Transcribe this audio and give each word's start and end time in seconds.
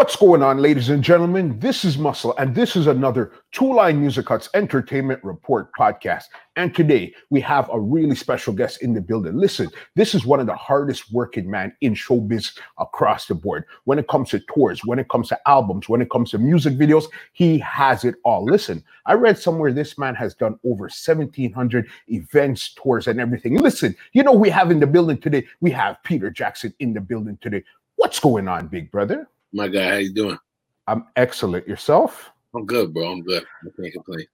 What's 0.00 0.16
going 0.16 0.42
on, 0.42 0.62
ladies 0.62 0.88
and 0.88 1.04
gentlemen? 1.04 1.58
This 1.58 1.84
is 1.84 1.98
Muscle, 1.98 2.34
and 2.38 2.54
this 2.54 2.74
is 2.74 2.86
another 2.86 3.32
Two 3.52 3.74
Line 3.74 4.00
Music 4.00 4.24
Cuts 4.24 4.48
Entertainment 4.54 5.22
Report 5.22 5.70
podcast. 5.78 6.24
And 6.56 6.74
today 6.74 7.12
we 7.28 7.38
have 7.42 7.68
a 7.70 7.78
really 7.78 8.14
special 8.14 8.54
guest 8.54 8.82
in 8.82 8.94
the 8.94 9.02
building. 9.02 9.36
Listen, 9.36 9.68
this 9.96 10.14
is 10.14 10.24
one 10.24 10.40
of 10.40 10.46
the 10.46 10.54
hardest 10.54 11.12
working 11.12 11.50
man 11.50 11.76
in 11.82 11.94
showbiz 11.94 12.58
across 12.78 13.26
the 13.26 13.34
board. 13.34 13.66
When 13.84 13.98
it 13.98 14.08
comes 14.08 14.30
to 14.30 14.40
tours, 14.40 14.80
when 14.86 14.98
it 14.98 15.10
comes 15.10 15.28
to 15.28 15.38
albums, 15.46 15.86
when 15.86 16.00
it 16.00 16.08
comes 16.08 16.30
to 16.30 16.38
music 16.38 16.78
videos, 16.78 17.04
he 17.34 17.58
has 17.58 18.02
it 18.04 18.14
all. 18.24 18.42
Listen, 18.42 18.82
I 19.04 19.12
read 19.12 19.36
somewhere 19.36 19.70
this 19.70 19.98
man 19.98 20.14
has 20.14 20.34
done 20.34 20.58
over 20.64 20.84
1,700 20.84 21.86
events, 22.08 22.72
tours, 22.72 23.06
and 23.06 23.20
everything. 23.20 23.58
Listen, 23.58 23.94
you 24.14 24.22
know 24.22 24.32
we 24.32 24.48
have 24.48 24.70
in 24.70 24.80
the 24.80 24.86
building 24.86 25.18
today. 25.18 25.46
We 25.60 25.70
have 25.72 26.02
Peter 26.04 26.30
Jackson 26.30 26.72
in 26.78 26.94
the 26.94 27.02
building 27.02 27.36
today. 27.42 27.64
What's 27.96 28.18
going 28.18 28.48
on, 28.48 28.68
big 28.68 28.90
brother? 28.90 29.28
My 29.52 29.68
guy, 29.68 29.88
how 29.88 29.96
you 29.96 30.12
doing? 30.12 30.38
I'm 30.86 31.06
excellent. 31.16 31.66
Yourself? 31.66 32.30
I'm 32.54 32.66
good, 32.66 32.94
bro. 32.94 33.10
I'm 33.10 33.22
good. 33.22 33.44
I 33.64 33.68
can't 33.80 33.92
complain. 33.92 34.26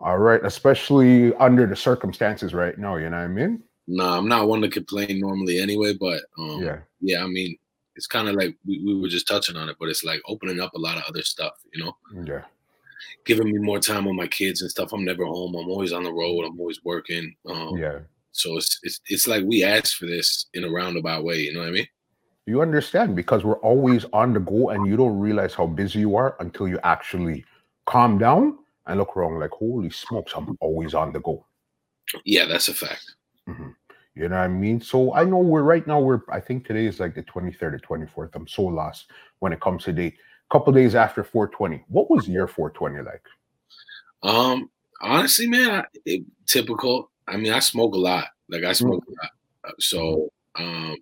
All 0.00 0.18
right, 0.18 0.44
especially 0.44 1.34
under 1.36 1.66
the 1.66 1.76
circumstances 1.76 2.52
right 2.54 2.76
now. 2.76 2.96
You 2.96 3.10
know 3.10 3.18
what 3.18 3.24
I 3.24 3.28
mean? 3.28 3.62
No, 3.86 4.04
nah, 4.04 4.18
I'm 4.18 4.28
not 4.28 4.48
one 4.48 4.60
to 4.62 4.68
complain 4.68 5.20
normally 5.20 5.58
anyway, 5.58 5.94
but 5.94 6.22
um, 6.38 6.62
yeah, 6.62 6.78
yeah. 7.00 7.22
I 7.22 7.26
mean, 7.26 7.56
it's 7.96 8.06
kind 8.06 8.28
of 8.28 8.34
like 8.34 8.56
we, 8.66 8.82
we 8.84 9.00
were 9.00 9.08
just 9.08 9.28
touching 9.28 9.56
on 9.56 9.68
it, 9.68 9.76
but 9.78 9.88
it's 9.88 10.04
like 10.04 10.20
opening 10.26 10.60
up 10.60 10.74
a 10.74 10.78
lot 10.78 10.96
of 10.96 11.04
other 11.08 11.22
stuff. 11.22 11.52
You 11.72 11.84
know? 11.84 11.96
Yeah. 12.24 12.42
Giving 13.24 13.46
me 13.46 13.58
more 13.58 13.78
time 13.78 14.06
with 14.06 14.16
my 14.16 14.26
kids 14.26 14.62
and 14.62 14.70
stuff. 14.70 14.92
I'm 14.92 15.04
never 15.04 15.24
home. 15.24 15.54
I'm 15.54 15.68
always 15.68 15.92
on 15.92 16.02
the 16.02 16.12
road. 16.12 16.44
I'm 16.44 16.58
always 16.58 16.82
working. 16.84 17.34
Um, 17.48 17.76
yeah. 17.76 18.00
So 18.32 18.56
it's 18.56 18.80
it's 18.82 19.00
it's 19.08 19.28
like 19.28 19.44
we 19.44 19.62
asked 19.62 19.96
for 19.96 20.06
this 20.06 20.46
in 20.54 20.64
a 20.64 20.70
roundabout 20.70 21.24
way. 21.24 21.38
You 21.38 21.54
know 21.54 21.60
what 21.60 21.68
I 21.68 21.72
mean? 21.72 21.86
You 22.46 22.60
understand 22.60 23.16
because 23.16 23.42
we're 23.42 23.60
always 23.60 24.04
on 24.12 24.34
the 24.34 24.40
go 24.40 24.70
and 24.70 24.86
you 24.86 24.96
don't 24.96 25.18
realize 25.18 25.54
how 25.54 25.66
busy 25.66 26.00
you 26.00 26.16
are 26.16 26.36
until 26.40 26.68
you 26.68 26.78
actually 26.84 27.44
calm 27.86 28.18
down 28.18 28.58
and 28.86 28.98
look 28.98 29.16
around 29.16 29.38
like, 29.38 29.50
holy 29.50 29.90
smokes, 29.90 30.32
I'm 30.36 30.56
always 30.60 30.94
on 30.94 31.12
the 31.12 31.20
go. 31.20 31.46
Yeah, 32.24 32.44
that's 32.44 32.68
a 32.68 32.74
fact. 32.74 33.14
Mm-hmm. 33.48 33.70
You 34.14 34.28
know 34.28 34.36
what 34.36 34.44
I 34.44 34.48
mean? 34.48 34.80
So 34.80 35.14
I 35.14 35.24
know 35.24 35.38
we're 35.38 35.62
right 35.62 35.86
now, 35.86 36.00
we're, 36.00 36.20
I 36.30 36.38
think 36.38 36.66
today 36.66 36.86
is 36.86 37.00
like 37.00 37.14
the 37.14 37.22
23rd 37.22 37.62
or 37.62 37.78
24th. 37.78 38.30
I'm 38.34 38.46
so 38.46 38.62
lost 38.62 39.06
when 39.40 39.52
it 39.52 39.60
comes 39.60 39.84
to 39.84 39.92
date. 39.92 40.14
A 40.50 40.52
couple 40.52 40.72
days 40.72 40.94
after 40.94 41.24
420. 41.24 41.84
What 41.88 42.10
was 42.10 42.28
your 42.28 42.46
420 42.46 43.04
like? 43.04 43.22
Um, 44.22 44.70
honestly, 45.00 45.46
man, 45.46 45.70
I, 45.70 45.84
it, 46.04 46.22
typical. 46.46 47.10
I 47.26 47.38
mean, 47.38 47.52
I 47.52 47.58
smoke 47.58 47.94
a 47.94 47.98
lot. 47.98 48.26
Like 48.50 48.64
I 48.64 48.72
smoke 48.72 49.02
mm-hmm. 49.02 49.12
a 49.12 49.22
lot. 49.22 49.30
Uh, 49.64 49.76
so, 49.80 50.32
um, 50.56 50.96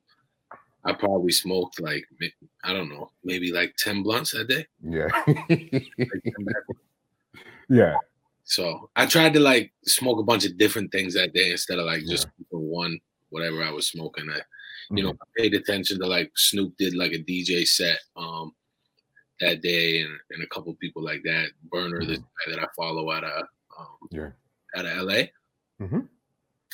I 0.84 0.92
probably 0.92 1.33
smoked 1.33 1.80
like 1.80 2.05
I 2.64 2.72
don't 2.72 2.88
know, 2.88 3.11
maybe 3.25 3.52
like 3.52 3.75
ten 3.77 4.02
blunts 4.02 4.33
that 4.33 4.48
day. 4.48 4.66
Yeah. 4.83 5.08
yeah. 7.69 7.97
So 8.44 8.91
I 8.97 9.06
tried 9.06 9.34
to 9.34 9.41
like 9.41 9.72
smoke 9.84 10.19
a 10.19 10.25
bunch 10.25 10.44
of 10.44 10.58
different 10.58 10.91
things 10.91 11.14
that 11.14 11.33
day 11.33 11.53
instead 11.53 11.78
of 11.78 11.86
like 11.86 12.05
just 12.06 12.27
yeah. 12.38 12.58
one 12.58 12.98
whatever 13.30 13.62
I 13.62 13.70
was 13.70 13.88
smoking. 13.88 14.28
I, 14.28 14.34
you 14.34 14.41
mm-hmm. 14.97 15.06
know, 15.06 15.10
I 15.12 15.41
paid 15.41 15.55
attention 15.55 16.00
to 16.00 16.06
like 16.06 16.33
Snoop 16.34 16.77
did 16.77 16.94
like 16.94 17.12
a 17.12 17.22
DJ 17.22 17.66
set 17.66 17.98
um 18.16 18.53
that 19.41 19.62
day 19.62 20.00
and, 20.00 20.19
and 20.30 20.42
a 20.42 20.48
couple 20.48 20.75
people 20.75 21.03
like 21.03 21.22
that. 21.25 21.48
Berner, 21.70 22.00
mm-hmm. 22.00 22.08
this 22.08 22.19
guy 22.19 22.55
that 22.55 22.62
I 22.62 22.66
follow 22.77 23.10
out 23.12 23.25
of 23.25 23.44
um, 23.78 24.08
yeah 24.10 24.30
out 24.77 24.86
of 24.86 25.06
LA. 25.06 25.22
Mm-hmm 25.80 26.00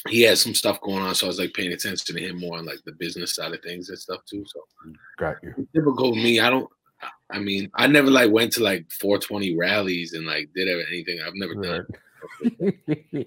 he 0.08 0.22
had 0.22 0.38
some 0.38 0.54
stuff 0.54 0.80
going 0.80 1.02
on, 1.02 1.14
so 1.14 1.26
I 1.26 1.28
was 1.28 1.38
like 1.38 1.54
paying 1.54 1.72
attention 1.72 2.16
to 2.16 2.22
him 2.22 2.38
more 2.38 2.58
on 2.58 2.66
like 2.66 2.80
the 2.84 2.92
business 2.92 3.34
side 3.34 3.52
of 3.52 3.62
things 3.62 3.88
and 3.88 3.98
stuff 3.98 4.20
too. 4.24 4.44
So 4.46 4.60
got 5.18 5.36
you. 5.42 5.68
Typical 5.74 6.14
me. 6.14 6.40
I 6.40 6.50
don't. 6.50 6.68
I 7.30 7.38
mean, 7.38 7.70
I 7.74 7.86
never 7.86 8.10
like 8.10 8.30
went 8.30 8.52
to 8.54 8.62
like 8.62 8.90
420 8.90 9.56
rallies 9.56 10.14
and 10.14 10.26
like 10.26 10.48
did 10.54 10.68
anything. 10.68 11.20
I've 11.24 11.34
never 11.34 11.54
done. 11.54 11.86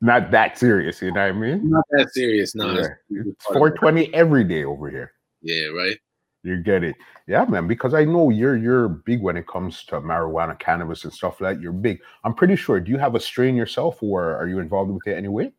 Not 0.00 0.30
that 0.30 0.58
serious, 0.58 1.00
you 1.00 1.12
know 1.12 1.22
what 1.22 1.28
I 1.28 1.32
mean? 1.32 1.70
Not 1.70 1.84
that 1.90 2.12
serious. 2.12 2.54
No, 2.54 2.74
yeah. 2.74 2.88
it's 3.10 3.44
420 3.46 4.12
every 4.14 4.44
day 4.44 4.64
over 4.64 4.90
here. 4.90 5.12
Yeah, 5.42 5.68
right. 5.68 5.98
You 6.42 6.62
get 6.62 6.84
it. 6.84 6.96
Yeah, 7.26 7.44
man, 7.44 7.66
because 7.66 7.92
I 7.92 8.04
know 8.04 8.30
you're 8.30 8.56
you're 8.56 8.88
big 8.88 9.20
when 9.20 9.36
it 9.36 9.48
comes 9.48 9.84
to 9.86 10.00
marijuana, 10.00 10.56
cannabis, 10.58 11.02
and 11.04 11.12
stuff 11.12 11.40
like 11.40 11.56
that. 11.56 11.62
You're 11.62 11.72
big. 11.72 12.00
I'm 12.24 12.34
pretty 12.34 12.54
sure. 12.54 12.78
Do 12.78 12.92
you 12.92 12.98
have 12.98 13.16
a 13.16 13.20
strain 13.20 13.56
yourself, 13.56 14.00
or 14.02 14.36
are 14.36 14.46
you 14.46 14.60
involved 14.60 14.92
with 14.92 15.06
it 15.06 15.16
anyway? 15.16 15.52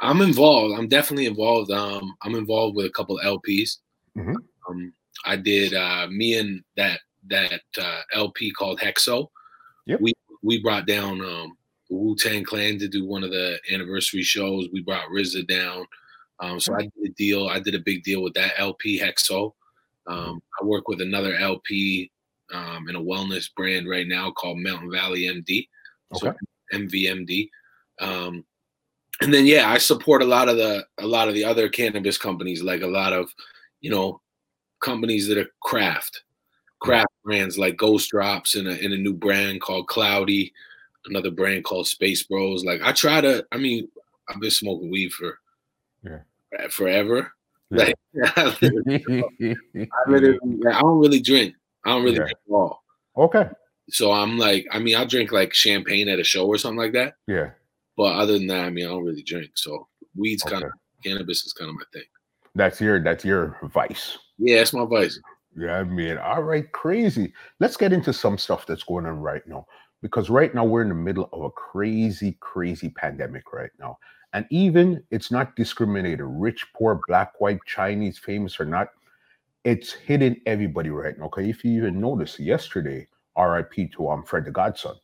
I'm 0.00 0.20
involved. 0.20 0.78
I'm 0.78 0.88
definitely 0.88 1.26
involved. 1.26 1.70
Um, 1.70 2.14
I'm 2.22 2.34
involved 2.34 2.76
with 2.76 2.86
a 2.86 2.90
couple 2.90 3.18
of 3.18 3.24
LPs. 3.24 3.78
Mm-hmm. 4.16 4.36
Um, 4.68 4.92
I 5.24 5.36
did 5.36 5.74
uh, 5.74 6.06
me 6.10 6.38
and 6.38 6.62
that 6.76 7.00
that 7.28 7.62
uh, 7.80 8.00
LP 8.12 8.52
called 8.52 8.78
Hexo. 8.80 9.28
Yep. 9.86 10.00
We 10.00 10.12
we 10.42 10.62
brought 10.62 10.86
down 10.86 11.20
um, 11.20 11.56
Wu 11.90 12.16
Tang 12.16 12.44
Clan 12.44 12.78
to 12.78 12.88
do 12.88 13.06
one 13.06 13.24
of 13.24 13.30
the 13.30 13.58
anniversary 13.72 14.22
shows. 14.22 14.68
We 14.72 14.82
brought 14.82 15.08
RZA 15.08 15.46
down. 15.48 15.86
Um, 16.40 16.60
so 16.60 16.74
I 16.74 16.82
did 16.82 16.92
a 17.04 17.08
deal. 17.14 17.48
I 17.48 17.60
did 17.60 17.74
a 17.74 17.80
big 17.80 18.02
deal 18.02 18.22
with 18.22 18.34
that 18.34 18.52
LP 18.58 19.00
Hexo. 19.00 19.52
Um, 20.06 20.40
I 20.60 20.64
work 20.64 20.88
with 20.88 21.00
another 21.00 21.34
LP 21.34 22.10
um, 22.52 22.88
in 22.88 22.96
a 22.96 23.00
wellness 23.00 23.48
brand 23.56 23.88
right 23.88 24.06
now 24.06 24.30
called 24.30 24.58
Mountain 24.58 24.90
Valley 24.92 25.22
MD. 25.22 25.66
Okay. 26.14 26.36
So 26.70 26.78
MVMD. 26.78 27.48
Um, 28.00 28.44
and 29.20 29.32
then 29.32 29.46
yeah, 29.46 29.70
I 29.70 29.78
support 29.78 30.22
a 30.22 30.26
lot 30.26 30.48
of 30.48 30.56
the 30.56 30.86
a 30.98 31.06
lot 31.06 31.28
of 31.28 31.34
the 31.34 31.44
other 31.44 31.68
cannabis 31.68 32.18
companies, 32.18 32.62
like 32.62 32.82
a 32.82 32.86
lot 32.86 33.12
of 33.12 33.30
you 33.80 33.90
know 33.90 34.20
companies 34.80 35.28
that 35.28 35.38
are 35.38 35.50
craft 35.62 36.22
craft 36.80 37.12
brands 37.24 37.58
like 37.58 37.76
Ghost 37.76 38.10
Drops 38.10 38.54
and 38.54 38.68
a, 38.68 38.78
in 38.84 38.92
a 38.92 38.96
new 38.96 39.14
brand 39.14 39.60
called 39.60 39.88
Cloudy, 39.88 40.52
another 41.06 41.30
brand 41.30 41.64
called 41.64 41.86
Space 41.86 42.22
Bros. 42.22 42.64
Like 42.64 42.80
I 42.82 42.92
try 42.92 43.20
to, 43.20 43.46
I 43.52 43.56
mean, 43.56 43.88
I've 44.28 44.40
been 44.40 44.50
smoking 44.50 44.90
weed 44.90 45.12
for 45.12 45.38
yeah. 46.02 46.20
forever. 46.70 47.32
Yeah. 47.70 47.84
Like 47.84 47.94
I, 48.36 48.56
I 50.72 50.80
don't 50.80 50.98
really 51.00 51.20
drink. 51.20 51.54
I 51.84 51.90
don't 51.90 52.02
really 52.04 52.16
yeah. 52.16 52.22
drink 52.22 52.38
at 52.48 52.52
all. 52.52 52.82
Okay. 53.16 53.48
So 53.88 54.12
I'm 54.12 54.36
like, 54.36 54.66
I 54.72 54.78
mean, 54.78 54.96
I'll 54.96 55.06
drink 55.06 55.32
like 55.32 55.54
champagne 55.54 56.08
at 56.08 56.18
a 56.18 56.24
show 56.24 56.46
or 56.46 56.58
something 56.58 56.78
like 56.78 56.92
that. 56.92 57.14
Yeah. 57.26 57.50
But 57.96 58.16
other 58.16 58.34
than 58.34 58.46
that, 58.48 58.64
I 58.64 58.70
mean, 58.70 58.86
I 58.86 58.88
don't 58.88 59.04
really 59.04 59.22
drink. 59.22 59.52
So 59.54 59.88
weed's 60.14 60.44
okay. 60.44 60.52
kind 60.54 60.64
of 60.64 60.72
cannabis 61.02 61.44
is 61.44 61.52
kind 61.52 61.70
of 61.70 61.76
my 61.76 61.84
thing. 61.92 62.04
That's 62.54 62.80
your 62.80 63.02
that's 63.02 63.24
your 63.24 63.58
vice. 63.62 64.18
Yeah, 64.38 64.60
it's 64.60 64.72
my 64.72 64.84
vice. 64.84 65.20
Yeah, 65.56 65.78
I 65.78 65.84
mean, 65.84 66.18
all 66.18 66.42
right, 66.42 66.70
crazy. 66.72 67.32
Let's 67.60 67.76
get 67.76 67.92
into 67.92 68.12
some 68.12 68.36
stuff 68.36 68.66
that's 68.66 68.84
going 68.84 69.06
on 69.06 69.20
right 69.20 69.46
now. 69.46 69.66
Because 70.02 70.28
right 70.28 70.54
now 70.54 70.64
we're 70.64 70.82
in 70.82 70.90
the 70.90 70.94
middle 70.94 71.28
of 71.32 71.42
a 71.42 71.50
crazy, 71.50 72.36
crazy 72.40 72.90
pandemic 72.90 73.52
right 73.52 73.70
now. 73.80 73.98
And 74.34 74.44
even 74.50 75.02
it's 75.10 75.30
not 75.30 75.56
discriminated, 75.56 76.20
rich, 76.22 76.66
poor, 76.74 77.00
black, 77.08 77.40
white, 77.40 77.60
Chinese, 77.66 78.18
famous 78.18 78.60
or 78.60 78.66
not. 78.66 78.88
It's 79.64 79.92
hitting 79.92 80.40
everybody 80.44 80.90
right 80.90 81.18
now. 81.18 81.24
Okay. 81.26 81.48
If 81.48 81.64
you 81.64 81.72
even 81.78 82.00
notice 82.00 82.38
yesterday, 82.38 83.08
RIP 83.38 83.92
to 83.92 84.10
um 84.10 84.22
Fred 84.24 84.44
the 84.44 84.50
Godson. 84.50 84.94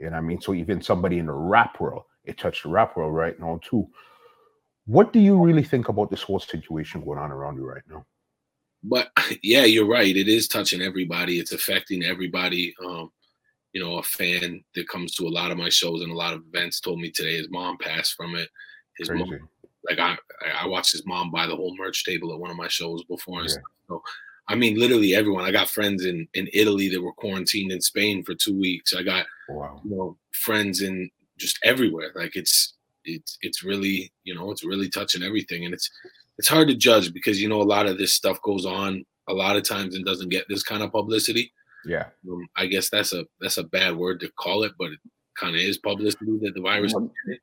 And 0.00 0.16
I 0.16 0.20
mean, 0.20 0.40
so 0.40 0.54
even 0.54 0.82
somebody 0.82 1.18
in 1.18 1.26
the 1.26 1.32
rap 1.32 1.80
world, 1.80 2.02
it 2.24 2.38
touched 2.38 2.64
the 2.64 2.68
rap 2.68 2.96
world 2.96 3.14
right 3.14 3.38
now 3.38 3.60
too. 3.62 3.88
What 4.86 5.12
do 5.12 5.20
you 5.20 5.40
really 5.40 5.62
think 5.62 5.88
about 5.88 6.10
this 6.10 6.22
whole 6.22 6.40
situation 6.40 7.04
going 7.04 7.18
on 7.18 7.30
around 7.30 7.56
you 7.56 7.64
right 7.64 7.82
now? 7.88 8.04
But 8.82 9.10
yeah, 9.42 9.64
you're 9.64 9.88
right. 9.88 10.16
It 10.16 10.28
is 10.28 10.48
touching 10.48 10.82
everybody. 10.82 11.38
It's 11.38 11.52
affecting 11.52 12.04
everybody. 12.04 12.74
Um, 12.84 13.10
you 13.72 13.82
know, 13.82 13.98
a 13.98 14.02
fan 14.02 14.64
that 14.74 14.88
comes 14.88 15.14
to 15.14 15.26
a 15.26 15.28
lot 15.28 15.52
of 15.52 15.58
my 15.58 15.68
shows 15.68 16.02
and 16.02 16.10
a 16.10 16.16
lot 16.16 16.34
of 16.34 16.42
events 16.52 16.80
told 16.80 17.00
me 17.00 17.10
today 17.10 17.36
his 17.36 17.50
mom 17.50 17.78
passed 17.78 18.14
from 18.14 18.34
it. 18.34 18.48
His 18.98 19.08
Crazy. 19.08 19.24
mom, 19.24 19.48
like 19.88 19.98
I, 19.98 20.16
I 20.60 20.66
watched 20.66 20.92
his 20.92 21.06
mom 21.06 21.30
buy 21.30 21.46
the 21.46 21.54
whole 21.54 21.76
merch 21.76 22.04
table 22.04 22.32
at 22.32 22.40
one 22.40 22.50
of 22.50 22.56
my 22.56 22.68
shows 22.68 23.04
before. 23.04 23.42
Yeah. 23.42 23.54
So, 23.88 24.02
I 24.48 24.56
mean, 24.56 24.78
literally 24.78 25.14
everyone. 25.14 25.44
I 25.44 25.52
got 25.52 25.70
friends 25.70 26.04
in 26.04 26.26
in 26.34 26.48
Italy 26.52 26.88
that 26.88 27.00
were 27.00 27.12
quarantined 27.12 27.70
in 27.70 27.80
Spain 27.80 28.24
for 28.24 28.34
two 28.34 28.58
weeks. 28.58 28.92
I 28.92 29.04
got 29.04 29.26
wow. 29.48 29.80
you 29.84 29.96
know 29.96 30.16
friends 30.32 30.82
in 30.82 31.08
just 31.40 31.58
everywhere. 31.64 32.12
Like 32.14 32.36
it's 32.36 32.74
it's 33.04 33.38
it's 33.42 33.64
really 33.64 34.12
you 34.24 34.34
know 34.34 34.50
it's 34.50 34.64
really 34.64 34.88
touching 34.88 35.22
everything, 35.22 35.64
and 35.64 35.74
it's 35.74 35.90
it's 36.38 36.48
hard 36.48 36.68
to 36.68 36.74
judge 36.74 37.12
because 37.12 37.40
you 37.40 37.48
know 37.48 37.60
a 37.60 37.64
lot 37.64 37.86
of 37.86 37.98
this 37.98 38.14
stuff 38.14 38.40
goes 38.42 38.66
on 38.66 39.04
a 39.28 39.34
lot 39.34 39.56
of 39.56 39.62
times 39.62 39.94
and 39.94 40.04
doesn't 40.04 40.28
get 40.28 40.46
this 40.48 40.62
kind 40.62 40.82
of 40.82 40.92
publicity. 40.92 41.52
Yeah, 41.84 42.06
um, 42.30 42.46
I 42.56 42.66
guess 42.66 42.90
that's 42.90 43.12
a 43.12 43.24
that's 43.40 43.58
a 43.58 43.64
bad 43.64 43.96
word 43.96 44.20
to 44.20 44.30
call 44.38 44.62
it, 44.64 44.72
but 44.78 44.92
it 44.92 44.98
kind 45.38 45.54
of 45.54 45.62
is 45.62 45.78
publicity 45.78 46.38
that 46.42 46.52
the 46.54 46.60
virus. 46.60 46.94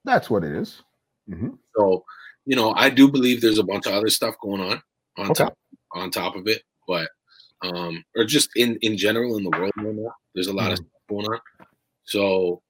That's 0.05 0.29
what 0.29 0.43
it 0.43 0.51
is. 0.51 0.81
Mm-hmm. 1.29 1.49
So 1.75 2.05
you 2.45 2.55
know, 2.55 2.73
I 2.75 2.89
do 2.89 3.11
believe 3.11 3.41
there's 3.41 3.59
a 3.59 3.63
bunch 3.63 3.87
of 3.87 3.93
other 3.93 4.09
stuff 4.09 4.35
going 4.41 4.61
on 4.61 4.81
on 5.17 5.31
okay. 5.31 5.45
top 5.45 5.57
on 5.93 6.11
top 6.11 6.35
of 6.35 6.47
it, 6.47 6.61
but 6.87 7.09
um, 7.63 8.03
or 8.15 8.23
just 8.23 8.49
in 8.55 8.77
in 8.81 8.97
general 8.97 9.37
in 9.37 9.43
the 9.43 9.49
world 9.49 9.71
right 9.77 9.95
now, 9.95 10.13
there's 10.35 10.47
a 10.47 10.53
lot 10.53 10.65
mm-hmm. 10.65 10.71
of 10.73 10.77
stuff 10.77 10.87
going 11.09 11.25
on. 11.25 11.39
So 12.05 12.61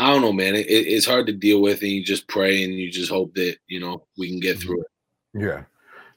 I 0.00 0.12
don't 0.12 0.22
know, 0.22 0.32
man. 0.32 0.54
It, 0.54 0.66
it's 0.68 1.06
hard 1.06 1.26
to 1.26 1.32
deal 1.32 1.60
with, 1.60 1.82
and 1.82 1.90
you 1.90 2.02
just 2.02 2.26
pray 2.26 2.64
and 2.64 2.72
you 2.72 2.90
just 2.90 3.10
hope 3.10 3.34
that 3.34 3.56
you 3.68 3.80
know 3.80 4.06
we 4.16 4.28
can 4.28 4.40
get 4.40 4.58
through 4.58 4.80
it. 4.80 4.86
Yeah. 5.34 5.64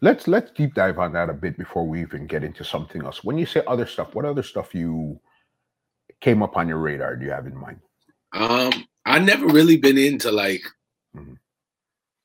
let's 0.02 0.28
let's 0.28 0.52
deep 0.52 0.74
dive 0.74 1.00
on 1.00 1.14
that 1.14 1.30
a 1.30 1.34
bit 1.34 1.58
before 1.58 1.86
we 1.86 2.02
even 2.02 2.26
get 2.26 2.44
into 2.44 2.64
something 2.64 3.04
else. 3.04 3.24
When 3.24 3.38
you 3.38 3.46
say 3.46 3.62
other 3.68 3.86
stuff, 3.86 4.16
what 4.16 4.26
other 4.26 4.44
stuff 4.44 4.74
you 4.74 5.20
came 6.22 6.42
up 6.42 6.56
on 6.58 6.68
your 6.68 6.78
radar? 6.78 7.16
Do 7.18 7.26
you 7.26 7.32
have 7.32 7.46
in 7.46 7.58
mind? 7.58 7.80
Um, 8.32 8.72
I 9.06 9.20
never 9.20 9.46
really 9.48 9.78
been 9.78 9.98
into 9.98 10.32
like, 10.32 10.64
Mhm. 11.16 11.38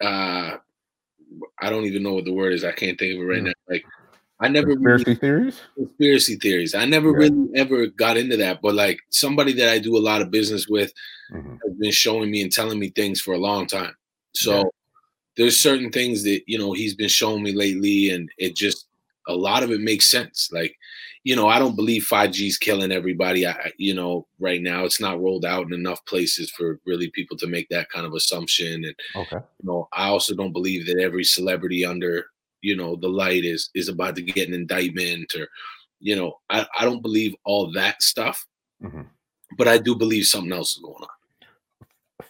uh, 0.01 0.57
I 1.61 1.71
don't 1.71 1.85
even 1.85 2.03
know 2.05 2.15
what 2.15 2.25
the 2.25 2.33
word 2.33 2.53
is. 2.53 2.65
I 2.65 2.73
can't 2.73 2.99
think 2.99 3.15
of 3.17 3.21
it 3.21 3.27
right 3.27 3.43
now. 3.43 3.53
Like, 3.69 3.85
I 4.40 4.49
never 4.49 4.69
really 4.69 5.05
Conspiracy 5.05 5.14
theories? 5.20 5.61
conspiracy 5.75 6.37
theories. 6.37 6.75
I 6.75 6.85
never 6.85 7.11
Yeah. 7.11 7.17
really 7.29 7.49
ever 7.56 7.87
got 7.88 8.17
into 8.17 8.37
that, 8.37 8.61
but 8.62 8.75
like 8.75 9.00
somebody 9.11 9.52
that 9.55 9.69
I 9.69 9.79
do 9.79 9.96
a 9.96 9.99
lot 9.99 10.23
of 10.23 10.31
business 10.31 10.69
with 10.69 10.93
Mhm. 11.32 11.58
has 11.64 11.73
been 11.79 11.90
showing 11.93 12.31
me 12.31 12.43
and 12.43 12.52
telling 12.52 12.79
me 12.79 12.90
things 12.90 13.20
for 13.20 13.35
a 13.35 13.38
long 13.38 13.67
time. 13.67 13.94
So 14.35 14.56
Yeah. 14.58 14.62
there's 15.37 15.56
certain 15.56 15.90
things 15.90 16.23
that 16.25 16.43
you 16.46 16.58
know 16.58 16.73
he's 16.73 16.94
been 16.94 17.08
showing 17.08 17.43
me 17.43 17.52
lately, 17.52 18.11
and 18.11 18.31
it 18.38 18.55
just 18.56 18.87
a 19.26 19.35
lot 19.35 19.62
of 19.62 19.70
it 19.70 19.81
makes 19.81 20.08
sense. 20.11 20.49
Like, 20.52 20.75
you 21.25 21.37
know, 21.37 21.49
I 21.49 21.58
don't 21.58 21.76
believe 21.76 22.05
5G's 22.06 22.56
killing 22.56 22.90
everybody. 22.93 23.44
I, 23.44 23.50
I- 23.52 23.73
you 23.76 23.93
know, 23.93 24.26
right 24.38 24.62
now 24.62 24.85
it's 24.85 25.00
not 25.00 25.20
rolled 25.20 25.44
out 25.44 25.67
in 25.67 25.75
enough 25.75 26.02
places 26.06 26.50
for 26.50 26.81
really 26.87 27.11
people 27.11 27.37
to 27.38 27.46
make 27.46 27.69
that 27.69 27.90
kind 27.90 28.06
of 28.06 28.14
assumption. 28.14 28.85
And 28.87 28.94
Okay. 29.17 29.37
you 29.37 29.67
know, 29.69 29.88
I 29.93 30.08
also 30.08 30.35
don't 30.35 30.52
believe 30.52 30.87
that 30.87 30.99
every 30.99 31.25
celebrity 31.25 31.85
under 31.85 32.26
you 32.63 32.77
know 32.77 32.97
the 32.97 33.09
light 33.09 33.45
is 33.45 33.71
is 33.75 33.89
about 33.89 34.17
to 34.17 34.23
get 34.23 34.49
an 34.49 34.55
indictment 34.55 35.33
or 35.37 35.47
you 36.01 36.15
know 36.17 36.35
I, 36.51 36.67
I 36.79 36.85
don't 36.85 37.03
believe 37.03 37.35
all 37.45 37.71
that 37.73 38.03
stuff 38.03 38.45
Mhm. 38.83 39.07
but 39.57 39.67
i 39.69 39.77
do 39.79 39.95
believe 39.97 40.27
something 40.27 40.53
else 40.53 40.77
is 40.77 40.83
going 40.83 41.03
on 41.03 41.09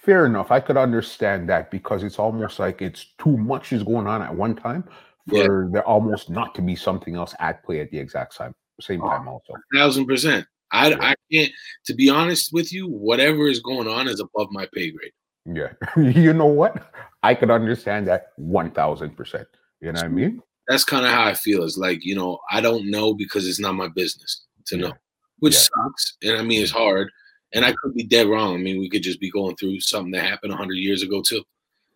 Fair 0.03 0.27
enough. 0.27 0.51
I 0.51 0.61
could 0.61 0.77
understand 0.77 1.49
that 1.49 1.71
because 1.71 2.03
it's 2.03 2.19
almost 2.19 2.59
like 2.59 2.81
it's 2.83 3.07
too 3.19 3.37
much 3.37 3.73
is 3.73 3.83
going 3.83 4.07
on 4.07 4.23
at 4.23 4.35
one 4.35 4.55
time 4.55 4.85
Yeah. 5.27 5.45
for 5.47 5.69
there 5.73 5.85
almost 5.85 6.31
not 6.31 6.55
to 6.57 6.63
be 6.63 6.77
something 6.77 7.15
else 7.17 7.35
at 7.41 7.63
play 7.65 7.81
at 7.81 7.91
the 7.91 7.99
exact 7.99 8.35
same 8.35 8.55
same 8.81 9.03
Oh. 9.03 9.09
time 9.09 9.29
also. 9.29 9.55
thousand 9.75 10.07
percent 10.07 10.47
i 10.73 10.91
Yeah. 10.91 10.99
i 11.01 11.15
can't 11.33 11.53
to 11.87 11.95
be 11.95 12.09
honest 12.11 12.53
with 12.53 12.73
you 12.73 12.87
whatever 12.89 13.49
is 13.49 13.61
going 13.61 13.89
on 13.89 14.09
is 14.09 14.21
above 14.21 14.49
my 14.51 14.67
pay 14.75 14.91
grade 14.91 15.13
Yeah. 15.47 15.73
you 15.97 16.33
know 16.35 16.47
what? 16.61 16.93
I 17.23 17.35
could 17.35 17.51
understand 17.51 18.07
that 18.09 18.33
one 18.37 18.71
thousand 18.71 19.17
percent. 19.17 19.49
You 19.81 19.93
know 19.93 20.01
what 20.01 20.05
I 20.05 20.09
mean? 20.09 20.43
that's 20.69 20.85
kind 20.85 21.07
of 21.07 21.11
how 21.11 21.25
i 21.25 21.33
feel 21.35 21.65
it's 21.65 21.79
like 21.79 22.05
you 22.05 22.15
know 22.15 22.39
i 22.51 22.61
don't 22.61 22.91
know 22.91 23.15
because 23.15 23.49
it's 23.49 23.59
not 23.59 23.75
my 23.75 23.89
business 23.89 24.43
to 24.67 24.77
know 24.77 24.93
which 25.39 25.55
Yeah. 25.55 25.61
sucks 25.61 26.17
and 26.23 26.37
i 26.37 26.43
mean 26.43 26.63
it's 26.63 26.73
mm-hmm. 26.73 26.83
hard 26.83 27.11
and 27.55 27.65
i 27.65 27.73
could 27.73 27.95
be 27.95 28.05
dead 28.05 28.29
wrong 28.29 28.55
i 28.55 28.59
mean 28.59 28.79
we 28.79 28.91
could 28.91 29.03
just 29.03 29.19
be 29.19 29.31
going 29.31 29.57
through 29.57 29.81
something 29.81 30.13
that 30.13 30.27
happened 30.29 30.51
100 30.53 30.75
years 30.75 31.03
ago 31.03 31.23
too 31.23 31.43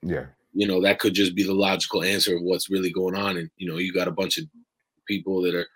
Yeah. 0.02 0.24
you 0.54 0.66
know 0.66 0.80
that 0.80 0.98
could 1.00 1.12
just 1.14 1.34
be 1.34 1.42
the 1.42 1.52
logical 1.52 2.02
answer 2.02 2.34
of 2.36 2.42
what's 2.42 2.70
really 2.70 2.90
going 2.90 3.14
on 3.14 3.36
and 3.36 3.50
you 3.58 3.70
know 3.70 3.76
you 3.76 3.92
got 3.92 4.08
a 4.08 4.12
bunch 4.12 4.38
of 4.38 4.46
people 5.06 5.42
that 5.42 5.54
are 5.54 5.66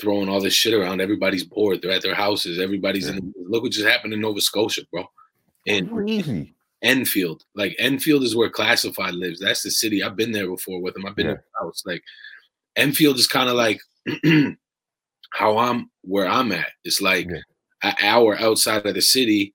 throwing 0.00 0.28
all 0.28 0.40
this 0.40 0.54
shit 0.54 0.74
around 0.74 1.00
everybody's 1.00 1.44
bored 1.44 1.80
they're 1.82 1.92
at 1.92 2.02
their 2.02 2.14
houses 2.16 2.58
everybody's 2.58 3.06
Yeah. 3.06 3.16
in 3.18 3.32
The, 3.36 3.44
look 3.48 3.62
what 3.62 3.70
just 3.72 3.86
happened 3.86 4.12
in 4.12 4.20
nova 4.20 4.40
scotia 4.40 4.82
bro 4.90 5.08
and 5.68 5.88
Crazy. 5.88 6.54
Enfield 6.82 7.42
like 7.56 7.74
enfield 7.80 8.22
is 8.22 8.36
where 8.36 8.48
Classified 8.50 9.14
lives 9.14 9.40
that's 9.40 9.62
the 9.64 9.70
city 9.70 10.00
i've 10.02 10.14
been 10.14 10.30
there 10.30 10.46
before 10.48 10.80
with 10.80 10.96
him 10.96 11.06
i've 11.06 11.16
been 11.16 11.26
Yeah. 11.26 11.32
in 11.32 11.38
the 11.38 11.64
house 11.64 11.82
like 11.84 12.02
enfield 12.76 13.16
is 13.18 13.26
kind 13.26 13.48
of 13.48 13.56
like 13.56 13.80
how 15.32 15.58
i'm 15.58 15.90
where 16.02 16.28
i'm 16.28 16.52
at 16.52 16.68
it's 16.84 17.00
like 17.00 17.26
Yeah. 17.28 17.40
an 17.82 17.94
hour 18.02 18.38
outside 18.38 18.86
of 18.86 18.94
the 18.94 19.02
city 19.02 19.54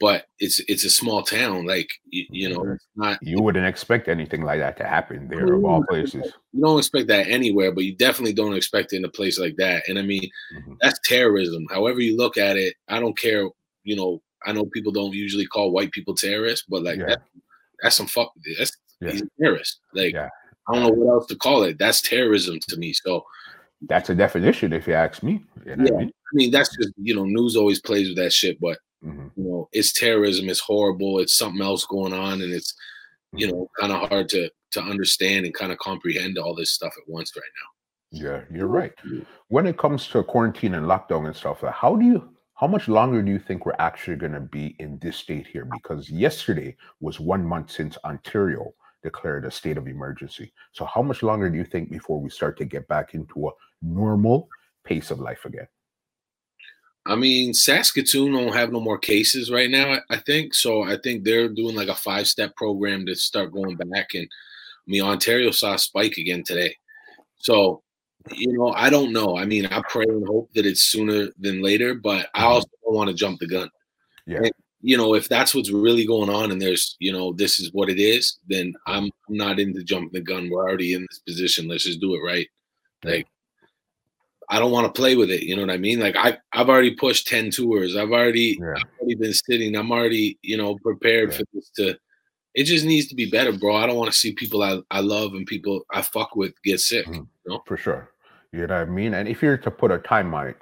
but 0.00 0.26
it's 0.38 0.60
it's 0.68 0.84
a 0.84 0.90
small 0.90 1.22
town 1.22 1.66
like 1.66 1.88
you, 2.06 2.24
you 2.30 2.48
know 2.48 2.64
it's 2.72 2.86
not 2.96 3.18
You 3.22 3.40
wouldn't 3.42 3.66
expect 3.66 4.08
anything 4.08 4.42
like 4.42 4.60
that 4.60 4.76
to 4.78 4.84
happen 4.84 5.28
there 5.28 5.52
of 5.54 5.64
all 5.64 5.84
places. 5.88 6.32
you 6.52 6.60
don't 6.60 6.78
expect 6.78 7.06
that 7.08 7.28
anywhere, 7.28 7.70
but 7.72 7.84
you 7.84 7.94
definitely 7.96 8.32
don't 8.32 8.56
expect 8.56 8.92
it 8.92 8.96
in 8.96 9.04
a 9.04 9.08
place 9.08 9.38
like 9.38 9.54
that. 9.56 9.84
And 9.88 9.98
I 9.98 10.02
mean, 10.02 10.28
Mhm. 10.56 10.76
that's 10.80 10.98
terrorism. 11.04 11.64
However 11.70 12.00
you 12.00 12.16
look 12.16 12.36
at 12.36 12.56
it, 12.56 12.74
I 12.88 12.98
don't 12.98 13.16
care. 13.16 13.48
You 13.84 13.96
know, 13.96 14.22
I 14.46 14.52
know 14.52 14.64
people 14.66 14.92
don't 14.92 15.12
usually 15.12 15.46
call 15.46 15.72
white 15.72 15.92
people 15.92 16.14
terrorists, 16.14 16.66
but 16.68 16.82
like 16.82 16.98
Yeah. 16.98 17.06
that, 17.06 17.22
that's 17.82 17.96
some 17.96 18.06
fuck. 18.06 18.32
That's 18.58 18.76
Yeah. 19.00 19.10
he's 19.12 19.22
a 19.22 19.28
terrorist. 19.40 19.80
Like 19.92 20.14
Yeah. 20.14 20.28
I 20.68 20.74
don't 20.74 20.82
know 20.84 20.90
what 20.90 21.12
else 21.14 21.26
to 21.26 21.36
call 21.36 21.62
it. 21.64 21.78
That's 21.78 22.00
terrorism 22.02 22.58
to 22.68 22.76
me. 22.76 22.92
So 22.92 23.24
That's 23.86 24.08
a 24.08 24.14
definition, 24.14 24.72
if 24.72 24.86
you 24.86 24.94
ask 24.94 25.22
me. 25.22 25.44
You 25.66 25.76
know 25.76 25.84
what 25.84 25.92
I 25.94 25.96
mean? 25.98 26.08
I 26.08 26.32
mean, 26.32 26.50
that's 26.50 26.74
just 26.76 26.92
you 26.96 27.14
know, 27.14 27.24
news 27.24 27.54
always 27.56 27.80
plays 27.80 28.08
with 28.08 28.16
that 28.16 28.32
shit, 28.32 28.58
but 28.60 28.78
Mhm. 29.04 29.30
you 29.36 29.44
know, 29.44 29.68
it's 29.72 29.92
terrorism. 29.92 30.48
It's 30.48 30.60
horrible. 30.60 31.18
It's 31.18 31.34
something 31.34 31.60
else 31.60 31.84
going 31.84 32.12
on, 32.14 32.40
and 32.42 32.52
it's 32.52 32.74
you 33.36 33.48
know, 33.50 33.68
kind 33.78 33.92
of 33.92 34.08
hard 34.08 34.28
to 34.30 34.48
to 34.70 34.80
understand 34.80 35.44
and 35.44 35.54
kind 35.54 35.70
of 35.72 35.78
comprehend 35.78 36.38
all 36.38 36.54
this 36.54 36.70
stuff 36.70 36.94
at 36.96 37.08
once 37.08 37.32
right 37.36 37.42
now. 37.60 37.68
Yeah, 38.26 38.44
you're 38.56 38.68
right. 38.68 38.92
When 39.48 39.66
it 39.66 39.76
comes 39.76 40.08
to 40.08 40.22
quarantine 40.22 40.74
and 40.74 40.86
lockdown 40.86 41.26
and 41.26 41.36
stuff, 41.36 41.60
how 41.62 41.94
do 41.96 42.04
you 42.06 42.33
how 42.54 42.66
much 42.68 42.88
longer 42.88 43.22
do 43.22 43.32
you 43.32 43.38
think 43.38 43.66
we're 43.66 43.74
actually 43.78 44.16
going 44.16 44.32
to 44.32 44.40
be 44.40 44.76
in 44.78 44.98
this 45.00 45.16
state 45.16 45.46
here? 45.46 45.64
Because 45.64 46.08
yesterday 46.08 46.76
was 47.00 47.18
one 47.18 47.44
month 47.44 47.70
since 47.70 47.98
Ontario 48.04 48.72
declared 49.02 49.44
a 49.44 49.50
state 49.50 49.76
of 49.76 49.86
emergency. 49.86 50.52
So 50.72 50.84
how 50.84 51.02
much 51.02 51.22
longer 51.22 51.50
do 51.50 51.58
you 51.58 51.64
think 51.64 51.90
before 51.90 52.20
we 52.20 52.30
start 52.30 52.56
to 52.58 52.64
get 52.64 52.88
back 52.88 53.14
into 53.14 53.48
a 53.48 53.52
normal 53.82 54.48
pace 54.84 55.10
of 55.10 55.20
life 55.20 55.44
again? 55.44 55.68
I 57.06 57.16
mean, 57.16 57.52
Saskatoon 57.52 58.32
don't 58.32 58.54
have 58.54 58.72
no 58.72 58.80
more 58.80 58.98
cases 58.98 59.50
right 59.50 59.70
now, 59.70 60.00
I- 60.08 60.16
think. 60.16 60.54
So 60.54 60.84
I 60.84 60.96
think 60.96 61.22
they're 61.22 61.50
doing 61.50 61.76
like 61.76 61.88
a 61.88 61.94
five 61.94 62.26
step 62.26 62.56
program 62.56 63.04
to 63.06 63.14
start 63.14 63.52
going 63.52 63.76
back. 63.76 64.14
And 64.14 64.24
I 64.24 64.86
mean, 64.90 65.02
Ontario 65.02 65.50
saw 65.50 65.74
a 65.74 65.78
spike 65.78 66.16
again 66.16 66.42
today. 66.44 66.74
So, 67.36 67.83
you 68.32 68.52
know, 68.52 68.68
I 68.72 68.88
don't 68.90 69.12
know. 69.12 69.36
I 69.36 69.44
mean, 69.44 69.66
I 69.66 69.82
pray 69.88 70.04
and 70.08 70.26
hope 70.26 70.50
that 70.54 70.66
it's 70.66 70.82
sooner 70.82 71.28
than 71.38 71.62
later, 71.62 71.94
but 71.94 72.28
I 72.34 72.42
Mhm. 72.42 72.48
also 72.48 72.68
don't 72.84 72.94
want 72.94 73.08
to 73.10 73.14
jump 73.16 73.40
the 73.40 73.46
gun. 73.46 73.68
Yeah. 74.26 74.38
And, 74.38 74.52
you 74.80 74.96
know, 74.96 75.14
if 75.14 75.28
that's 75.28 75.54
what's 75.54 75.70
really 75.70 76.06
going 76.06 76.30
on 76.30 76.50
and 76.52 76.60
there's, 76.60 76.96
you 77.00 77.12
know, 77.12 77.32
this 77.32 77.60
is 77.60 77.72
what 77.72 77.90
it 77.90 77.98
is, 77.98 78.38
then 78.48 78.74
I'm 78.86 79.04
I'm 79.28 79.36
not 79.36 79.58
into 79.60 79.82
jumping 79.82 80.12
the 80.12 80.20
gun. 80.20 80.48
We're 80.50 80.62
already 80.62 80.92
in 80.94 81.06
this 81.10 81.18
position. 81.20 81.68
Let's 81.68 81.84
just 81.84 82.00
do 82.00 82.14
it 82.14 82.20
right. 82.20 82.48
Like, 83.04 83.26
I 84.50 84.58
don't 84.58 84.72
want 84.72 84.86
to 84.86 84.98
play 84.98 85.16
with 85.16 85.30
it. 85.30 85.42
You 85.42 85.56
know 85.56 85.62
what 85.62 85.70
I 85.70 85.78
mean? 85.78 86.00
Like 86.00 86.16
I, 86.16 86.36
I've 86.52 86.68
already 86.68 86.94
pushed 86.94 87.26
10 87.28 87.50
tours. 87.50 87.96
I've 87.96 88.12
already, 88.12 88.58
Yeah. 88.60 88.74
I've 88.76 89.00
already 89.00 89.14
been 89.16 89.32
sitting. 89.34 89.74
I'm 89.76 89.90
already, 89.90 90.38
you 90.42 90.56
know, 90.58 90.76
prepared 90.78 91.30
Yeah. 91.32 91.38
for 91.38 91.44
this 91.54 91.70
to, 91.76 91.98
it 92.54 92.64
just 92.64 92.84
needs 92.84 93.06
to 93.08 93.14
be 93.14 93.28
better, 93.30 93.52
bro. 93.52 93.74
I 93.74 93.86
don't 93.86 93.96
want 93.96 94.12
to 94.12 94.18
see 94.18 94.32
people 94.32 94.62
I, 94.62 94.80
I 94.90 95.00
love 95.00 95.32
and 95.34 95.46
people 95.46 95.84
I 95.92 96.02
fuck 96.02 96.36
with 96.36 96.52
get 96.62 96.80
sick. 96.80 97.06
Mhm. 97.06 97.14
You 97.14 97.28
know? 97.46 97.62
For 97.66 97.76
sure. 97.78 98.10
You 98.54 98.68
know 98.68 98.78
what 98.78 98.88
I 98.88 98.90
mean? 98.90 99.14
And 99.14 99.28
if 99.28 99.42
you're 99.42 99.56
to 99.58 99.70
put 99.70 99.90
a 99.90 99.98
time 99.98 100.32
on 100.32 100.46
it, 100.46 100.56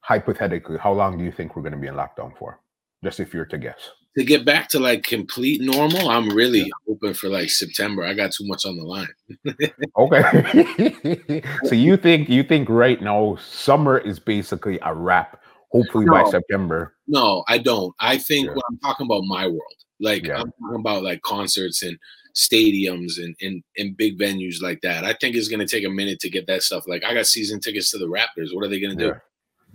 hypothetically, 0.00 0.78
how 0.78 0.92
long 0.92 1.18
do 1.18 1.24
you 1.24 1.32
think 1.32 1.56
we're 1.56 1.62
going 1.62 1.72
to 1.72 1.78
be 1.78 1.88
in 1.88 1.94
lockdown 1.94 2.36
for? 2.38 2.60
Just 3.02 3.18
if 3.18 3.34
you're 3.34 3.44
to 3.46 3.58
guess. 3.58 3.90
To 4.16 4.24
get 4.24 4.44
back 4.44 4.68
to 4.70 4.78
like 4.78 5.02
complete 5.02 5.60
normal, 5.60 6.08
I'm 6.10 6.28
really 6.30 6.70
hoping 6.86 7.14
for 7.14 7.28
like 7.28 7.50
September. 7.50 8.04
I 8.04 8.14
got 8.14 8.30
too 8.32 8.46
much 8.46 8.64
on 8.66 8.76
the 8.76 8.84
line. 8.84 9.08
Okay. 9.98 11.42
so 11.64 11.74
you 11.74 11.96
think 11.96 12.28
you 12.28 12.42
think 12.44 12.68
right 12.68 13.00
now 13.02 13.36
summer 13.36 13.98
is 13.98 14.18
basically 14.20 14.78
a 14.82 14.94
wrap. 14.94 15.40
Hopefully 15.72 16.06
by 16.06 16.24
September. 16.30 16.94
No, 17.08 17.44
I 17.48 17.58
don't. 17.58 17.94
I 18.00 18.16
think 18.18 18.46
Yeah. 18.46 18.52
when 18.52 18.62
I'm 18.70 18.78
talking 18.78 19.06
about 19.06 19.24
my 19.24 19.46
world, 19.46 19.60
like 20.00 20.24
Yeah. 20.26 20.40
I'm 20.40 20.52
talking 20.60 20.80
about 20.80 21.02
like 21.02 21.20
concerts 21.22 21.82
and 21.82 21.98
stadiums 22.34 23.18
and, 23.22 23.34
and 23.40 23.62
and 23.76 23.96
big 23.96 24.18
venues 24.18 24.60
like 24.62 24.80
that. 24.82 25.04
I 25.04 25.12
think 25.14 25.36
it's 25.36 25.48
gonna 25.48 25.66
take 25.66 25.84
a 25.84 25.90
minute 25.90 26.20
to 26.20 26.30
get 26.30 26.46
that 26.46 26.62
stuff. 26.62 26.84
Like 26.86 27.04
I 27.04 27.14
got 27.14 27.26
season 27.26 27.60
tickets 27.60 27.90
to 27.90 27.98
the 27.98 28.06
Raptors. 28.06 28.54
What 28.54 28.64
are 28.64 28.68
they 28.68 28.80
gonna 28.80 28.94
do? 28.94 29.12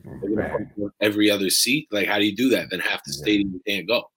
Yeah. 0.06 0.12
Gonna 0.22 0.66
every 1.02 1.30
other 1.30 1.50
seat. 1.50 1.88
Like 1.92 2.08
how 2.08 2.18
do 2.20 2.26
you 2.26 2.36
do 2.36 2.50
that? 2.50 2.70
Then 2.70 2.80
half 2.80 3.04
the 3.04 3.12
Yeah. 3.12 3.22
stadium 3.22 3.62
can't 3.68 3.88
go 3.88 4.10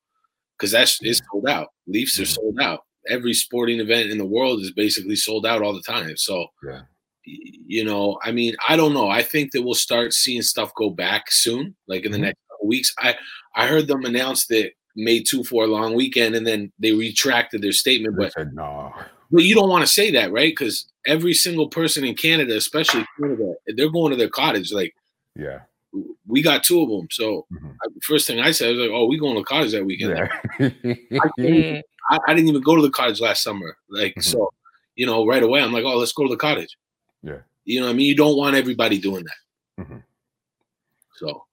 because 0.58 0.70
that's 0.70 0.98
it's 1.02 1.20
sold 1.30 1.48
out. 1.48 1.68
Leafs 1.86 2.18
are 2.20 2.26
sold 2.26 2.58
out. 2.60 2.80
Every 3.08 3.34
sporting 3.34 3.80
event 3.80 4.10
in 4.10 4.18
the 4.18 4.24
world 4.26 4.60
is 4.60 4.72
basically 4.72 5.16
sold 5.16 5.46
out 5.46 5.62
all 5.62 5.72
the 5.74 5.82
time. 5.82 6.16
So 6.16 6.46
Yeah. 6.66 6.82
you 7.24 7.84
know, 7.84 8.18
I 8.22 8.30
mean, 8.32 8.54
I 8.68 8.76
don't 8.76 8.94
know. 8.94 9.08
I 9.08 9.22
think 9.22 9.50
that 9.52 9.62
we'll 9.62 9.74
start 9.74 10.12
seeing 10.12 10.42
stuff 10.42 10.72
go 10.76 10.90
back 10.90 11.24
soon, 11.30 11.74
like 11.88 12.04
in 12.04 12.12
the 12.12 12.18
Mhm. 12.18 12.22
next 12.22 12.38
couple 12.50 12.68
weeks. 12.68 12.92
I 12.98 13.16
I 13.54 13.66
heard 13.66 13.86
them 13.86 14.04
announce 14.04 14.46
that 14.46 14.72
May 14.96 15.22
two 15.22 15.44
for 15.44 15.64
a 15.64 15.66
long 15.68 15.94
weekend, 15.94 16.34
and 16.34 16.46
then 16.46 16.72
they 16.78 16.92
retracted 16.92 17.62
their 17.62 17.72
statement. 17.72 18.16
They 18.16 18.24
But 18.24 18.32
said 18.32 18.54
no. 18.54 18.92
but 19.30 19.44
you 19.44 19.54
don't 19.54 19.68
want 19.68 19.86
to 19.86 19.92
say 19.92 20.10
that, 20.12 20.32
right? 20.32 20.50
Because 20.52 20.86
every 21.06 21.34
single 21.34 21.68
person 21.68 22.04
in 22.04 22.14
Canada, 22.14 22.56
especially 22.56 23.04
Canada, 23.20 23.54
they're 23.76 23.90
going 23.90 24.10
to 24.10 24.16
their 24.16 24.28
cottage. 24.30 24.72
Like 24.72 24.94
Yeah. 25.38 25.60
we 26.26 26.42
got 26.42 26.64
two 26.64 26.82
of 26.82 26.88
them. 26.88 27.08
So 27.10 27.46
Mhm. 27.52 27.74
I- 27.82 27.88
first 28.02 28.26
thing 28.26 28.40
I 28.40 28.50
said 28.52 28.68
I 28.68 28.72
was 28.72 28.80
like, 28.80 28.90
"Oh, 28.90 29.06
we 29.06 29.18
going 29.18 29.36
to 29.36 29.44
cottage 29.44 29.72
that 29.72 29.84
weekend." 29.84 30.16
Yeah. 30.58 31.80
I, 32.10 32.18
I 32.28 32.34
didn't 32.34 32.48
even 32.48 32.62
go 32.62 32.76
to 32.76 32.82
the 32.82 32.90
cottage 32.90 33.20
last 33.20 33.42
summer. 33.42 33.76
Like 33.88 34.14
Mhm. 34.16 34.22
so, 34.24 34.50
you 34.94 35.06
know, 35.06 35.26
right 35.26 35.42
away 35.42 35.60
I'm 35.60 35.72
like, 35.72 35.84
"Oh, 35.84 35.98
let's 35.98 36.12
go 36.12 36.24
to 36.24 36.30
the 36.30 36.36
cottage." 36.36 36.76
Yeah. 37.22 37.40
You 37.64 37.80
know, 37.80 37.86
what 37.86 37.92
I 37.92 37.96
mean, 37.96 38.06
you 38.06 38.14
don't 38.16 38.36
want 38.36 38.54
everybody 38.56 38.98
doing 38.98 39.24
that. 39.24 39.84
Mhm. 39.84 40.02
So 41.16 41.44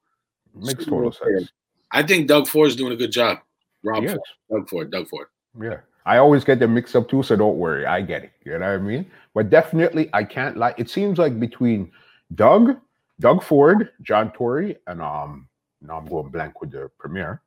Makes 0.54 0.84
total 0.84 1.12
yeah. 1.28 1.38
sense. 1.38 1.50
I 1.94 2.02
think 2.02 2.26
Doug 2.26 2.48
Ford 2.48 2.68
is 2.68 2.76
doing 2.76 2.92
a 2.92 2.96
good 2.96 3.12
job. 3.12 3.38
Rob 3.84 4.02
Yes. 4.02 4.12
Ford, 4.12 4.20
Doug 4.50 4.68
Ford, 4.68 4.90
Doug 4.90 5.08
Ford. 5.08 5.26
Yeah. 5.60 5.80
I 6.06 6.18
always 6.18 6.44
get 6.44 6.58
them 6.58 6.74
mixed 6.74 6.94
up 6.96 7.08
too, 7.08 7.22
so 7.22 7.36
don't 7.36 7.56
worry. 7.56 7.86
I 7.86 8.02
get 8.02 8.24
it. 8.24 8.32
You 8.44 8.52
know 8.58 8.58
what 8.58 8.74
I 8.74 8.78
mean? 8.78 9.10
But 9.32 9.48
definitely, 9.48 10.10
I 10.12 10.24
can't 10.24 10.56
lie. 10.56 10.74
It 10.76 10.90
seems 10.90 11.18
like 11.18 11.40
between 11.40 11.90
Doug, 12.34 12.76
Doug 13.20 13.42
Ford, 13.42 13.90
John 14.02 14.32
Tory, 14.32 14.76
and 14.86 15.00
um, 15.00 15.48
now 15.80 15.96
I'm 15.96 16.06
going 16.06 16.28
blank 16.30 16.60
with 16.60 16.72
the 16.72 16.90
premier. 16.98 17.40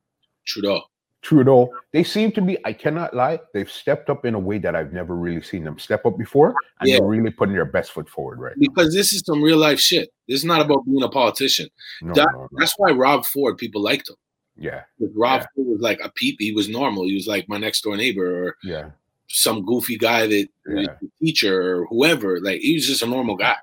Trudeau. 0.46 0.82
Trudeau, 1.20 1.70
they 1.92 2.04
seem 2.04 2.32
to 2.32 2.40
be, 2.40 2.56
I 2.64 2.72
cannot 2.72 3.12
lie, 3.12 3.40
they've 3.52 3.70
stepped 3.70 4.08
up 4.08 4.24
in 4.24 4.34
a 4.34 4.38
way 4.38 4.58
that 4.58 4.74
I've 4.74 4.92
never 4.92 5.14
really 5.16 5.42
seen 5.42 5.64
them 5.64 5.78
step 5.78 6.06
up 6.06 6.16
before. 6.16 6.54
And 6.80 6.88
Yeah. 6.88 6.98
they're 6.98 7.08
really 7.08 7.30
putting 7.30 7.54
their 7.54 7.64
best 7.64 7.90
foot 7.92 8.08
forward 8.08 8.38
right 8.38 8.54
now. 8.56 8.68
Because 8.68 8.94
this 8.94 9.12
is 9.12 9.22
some 9.26 9.42
real 9.42 9.58
life 9.58 9.80
shit. 9.80 10.10
This 10.28 10.38
is 10.38 10.44
not 10.44 10.60
about 10.60 10.84
being 10.86 11.02
a 11.02 11.08
politician. 11.08 11.68
No, 12.02 12.14
that- 12.14 12.28
no, 12.32 12.40
no. 12.42 12.48
That's 12.52 12.72
why 12.78 12.92
Rob 12.92 13.26
Ford, 13.26 13.58
people 13.58 13.82
liked 13.82 14.08
him. 14.08 14.16
Yeah, 14.58 14.82
Rob 15.14 15.42
Yeah. 15.56 15.64
Was 15.64 15.80
like 15.80 16.00
a 16.02 16.10
peep. 16.10 16.36
He 16.40 16.52
was 16.52 16.68
normal. 16.68 17.04
He 17.04 17.14
was 17.14 17.28
like 17.28 17.48
my 17.48 17.58
next 17.58 17.82
door 17.82 17.96
neighbor 17.96 18.48
or 18.48 18.56
yeah, 18.62 18.90
some 19.28 19.64
goofy 19.64 19.96
guy 19.96 20.26
that 20.26 20.48
was 20.66 20.86
Yeah. 20.86 20.96
a 21.02 21.24
teacher 21.24 21.76
or 21.76 21.86
whoever. 21.86 22.40
Like 22.40 22.60
he 22.60 22.74
was 22.74 22.86
just 22.86 23.02
a 23.02 23.06
normal 23.06 23.36
guy. 23.36 23.56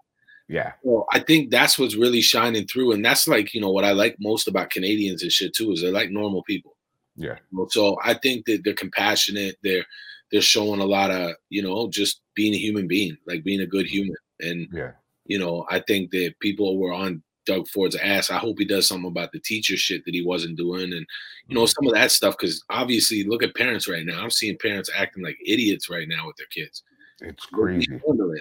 yeah, 0.48 0.74
Well, 0.84 1.06
I 1.12 1.20
think 1.20 1.50
that's 1.50 1.78
what's 1.78 1.96
really 1.96 2.22
shining 2.22 2.68
through, 2.68 2.94
and 2.94 3.04
that's 3.04 3.28
like 3.28 3.54
you 3.54 3.62
know 3.62 3.72
what 3.72 3.84
I 3.84 3.92
like 3.92 4.16
most 4.20 4.48
about 4.48 4.70
Canadians 4.70 5.22
and 5.22 5.32
shit 5.32 5.54
too 5.54 5.72
is 5.72 5.82
they're 5.82 5.92
like 5.92 6.12
normal 6.12 6.44
people. 6.44 6.76
yeah, 7.18 7.38
So 7.70 7.98
I 8.04 8.14
think 8.14 8.46
that 8.46 8.64
they're 8.64 8.74
compassionate. 8.74 9.58
They're 9.64 9.86
they're 10.32 10.42
showing 10.42 10.82
a 10.82 10.86
lot 10.86 11.12
of 11.12 11.32
you 11.50 11.62
know 11.62 11.90
just 11.90 12.22
being 12.36 12.54
a 12.54 12.58
human 12.58 12.88
being, 12.88 13.18
like 13.28 13.44
being 13.44 13.62
a 13.62 13.68
good 13.68 13.86
mm-hmm. 13.86 13.96
human. 13.96 14.16
And 14.40 14.68
yeah, 14.72 14.92
you 15.26 15.40
know 15.40 15.66
I 15.70 15.80
think 15.80 16.12
that 16.12 16.36
people 16.40 16.78
were 16.78 16.94
on 16.94 17.22
Doug 17.46 17.68
Ford's 17.68 17.96
ass. 17.96 18.30
I 18.32 18.38
hope 18.38 18.58
he 18.60 18.66
does 18.66 18.88
something 18.88 19.08
about 19.10 19.32
the 19.32 19.40
teacher 19.40 19.78
shit 19.78 20.04
that 20.06 20.14
he 20.14 20.22
wasn't 20.24 20.58
doing, 20.58 20.94
and 20.94 21.06
you 21.48 21.56
know 21.56 21.66
some 21.66 21.88
of 21.88 21.94
that 21.94 22.12
stuff. 22.12 22.36
Because 22.38 22.64
obviously, 22.70 23.24
look 23.24 23.44
at 23.44 23.56
parents 23.56 23.88
right 23.88 24.06
now. 24.06 24.22
I'm 24.22 24.30
seeing 24.32 24.58
parents 24.58 24.90
acting 24.96 25.24
like 25.24 25.38
idiots 25.46 25.90
right 25.90 26.08
now 26.08 26.28
with 26.28 26.36
their 26.38 26.48
kids. 26.48 26.84
it's 27.22 27.46
crazy. 27.46 27.88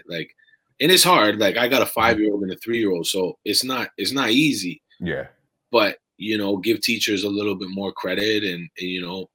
Like, 0.08 0.34
and 0.80 0.90
it's 0.90 1.04
hard. 1.04 1.38
Like 1.38 1.56
I 1.56 1.68
got 1.68 1.82
a 1.82 1.86
five 1.86 2.18
year 2.18 2.32
old 2.32 2.42
and 2.42 2.52
a 2.52 2.56
three 2.56 2.78
year 2.78 2.90
old, 2.90 3.06
so 3.06 3.38
it's 3.44 3.62
not 3.64 3.90
it's 3.96 4.12
not 4.12 4.30
easy. 4.30 4.82
Yeah, 5.00 5.26
But 5.70 5.98
you 6.16 6.38
know, 6.38 6.56
give 6.56 6.80
teachers 6.80 7.24
a 7.24 7.28
little 7.28 7.56
bit 7.56 7.68
more 7.70 7.92
credit, 7.92 8.44
and, 8.44 8.68
and 8.78 8.88
you 8.88 9.00
know, 9.02 9.28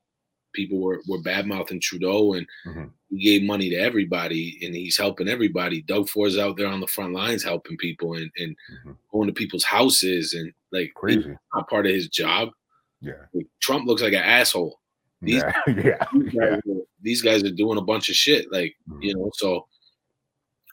people 0.53 0.79
were 0.81 1.01
were 1.07 1.21
bad 1.21 1.45
mouthing 1.45 1.79
Trudeau, 1.81 2.33
and 2.33 2.47
Mhm. 2.65 2.91
He 3.09 3.17
gave 3.23 3.43
money 3.43 3.69
to 3.69 3.75
everybody, 3.75 4.59
and 4.63 4.75
he's 4.75 4.97
helping 4.97 5.27
everybody. 5.27 5.81
Doug 5.81 6.07
Ford's 6.09 6.37
out 6.37 6.57
there 6.57 6.67
on 6.67 6.79
the 6.79 6.87
front 6.87 7.13
lines 7.13 7.43
helping 7.43 7.77
people, 7.77 8.13
and 8.13 8.29
and 8.37 8.55
Mhm. 8.85 8.95
going 9.11 9.27
to 9.27 9.33
people's 9.33 9.63
houses, 9.63 10.33
and 10.33 10.53
like 10.71 10.93
crazy. 10.95 11.35
not 11.55 11.69
part 11.69 11.85
of 11.87 11.91
his 11.93 12.07
job. 12.09 12.49
Yeah, 13.01 13.13
Like, 13.33 13.47
Trump 13.61 13.87
looks 13.87 14.01
like 14.01 14.13
an 14.13 14.19
asshole. 14.23 14.79
These- 15.21 15.41
yeah, 15.41 15.61
yeah, 15.67 16.05
These 16.13 16.33
guys, 16.33 16.59
are, 16.67 16.81
these 17.01 17.21
guys 17.21 17.43
are 17.43 17.51
doing 17.51 17.77
a 17.77 17.81
bunch 17.81 18.09
of 18.09 18.15
shit, 18.15 18.51
like 18.51 18.75
Mhm. 18.89 19.03
you 19.03 19.15
know. 19.15 19.31
So 19.35 19.67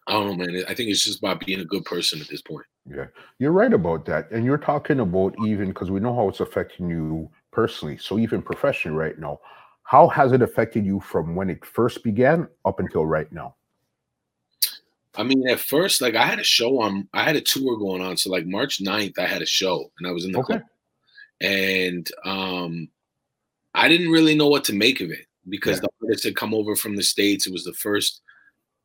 I 0.09 0.13
don't 0.13 0.27
know, 0.39 0.45
man. 0.47 0.65
I 0.69 0.75
think 0.75 0.91
it's 0.91 1.05
just 1.05 1.19
about 1.19 1.45
being 1.45 1.61
a 1.61 1.65
good 1.65 1.85
person 1.85 2.21
at 2.21 2.29
this 2.29 2.43
point. 2.43 2.67
Yeah, 2.89 3.07
you're 3.41 3.51
right 3.53 3.73
about 3.73 4.05
that. 4.07 4.31
And 4.31 4.45
you're 4.45 4.59
talking 4.59 5.01
about 5.01 5.35
even 5.45 5.69
because 5.69 5.91
we 5.91 5.99
know 5.99 6.15
how 6.15 6.29
it's 6.29 6.39
affecting 6.41 6.89
you 6.89 7.29
personally. 7.51 7.97
So 7.97 8.17
even 8.19 8.41
professionally 8.43 8.97
right 8.97 9.19
now, 9.19 9.41
how 9.87 10.09
has 10.09 10.33
it 10.33 10.43
affected 10.43 10.85
you 10.85 10.99
from 10.99 11.37
when 11.37 11.49
it 11.49 11.65
first 11.65 12.03
began 12.03 12.49
up 12.65 12.81
until 12.81 13.07
right 13.07 13.31
now? 13.33 13.55
I 15.15 15.23
mean, 15.23 15.49
at 15.49 15.61
first, 15.61 16.03
like 16.03 16.17
I 16.17 16.27
had 16.27 16.41
a 16.41 16.45
show 16.45 16.81
on, 16.81 17.09
I 17.15 17.23
had 17.23 17.37
a 17.37 17.41
tour 17.41 17.79
going 17.79 18.03
on. 18.03 18.17
So 18.17 18.29
like 18.31 18.47
March 18.47 18.81
9th, 18.83 19.17
I 19.19 19.27
had 19.27 19.43
a 19.43 19.47
show 19.47 19.91
and 19.99 20.09
I 20.09 20.11
was 20.11 20.25
in 20.25 20.33
the 20.33 20.41
Okay. 20.41 20.55
club. 20.55 20.63
And 21.41 22.11
um 22.25 22.89
I 23.75 23.89
didn't 23.89 24.11
really 24.11 24.35
know 24.35 24.49
what 24.49 24.65
to 24.65 24.75
make 24.75 25.01
of 25.01 25.11
it 25.11 25.27
because 25.49 25.77
Yeah. 25.77 25.83
the 25.83 25.89
artists 26.03 26.25
had 26.25 26.35
come 26.35 26.53
over 26.53 26.75
from 26.75 26.97
the 26.97 27.03
States. 27.05 27.47
It 27.47 27.53
was 27.53 27.65
the 27.65 27.75
first, 27.75 28.23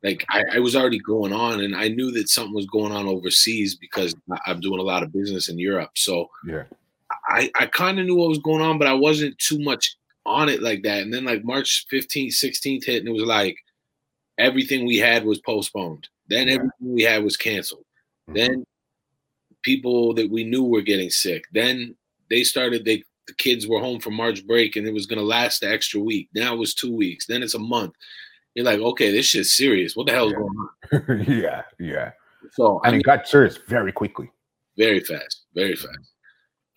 like 0.04 0.24
I, 0.30 0.44
I 0.54 0.58
was 0.60 0.76
already 0.76 1.00
going 1.00 1.32
on 1.32 1.62
and 1.62 1.74
I 1.74 1.88
knew 1.88 2.12
that 2.12 2.28
something 2.28 2.54
was 2.54 2.66
going 2.66 2.92
on 2.92 3.06
overseas 3.08 3.74
because 3.74 4.14
I'm 4.46 4.60
doing 4.60 4.78
a 4.78 4.84
lot 4.84 5.02
of 5.02 5.12
business 5.12 5.48
in 5.48 5.58
Europe. 5.58 5.90
So 5.96 6.28
Yeah, 6.46 6.64
I, 7.28 7.50
I 7.56 7.66
kind 7.66 7.98
of 7.98 8.06
knew 8.06 8.14
what 8.16 8.28
was 8.28 8.38
going 8.38 8.62
on, 8.62 8.78
but 8.78 8.86
I 8.86 8.94
wasn't 8.94 9.36
too 9.38 9.58
much 9.58 9.96
on 10.24 10.48
it 10.48 10.62
like 10.62 10.82
that. 10.84 11.02
And 11.02 11.12
then 11.12 11.24
like 11.24 11.44
March 11.44 11.86
15th, 11.92 12.32
16th 12.34 12.84
hit, 12.84 13.00
and 13.00 13.08
it 13.08 13.12
was 13.12 13.24
like 13.24 13.56
everything 14.38 14.86
we 14.86 14.96
had 14.98 15.24
was 15.24 15.40
postponed. 15.40 16.08
Then 16.28 16.48
Yeah. 16.48 16.54
everything 16.54 16.94
we 16.94 17.02
had 17.02 17.24
was 17.24 17.36
canceled. 17.36 17.84
Mhm. 18.30 18.34
Then 18.34 18.66
people 19.62 20.14
that 20.14 20.30
we 20.30 20.44
knew 20.44 20.64
were 20.64 20.82
getting 20.82 21.10
sick. 21.10 21.44
Then 21.52 21.94
they 22.30 22.44
started 22.44 22.84
they 22.84 23.02
the 23.28 23.34
kids 23.34 23.68
were 23.68 23.78
home 23.78 24.00
from 24.00 24.14
March 24.14 24.44
break 24.48 24.74
and 24.74 24.84
it 24.86 24.92
was 24.92 25.06
gonna 25.06 25.22
last 25.22 25.60
the 25.60 25.68
extra 25.70 26.00
week. 26.00 26.28
Now 26.34 26.54
it 26.54 26.58
was 26.58 26.74
two 26.74 26.92
weeks. 26.94 27.26
Then 27.26 27.42
it's 27.42 27.54
a 27.54 27.58
month. 27.58 27.94
You're 28.54 28.64
like, 28.64 28.80
okay, 28.80 29.12
this 29.12 29.26
shit's 29.26 29.52
serious. 29.56 29.94
What 29.94 30.06
the 30.06 30.12
hell's 30.12 30.32
Yeah. 30.32 30.38
going 30.38 30.56
on? 30.58 31.24
yeah, 31.42 31.62
yeah. 31.78 32.12
So 32.52 32.80
I 32.84 32.90
mean, 32.90 33.00
it 33.00 33.04
got 33.04 33.28
serious 33.28 33.58
very 33.68 33.92
quickly. 33.92 34.28
very 34.76 35.00
fast 35.00 35.42
very 35.54 35.76
fast 35.76 36.08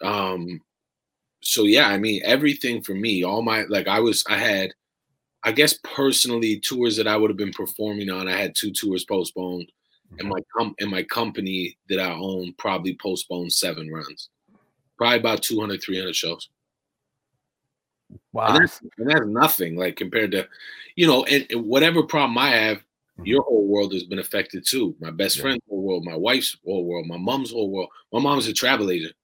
um 0.01 0.59
so 1.45 1.63
yeah 1.65 1.87
i 1.89 1.97
mean 1.97 2.21
everything 2.25 2.81
for 2.81 2.95
me 2.95 3.23
all 3.23 3.41
my 3.43 3.63
like 3.69 3.87
i 3.87 3.99
was 3.99 4.23
i 4.29 4.37
had 4.37 4.71
i 5.43 5.51
guess 5.51 5.77
personally 5.83 6.59
tours 6.59 6.97
that 6.97 7.07
i 7.07 7.17
would 7.17 7.29
have 7.29 7.37
been 7.37 7.53
performing 7.53 8.09
on 8.09 8.27
i 8.27 8.35
had 8.35 8.55
two 8.55 8.71
tours 8.71 9.05
postponed 9.05 9.71
and 10.19 10.27
my 10.29 10.39
com 10.57 10.75
and 10.79 10.91
my 10.91 11.03
company 11.03 11.77
that 11.89 11.99
i 11.99 12.11
own 12.11 12.53
probably 12.57 12.97
postponed 13.01 13.53
seven 13.53 13.91
runs 13.91 14.29
probably 14.97 15.19
about 15.19 15.43
200 15.43 15.81
300 15.83 16.15
shows 16.15 16.49
Wow. 18.33 18.47
and 18.47 18.63
that's, 18.63 18.81
and 18.97 19.09
that's 19.09 19.25
nothing 19.27 19.75
like 19.77 19.95
compared 19.95 20.31
to 20.31 20.47
you 20.95 21.07
know 21.07 21.23
and, 21.25 21.45
and 21.49 21.65
whatever 21.65 22.03
problem 22.03 22.37
i 22.37 22.49
have 22.49 22.77
Mhm. 23.19 23.27
your 23.27 23.43
whole 23.43 23.65
world 23.67 23.93
has 23.93 24.03
been 24.03 24.19
affected 24.19 24.65
too 24.65 24.95
my 24.99 25.11
best 25.11 25.37
Yeah. 25.37 25.43
friend's 25.43 25.63
whole 25.69 25.81
world 25.83 26.03
my 26.05 26.15
wife's 26.15 26.57
whole 26.65 26.85
world 26.85 27.07
my 27.07 27.17
mom's 27.17 27.51
whole 27.51 27.71
world 27.71 27.89
my 28.11 28.19
mom's 28.19 28.47
a 28.47 28.53
travel 28.53 28.91
agent 28.91 29.15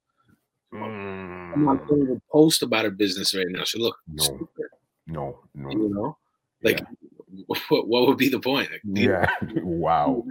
I'm 1.54 1.66
not 1.66 1.78
Mm, 1.84 1.88
going 1.88 2.08
to 2.08 2.22
post 2.32 2.64
about 2.64 2.86
her 2.86 2.92
business 2.92 3.34
right 3.36 3.48
now. 3.50 3.64
She 3.64 3.80
look 3.80 3.98
No. 4.08 4.24
stupid, 4.24 4.66
no, 5.08 5.40
no. 5.56 5.70
you 5.72 5.90
know. 5.90 6.18
Like, 6.64 6.82
what, 7.70 7.88
what 7.88 8.08
would 8.08 8.18
be 8.18 8.30
the 8.30 8.40
point? 8.40 8.70
Like, 8.72 8.82
deal- 8.94 9.10
Yeah. 9.12 9.30
wow. 9.64 10.24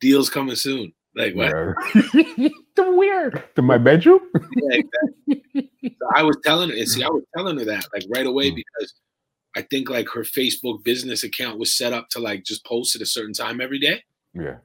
deals 0.00 0.30
coming 0.30 0.56
soon. 0.56 0.92
Like, 1.14 1.34
what? 1.34 1.46
Yeah. 1.48 2.48
the 2.76 2.90
weird. 2.92 3.42
To 3.56 3.62
my 3.62 3.78
bedroom? 3.78 4.20
Yeah, 4.54 4.80
exactly. 4.80 5.70
So 5.84 6.08
I 6.14 6.22
was 6.22 6.36
telling 6.44 6.68
her, 6.70 6.76
and 6.76 6.86
see, 6.88 7.02
I 7.02 7.08
was 7.08 7.22
telling 7.34 7.58
her 7.58 7.64
that 7.64 7.86
like 7.94 8.04
right 8.14 8.26
away 8.26 8.50
Mm. 8.50 8.56
because 8.56 8.94
I 9.56 9.62
think 9.62 9.88
like 9.88 10.08
her 10.10 10.22
Facebook 10.22 10.84
business 10.84 11.24
account 11.24 11.58
was 11.58 11.74
set 11.74 11.94
up 11.94 12.10
to 12.10 12.18
like 12.20 12.44
just 12.44 12.66
post 12.66 12.94
at 12.94 13.00
a 13.00 13.06
certain 13.06 13.32
time 13.32 13.62
every 13.62 13.78
day. 13.78 14.02
Yeah. 14.34 14.56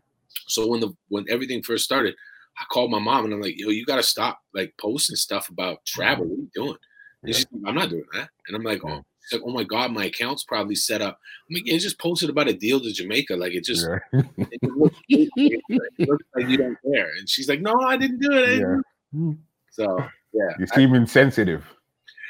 So 0.47 0.67
when 0.67 0.81
the 0.81 0.93
when 1.07 1.25
everything 1.29 1.63
first 1.63 1.85
started, 1.85 2.15
I 2.61 2.65
called 2.71 2.91
my 2.91 2.99
mom 2.99 3.25
and 3.25 3.33
I'm 3.33 3.41
like, 3.41 3.57
yo, 3.57 3.69
you 3.69 3.85
got 3.85 3.95
to 3.95 4.03
stop 4.03 4.39
like 4.53 4.73
posting 4.79 5.15
stuff 5.15 5.49
about 5.49 5.83
travel. 5.85 6.25
What 6.25 6.33
are 6.37 6.41
you 6.41 6.49
doing? 6.53 6.77
And 7.23 7.35
she's 7.35 7.47
like, 7.51 7.63
I'm 7.67 7.75
not 7.75 7.89
doing 7.89 8.05
that. 8.13 8.29
And 8.47 8.55
I'm 8.55 8.63
like, 8.63 8.81
oh, 8.85 9.01
like, 9.31 9.41
oh 9.45 9.51
my 9.51 9.63
god, 9.63 9.91
my 9.91 10.05
account's 10.05 10.43
probably 10.43 10.75
set 10.75 11.01
up. 11.01 11.17
I'm 11.49 11.55
like, 11.55 11.63
yeah, 11.65 11.77
just 11.79 11.99
posted 11.99 12.29
about 12.29 12.47
a 12.49 12.53
deal 12.53 12.79
to 12.79 12.91
Jamaica. 12.93 13.35
Like 13.35 13.53
it 13.53 13.63
just, 13.63 13.87
yeah. 14.13 14.21
it 14.37 14.63
looks, 14.63 14.95
it 15.09 15.61
looks 15.99 16.25
like 16.35 16.47
you 16.47 16.57
don't 16.57 16.77
care. 16.93 17.09
And 17.17 17.27
she's 17.27 17.49
like, 17.49 17.61
no, 17.61 17.73
I 17.81 17.97
didn't 17.97 18.19
do 18.19 18.31
it. 18.31 18.45
Didn't 18.57 18.83
yeah. 19.13 19.31
So 19.71 19.97
yeah, 20.33 20.55
You 20.59 20.67
seem 20.67 20.93
insensitive. 20.93 21.65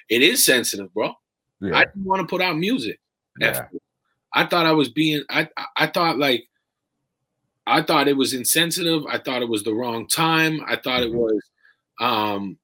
it 0.09 0.21
is 0.21 0.45
sensitive, 0.45 0.93
bro. 0.93 1.13
Yeah. 1.59 1.75
I 1.77 1.85
didn't 1.85 2.05
want 2.05 2.21
to 2.21 2.27
put 2.27 2.41
out 2.41 2.57
music. 2.57 2.99
yeah. 3.39 3.65
I 4.33 4.45
thought 4.45 4.65
I 4.65 4.71
was 4.71 4.87
being 4.89 5.23
I- 5.29 5.49
I 5.75 5.87
thought 5.87 6.17
like 6.17 6.45
I 7.67 7.81
thought 7.81 8.07
it 8.07 8.17
was 8.17 8.33
insensitive. 8.33 9.05
I 9.07 9.17
thought 9.19 9.41
it 9.41 9.49
was 9.49 9.63
the 9.63 9.73
wrong 9.73 10.07
time. 10.07 10.61
I 10.67 10.75
thought 10.75 11.03
it 11.03 11.11
Mhm. 11.11 11.15
was 11.15 11.41
um 11.99 12.57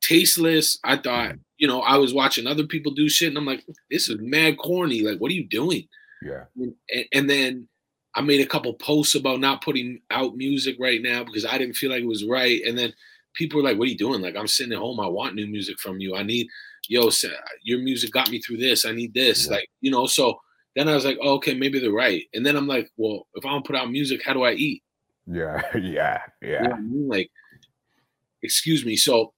tasteless. 0.00 0.78
I 0.84 0.96
thought, 0.96 1.36
you 1.58 1.66
know, 1.68 1.80
I 1.80 1.96
was 1.96 2.12
watching 2.12 2.46
other 2.46 2.66
people 2.66 2.92
do 2.92 3.08
shit 3.08 3.28
and 3.28 3.38
I'm 3.38 3.46
like, 3.46 3.64
this 3.90 4.08
is 4.08 4.18
mad 4.20 4.58
corny. 4.58 5.02
Like, 5.02 5.18
what 5.18 5.30
are 5.30 5.34
you 5.34 5.46
doing? 5.46 5.88
Yeah. 6.24 6.44
And, 6.56 6.74
and 7.12 7.30
then 7.30 7.68
I 8.14 8.20
made 8.20 8.40
a 8.40 8.46
couple 8.46 8.72
posts 8.74 9.14
about 9.14 9.40
not 9.40 9.62
putting 9.62 10.00
out 10.10 10.36
music 10.36 10.76
right 10.78 11.00
now 11.00 11.24
because 11.24 11.44
I 11.44 11.56
didn't 11.58 11.76
feel 11.76 11.90
like 11.90 12.02
it 12.02 12.06
was 12.06 12.24
right. 12.24 12.60
And 12.66 12.76
then 12.76 12.92
people 13.34 13.56
were 13.58 13.68
like, 13.68 13.78
"What 13.78 13.86
are 13.88 13.90
you 13.90 13.96
doing?" 13.96 14.20
Like, 14.20 14.36
I'm 14.36 14.46
sitting 14.46 14.72
at 14.72 14.78
home. 14.78 15.00
I 15.00 15.06
want 15.06 15.34
new 15.34 15.46
music 15.46 15.78
from 15.80 15.98
you. 15.98 16.14
I 16.14 16.22
need, 16.22 16.46
yo, 16.88 17.10
your 17.62 17.78
music 17.78 18.10
got 18.12 18.30
me 18.30 18.38
through 18.40 18.58
this. 18.58 18.84
I 18.84 18.92
need 18.92 19.14
this. 19.14 19.46
Yeah. 19.46 19.52
Like, 19.54 19.70
you 19.80 19.90
know. 19.90 20.06
So 20.06 20.38
then 20.76 20.88
I 20.88 20.94
was 20.94 21.04
like, 21.04 21.18
oh, 21.20 21.34
okay, 21.34 21.54
maybe 21.54 21.78
they're 21.78 21.92
right. 21.92 22.24
And 22.34 22.44
then 22.44 22.56
I'm 22.56 22.66
like, 22.66 22.90
well, 22.96 23.26
if 23.34 23.44
I 23.44 23.50
don't 23.50 23.64
put 23.66 23.76
out 23.76 23.90
music, 23.90 24.22
how 24.24 24.32
do 24.32 24.42
I 24.42 24.52
eat? 24.52 24.82
Yeah. 25.26 25.62
Yeah. 25.78 26.20
You 26.40 26.48
know 26.50 26.58
Yeah. 26.62 26.72
I 26.74 26.80
mean? 26.80 27.08
Like, 27.08 27.30
excuse 28.42 28.84
me. 28.84 28.96
So 28.96 29.32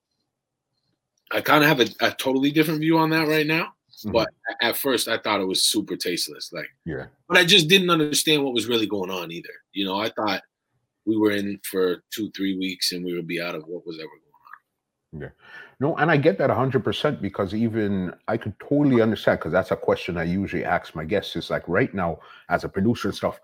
I 1.32 1.40
kind 1.40 1.64
of 1.64 1.68
have 1.68 1.80
a, 1.80 2.06
a 2.06 2.12
totally 2.12 2.50
different 2.50 2.80
view 2.80 2.98
on 2.98 3.10
that 3.10 3.28
right 3.28 3.46
now. 3.46 3.68
Mhm. 4.04 4.12
But 4.12 4.28
at 4.60 4.76
first, 4.76 5.08
I 5.08 5.18
thought 5.18 5.40
it 5.40 5.46
was 5.46 5.64
super 5.64 5.96
tasteless. 5.96 6.52
Like. 6.52 6.68
Yeah. 6.84 7.06
but 7.28 7.38
I 7.38 7.44
just 7.44 7.68
didn't 7.68 7.90
understand 7.90 8.44
what 8.44 8.54
was 8.54 8.66
really 8.66 8.86
going 8.86 9.10
on 9.10 9.30
either. 9.30 9.54
You 9.72 9.86
know, 9.86 9.98
I 10.00 10.10
thought 10.10 10.42
we 11.06 11.16
were 11.16 11.32
in 11.32 11.58
for 11.64 12.02
two, 12.10 12.30
three 12.30 12.56
weeks 12.56 12.92
and 12.92 13.04
we 13.04 13.14
would 13.14 13.26
be 13.26 13.40
out 13.40 13.54
of 13.54 13.64
what 13.66 13.86
was 13.86 13.98
ever 13.98 14.08
going 14.08 15.24
on. 15.24 15.32
No, 15.80 15.96
and 15.96 16.10
I 16.10 16.16
get 16.16 16.38
that 16.38 16.50
100% 16.50 17.20
because 17.20 17.54
even 17.54 18.14
I 18.28 18.36
could 18.36 18.58
totally 18.60 19.02
understand 19.02 19.40
because 19.40 19.52
that's 19.52 19.70
a 19.70 19.76
question 19.76 20.16
I 20.16 20.24
usually 20.24 20.64
ask 20.64 20.94
my 20.94 21.04
guests 21.04 21.36
is 21.36 21.50
like 21.50 21.66
right 21.68 21.92
now 21.92 22.20
as 22.48 22.64
a 22.64 22.68
producer 22.68 23.08
and 23.08 23.16
stuff, 23.16 23.40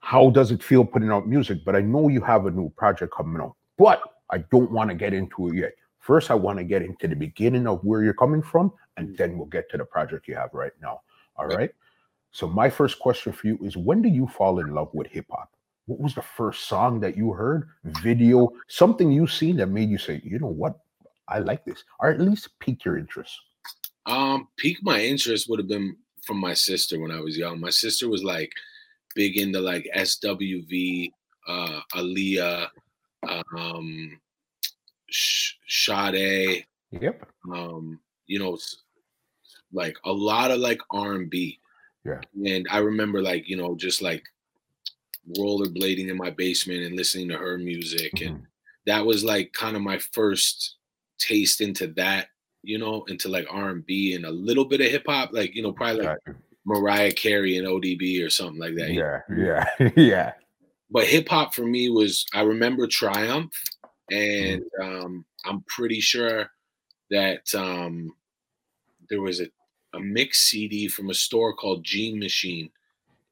how 0.00 0.30
does 0.30 0.50
it 0.50 0.62
feel 0.62 0.84
putting 0.84 1.10
out 1.10 1.26
music? 1.26 1.64
But 1.64 1.74
I 1.74 1.80
know 1.80 2.08
you 2.08 2.20
have 2.20 2.46
a 2.46 2.50
new 2.50 2.70
project 2.70 3.14
coming 3.16 3.40
out, 3.40 3.56
but 3.78 4.02
I 4.30 4.38
don't 4.38 4.70
want 4.70 4.90
to 4.90 4.96
get 4.96 5.14
into 5.14 5.48
it 5.48 5.56
yet. 5.56 5.72
First, 5.98 6.30
I 6.30 6.34
want 6.34 6.58
to 6.58 6.64
get 6.64 6.82
into 6.82 7.08
the 7.08 7.16
beginning 7.16 7.66
of 7.66 7.82
where 7.82 8.04
you're 8.04 8.14
coming 8.14 8.42
from, 8.42 8.72
and 8.96 9.08
mm. 9.08 9.16
then 9.16 9.36
we'll 9.36 9.48
get 9.48 9.68
to 9.70 9.76
the 9.76 9.84
project 9.84 10.28
you 10.28 10.36
have 10.36 10.50
right 10.52 10.72
now. 10.80 11.00
All 11.36 11.46
right. 11.46 11.70
So, 12.30 12.46
my 12.46 12.70
first 12.70 12.98
question 12.98 13.32
for 13.32 13.46
you 13.46 13.58
is 13.62 13.76
when 13.76 14.02
did 14.02 14.14
you 14.14 14.28
fall 14.28 14.60
in 14.60 14.72
love 14.72 14.90
with 14.92 15.08
hip 15.08 15.26
hop? 15.30 15.50
What 15.86 16.00
was 16.00 16.14
the 16.14 16.22
first 16.22 16.68
song 16.68 17.00
that 17.00 17.16
you 17.16 17.32
heard, 17.32 17.68
video, 17.84 18.50
something 18.68 19.10
you 19.10 19.26
seen 19.26 19.56
that 19.56 19.68
made 19.68 19.88
you 19.88 19.98
say, 19.98 20.20
you 20.24 20.38
know 20.38 20.46
what, 20.48 20.78
I 21.28 21.40
like 21.40 21.64
this, 21.64 21.82
or 22.00 22.10
at 22.10 22.20
least 22.20 22.48
pique 22.60 22.84
your 22.84 22.98
interest? 22.98 23.32
Um, 24.06 24.48
pique 24.56 24.82
my 24.82 25.00
interest 25.00 25.48
would 25.48 25.58
have 25.58 25.68
been 25.68 25.96
from 26.24 26.38
my 26.38 26.54
sister 26.54 27.00
when 27.00 27.10
I 27.10 27.20
was 27.20 27.36
young. 27.36 27.60
My 27.60 27.70
sister 27.70 28.08
was 28.08 28.22
like 28.22 28.52
big 29.14 29.36
into 29.36 29.60
like 29.60 29.88
SWV, 29.94 31.10
uh, 31.48 31.80
Aaliyah, 31.94 32.68
um, 33.56 34.20
Sade. 35.10 36.64
Yep. 36.92 37.26
Um, 37.52 38.00
you 38.26 38.38
know, 38.38 38.58
like 39.72 39.96
a 40.04 40.12
lot 40.12 40.50
of 40.50 40.58
like 40.58 40.80
R 40.90 41.14
and 41.14 41.30
B. 41.30 41.58
Yeah. 42.04 42.20
And 42.44 42.66
I 42.70 42.78
remember 42.78 43.20
like 43.20 43.48
you 43.48 43.56
know 43.56 43.74
just 43.74 44.02
like 44.02 44.22
rollerblading 45.36 46.08
in 46.08 46.16
my 46.16 46.30
basement 46.30 46.84
and 46.84 46.96
listening 46.96 47.28
to 47.28 47.36
her 47.36 47.58
music, 47.58 48.14
mm-hmm. 48.14 48.34
and 48.34 48.46
that 48.86 49.04
was 49.04 49.24
like 49.24 49.52
kind 49.52 49.74
of 49.74 49.82
my 49.82 49.98
first 49.98 50.75
taste 51.18 51.60
into 51.60 51.88
that. 51.88 52.28
You 52.62 52.78
know, 52.78 53.04
into 53.04 53.28
like 53.28 53.46
R 53.48 53.70
and 53.70 53.86
B 53.86 54.14
and 54.14 54.24
a 54.24 54.30
little 54.30 54.64
bit 54.64 54.80
of 54.80 54.88
hip 54.88 55.04
hop, 55.06 55.30
like 55.32 55.54
you 55.54 55.62
know, 55.62 55.72
probably 55.72 56.02
like 56.02 56.18
Mariah 56.64 57.12
Carey 57.12 57.58
and 57.58 57.66
ODB 57.66 58.24
or 58.26 58.28
something 58.28 58.58
like 58.58 58.74
that. 58.74 58.92
Yeah, 58.92 59.20
yeah, 59.36 59.90
yeah. 59.96 60.32
But 60.90 61.06
hip 61.06 61.28
hop 61.28 61.54
for 61.54 61.64
me 61.64 61.88
was 61.90 62.26
I 62.34 62.40
remember 62.40 62.88
Triumph, 62.88 63.52
and 64.10 64.62
mm-hmm. 64.80 65.04
um, 65.04 65.24
I'm 65.44 65.64
pretty 65.68 66.00
sure 66.00 66.50
that 67.10 67.42
um, 67.54 68.12
there 69.08 69.20
was 69.20 69.40
a, 69.40 69.46
a 69.94 70.00
mix 70.00 70.50
CD 70.50 70.88
from 70.88 71.10
a 71.10 71.14
store 71.14 71.54
called 71.54 71.84
Jean 71.84 72.18
Machine 72.18 72.70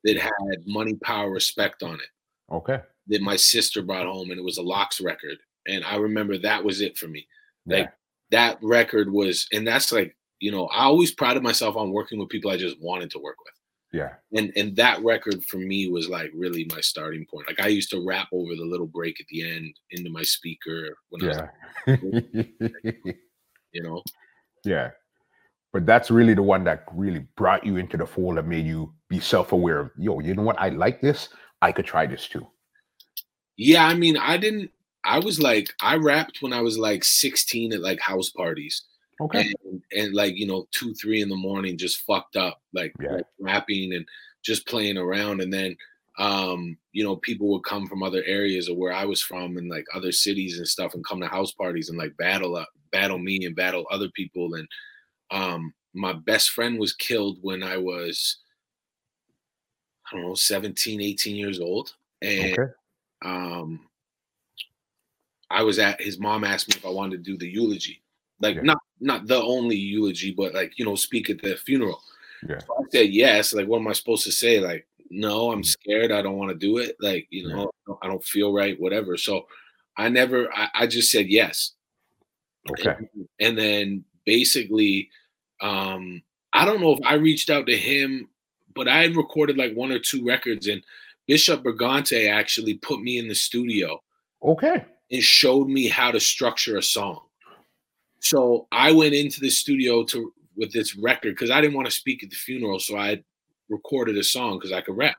that 0.05 0.17
had 0.17 0.67
Money, 0.67 0.95
Power, 1.03 1.31
Respect 1.31 1.83
on 1.83 1.95
it. 1.95 2.53
Okay. 2.53 2.81
That 3.09 3.23
my 3.23 3.37
sister 3.37 3.83
brought 3.83 4.07
home, 4.07 4.31
and 4.31 4.39
it 4.39 4.45
was 4.45 4.59
a 4.59 4.63
LOX 4.63 5.01
record, 5.01 5.39
and 5.67 5.85
I 5.85 5.97
remember 5.97 6.39
that 6.39 6.63
was 6.63 6.81
it 6.81 6.97
for 6.97 7.09
me. 7.09 7.27
Like 7.67 7.87
yeah. 7.87 7.91
that 8.31 8.59
record 8.63 9.11
was, 9.13 9.47
and 9.53 9.67
that's 9.67 9.93
like 9.93 10.17
you 10.41 10.51
know, 10.51 10.67
I 10.67 10.85
always 10.85 11.11
prided 11.11 11.43
myself 11.43 11.77
on 11.77 11.91
working 11.91 12.19
with 12.19 12.29
people 12.29 12.51
I 12.51 12.57
just 12.57 12.81
wanted 12.81 13.11
to 13.13 13.19
work 13.19 13.37
with. 13.45 13.55
Yeah. 13.95 14.11
And 14.37 14.53
and 14.57 14.77
that 14.77 15.03
record 15.05 15.45
for 15.45 15.57
me 15.57 15.89
was 15.89 16.09
like 16.09 16.33
really 16.35 16.67
my 16.71 16.81
starting 16.81 17.25
point. 17.31 17.47
Like 17.47 17.61
I 17.61 17.69
used 17.69 17.91
to 17.91 18.05
rap 18.05 18.29
over 18.33 18.55
the 18.55 18.65
little 18.65 18.87
break 18.87 19.21
at 19.21 19.27
the 19.29 19.49
end 19.49 19.75
into 19.91 20.11
my 20.11 20.23
speaker 20.23 20.97
when 21.11 21.23
yeah. 21.23 21.49
I 21.87 21.91
was 21.91 21.99
like, 22.85 22.97
you 23.73 23.83
know. 23.83 24.03
Yeah. 24.65 24.91
But 25.73 25.87
that's 25.87 26.11
really 26.11 26.35
the 26.35 26.43
one 26.43 26.65
that 26.65 26.85
really 26.93 27.27
brought 27.37 27.65
you 27.65 27.77
into 27.77 27.97
the 27.97 28.07
fold 28.07 28.37
and 28.39 28.49
made 28.49 28.67
you 28.67 28.93
be 29.09 29.21
self-aware 29.21 29.81
of, 29.81 29.91
yo, 29.97 30.21
you 30.21 30.35
know 30.35 30.43
what? 30.43 30.61
I 30.61 30.69
like 30.69 31.01
this. 31.01 31.31
I 31.63 31.73
could 31.73 31.87
try 31.87 32.07
this 32.07 32.29
too. 32.29 32.47
Yeah, 33.57 33.87
I 33.87 33.95
mean, 33.95 34.17
I 34.17 34.37
didn't 34.37 34.71
I 35.05 35.19
was 35.19 35.41
like 35.41 35.73
I 35.81 35.97
rapped 35.97 36.43
when 36.43 36.53
I 36.53 36.61
was 36.61 36.79
like 36.79 37.05
16 37.05 37.73
at 37.73 37.81
like 37.81 38.01
house 38.01 38.31
parties. 38.31 38.85
Okay. 39.21 39.53
And, 39.65 39.83
and, 39.97 40.15
like, 40.15 40.37
you 40.37 40.47
know, 40.47 40.67
two, 40.73 40.95
three 40.95 41.23
in 41.23 41.29
the 41.29 41.37
morning, 41.37 41.79
just 41.79 42.03
fucked 42.03 42.37
up, 42.37 42.61
like, 42.73 42.93
yeah. 43.01 43.13
like 43.13 43.27
rapping 43.39 43.95
and 43.95 44.07
just 44.43 44.67
playing 44.67 44.99
around. 44.99 45.41
And 45.41 45.53
then, 45.53 45.77
um, 46.19 46.77
you 46.93 47.05
know, 47.05 47.17
people 47.17 47.49
would 47.49 47.65
come 47.65 47.87
from 47.87 48.03
other 48.03 48.23
areas 48.25 48.69
of 48.69 48.77
where 48.77 48.93
I 48.93 49.05
was 49.05 49.21
from 49.21 49.57
and 49.57 49.69
like 49.69 49.87
other 49.95 50.13
cities 50.13 50.59
and 50.59 50.67
stuff 50.67 50.95
and 50.95 51.05
come 51.05 51.21
to 51.21 51.29
house 51.29 51.53
parties 51.53 51.89
and 51.89 51.99
like 51.99 52.17
battle 52.17 52.57
up, 52.57 52.69
battle 52.93 53.19
me 53.19 53.45
and 53.45 53.57
battle 53.57 53.87
other 53.91 54.09
people. 54.15 54.55
And 54.55 54.69
um, 55.31 55.73
my 55.95 56.13
best 56.13 56.51
friend 56.51 56.79
was 56.79 56.95
killed 56.95 57.39
when 57.41 57.63
I 57.63 57.77
was, 57.77 58.39
I 60.11 60.17
don't 60.17 60.27
know, 60.27 60.35
17, 60.35 61.01
18 61.01 61.37
years 61.37 61.61
old. 61.61 61.95
And 62.23 62.59
okay. 62.59 62.73
um, 63.25 63.87
I 65.51 65.63
was 65.63 65.79
at 65.79 66.01
his 66.01 66.19
mom 66.19 66.45
asked 66.45 66.69
me 66.69 66.75
if 66.77 66.87
I 66.87 66.91
wanted 66.91 67.25
to 67.25 67.31
do 67.31 67.37
the 67.37 67.49
eulogy 67.49 68.03
like 68.41 68.57
yeah. 68.57 68.63
not 68.63 68.79
not 69.01 69.27
the 69.27 69.43
only 69.43 69.77
eulogy, 69.77 70.33
but 70.37 70.55
like 70.55 70.79
you 70.79 70.85
know, 70.85 70.95
speak 70.95 71.31
at 71.31 71.41
the 71.41 71.57
funeral. 71.57 72.01
Yeah. 72.49 72.59
So 72.59 72.75
I 72.79 72.83
said 72.91 73.11
yes. 73.11 73.55
Like, 73.55 73.67
what 73.67 73.79
am 73.79 73.89
I 73.89 73.93
supposed 73.93 74.25
to 74.25 74.33
say? 74.33 74.61
Like, 74.61 74.87
no, 75.11 75.53
I'm 75.53 75.63
mm. 75.63 75.67
scared. 75.67 76.13
I 76.13 76.23
don't 76.23 76.37
want 76.37 76.51
to 76.51 76.57
do 76.57 76.79
it. 76.79 76.97
Like, 77.01 77.27
you 77.31 77.49
know, 77.49 77.71
yeah. 77.89 77.95
I 78.03 78.09
don't 78.09 78.25
feel 78.25 78.53
right. 78.53 78.79
Whatever. 78.81 79.17
So, 79.17 79.47
I 79.97 80.09
never. 80.09 80.53
I, 80.55 80.69
I 80.75 80.87
just 80.87 81.11
said 81.11 81.29
yes. 81.29 81.73
Okay. 82.71 82.95
And, 82.99 83.29
and 83.41 83.59
then 83.59 84.05
basically, 84.25 85.11
um, 85.61 86.23
I 86.53 86.65
don't 86.65 86.81
know 86.81 86.93
if 86.93 87.01
I 87.05 87.15
reached 87.15 87.51
out 87.51 87.67
to 87.67 87.77
him, 87.77 88.29
but 88.75 88.89
I 88.89 89.03
had 89.03 89.17
recorded 89.17 89.57
like 89.57 89.75
one 89.75 89.93
or 89.93 89.99
two 89.99 90.25
records, 90.25 90.67
and 90.67 90.83
Bishop 91.27 91.63
Brigante 91.63 92.29
actually 92.31 92.75
put 92.75 93.01
me 93.01 93.19
in 93.19 93.29
the 93.29 93.35
studio. 93.35 94.03
Okay. 94.43 94.85
And 95.11 95.23
showed 95.23 95.69
me 95.69 95.89
how 95.89 96.11
to 96.11 96.21
structure 96.21 96.77
a 96.77 96.83
song. 96.83 97.21
So 98.21 98.67
I 98.73 98.91
went 98.93 99.15
into 99.15 99.41
the 99.41 99.51
studio 99.51 100.03
to 100.05 100.33
with 100.57 100.73
this 100.73 100.97
record 100.97 101.35
because 101.35 101.51
I 101.51 101.61
didn't 101.61 101.77
want 101.77 101.87
to 101.87 101.93
speak 101.93 102.23
at 102.23 102.31
the 102.31 102.37
funeral, 102.37 102.79
so 102.79 102.97
I 102.97 103.23
recorded 103.69 104.17
a 104.17 104.25
song 104.25 104.59
because 104.59 104.73
I 104.73 104.81
could 104.81 104.97
rap. 104.97 105.17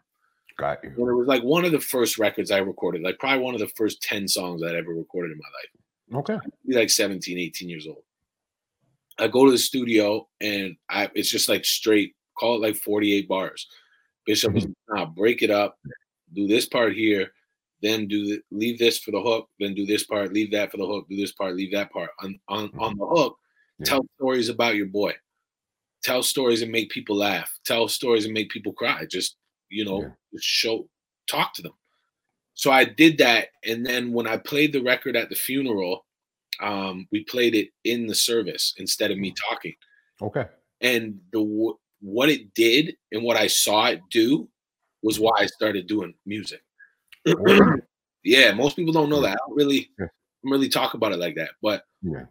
Got 0.58 0.84
you. 0.84 0.90
And 0.90 1.10
it 1.10 1.14
was 1.14 1.28
like 1.28 1.44
one 1.44 1.66
of 1.66 1.72
the 1.72 1.80
first 1.80 2.18
records 2.18 2.52
I 2.52 2.60
recorded, 2.60 3.02
like 3.02 3.20
probably 3.20 3.44
one 3.44 3.54
of 3.54 3.60
the 3.60 3.72
first 3.76 4.02
10 4.02 4.28
songs 4.28 4.64
I'd 4.64 4.76
ever 4.76 4.94
recorded 4.94 5.34
in 5.34 5.38
my 5.38 6.20
life. 6.20 6.30
Okay. 6.30 6.48
Like 6.68 6.90
17, 6.90 7.38
18 7.38 7.70
years 7.70 7.88
old. 7.88 8.04
I 9.18 9.28
go 9.28 9.46
to 9.46 9.52
the 9.52 9.58
studio 9.58 10.28
and 10.42 10.76
I 10.90 11.10
it's 11.14 11.30
just 11.30 11.50
like 11.50 11.66
straight, 11.66 12.16
call 12.38 12.56
it 12.56 12.68
like 12.68 12.76
48 12.76 13.28
bars. 13.28 13.68
Bishop 14.26 14.54
was 14.54 14.68
nah, 14.90 15.06
break 15.06 15.42
it 15.42 15.52
up, 15.52 15.78
do 16.34 16.48
this 16.48 16.66
part 16.66 16.94
here, 16.94 17.32
then 17.82 18.08
do 18.08 18.26
the, 18.26 18.42
leave 18.52 18.80
this 18.80 19.00
for 19.00 19.12
the 19.12 19.22
hook, 19.22 19.50
then 19.60 19.74
do 19.74 19.86
this 19.86 20.06
part, 20.06 20.34
leave 20.34 20.52
that 20.52 20.72
for 20.72 20.78
the 20.78 20.86
hook, 20.86 21.08
do 21.10 21.16
this 21.18 21.34
part, 21.34 21.56
leave 21.56 21.72
that 21.74 21.92
part. 21.92 22.10
On 22.22 22.40
on, 22.48 22.72
on 22.80 22.98
the 22.98 23.06
hook, 23.06 23.38
yeah. 23.80 23.86
tell 23.86 24.06
stories 24.18 24.50
about 24.50 24.76
your 24.76 24.88
boy. 24.88 25.14
Tell 26.04 26.24
stories 26.24 26.62
and 26.62 26.72
make 26.72 26.90
people 26.90 27.16
laugh. 27.18 27.52
Tell 27.66 27.88
stories 27.88 28.26
and 28.26 28.34
make 28.34 28.50
people 28.50 28.74
cry. 28.74 29.06
Just 29.10 29.38
you 29.70 29.86
know, 29.86 30.02
yeah. 30.02 30.10
show 30.40 30.88
talk 31.28 31.54
to 31.56 31.62
them. 31.62 31.74
So 32.54 32.72
I 32.72 32.86
did 32.86 33.18
that, 33.18 33.50
and 33.66 33.86
then 33.86 34.14
when 34.14 34.28
I 34.28 34.38
played 34.38 34.72
the 34.72 34.82
record 34.82 35.16
at 35.16 35.30
the 35.30 35.36
funeral, 35.36 36.06
um, 36.62 37.08
we 37.12 37.24
played 37.26 37.56
it 37.56 37.70
in 37.84 38.08
the 38.08 38.16
service 38.16 38.74
instead 38.78 39.12
of 39.12 39.18
me 39.18 39.32
mm. 39.32 39.36
talking. 39.50 39.74
Okay. 40.22 40.46
And 40.82 41.20
the 41.32 41.74
what 42.02 42.30
it 42.30 42.54
did 42.54 42.96
and 43.12 43.24
what 43.24 43.38
I 43.38 43.48
saw 43.48 43.88
it 43.88 44.02
do 44.12 44.48
was 45.02 45.20
why 45.20 45.32
I 45.38 45.46
started 45.48 45.88
doing 45.88 46.14
music. 46.26 46.62
Yeah, 48.24 48.54
most 48.54 48.76
people 48.76 48.94
don't 48.94 49.10
know 49.10 49.22
that. 49.22 49.34
I 49.34 49.48
don't 49.48 49.56
really 49.56 49.90
yeah. 50.00 50.08
really 50.44 50.70
talk 50.70 50.94
about 50.94 51.12
it 51.12 51.20
like 51.20 51.36
that. 51.36 51.52
But 51.62 51.84
yeah. 52.02 52.26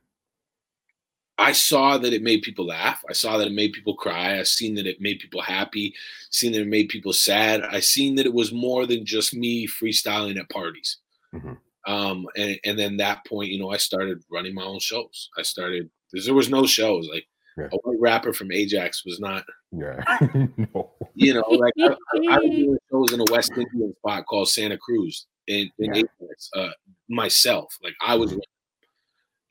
I 1.37 1.53
saw 1.53 1.99
that 1.99 2.13
it 2.13 2.23
made 2.23 2.43
people 2.43 2.67
laugh. 2.67 3.03
I 3.09 3.13
saw 3.13 3.39
that 3.39 3.49
it 3.49 3.53
made 3.53 3.73
people 3.73 3.97
cry. 3.97 4.39
I 4.39 4.45
seen 4.45 4.75
that 4.77 4.87
it 4.87 5.01
made 5.01 5.19
people 5.19 5.43
happy. 5.43 5.95
Seen 6.31 6.53
that 6.53 6.61
it 6.61 6.69
made 6.69 6.89
people 6.89 7.13
sad. 7.13 7.63
I 7.63 7.81
seen 7.81 8.15
that 8.17 8.27
it 8.27 8.33
was 8.33 8.53
more 8.53 8.87
than 8.87 9.05
just 9.05 9.35
me 9.35 9.67
freestyling 9.67 10.39
at 10.39 10.49
parties. 10.51 10.99
Mm-hmm. 11.35 11.55
Um, 11.93 12.27
and 12.37 12.59
and 12.65 12.79
then 12.79 12.97
that 12.99 13.27
point, 13.27 13.51
you 13.51 13.59
know, 13.59 13.71
I 13.71 13.77
started 13.77 14.23
running 14.31 14.55
my 14.55 14.63
own 14.63 14.79
shows. 14.79 15.29
I 15.37 15.43
started 15.43 15.91
because 16.11 16.25
there 16.25 16.35
was 16.35 16.49
no 16.49 16.67
shows. 16.67 17.09
Like 17.13 17.27
yeah. 17.59 17.69
a 17.73 17.77
white 17.79 18.01
rapper 18.01 18.33
from 18.33 18.53
Ajax 18.53 19.05
was 19.05 19.21
not. 19.21 19.45
Yeah. 19.73 20.03
no. 20.57 20.93
You 21.15 21.35
know, 21.35 21.45
like 21.49 21.73
I, 21.79 21.97
I, 22.31 22.39
was 22.39 22.51
doing 22.51 22.79
shows 22.91 23.13
in 23.13 23.21
a 23.21 23.25
West 23.31 23.53
Indian 23.53 23.95
spot 23.99 24.27
called 24.27 24.49
Santa 24.49 24.77
Cruz 24.79 25.27
in, 25.47 25.71
in 25.79 25.95
yeah. 25.95 26.03
Ajax, 26.21 26.51
uh, 26.57 26.71
myself. 27.09 27.77
Like 27.83 27.95
I 28.05 28.17
was, 28.17 28.33
mm-hmm. 28.33 28.41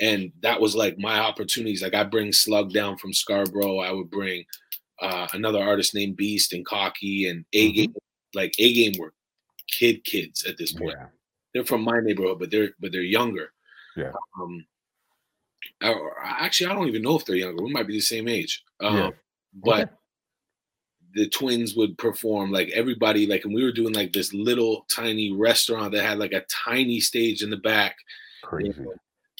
and 0.01 0.31
that 0.41 0.59
was 0.59 0.75
like 0.75 0.97
my 0.97 1.19
opportunities. 1.19 1.81
Like 1.81 1.93
I 1.93 2.03
bring 2.03 2.33
Slug 2.33 2.73
down 2.73 2.97
from 2.97 3.13
Scarborough. 3.13 3.79
I 3.79 3.91
would 3.91 4.09
bring 4.09 4.43
uh, 5.01 5.27
another 5.33 5.59
artist 5.59 5.95
named 5.95 6.17
Beast 6.17 6.53
and 6.53 6.65
Cocky 6.65 7.29
and 7.29 7.45
A 7.53 7.71
Game. 7.71 7.89
Mm-hmm. 7.89 8.37
Like 8.37 8.53
A 8.59 8.73
Game 8.73 8.93
were 8.99 9.13
kid 9.67 10.03
kids 10.03 10.43
at 10.45 10.57
this 10.57 10.73
point. 10.73 10.95
Yeah. 10.97 11.07
They're 11.53 11.65
from 11.65 11.83
my 11.83 11.99
neighborhood, 12.01 12.39
but 12.39 12.51
they're 12.51 12.71
but 12.79 12.91
they're 12.91 13.01
younger. 13.01 13.53
Yeah. 13.95 14.11
Um, 14.39 14.65
or 15.83 16.15
actually, 16.23 16.71
I 16.71 16.73
don't 16.73 16.87
even 16.87 17.03
know 17.03 17.17
if 17.17 17.25
they're 17.25 17.35
younger. 17.35 17.63
We 17.63 17.71
might 17.71 17.87
be 17.87 17.97
the 17.97 18.01
same 18.01 18.27
age. 18.27 18.63
Um, 18.79 18.97
yeah. 18.97 19.09
But 19.63 19.81
okay. 19.81 19.91
The 21.13 21.29
twins 21.29 21.75
would 21.75 21.97
perform 21.97 22.51
like 22.51 22.69
everybody, 22.69 23.25
like, 23.27 23.45
and 23.45 23.53
we 23.53 23.63
were 23.63 23.71
doing 23.71 23.93
like 23.93 24.13
this 24.13 24.33
little 24.33 24.85
tiny 24.93 25.31
restaurant 25.31 25.93
that 25.93 26.03
had 26.03 26.19
like 26.19 26.33
a 26.33 26.45
tiny 26.49 26.99
stage 26.99 27.43
in 27.43 27.49
the 27.49 27.57
back. 27.57 27.95
Crazy. 28.43 28.85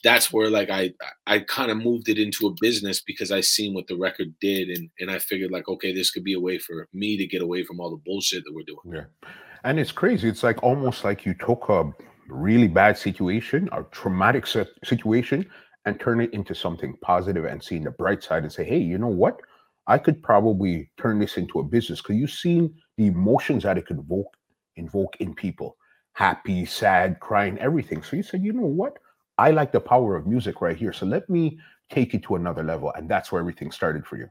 that's 0.03 0.31
where 0.31 0.49
like 0.49 0.69
I 0.69 0.93
I 1.27 1.39
kind 1.39 1.71
of 1.71 1.77
moved 1.77 2.09
it 2.09 2.19
into 2.19 2.47
a 2.47 2.55
business 2.59 3.01
because 3.01 3.31
I 3.31 3.41
seen 3.41 3.73
what 3.73 3.87
the 3.87 3.97
record 3.97 4.33
did 4.39 4.69
and 4.69 4.89
and 4.99 5.09
I 5.11 5.19
figured 5.19 5.51
like 5.51 5.67
okay 5.67 5.93
this 5.93 6.11
could 6.11 6.23
be 6.23 6.33
a 6.33 6.39
way 6.39 6.57
for 6.57 6.87
me 6.93 7.17
to 7.17 7.25
get 7.25 7.41
away 7.41 7.63
from 7.63 7.79
all 7.79 7.89
the 7.89 8.01
bullshit 8.05 8.43
that 8.45 8.53
we're 8.53 8.63
doing. 8.63 8.95
Yeah. 8.97 9.29
And 9.63 9.79
it's 9.79 9.91
crazy. 9.91 10.27
It's 10.27 10.43
like 10.43 10.61
almost 10.61 11.03
like 11.03 11.25
you 11.25 11.33
took 11.33 11.69
a 11.69 11.91
really 12.27 12.67
bad 12.67 12.97
situation, 12.97 13.69
a 13.71 13.83
traumatic 13.91 14.45
situation 14.83 15.45
and 15.85 15.99
turn 15.99 16.21
it 16.21 16.33
into 16.33 16.53
something 16.53 16.97
positive 17.01 17.45
and 17.45 17.61
seeing 17.63 17.83
the 17.83 17.91
bright 17.91 18.23
side 18.23 18.43
and 18.43 18.51
say, 18.51 18.63
"Hey, 18.63 18.79
you 18.79 18.97
know 18.97 19.07
what? 19.07 19.39
I 19.87 19.97
could 19.97 20.23
probably 20.23 20.89
turn 20.97 21.19
this 21.19 21.37
into 21.37 21.59
a 21.59 21.63
business 21.63 22.01
because 22.01 22.15
you've 22.15 22.31
seen 22.31 22.73
the 22.97 23.07
emotions 23.07 23.63
that 23.63 23.77
it 23.77 23.85
could 23.85 23.99
evoke 23.99 24.35
invoke 24.75 25.15
in 25.19 25.35
people 25.35 25.77
happy, 26.13 26.65
sad, 26.65 27.19
crying, 27.19 27.57
everything. 27.57 28.03
So 28.03 28.15
you 28.15 28.23
said, 28.23 28.43
you 28.43 28.53
know 28.53 28.65
what? 28.65 28.99
I 29.37 29.51
like 29.51 29.71
the 29.71 29.79
power 29.79 30.15
of 30.15 30.27
music 30.27 30.61
right 30.61 30.77
here. 30.77 30.93
So 30.93 31.05
let 31.05 31.29
me 31.29 31.59
take 31.89 32.13
it 32.13 32.23
to 32.23 32.35
another 32.35 32.63
level. 32.63 32.93
And 32.95 33.09
that's 33.09 33.31
where 33.31 33.39
everything 33.39 33.71
started 33.71 34.05
for 34.05 34.17
you. 34.17 34.29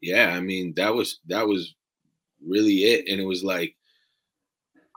Yeah, 0.00 0.34
I 0.34 0.40
mean, 0.40 0.74
that 0.76 0.94
was 0.94 1.20
that 1.26 1.46
was 1.46 1.74
really 2.46 2.84
it. 2.84 3.06
And 3.08 3.20
it 3.20 3.24
was 3.24 3.42
like 3.42 3.74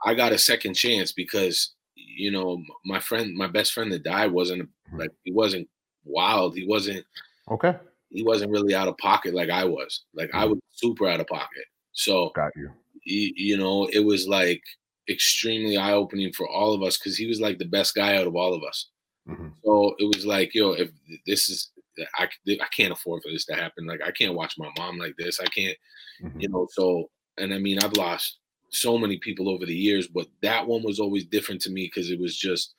I 0.04 0.14
got 0.14 0.32
a 0.32 0.38
second 0.38 0.74
chance 0.74 1.12
because 1.12 1.74
you 1.94 2.30
know, 2.30 2.62
my 2.84 2.98
friend, 2.98 3.34
my 3.34 3.46
best 3.46 3.72
friend 3.72 3.92
that 3.92 4.02
died 4.02 4.32
wasn't 4.32 4.62
mm-hmm. 4.62 4.98
like 4.98 5.10
he 5.24 5.32
wasn't 5.32 5.68
wild. 6.04 6.56
He 6.56 6.66
wasn't 6.66 7.04
okay. 7.50 7.76
He 8.16 8.22
wasn't 8.22 8.50
really 8.50 8.74
out 8.74 8.88
of 8.88 8.96
pocket 8.96 9.34
like 9.34 9.50
I 9.50 9.64
was. 9.64 10.04
Like 10.14 10.30
I 10.32 10.42
mm-hmm. 10.42 10.52
was 10.52 10.60
super 10.70 11.06
out 11.06 11.20
of 11.20 11.26
pocket. 11.26 11.64
So 11.92 12.30
got 12.34 12.52
you. 12.56 12.70
You, 13.04 13.32
you 13.36 13.56
know, 13.58 13.86
it 13.92 14.00
was 14.00 14.26
like 14.26 14.62
extremely 15.08 15.76
eye 15.76 15.92
opening 15.92 16.32
for 16.32 16.48
all 16.48 16.72
of 16.72 16.82
us 16.82 16.98
because 16.98 17.16
he 17.16 17.26
was 17.26 17.40
like 17.40 17.58
the 17.58 17.66
best 17.66 17.94
guy 17.94 18.16
out 18.16 18.26
of 18.26 18.34
all 18.34 18.54
of 18.54 18.62
us. 18.62 18.88
Mm-hmm. 19.28 19.48
So 19.62 19.94
it 19.98 20.04
was 20.04 20.24
like, 20.24 20.54
yo, 20.54 20.72
if 20.72 20.90
this 21.26 21.50
is, 21.50 21.70
I, 22.18 22.28
I 22.48 22.66
can't 22.74 22.92
afford 22.92 23.22
for 23.22 23.30
this 23.30 23.44
to 23.46 23.54
happen. 23.54 23.86
Like, 23.86 24.00
I 24.02 24.12
can't 24.12 24.34
watch 24.34 24.54
my 24.56 24.70
mom 24.78 24.98
like 24.98 25.14
this. 25.18 25.38
I 25.38 25.46
can't, 25.46 25.76
mm-hmm. 26.22 26.40
you 26.40 26.48
know. 26.48 26.66
So, 26.72 27.10
and 27.36 27.52
I 27.52 27.58
mean, 27.58 27.78
I've 27.82 27.96
lost 27.96 28.38
so 28.70 28.96
many 28.96 29.18
people 29.18 29.48
over 29.50 29.66
the 29.66 29.74
years, 29.74 30.08
but 30.08 30.26
that 30.40 30.66
one 30.66 30.82
was 30.82 31.00
always 31.00 31.26
different 31.26 31.60
to 31.62 31.70
me 31.70 31.84
because 31.84 32.10
it 32.10 32.18
was 32.18 32.36
just 32.36 32.74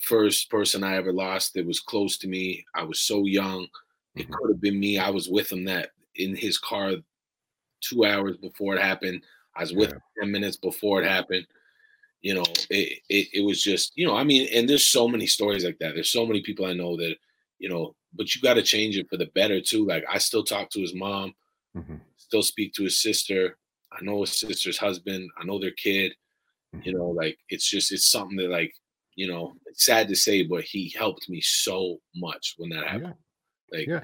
first 0.00 0.50
person 0.50 0.84
I 0.84 0.96
ever 0.96 1.12
lost 1.12 1.54
that 1.54 1.66
was 1.66 1.80
close 1.80 2.18
to 2.18 2.28
me. 2.28 2.64
I 2.74 2.84
was 2.84 3.00
so 3.00 3.24
young. 3.24 3.66
It 4.14 4.30
could 4.30 4.50
have 4.50 4.60
been 4.60 4.80
me. 4.80 4.98
I 4.98 5.10
was 5.10 5.28
with 5.28 5.52
him 5.52 5.64
that 5.64 5.90
in 6.16 6.34
his 6.34 6.58
car 6.58 6.94
two 7.80 8.04
hours 8.04 8.36
before 8.36 8.74
it 8.74 8.82
happened. 8.82 9.22
I 9.54 9.62
was 9.62 9.72
with 9.72 9.90
yeah. 9.90 10.22
10 10.22 10.32
minutes 10.32 10.56
before 10.56 11.02
it 11.02 11.08
happened. 11.08 11.46
You 12.20 12.34
know, 12.34 12.44
it, 12.70 13.00
it, 13.08 13.28
it 13.32 13.44
was 13.44 13.62
just, 13.62 13.92
you 13.96 14.06
know, 14.06 14.16
I 14.16 14.24
mean, 14.24 14.48
and 14.52 14.68
there's 14.68 14.86
so 14.86 15.06
many 15.06 15.26
stories 15.26 15.64
like 15.64 15.78
that. 15.78 15.94
There's 15.94 16.12
so 16.12 16.26
many 16.26 16.42
people 16.42 16.66
I 16.66 16.72
know 16.72 16.96
that, 16.96 17.16
you 17.58 17.68
know, 17.68 17.94
but 18.14 18.34
you 18.34 18.42
got 18.42 18.54
to 18.54 18.62
change 18.62 18.96
it 18.96 19.08
for 19.08 19.16
the 19.16 19.30
better 19.34 19.60
too. 19.60 19.86
Like 19.86 20.04
I 20.10 20.18
still 20.18 20.42
talk 20.42 20.70
to 20.70 20.80
his 20.80 20.94
mom, 20.94 21.34
mm-hmm. 21.76 21.96
still 22.16 22.42
speak 22.42 22.72
to 22.74 22.84
his 22.84 23.00
sister. 23.00 23.56
I 23.92 24.04
know 24.04 24.20
his 24.22 24.38
sister's 24.38 24.78
husband. 24.78 25.30
I 25.40 25.44
know 25.44 25.58
their 25.58 25.72
kid. 25.72 26.12
Mm-hmm. 26.74 26.88
You 26.88 26.98
know, 26.98 27.06
like 27.08 27.38
it's 27.48 27.68
just 27.68 27.92
it's 27.92 28.10
something 28.10 28.36
that 28.38 28.50
like, 28.50 28.72
you 29.14 29.28
know, 29.28 29.54
it's 29.66 29.84
sad 29.84 30.08
to 30.08 30.16
say, 30.16 30.42
but 30.42 30.64
he 30.64 30.92
helped 30.96 31.28
me 31.28 31.40
so 31.40 31.98
much 32.16 32.54
when 32.58 32.70
that 32.70 32.86
happened. 32.86 33.14
Yeah. 33.16 33.27
Like 33.72 33.86
yeah. 33.86 34.00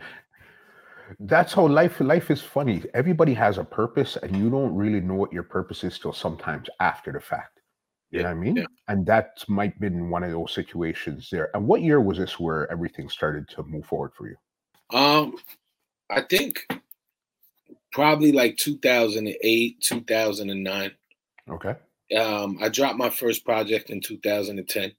That's 1.20 1.52
how 1.52 1.66
life 1.66 2.00
life 2.00 2.30
is 2.30 2.40
funny. 2.40 2.82
Everybody 2.94 3.34
has 3.34 3.58
a 3.58 3.64
purpose 3.64 4.16
and 4.16 4.34
you 4.36 4.50
don't 4.50 4.74
really 4.74 5.00
know 5.00 5.14
what 5.14 5.32
your 5.32 5.42
purpose 5.42 5.84
is 5.84 5.98
till 5.98 6.12
sometimes 6.12 6.68
after 6.80 7.12
the 7.12 7.20
fact. 7.20 7.60
You 8.10 8.20
yeah, 8.20 8.22
know 8.24 8.28
what 8.30 8.36
i 8.36 8.40
mean? 8.40 8.56
yeah. 8.56 8.64
and 8.88 9.06
that 9.06 9.44
might 9.48 9.78
been 9.80 10.08
one 10.08 10.22
of 10.22 10.30
those 10.30 10.54
situations 10.54 11.28
there. 11.30 11.50
And 11.54 11.66
what 11.66 11.82
year 11.82 12.00
was 12.00 12.18
this 12.18 12.38
where 12.38 12.70
everything 12.70 13.08
started 13.08 13.48
to 13.50 13.62
move 13.64 13.86
forward 13.86 14.12
for 14.16 14.28
you? 14.28 14.36
Um 14.96 15.36
i 16.10 16.20
think 16.20 16.66
probably 17.92 18.32
like 18.32 18.56
2008 18.58 19.80
2009 19.80 20.90
okay. 21.50 21.74
Um 22.16 22.58
i 22.60 22.68
dropped 22.68 22.98
my 22.98 23.10
first 23.10 23.44
project 23.44 23.90
in 23.90 24.00
2010 24.00 24.92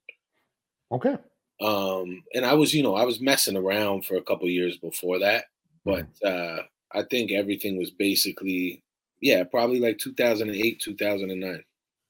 okay 0.92 1.16
um 1.60 2.22
and 2.34 2.44
i 2.44 2.52
was 2.52 2.74
you 2.74 2.82
know 2.82 2.94
i 2.94 3.04
was 3.04 3.20
messing 3.20 3.56
around 3.56 4.04
for 4.04 4.16
a 4.16 4.22
couple 4.22 4.48
years 4.48 4.76
before 4.76 5.18
that 5.18 5.44
but 5.86 6.08
uh, 6.24 6.62
I 6.92 7.04
think 7.04 7.30
everything 7.30 7.78
was 7.78 7.90
basically, 7.90 8.82
yeah, 9.22 9.44
probably 9.44 9.78
like 9.78 9.98
2008, 9.98 10.80
2009. 10.80 11.64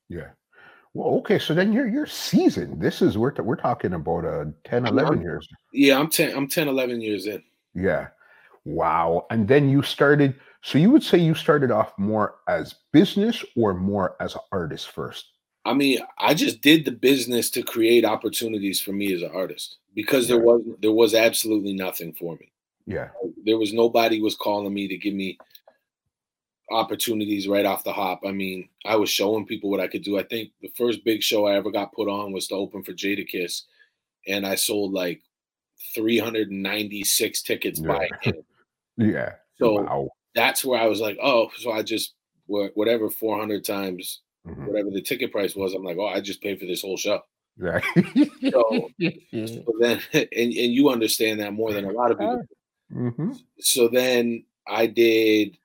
Yeah. 0.09 0.29
Well, 0.95 1.19
okay. 1.19 1.39
So 1.39 1.53
then 1.53 1.75
you're 1.75 1.87
you're 1.87 2.07
seasoned. 2.07 2.81
This 2.81 3.03
is 3.03 3.19
we're 3.19 3.35
we're 3.43 3.57
talking 3.57 3.93
about 3.93 4.25
uh 4.25 4.47
10, 4.65 4.87
11 4.87 5.15
I'm, 5.15 5.21
years. 5.21 5.47
Yeah, 5.73 5.99
I'm 5.99 6.09
10, 6.09 6.35
I'm 6.35 6.49
10, 6.49 6.69
11 6.69 7.03
years 7.03 7.27
in. 7.27 7.43
Yeah. 7.75 8.09
Wow. 8.65 9.27
And 9.31 9.47
then 9.47 9.69
you 9.69 9.83
started, 9.83 10.35
so 10.63 10.79
you 10.79 10.91
would 10.91 11.03
say 11.03 11.19
you 11.19 11.35
started 11.35 11.71
off 11.71 11.93
more 11.99 12.37
as 12.49 12.75
business 12.93 13.45
or 13.57 13.75
more 13.75 14.17
as 14.21 14.35
an 14.35 14.41
artist 14.53 14.89
first? 14.89 15.27
I 15.67 15.75
mean, 15.75 15.99
I 16.17 16.33
just 16.33 16.61
did 16.61 16.85
the 16.85 16.93
business 16.93 17.51
to 17.51 17.63
create 17.63 18.05
opportunities 18.05 18.81
for 18.81 18.93
me 18.93 19.13
as 19.13 19.23
an 19.23 19.33
artist 19.35 19.79
because 19.97 20.29
there 20.29 20.39
was 20.39 20.63
there 20.81 20.93
was 20.93 21.13
absolutely 21.13 21.73
nothing 21.73 22.13
for 22.13 22.37
me. 22.37 22.53
Yeah. 22.87 23.09
There 23.45 23.59
was 23.59 23.73
nobody 23.73 24.21
was 24.21 24.37
calling 24.37 24.73
me 24.73 24.87
to 24.87 24.97
give 24.97 25.15
me 25.15 25.39
opportunities 26.71 27.49
right 27.49 27.67
off 27.67 27.83
the 27.83 27.93
hop. 27.93 28.21
I 28.25 28.31
mean, 28.31 28.69
I 28.85 28.95
was 28.95 29.11
showing 29.11 29.45
people 29.45 29.69
what 29.69 29.81
I 29.81 29.89
could 29.89 30.05
do. 30.05 30.19
I 30.19 30.23
think 30.23 30.53
the 30.63 30.71
first 30.77 31.05
big 31.05 31.21
show 31.21 31.47
I 31.47 31.57
ever 31.57 31.73
got 31.73 31.93
put 31.93 32.09
on 32.09 32.31
was 32.31 32.47
to 32.49 32.55
open 32.55 32.85
for 32.85 32.93
Jadakiss, 32.93 33.63
and 34.29 34.47
I 34.47 34.55
sold 34.55 34.93
like 34.93 35.21
396 35.97 37.43
tickets 37.43 37.81
yeah. 37.81 37.89
by 37.89 38.09
him. 38.23 38.35
yeah. 38.97 39.33
So 39.59 39.83
wow. 39.83 40.09
that's 40.33 40.65
where 40.65 40.81
I 40.81 40.87
was 40.87 41.01
like, 41.01 41.19
oh, 41.21 41.51
so 41.57 41.73
I 41.73 41.83
just 41.83 42.15
whatever 42.47 43.11
400 43.11 43.65
times 43.65 44.21
mm-hmm. 44.47 44.67
whatever 44.67 44.91
the 44.91 45.03
ticket 45.03 45.33
price 45.33 45.55
was. 45.55 45.75
I'm 45.75 45.85
like, 45.85 45.97
oh, 45.99 46.07
I 46.07 46.21
just 46.21 46.43
paid 46.43 46.59
for 46.61 46.67
this 46.67 46.83
whole 46.83 46.97
show. 46.97 47.21
Right. 47.59 47.83
so, 48.51 48.91
so 49.33 49.65
then, 49.81 50.01
and, 50.13 50.29
and 50.33 50.53
you 50.53 50.91
understand 50.91 51.41
that 51.41 51.53
more 51.53 51.73
than 51.73 51.85
a 51.85 51.91
lot 51.91 52.11
of 52.11 52.19
people. 52.19 52.43
Mm-hmm. 52.95 53.33
So 53.59 53.89
then 53.89 54.45
I 54.67 54.87
did 54.87 55.59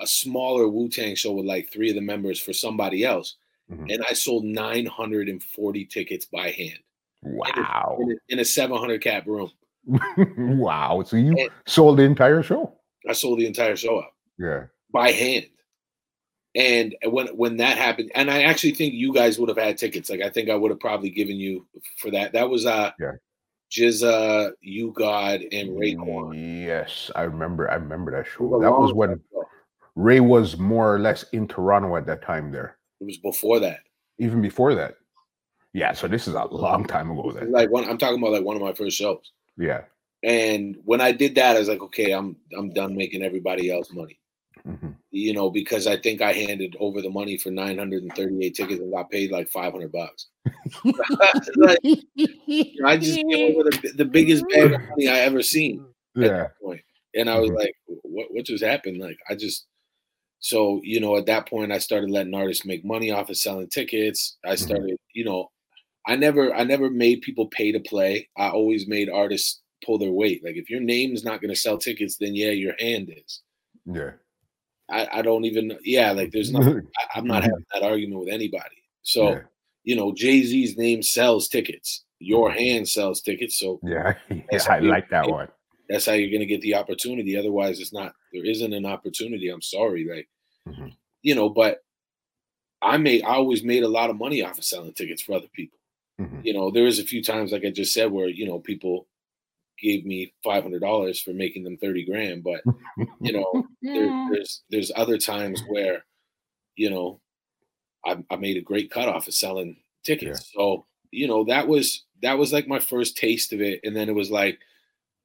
a 0.00 0.06
smaller 0.06 0.68
Wu 0.68 0.88
Tang 0.88 1.14
show 1.14 1.32
with 1.32 1.44
like 1.44 1.70
three 1.72 1.90
of 1.90 1.94
the 1.94 2.00
members 2.00 2.40
for 2.40 2.52
somebody 2.52 3.04
else, 3.04 3.36
mm-hmm. 3.70 3.90
and 3.90 4.02
I 4.08 4.14
sold 4.14 4.44
940 4.44 5.84
tickets 5.86 6.24
by 6.24 6.50
hand. 6.50 6.78
Wow! 7.22 7.98
In 8.00 8.10
a, 8.10 8.14
in 8.30 8.38
a 8.38 8.44
700 8.44 9.02
cap 9.02 9.26
room. 9.26 9.50
wow! 9.86 11.02
So 11.06 11.16
you 11.16 11.36
and 11.36 11.50
sold 11.66 11.98
the 11.98 12.04
entire 12.04 12.42
show? 12.42 12.78
I 13.08 13.12
sold 13.12 13.38
the 13.38 13.46
entire 13.46 13.76
show 13.76 13.98
out. 13.98 14.12
Yeah. 14.38 14.64
By 14.92 15.10
hand. 15.10 15.46
And 16.54 16.94
when 17.04 17.28
when 17.28 17.56
that 17.58 17.78
happened, 17.78 18.12
and 18.14 18.30
I 18.30 18.42
actually 18.42 18.74
think 18.74 18.92
you 18.92 19.12
guys 19.12 19.38
would 19.38 19.48
have 19.48 19.58
had 19.58 19.78
tickets. 19.78 20.10
Like 20.10 20.20
I 20.20 20.28
think 20.28 20.50
I 20.50 20.54
would 20.54 20.70
have 20.70 20.80
probably 20.80 21.08
given 21.08 21.36
you 21.36 21.66
for 21.96 22.10
that. 22.10 22.32
That 22.32 22.50
was 22.50 22.66
uh 22.66 22.90
yeah. 23.00 23.12
GZA, 23.70 24.52
U-God, 24.60 25.40
and 25.50 25.70
Raekwon. 25.70 26.66
Yes, 26.66 27.10
I 27.16 27.22
remember. 27.22 27.70
I 27.70 27.76
remember 27.76 28.12
that 28.12 28.26
show. 28.26 28.60
That 28.60 28.70
was 28.70 28.92
when 28.92 29.18
Ray 29.94 30.20
was 30.20 30.58
more 30.58 30.94
or 30.94 30.98
less 30.98 31.24
in 31.32 31.48
Toronto 31.48 31.96
at 31.96 32.04
that 32.06 32.22
time. 32.22 32.52
There. 32.52 32.76
It 33.00 33.04
was 33.04 33.16
before 33.16 33.58
that. 33.60 33.80
Even 34.18 34.42
before 34.42 34.74
that. 34.74 34.96
Yeah. 35.72 35.92
So 35.94 36.06
this 36.06 36.28
is 36.28 36.34
a 36.34 36.44
long 36.44 36.84
time 36.84 37.10
ago. 37.10 37.32
Then. 37.32 37.50
Like 37.50 37.70
one, 37.70 37.88
I'm 37.88 37.96
talking 37.96 38.18
about 38.18 38.32
like 38.32 38.44
one 38.44 38.56
of 38.56 38.62
my 38.62 38.74
first 38.74 38.98
shows. 38.98 39.32
Yeah. 39.56 39.84
And 40.22 40.76
when 40.84 41.00
I 41.00 41.12
did 41.12 41.34
that, 41.36 41.56
I 41.56 41.58
was 41.58 41.68
like, 41.68 41.80
okay, 41.80 42.12
I'm 42.12 42.36
I'm 42.56 42.74
done 42.74 42.94
making 42.94 43.22
everybody 43.22 43.72
else 43.72 43.90
money. 43.90 44.18
Mm-hmm. 44.66 44.90
You 45.10 45.34
know, 45.34 45.50
because 45.50 45.86
I 45.86 45.96
think 45.96 46.22
I 46.22 46.32
handed 46.32 46.76
over 46.78 47.02
the 47.02 47.10
money 47.10 47.36
for 47.36 47.50
938 47.50 48.54
tickets 48.54 48.80
and 48.80 48.92
got 48.92 49.10
paid 49.10 49.30
like 49.30 49.50
500 49.50 49.90
bucks. 49.90 50.28
like, 51.56 51.78
you 51.82 51.96
know, 52.80 52.88
I 52.88 52.96
just 52.96 53.22
gave 53.28 53.56
over 53.56 53.68
the, 53.70 53.92
the 53.96 54.04
biggest 54.04 54.44
bag 54.48 54.72
of 54.72 54.80
money 54.80 55.08
I 55.08 55.18
ever 55.20 55.42
seen. 55.42 55.84
Yeah. 56.14 56.48
And 57.14 57.28
I 57.28 57.38
was 57.38 57.50
mm-hmm. 57.50 57.58
like, 57.58 57.74
what, 57.86 58.26
what 58.30 58.44
just 58.44 58.64
happened? 58.64 58.98
Like, 58.98 59.18
I 59.28 59.34
just, 59.34 59.66
so, 60.40 60.80
you 60.82 61.00
know, 61.00 61.16
at 61.16 61.26
that 61.26 61.48
point, 61.48 61.72
I 61.72 61.78
started 61.78 62.10
letting 62.10 62.34
artists 62.34 62.64
make 62.64 62.84
money 62.84 63.10
off 63.10 63.30
of 63.30 63.36
selling 63.36 63.68
tickets. 63.68 64.38
I 64.44 64.48
mm-hmm. 64.48 64.56
started, 64.64 64.84
mm-hmm. 64.84 65.12
you 65.14 65.24
know, 65.24 65.50
I 66.06 66.16
never, 66.16 66.54
I 66.54 66.64
never 66.64 66.90
made 66.90 67.22
people 67.22 67.46
pay 67.48 67.70
to 67.72 67.80
play. 67.80 68.28
I 68.36 68.48
always 68.48 68.88
made 68.88 69.08
artists 69.08 69.60
pull 69.84 69.98
their 69.98 70.12
weight. 70.12 70.44
Like, 70.44 70.56
if 70.56 70.70
your 70.70 70.80
name's 70.80 71.24
not 71.24 71.40
going 71.40 71.52
to 71.52 71.60
sell 71.60 71.78
tickets, 71.78 72.16
then 72.16 72.34
yeah, 72.34 72.50
your 72.50 72.74
hand 72.78 73.12
is. 73.14 73.42
Yeah. 73.84 74.12
I, 74.90 75.08
I 75.12 75.22
don't 75.22 75.44
even 75.44 75.78
yeah 75.84 76.12
like 76.12 76.32
there's 76.32 76.52
nothing 76.52 76.86
I, 77.14 77.18
am 77.18 77.26
not 77.26 77.42
having 77.42 77.64
that 77.72 77.82
argument 77.82 78.20
with 78.20 78.28
anybody. 78.28 78.82
So 79.02 79.30
yeah. 79.30 79.40
you 79.84 79.96
know 79.96 80.12
Jay-Z's 80.12 80.76
name 80.76 81.02
sells 81.02 81.48
tickets. 81.48 82.04
Your 82.18 82.50
hand 82.50 82.88
sells 82.88 83.20
tickets. 83.20 83.58
So 83.58 83.80
yeah, 83.82 84.14
yeah 84.30 84.58
I 84.68 84.80
like 84.80 85.08
that 85.10 85.28
one. 85.28 85.48
that's 85.88 86.06
how 86.06 86.12
you're 86.12 86.30
going 86.30 86.40
to 86.40 86.46
get 86.46 86.60
the 86.60 86.74
opportunity. 86.74 87.36
Otherwise 87.36 87.80
it's 87.80 87.92
not 87.92 88.12
there 88.32 88.44
isn't 88.44 88.72
an 88.72 88.86
opportunity. 88.86 89.48
I'm 89.48 89.62
sorry 89.62 90.06
like 90.08 90.28
mm-hmm. 90.68 90.88
you 91.22 91.34
know 91.34 91.48
but 91.48 91.78
I 92.80 92.96
made 92.96 93.24
I 93.24 93.34
always 93.34 93.62
made 93.62 93.84
a 93.84 93.88
lot 93.88 94.10
of 94.10 94.18
money 94.18 94.42
off 94.42 94.58
of 94.58 94.64
selling 94.64 94.92
tickets 94.92 95.22
for 95.22 95.34
other 95.34 95.48
people. 95.52 95.78
Mm-hmm. 96.20 96.40
You 96.42 96.52
know, 96.52 96.70
there 96.70 96.86
is 96.86 96.98
a 96.98 97.04
few 97.04 97.22
times, 97.22 97.52
like 97.52 97.64
I 97.64 97.70
just 97.70 97.92
said, 97.94 98.10
where 98.10 98.28
you 98.28 98.46
know 98.46 98.58
people 98.58 99.06
gave 99.82 100.04
me 100.04 100.32
five 100.44 100.62
hundred 100.62 100.80
dollars 100.80 101.20
for 101.20 101.32
making 101.32 101.64
them 101.64 101.76
thirty 101.76 102.04
grand, 102.04 102.44
but 102.44 102.62
you 103.20 103.32
know, 103.32 103.66
there, 103.82 104.28
there's 104.32 104.62
there's 104.70 104.92
other 104.94 105.18
times 105.18 105.62
where, 105.68 106.04
you 106.76 106.90
know, 106.90 107.20
I, 108.04 108.22
I 108.30 108.36
made 108.36 108.56
a 108.56 108.62
great 108.62 108.90
cutoff 108.90 109.28
of 109.28 109.34
selling 109.34 109.76
tickets. 110.04 110.52
Yeah. 110.54 110.60
So 110.60 110.86
you 111.10 111.28
know 111.28 111.44
that 111.44 111.68
was 111.68 112.04
that 112.22 112.38
was 112.38 112.52
like 112.52 112.68
my 112.68 112.78
first 112.78 113.16
taste 113.16 113.52
of 113.52 113.60
it, 113.60 113.80
and 113.84 113.94
then 113.94 114.08
it 114.08 114.14
was 114.14 114.30
like 114.30 114.58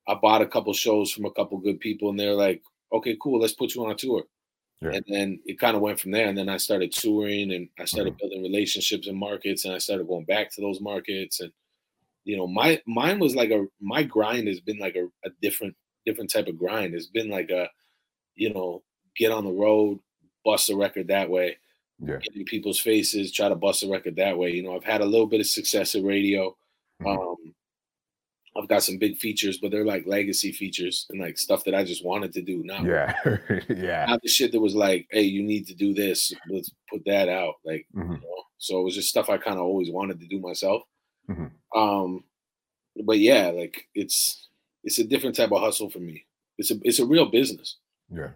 I 0.07 0.15
bought 0.15 0.41
a 0.41 0.47
couple 0.47 0.73
shows 0.73 1.11
from 1.11 1.25
a 1.25 1.31
couple 1.31 1.57
good 1.59 1.79
people, 1.79 2.09
and 2.09 2.19
they're 2.19 2.33
like, 2.33 2.61
okay, 2.91 3.17
cool, 3.21 3.39
let's 3.39 3.53
put 3.53 3.75
you 3.75 3.85
on 3.85 3.91
a 3.91 3.95
tour. 3.95 4.23
Yeah. 4.81 4.91
And 4.91 5.05
then 5.07 5.39
it 5.45 5.59
kind 5.59 5.75
of 5.75 5.81
went 5.81 5.99
from 5.99 6.11
there. 6.11 6.27
And 6.27 6.37
then 6.37 6.49
I 6.49 6.57
started 6.57 6.91
touring 6.91 7.51
and 7.51 7.67
I 7.79 7.85
started 7.85 8.13
mm-hmm. 8.13 8.27
building 8.27 8.43
relationships 8.43 9.07
in 9.07 9.17
markets 9.17 9.65
and 9.65 9.73
I 9.73 9.79
started 9.79 10.07
going 10.07 10.25
back 10.25 10.53
to 10.53 10.61
those 10.61 10.79
markets. 10.79 11.39
And, 11.39 11.51
you 12.27 12.35
know, 12.35 12.45
my 12.45 12.81
mine 12.85 13.19
was 13.19 13.35
like 13.37 13.51
a 13.51 13.65
my 13.79 14.03
grind 14.03 14.49
has 14.49 14.59
been 14.59 14.79
like 14.79 14.97
a, 14.97 15.05
a 15.25 15.31
different 15.41 15.75
different 16.05 16.29
type 16.29 16.47
of 16.47 16.57
grind. 16.59 16.93
It's 16.93 17.07
been 17.07 17.29
like 17.29 17.49
a, 17.49 17.69
you 18.35 18.53
know, 18.53 18.83
get 19.15 19.31
on 19.31 19.45
the 19.45 19.51
road, 19.51 19.99
bust 20.43 20.69
a 20.69 20.75
record 20.75 21.07
that 21.07 21.29
way. 21.29 21.57
Yeah. 21.99 22.17
Get 22.17 22.35
in 22.35 22.43
people's 22.43 22.79
faces, 22.79 23.31
try 23.31 23.47
to 23.47 23.55
bust 23.55 23.83
a 23.83 23.87
record 23.87 24.17
that 24.17 24.37
way. 24.37 24.51
You 24.51 24.63
know, 24.63 24.75
I've 24.75 24.83
had 24.83 24.99
a 24.99 25.05
little 25.05 25.25
bit 25.25 25.39
of 25.39 25.47
success 25.47 25.95
at 25.95 26.03
radio. 26.03 26.53
Mm-hmm. 27.01 27.07
Um, 27.07 27.55
I've 28.57 28.67
got 28.67 28.83
some 28.83 28.97
big 28.97 29.17
features, 29.17 29.59
but 29.59 29.71
they're 29.71 29.85
like 29.85 30.05
legacy 30.05 30.51
features 30.51 31.05
and 31.09 31.21
like 31.21 31.37
stuff 31.37 31.63
that 31.63 31.75
I 31.75 31.85
just 31.85 32.03
wanted 32.03 32.33
to 32.33 32.41
do. 32.41 32.61
Not 32.65 32.83
yeah, 32.83 33.13
yeah. 33.69 34.05
Not 34.05 34.21
the 34.21 34.27
shit 34.27 34.51
that 34.51 34.59
was 34.59 34.75
like, 34.75 35.07
hey, 35.11 35.21
you 35.21 35.43
need 35.43 35.65
to 35.67 35.75
do 35.75 35.93
this. 35.93 36.33
Let's 36.49 36.71
put 36.91 37.03
that 37.05 37.29
out. 37.29 37.55
Like, 37.63 37.87
mm-hmm. 37.95 38.11
you 38.11 38.17
know? 38.17 38.43
so 38.57 38.81
it 38.81 38.83
was 38.83 38.95
just 38.95 39.07
stuff 39.07 39.29
I 39.29 39.37
kind 39.37 39.55
of 39.55 39.63
always 39.63 39.89
wanted 39.89 40.19
to 40.19 40.27
do 40.27 40.41
myself. 40.41 40.83
Mm-hmm. 41.29 41.79
Um, 41.79 42.23
but 43.05 43.19
yeah, 43.19 43.47
like 43.47 43.87
it's 43.93 44.47
it's 44.83 44.99
a 44.99 45.03
different 45.03 45.35
type 45.35 45.51
of 45.51 45.61
hustle 45.61 45.89
for 45.89 45.99
me. 45.99 46.25
It's 46.57 46.71
a 46.71 46.75
it's 46.83 46.99
a 46.99 47.05
real 47.05 47.25
business. 47.25 47.77
Yeah. 48.13 48.31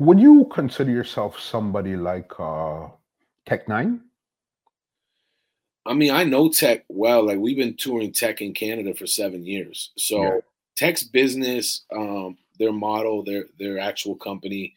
Would 0.00 0.18
you 0.18 0.46
consider 0.52 0.90
yourself 0.90 1.38
somebody 1.38 1.96
like 1.96 2.32
uh 2.38 2.88
Tech 3.46 3.66
N9ne? 3.66 4.00
I 5.84 5.94
mean, 5.94 6.12
I 6.12 6.24
know 6.24 6.48
Tech 6.48 6.84
well. 6.88 7.26
Like 7.26 7.38
we've 7.38 7.56
been 7.56 7.76
touring 7.76 8.12
Tech 8.12 8.40
in 8.40 8.54
Canada 8.54 8.94
for 8.94 9.06
seven 9.06 9.44
years. 9.44 9.90
So 9.96 10.22
yeah. 10.22 10.38
Tech's 10.76 11.02
business, 11.02 11.84
um, 11.94 12.38
their 12.58 12.72
model, 12.72 13.22
their 13.22 13.46
their 13.58 13.78
actual 13.78 14.16
company 14.16 14.74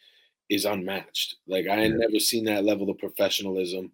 is 0.49 0.65
unmatched. 0.65 1.37
Like 1.47 1.67
I 1.67 1.75
had 1.75 1.91
yeah. 1.91 1.97
never 1.97 2.19
seen 2.19 2.45
that 2.45 2.65
level 2.65 2.89
of 2.89 2.97
professionalism. 2.97 3.91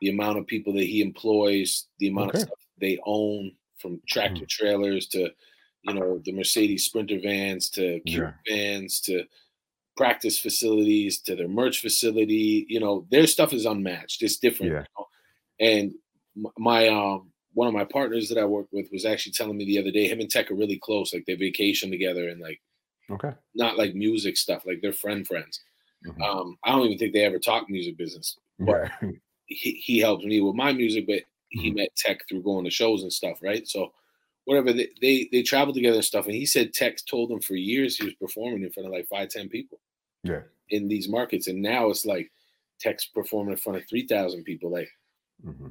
The 0.00 0.10
amount 0.10 0.38
of 0.38 0.46
people 0.46 0.72
that 0.74 0.84
he 0.84 1.02
employs, 1.02 1.86
the 1.98 2.08
amount 2.08 2.30
okay. 2.30 2.38
of 2.38 2.48
stuff 2.48 2.59
they 2.80 2.98
own, 3.04 3.52
from 3.78 4.00
tractor 4.08 4.44
mm. 4.44 4.48
trailers 4.48 5.06
to, 5.08 5.30
you 5.82 5.94
know, 5.94 6.20
the 6.24 6.32
Mercedes 6.32 6.84
Sprinter 6.84 7.18
vans 7.22 7.70
to 7.70 8.00
Cube 8.00 8.34
yeah. 8.46 8.54
vans 8.54 9.00
to 9.02 9.24
practice 9.96 10.38
facilities 10.38 11.18
to 11.20 11.34
their 11.36 11.48
merch 11.48 11.80
facility. 11.80 12.66
You 12.68 12.80
know, 12.80 13.06
their 13.10 13.26
stuff 13.26 13.52
is 13.52 13.66
unmatched. 13.66 14.22
It's 14.22 14.38
different. 14.38 14.72
Yeah. 14.72 14.78
You 14.78 14.86
know? 14.98 15.06
And 15.60 15.94
my 16.58 16.88
um 16.88 17.30
one 17.52 17.68
of 17.68 17.74
my 17.74 17.84
partners 17.84 18.28
that 18.28 18.38
I 18.38 18.44
work 18.44 18.66
with 18.72 18.88
was 18.92 19.04
actually 19.04 19.32
telling 19.32 19.56
me 19.56 19.64
the 19.64 19.78
other 19.78 19.90
day, 19.90 20.08
him 20.08 20.20
and 20.20 20.30
Tech 20.30 20.50
are 20.50 20.54
really 20.54 20.78
close, 20.78 21.12
like 21.12 21.24
they 21.26 21.34
vacation 21.34 21.90
together 21.90 22.28
and 22.28 22.40
like 22.40 22.60
okay, 23.10 23.32
not 23.54 23.76
like 23.76 23.94
music 23.94 24.36
stuff, 24.36 24.64
like 24.66 24.80
they're 24.80 24.92
friend 24.92 25.26
friends. 25.26 25.60
Mm-hmm. 26.06 26.22
Um, 26.22 26.58
I 26.64 26.70
don't 26.70 26.86
even 26.86 26.98
think 26.98 27.12
they 27.12 27.24
ever 27.24 27.38
talk 27.38 27.68
music 27.68 27.96
business, 27.98 28.38
but 28.58 28.90
yeah. 29.02 29.10
he, 29.46 29.72
he 29.72 29.98
helps 29.98 30.24
me 30.24 30.40
with 30.40 30.54
my 30.54 30.72
music, 30.72 31.06
but 31.06 31.22
he 31.50 31.68
mm-hmm. 31.68 31.78
met 31.78 31.96
Tech 31.96 32.20
through 32.28 32.42
going 32.42 32.64
to 32.64 32.70
shows 32.70 33.02
and 33.02 33.12
stuff, 33.12 33.38
right? 33.42 33.66
So 33.66 33.92
whatever 34.44 34.72
they, 34.72 34.88
they 35.00 35.28
they 35.30 35.42
travel 35.42 35.74
together 35.74 35.96
and 35.96 36.04
stuff. 36.04 36.26
And 36.26 36.34
he 36.34 36.46
said 36.46 36.72
Tech 36.72 36.98
told 37.08 37.30
him 37.30 37.40
for 37.40 37.54
years 37.54 37.96
he 37.96 38.04
was 38.04 38.14
performing 38.14 38.62
in 38.62 38.72
front 38.72 38.86
of 38.86 38.92
like 38.92 39.08
five, 39.08 39.28
ten 39.28 39.48
people. 39.48 39.80
Yeah. 40.22 40.42
In 40.68 40.88
these 40.88 41.08
markets. 41.08 41.48
And 41.48 41.60
now 41.60 41.90
it's 41.90 42.06
like 42.06 42.30
Tech's 42.80 43.06
performing 43.06 43.52
in 43.52 43.58
front 43.58 43.78
of 43.78 43.88
three 43.88 44.06
thousand 44.06 44.44
people. 44.44 44.70
Like 44.70 44.90
mm-hmm 45.44 45.68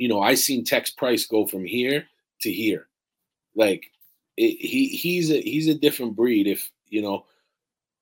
you 0.00 0.08
know, 0.08 0.22
I 0.22 0.34
seen 0.34 0.64
Tech's 0.64 0.90
price 0.90 1.26
go 1.26 1.46
from 1.46 1.62
here 1.62 2.06
to 2.40 2.50
here. 2.50 2.88
Like 3.54 3.84
it, 4.38 4.56
he 4.56 4.88
he's 4.88 5.30
a 5.30 5.42
he's 5.42 5.68
a 5.68 5.74
different 5.74 6.16
breed. 6.16 6.46
If 6.46 6.70
you 6.88 7.02
know, 7.02 7.26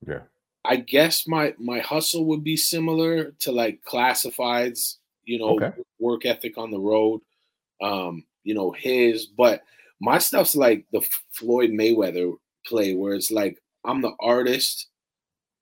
yeah. 0.06 0.20
I 0.64 0.76
guess 0.76 1.26
my 1.26 1.54
my 1.58 1.80
hustle 1.80 2.24
would 2.26 2.44
be 2.44 2.56
similar 2.56 3.32
to 3.40 3.50
like 3.50 3.82
Classified's, 3.82 5.00
you 5.28 5.38
know, 5.38 5.56
okay. 5.56 5.72
work 5.98 6.24
ethic 6.24 6.56
on 6.56 6.70
the 6.70 6.78
road. 6.78 7.20
Um, 7.82 8.24
you 8.44 8.54
know, 8.54 8.72
his, 8.72 9.26
but 9.26 9.62
my 10.00 10.18
stuff's 10.18 10.56
like 10.56 10.86
the 10.92 11.06
Floyd 11.32 11.70
Mayweather 11.70 12.32
play 12.66 12.94
where 12.94 13.14
it's 13.14 13.30
like 13.30 13.58
I'm 13.84 14.00
the 14.00 14.12
artist, 14.20 14.88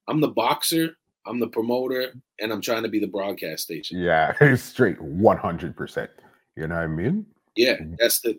I'm 0.09 0.20
the 0.20 0.29
boxer, 0.29 0.96
I'm 1.26 1.40
the 1.40 1.48
promoter, 1.48 2.14
and 2.40 2.52
I'm 2.52 2.61
trying 2.61 2.85
to 2.85 2.88
be 2.88 3.00
the 3.00 3.07
broadcast 3.09 3.64
station. 3.64 3.98
Yeah, 3.98 4.33
straight 4.55 4.98
100%. 4.98 6.09
You 6.57 6.68
know 6.68 6.74
what 6.74 6.85
I 6.85 6.87
mean? 6.87 7.26
Yeah, 7.57 7.76
mm-hmm. 7.76 7.94
that's 7.98 8.20
the 8.20 8.38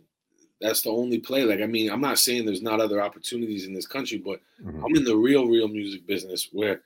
that's 0.60 0.82
the 0.82 0.90
only 0.90 1.20
play. 1.20 1.44
Like, 1.44 1.62
I 1.62 1.68
mean, 1.68 1.92
I'm 1.92 2.02
not 2.02 2.18
saying 2.18 2.46
there's 2.46 2.64
not 2.64 2.80
other 2.80 3.02
opportunities 3.02 3.68
in 3.68 3.76
this 3.76 3.86
country, 3.86 4.18
but 4.18 4.40
mm-hmm. 4.64 4.84
I'm 4.84 4.96
in 4.96 5.04
the 5.04 5.16
real, 5.16 5.46
real 5.48 5.68
music 5.68 6.08
business 6.08 6.50
where 6.52 6.82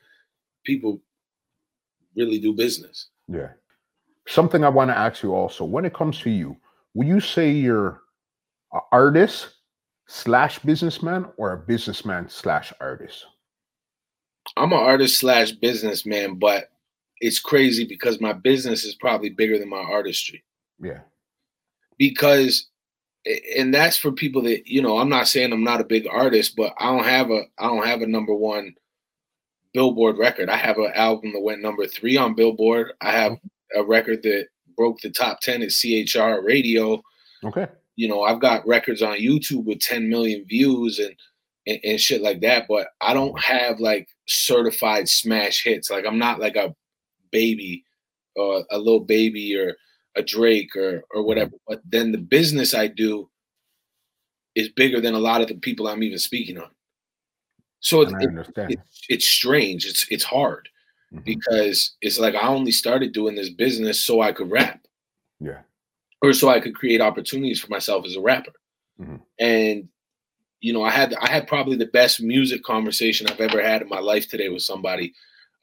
people 0.66 1.00
really 2.16 2.38
do 2.38 2.52
business. 2.52 3.08
Yeah. 3.30 3.52
Something 4.32 4.64
I 4.64 4.70
want 4.70 4.90
to 4.90 4.98
ask 4.98 5.24
you 5.24 5.34
also. 5.34 5.66
When 5.66 5.86
it 5.86 5.94
comes 5.94 6.20
to 6.20 6.30
you, 6.30 6.56
will 6.94 7.06
you 7.06 7.20
say 7.20 7.52
you're 7.52 8.02
an 8.72 8.82
artist 8.92 9.50
slash 10.08 10.60
businessman 10.60 11.26
or 11.38 11.54
a 11.54 11.58
businessman 11.58 12.30
slash 12.30 12.72
artist? 12.80 13.26
I'm 14.58 14.74
an 14.74 14.80
artist 14.80 15.20
slash 15.20 15.52
businessman, 15.52 16.36
but 16.36 16.72
it's 17.20 17.40
crazy 17.40 17.86
because 17.86 18.22
my 18.22 18.34
business 18.34 18.86
is 18.86 18.96
probably 18.96 19.30
bigger 19.30 19.60
than 19.60 19.70
my 19.70 19.78
artistry. 19.78 20.44
Yeah. 20.80 21.02
Because 21.98 22.68
and 23.56 23.74
that's 23.74 23.98
for 23.98 24.12
people 24.12 24.42
that 24.42 24.66
you 24.66 24.82
know 24.82 24.98
i'm 24.98 25.08
not 25.08 25.28
saying 25.28 25.54
i'm 25.54 25.64
not 25.64 25.80
a 25.80 25.84
big 25.84 26.08
artist 26.08 26.56
but 26.56 26.74
i 26.80 26.88
don't 26.88 27.04
have 27.04 27.30
a 27.30 27.44
i 27.60 27.68
don't 27.68 27.86
have 27.86 28.02
a 28.02 28.08
number 28.08 28.34
one 28.34 28.74
billboard 29.74 30.18
record. 30.18 30.50
I 30.50 30.58
have 30.58 30.78
an 30.78 30.92
album 30.94 31.34
that 31.34 31.42
went 31.42 31.62
number 31.62 31.88
three 31.88 32.18
on 32.18 32.36
billboard. 32.36 32.94
I 33.02 33.12
have 33.12 33.34
mm-hmm. 33.34 33.48
A 33.76 33.84
record 33.84 34.24
that 34.24 34.48
broke 34.78 35.00
the 35.02 35.10
top 35.10 35.42
10 35.42 35.62
at 35.62 35.72
chr 35.72 36.42
radio 36.46 37.02
okay 37.44 37.68
you 37.98 38.08
know 38.08 38.24
i've 38.24 38.40
got 38.40 38.66
records 38.66 39.02
on 39.02 39.18
youtube 39.18 39.66
with 39.66 39.80
10 39.80 40.10
million 40.10 40.46
views 40.48 40.98
and 40.98 41.14
and, 41.68 41.80
and 41.84 42.00
shit 42.00 42.22
like 42.22 42.40
that 42.40 42.66
but 42.70 42.88
i 43.02 43.14
don't 43.14 43.38
have 43.44 43.82
like 43.82 44.08
certified 44.28 45.10
smash 45.10 45.62
hits 45.64 45.92
like 45.92 46.06
i'm 46.08 46.18
not 46.18 46.40
like 46.40 46.56
a 46.56 46.74
baby 47.32 47.84
or 48.36 48.64
a 48.72 48.78
Lil 48.78 49.02
Baby 49.02 49.58
or 49.58 49.76
a 50.16 50.22
Drake 50.22 50.76
or 50.76 51.04
or 51.12 51.24
whatever. 51.24 51.52
But 51.68 51.82
then 51.86 52.12
the 52.12 52.18
business 52.18 52.74
I 52.74 52.88
do 52.88 53.30
is 54.56 54.70
bigger 54.70 55.00
than 55.00 55.14
a 55.14 55.20
lot 55.20 55.42
of 55.42 55.48
the 55.48 55.56
people 55.56 55.88
I'm 55.88 56.04
even 56.04 56.20
speaking 56.20 56.58
on. 56.58 56.70
So 57.80 58.02
it, 58.02 58.14
it, 58.58 58.80
it's 59.10 59.26
strange. 59.26 59.86
It's 59.86 60.06
it's 60.10 60.24
hard 60.24 60.70
mm-hmm. 61.14 61.24
because 61.24 61.96
it's 62.02 62.20
like 62.20 62.36
I 62.36 62.48
only 62.48 62.72
started 62.72 63.14
doing 63.14 63.36
this 63.36 63.50
business 63.50 64.02
so 64.02 64.22
I 64.22 64.32
could 64.32 64.52
rap. 64.52 64.86
Yeah. 65.40 65.62
Or 66.22 66.34
so 66.34 66.50
I 66.50 66.60
could 66.60 66.76
create 66.76 67.02
opportunities 67.02 67.60
for 67.60 67.70
myself 67.70 68.06
as 68.06 68.16
a 68.16 68.22
rapper. 68.22 68.54
Mm-hmm. 69.00 69.16
And 69.40 69.90
you 70.60 70.74
know, 70.74 70.84
I 70.84 70.92
had 70.92 71.16
I 71.16 71.30
had 71.30 71.48
probably 71.48 71.76
the 71.76 71.88
best 71.88 72.22
music 72.22 72.64
conversation 72.64 73.28
I've 73.28 73.42
ever 73.42 73.62
had 73.62 73.82
in 73.82 73.90
my 73.90 74.00
life 74.00 74.30
today 74.30 74.50
with 74.50 74.62
somebody. 74.62 75.14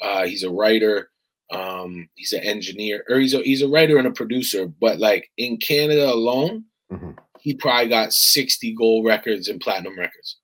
Uh, 0.03 0.27
he's 0.27 0.43
a 0.43 0.51
writer. 0.51 1.11
Um, 1.51 2.09
he's 2.17 2.33
an 2.33 2.43
engineer, 2.43 3.05
or 3.09 3.19
he's 3.19 3.33
a 3.33 3.39
he's 3.39 3.63
a 3.63 3.69
writer 3.69 3.97
and 3.99 4.09
a 4.09 4.13
producer. 4.13 4.67
But 4.67 4.99
like 4.99 5.31
in 5.39 5.57
Canada 5.57 6.13
alone, 6.13 6.65
mm-hmm. 6.93 7.13
he 7.41 7.55
probably 7.55 7.89
got 7.89 8.13
sixty 8.13 8.75
gold 8.75 9.07
records 9.07 9.49
and 9.49 9.61
platinum 9.61 9.97
records. 9.97 10.39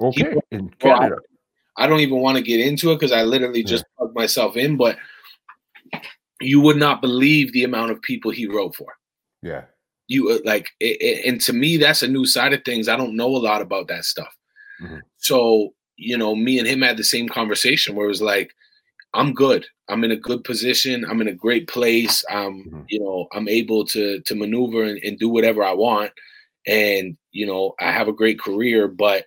Okay, 0.00 0.34
he, 0.50 0.56
in 0.56 0.70
Canada. 0.70 1.16
I, 1.76 1.86
don't 1.86 2.00
even 2.00 2.20
want 2.20 2.36
to 2.36 2.42
get 2.42 2.60
into 2.60 2.92
it 2.92 2.96
because 2.96 3.12
I 3.12 3.22
literally 3.22 3.62
just 3.62 3.84
yeah. 3.84 3.98
plugged 3.98 4.16
myself 4.16 4.56
in. 4.56 4.76
But 4.76 4.96
you 6.40 6.60
would 6.60 6.76
not 6.76 7.00
believe 7.00 7.52
the 7.52 7.64
amount 7.64 7.90
of 7.90 8.02
people 8.02 8.30
he 8.30 8.46
wrote 8.46 8.74
for. 8.74 8.94
Yeah. 9.42 9.64
You 10.08 10.30
uh, 10.30 10.38
like, 10.44 10.70
it, 10.80 11.00
it, 11.00 11.28
and 11.28 11.40
to 11.42 11.52
me, 11.52 11.76
that's 11.76 12.02
a 12.02 12.08
new 12.08 12.26
side 12.26 12.52
of 12.52 12.64
things. 12.64 12.88
I 12.88 12.96
don't 12.96 13.16
know 13.16 13.28
a 13.28 13.38
lot 13.38 13.62
about 13.62 13.88
that 13.88 14.04
stuff. 14.04 14.34
Mm-hmm. 14.82 14.98
So, 15.18 15.74
you 15.96 16.16
know, 16.16 16.34
me 16.34 16.58
and 16.58 16.66
him 16.66 16.82
had 16.82 16.96
the 16.96 17.04
same 17.04 17.28
conversation 17.28 17.94
where 17.94 18.06
it 18.06 18.10
was 18.10 18.22
like, 18.22 18.52
I'm 19.12 19.34
good. 19.34 19.66
I'm 19.88 20.04
in 20.04 20.12
a 20.12 20.16
good 20.16 20.44
position. 20.44 21.04
I'm 21.04 21.20
in 21.20 21.28
a 21.28 21.34
great 21.34 21.68
place. 21.68 22.24
I'm, 22.30 22.64
mm-hmm. 22.64 22.82
you 22.88 23.00
know, 23.00 23.26
I'm 23.32 23.48
able 23.48 23.84
to 23.86 24.20
to 24.20 24.34
maneuver 24.34 24.84
and, 24.84 24.98
and 25.02 25.18
do 25.18 25.28
whatever 25.28 25.64
I 25.64 25.72
want. 25.72 26.12
And, 26.66 27.16
you 27.32 27.46
know, 27.46 27.74
I 27.80 27.90
have 27.90 28.08
a 28.08 28.12
great 28.12 28.38
career, 28.38 28.86
but 28.86 29.26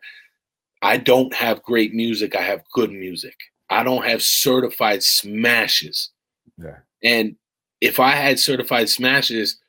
I 0.83 0.97
don't 0.97 1.33
have 1.33 1.63
great 1.63 1.93
music. 1.93 2.35
I 2.35 2.41
have 2.41 2.61
good 2.73 2.91
music. 2.91 3.35
I 3.69 3.83
don't 3.83 4.05
have 4.05 4.21
certified 4.21 5.01
smashes. 5.01 6.11
Yeah. 6.61 6.79
And 7.01 7.35
if 7.81 7.99
I 7.99 8.11
had 8.11 8.37
certified 8.39 8.89
smashes, 8.89 9.59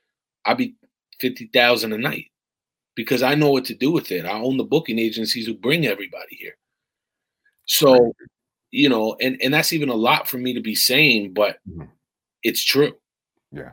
I'd 0.44 0.59
be 0.59 0.74
fifty 1.20 1.48
thousand 1.55 1.92
a 1.92 1.98
night 1.98 2.27
because 2.96 3.22
I 3.22 3.35
know 3.35 3.50
what 3.50 3.64
to 3.66 3.74
do 3.74 3.90
with 3.92 4.11
it. 4.12 4.27
I 4.27 4.33
own 4.38 4.57
the 4.57 4.64
booking 4.64 4.98
agencies 4.98 5.46
who 5.46 5.55
bring 5.55 5.87
everybody 5.87 6.35
here. 6.37 6.57
So, 7.66 8.12
you 8.72 8.88
know, 8.88 9.16
and 9.20 9.40
and 9.40 9.55
that's 9.55 9.72
even 9.72 9.88
a 9.88 9.94
lot 9.94 10.29
for 10.29 10.38
me 10.38 10.53
to 10.53 10.61
be 10.61 10.74
saying, 10.74 11.33
but 11.33 11.59
Mhm. 11.68 11.88
it's 12.42 12.62
true. 12.62 12.96
Yeah. 13.53 13.70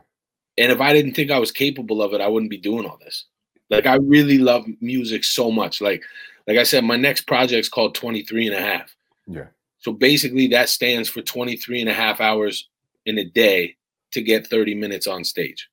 And 0.58 0.70
if 0.70 0.80
I 0.80 0.92
didn't 0.92 1.14
think 1.14 1.30
I 1.30 1.38
was 1.38 1.50
capable 1.52 2.02
of 2.02 2.14
it, 2.14 2.20
I 2.20 2.28
wouldn't 2.28 2.50
be 2.50 2.58
doing 2.58 2.86
all 2.86 2.98
this. 2.98 3.26
Like 3.68 3.86
I 3.86 3.96
really 3.96 4.38
love 4.38 4.64
music 4.80 5.24
so 5.24 5.50
much. 5.50 5.80
Like 5.80 6.02
like 6.46 6.58
I 6.58 6.62
said, 6.62 6.84
my 6.84 6.96
next 6.96 7.22
project's 7.26 7.68
called 7.68 7.94
23 7.94 8.48
and 8.48 8.56
a 8.56 8.60
half. 8.60 8.94
Yeah. 9.26 9.46
So 9.78 9.92
basically 9.92 10.46
that 10.48 10.68
stands 10.68 11.08
for 11.08 11.22
23 11.22 11.80
and 11.80 11.90
a 11.90 11.94
half 11.94 12.20
hours 12.20 12.68
in 13.06 13.18
a 13.18 13.24
day 13.24 13.76
to 14.12 14.22
get 14.22 14.46
30 14.46 14.74
minutes 14.74 15.06
on 15.06 15.24
stage. 15.24 15.68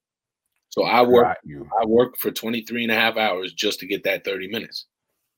So 0.69 0.83
I 0.83 1.01
work 1.01 1.37
you. 1.43 1.67
I 1.81 1.85
work 1.85 2.17
for 2.17 2.31
23 2.31 2.83
and 2.83 2.91
a 2.91 2.95
half 2.95 3.17
hours 3.17 3.53
just 3.53 3.79
to 3.79 3.87
get 3.87 4.03
that 4.03 4.23
30 4.23 4.47
minutes. 4.49 4.85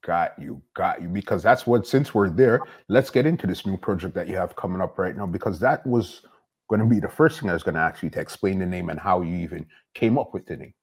Got 0.03 0.33
you, 0.39 0.61
got 0.73 1.01
you. 1.01 1.07
Because 1.07 1.43
that's 1.43 1.65
what, 1.65 1.87
since 1.87 2.13
we're 2.13 2.29
there, 2.29 2.61
let's 2.89 3.09
get 3.09 3.25
into 3.25 3.47
this 3.47 3.65
new 3.65 3.77
project 3.77 4.13
that 4.15 4.27
you 4.27 4.35
have 4.35 4.55
coming 4.55 4.81
up 4.81 4.97
right 4.97 5.15
now. 5.15 5.25
Because 5.25 5.59
that 5.59 5.85
was 5.85 6.21
going 6.69 6.81
to 6.81 6.85
be 6.85 6.99
the 6.99 7.09
first 7.09 7.39
thing 7.39 7.49
I 7.49 7.53
was 7.53 7.63
going 7.63 7.75
to 7.75 7.81
ask 7.81 8.03
you 8.03 8.09
to 8.09 8.19
explain 8.19 8.59
the 8.59 8.65
name 8.65 8.89
and 8.89 8.99
how 8.99 9.21
you 9.21 9.35
even 9.37 9.65
came 9.93 10.17
up 10.17 10.33
with 10.33 10.45
the 10.45 10.57
name. 10.57 10.73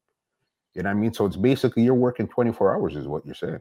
You 0.75 0.83
know 0.83 0.91
what 0.91 0.97
I 0.97 1.01
mean? 1.01 1.13
So 1.13 1.27
it's 1.27 1.37
basically 1.37 1.83
you're 1.83 1.95
working 1.95 2.29
24 2.29 2.75
hours, 2.75 2.97
is 2.97 3.09
what 3.09 3.27
you're 3.27 3.35
saying. 3.35 3.61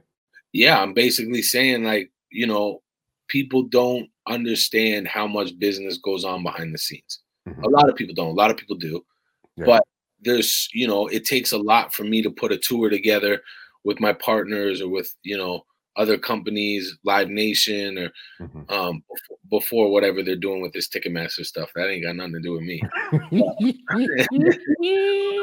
Yeah, 0.57 0.81
I'm 0.81 0.93
basically 0.93 1.43
saying 1.43 1.83
like, 1.83 2.11
you 2.31 2.47
know, 2.47 2.81
people 3.27 3.61
don't 3.61 4.09
understand 4.27 5.07
how 5.07 5.27
much 5.27 5.57
business 5.59 5.97
goes 5.99 6.25
on 6.25 6.41
behind 6.41 6.73
the 6.73 6.79
scenes. 6.79 7.19
Mhm. 7.47 7.63
A 7.63 7.69
lot 7.69 7.87
of 7.89 7.95
people 7.95 8.15
don't. 8.15 8.29
A 8.29 8.33
lot 8.41 8.49
of 8.49 8.57
people 8.57 8.75
do. 8.75 9.05
Yeah. 9.55 9.65
But 9.67 9.83
there's, 10.19 10.67
you 10.73 10.87
know, 10.87 11.05
it 11.07 11.25
takes 11.25 11.51
a 11.51 11.57
lot 11.59 11.93
for 11.93 12.05
me 12.05 12.23
to 12.23 12.31
put 12.31 12.51
a 12.51 12.57
tour 12.57 12.89
together 12.89 13.39
with 13.83 13.99
my 13.99 14.13
partners 14.13 14.81
or 14.81 14.89
with, 14.89 15.13
you 15.21 15.37
know, 15.37 15.63
other 15.95 16.17
companies, 16.17 16.97
Live 17.03 17.29
Nation 17.29 17.97
or 17.99 18.11
Mhm. 18.39 18.71
um 18.71 19.03
before, 19.11 19.37
before 19.51 19.91
whatever 19.91 20.23
they're 20.23 20.35
doing 20.47 20.61
with 20.63 20.73
this 20.73 20.89
Ticketmaster 20.89 21.45
stuff. 21.45 21.69
That 21.75 21.89
ain't 21.89 22.03
got 22.03 22.15
nothing 22.15 22.33
to 22.33 22.39
do 22.41 22.53
with 22.53 22.63
me. 22.63 22.81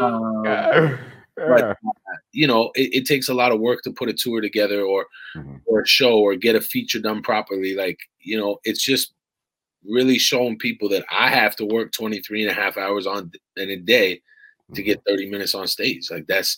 Um, 0.00 0.44
Yeah. 0.44 0.98
But 1.36 1.76
you 2.32 2.46
know, 2.46 2.70
it, 2.74 2.94
it 2.94 3.06
takes 3.06 3.28
a 3.28 3.34
lot 3.34 3.52
of 3.52 3.60
work 3.60 3.82
to 3.82 3.92
put 3.92 4.08
a 4.08 4.12
tour 4.12 4.40
together 4.40 4.82
or 4.82 5.06
Mhm. 5.36 5.60
or 5.66 5.80
a 5.82 5.86
show 5.86 6.18
or 6.20 6.36
get 6.36 6.54
a 6.54 6.60
feature 6.60 7.00
done 7.00 7.22
properly. 7.22 7.74
Like, 7.74 7.98
you 8.20 8.36
know, 8.38 8.60
it's 8.64 8.82
just 8.84 9.14
really 9.84 10.18
showing 10.18 10.58
people 10.58 10.88
that 10.90 11.04
I 11.10 11.28
have 11.28 11.56
to 11.56 11.64
work 11.66 11.92
23 11.92 12.42
and 12.42 12.50
a 12.50 12.54
half 12.54 12.76
hours 12.76 13.06
on 13.06 13.32
in 13.56 13.70
a 13.70 13.76
day 13.76 14.22
to 14.74 14.82
Mhm. 14.82 14.84
get 14.86 15.02
30 15.06 15.28
minutes 15.30 15.54
on 15.54 15.66
stage. 15.66 16.10
Like 16.10 16.26
that's, 16.26 16.56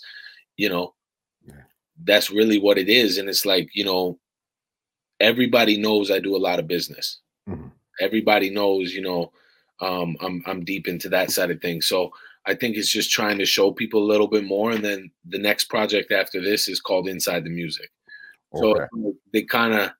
you 0.57 0.69
know, 0.69 0.95
Yeah. 1.47 1.63
that's 2.05 2.31
really 2.31 2.59
what 2.59 2.79
it 2.79 2.89
is. 2.89 3.19
And 3.19 3.29
it's 3.29 3.47
like, 3.47 3.69
you 3.75 3.85
know, 3.85 4.19
everybody 5.21 5.77
knows 5.79 6.11
I 6.11 6.19
do 6.19 6.37
a 6.37 6.39
lot 6.39 6.59
of 6.59 6.69
business. 6.69 7.21
Mhm. 7.49 7.73
Everybody 8.01 8.51
knows, 8.51 8.95
you 8.95 9.01
know, 9.03 9.33
um, 9.81 10.17
I'm 10.21 10.43
I'm 10.47 10.65
deep 10.65 10.87
into 10.89 11.09
that 11.11 11.31
side 11.31 11.51
of 11.51 11.61
things. 11.61 11.87
So 11.87 12.13
I 12.47 12.55
think 12.55 12.77
it's 12.77 12.91
just 12.91 13.11
trying 13.11 13.39
to 13.39 13.47
show 13.47 13.73
people 13.73 14.03
a 14.03 14.07
little 14.11 14.29
bit 14.29 14.45
more. 14.45 14.71
And 14.71 14.85
then 14.85 15.11
the 15.29 15.39
next 15.39 15.65
project 15.65 16.13
after 16.13 16.41
this 16.41 16.69
is 16.69 16.81
called 16.81 17.09
Inside 17.09 17.45
the 17.45 17.51
Music. 17.51 17.91
So 18.55 18.71
Okay. 18.77 18.85
like 18.93 19.15
they 19.33 19.43
kind 19.43 19.75
of 19.75 19.91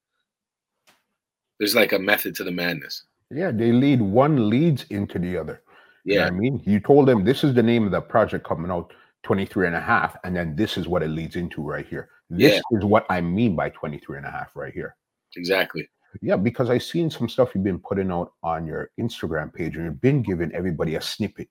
there's 1.59 1.75
like 1.75 1.93
a 1.93 1.99
method 1.99 2.35
to 2.37 2.45
the 2.45 2.53
madness. 2.53 3.05
Yeah, 3.31 3.51
they 3.51 3.73
lead 3.73 4.01
one 4.01 4.49
leads 4.51 4.85
into 4.91 5.19
the 5.19 5.37
other. 5.37 5.63
You 6.05 6.17
know 6.17 6.21
Yeah, 6.23 6.27
I 6.29 6.31
mean? 6.31 6.63
You 6.65 6.79
told 6.81 7.09
them 7.09 7.25
this 7.25 7.43
is 7.43 7.55
the 7.55 7.63
name 7.63 7.85
of 7.85 7.91
the 7.91 8.01
project 8.01 8.47
coming 8.47 8.71
out 8.71 8.93
23 9.25 9.67
and 9.67 9.75
a 9.77 9.81
half, 9.81 10.17
and 10.23 10.37
then 10.37 10.55
this 10.55 10.77
is 10.77 10.87
what 10.87 11.03
it 11.03 11.09
leads 11.09 11.35
into 11.35 11.63
right 11.63 11.87
here. 11.87 12.11
This 12.31 12.61
is 12.73 12.85
what 12.85 13.07
I 13.09 13.21
mean 13.21 13.57
by 13.57 13.71
23 13.71 14.19
and 14.19 14.27
a 14.27 14.31
half 14.31 14.55
right 14.55 14.73
here. 14.73 14.97
exactly. 15.37 15.89
Yeah, 16.23 16.37
because 16.37 16.71
I've 16.71 16.83
seen 16.83 17.11
some 17.11 17.29
stuff 17.29 17.51
you've 17.55 17.65
been 17.65 17.79
putting 17.81 18.11
out 18.11 18.33
on 18.43 18.67
your 18.67 18.91
Instagram 18.99 19.53
page, 19.53 19.77
and 19.77 19.85
you've 19.85 20.01
been 20.01 20.23
giving 20.23 20.53
everybody 20.53 20.95
a 20.95 21.01
snippet 21.01 21.49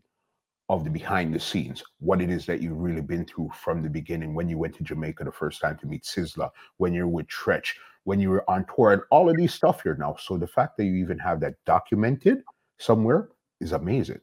of 0.70 0.84
the 0.84 0.90
behind 0.90 1.34
the 1.34 1.40
scenes, 1.40 1.84
what 2.00 2.22
it 2.22 2.30
is 2.30 2.46
that 2.48 2.62
you've 2.62 2.78
really 2.78 3.02
been 3.02 3.26
through 3.26 3.52
from 3.54 3.84
the 3.84 3.90
beginning 3.90 4.34
when 4.34 4.50
you 4.50 4.58
went 4.58 4.76
to 4.76 4.84
Jamaica 4.84 5.24
the 5.24 5.32
first 5.32 5.62
time 5.62 5.78
to 5.78 5.86
meet 5.88 6.04
Sizzla, 6.04 6.50
when 6.78 6.94
you're 6.94 7.08
with 7.08 7.28
Treach, 7.28 7.74
when 8.04 8.20
you 8.20 8.30
were 8.32 8.50
on 8.50 8.66
tour, 8.74 8.94
and 8.94 9.02
all 9.12 9.30
of 9.30 9.38
these 9.38 9.54
stuff 9.54 9.84
here 9.84 9.96
now. 9.96 10.16
So 10.20 10.38
the 10.38 10.48
fact 10.48 10.78
that 10.78 10.86
you 10.86 10.96
even 10.96 11.20
have 11.20 11.40
that 11.42 11.54
documented 11.66 12.44
somewhere 12.80 13.30
is 13.62 13.74
amazing. 13.74 14.20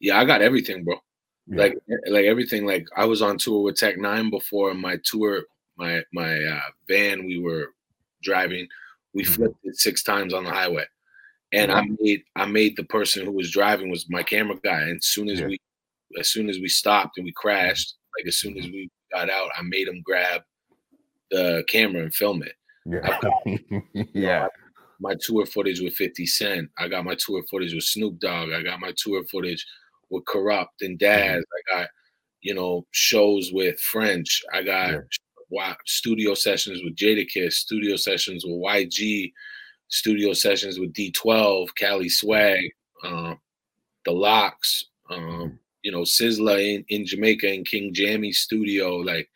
Yeah, 0.00 0.18
I 0.18 0.24
got 0.24 0.40
everything, 0.42 0.82
bro. 0.84 0.96
Yeah. 1.46 1.56
Like 1.58 1.78
like 2.08 2.24
everything. 2.24 2.64
Like 2.66 2.86
I 2.96 3.04
was 3.04 3.22
on 3.22 3.38
tour 3.38 3.62
with 3.62 3.76
Tech 3.76 3.96
N9ne 3.96 4.30
before 4.30 4.72
my 4.74 4.98
tour, 5.04 5.42
my 5.76 6.02
my 6.12 6.42
uh, 6.42 6.60
van 6.88 7.26
we 7.26 7.38
were 7.38 7.74
driving. 8.22 8.66
We 9.12 9.24
Mhm. 9.24 9.34
flipped 9.34 9.58
it 9.64 9.76
six 9.76 10.02
times 10.02 10.34
on 10.34 10.44
the 10.44 10.50
highway, 10.50 10.84
and 11.52 11.72
I 11.72 11.84
made 12.00 12.22
I 12.34 12.46
made 12.46 12.76
the 12.76 12.84
person 12.84 13.24
who 13.24 13.32
was 13.32 13.50
driving 13.50 13.90
was 13.90 14.06
my 14.10 14.22
camera 14.22 14.56
guy. 14.62 14.82
And 14.82 14.96
as 14.96 15.06
soon 15.06 15.28
as 15.28 15.40
Yeah. 15.40 15.46
we 15.46 15.58
as 16.18 16.28
soon 16.28 16.48
as 16.48 16.58
we 16.58 16.68
stopped 16.68 17.18
and 17.18 17.24
we 17.24 17.30
mm-hmm. 17.30 17.48
crashed, 17.48 17.94
like 18.18 18.26
as 18.26 18.38
soon 18.38 18.56
as 18.58 18.64
we 18.66 18.90
got 19.12 19.30
out, 19.30 19.50
I 19.56 19.62
made 19.62 19.88
him 19.88 20.02
grab 20.04 20.42
the 21.30 21.64
camera 21.68 22.02
and 22.02 22.14
film 22.14 22.42
it. 22.42 22.54
yeah. 22.86 23.20
yeah. 24.14 24.46
my 25.00 25.14
tour 25.20 25.44
footage 25.46 25.80
with 25.80 25.94
50 25.94 26.24
Cent. 26.26 26.70
I 26.78 26.88
got 26.88 27.04
my 27.04 27.16
tour 27.16 27.42
footage 27.50 27.74
with 27.74 27.84
Snoop 27.84 28.18
Dogg. 28.18 28.52
I 28.52 28.62
got 28.62 28.80
my 28.80 28.92
tour 28.96 29.24
footage 29.24 29.64
with 30.10 30.24
Kurupt 30.24 30.66
and 30.80 30.98
mm-hmm. 30.98 31.34
Daz. 31.34 31.44
I 31.44 31.76
got, 31.76 31.88
you 32.40 32.54
know, 32.54 32.86
shows 32.92 33.50
with 33.52 33.78
French. 33.80 34.42
I 34.52 34.62
got 34.62 35.02
Yeah. 35.50 35.74
studio 35.84 36.34
sessions 36.34 36.82
with 36.82 36.96
Jadakiss, 36.96 37.54
studio 37.54 37.96
sessions 37.96 38.44
with 38.44 38.60
YG, 38.60 39.32
studio 39.88 40.32
sessions 40.32 40.78
with 40.78 40.92
D12, 40.92 41.74
Cali 41.74 42.08
Swag, 42.08 42.64
um, 43.04 43.38
The 44.04 44.12
LOX, 44.12 44.86
um, 45.10 45.58
you 45.82 45.92
know, 45.92 46.02
Sizzla 46.02 46.58
in, 46.76 46.84
in 46.88 47.06
Jamaica 47.06 47.52
in 47.52 47.64
King 47.64 47.92
Jammy 47.94 48.32
studio. 48.32 48.96
Like, 48.96 49.28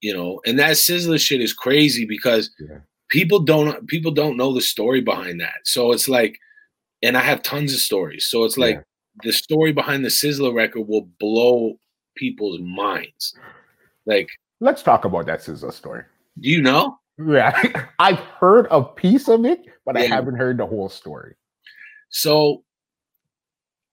you 0.00 0.14
know, 0.14 0.40
and 0.46 0.58
that 0.58 0.72
Sizzla 0.72 1.18
shit 1.20 1.40
is 1.40 1.52
crazy 1.52 2.04
because 2.06 2.50
Yeah. 2.58 2.78
people 3.10 3.40
don't 3.40 3.86
people 3.86 4.10
don't 4.12 4.36
know 4.36 4.52
the 4.54 4.60
story 4.62 5.00
behind 5.00 5.40
that. 5.40 5.60
So 5.64 5.92
it's 5.92 6.08
like, 6.08 6.38
and 7.02 7.16
I 7.16 7.20
have 7.20 7.42
tons 7.42 7.74
of 7.74 7.80
stories. 7.80 8.26
So 8.26 8.44
it's 8.44 8.56
like 8.56 8.76
Yeah. 8.76 8.82
the 9.24 9.32
story 9.32 9.72
behind 9.72 10.04
the 10.04 10.08
Sizzla 10.10 10.54
record 10.54 10.88
will 10.88 11.08
blow 11.20 11.78
people's 12.14 12.60
minds. 12.60 13.34
Like, 14.06 14.28
Let's 14.60 14.82
talk 14.82 15.04
about 15.04 15.26
that 15.26 15.40
Sizzla 15.40 15.72
story. 15.72 16.04
do 16.40 16.48
you 16.48 16.62
know? 16.62 16.98
Yeah. 17.18 17.86
I've 17.98 18.18
heard 18.18 18.66
a 18.70 18.82
piece 18.82 19.28
of 19.28 19.44
it, 19.44 19.64
but 19.84 19.96
I 19.96 20.02
haven't 20.02 20.36
heard 20.36 20.58
the 20.58 20.66
whole 20.66 20.88
story. 20.88 21.34
So 22.10 22.64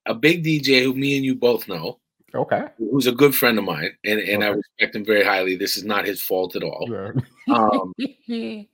a 0.05 0.13
big 0.13 0.43
DJ 0.43 0.83
who 0.83 0.93
me 0.93 1.15
and 1.15 1.25
you 1.25 1.35
both 1.35 1.67
know, 1.67 1.99
Okay. 2.33 2.63
who's 2.77 3.07
a 3.07 3.11
good 3.11 3.35
friend 3.35 3.57
of 3.59 3.65
mine, 3.65 3.91
and, 4.05 4.19
and 4.19 4.43
I 4.43 4.47
respect 4.49 4.95
him 4.95 5.05
very 5.05 5.23
highly. 5.23 5.55
This 5.55 5.77
is 5.77 5.83
not 5.83 6.05
his 6.05 6.21
fault 6.21 6.55
at 6.55 6.63
all. 6.63 6.87
Yeah. 6.89 7.55
Um, 7.55 7.93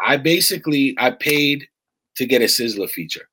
I 0.00 0.16
basically 0.16 0.94
I 0.98 1.10
paid 1.10 1.66
to 2.16 2.26
get 2.26 2.42
a 2.42 2.46
Sizzla 2.46 2.88
feature. 2.90 3.28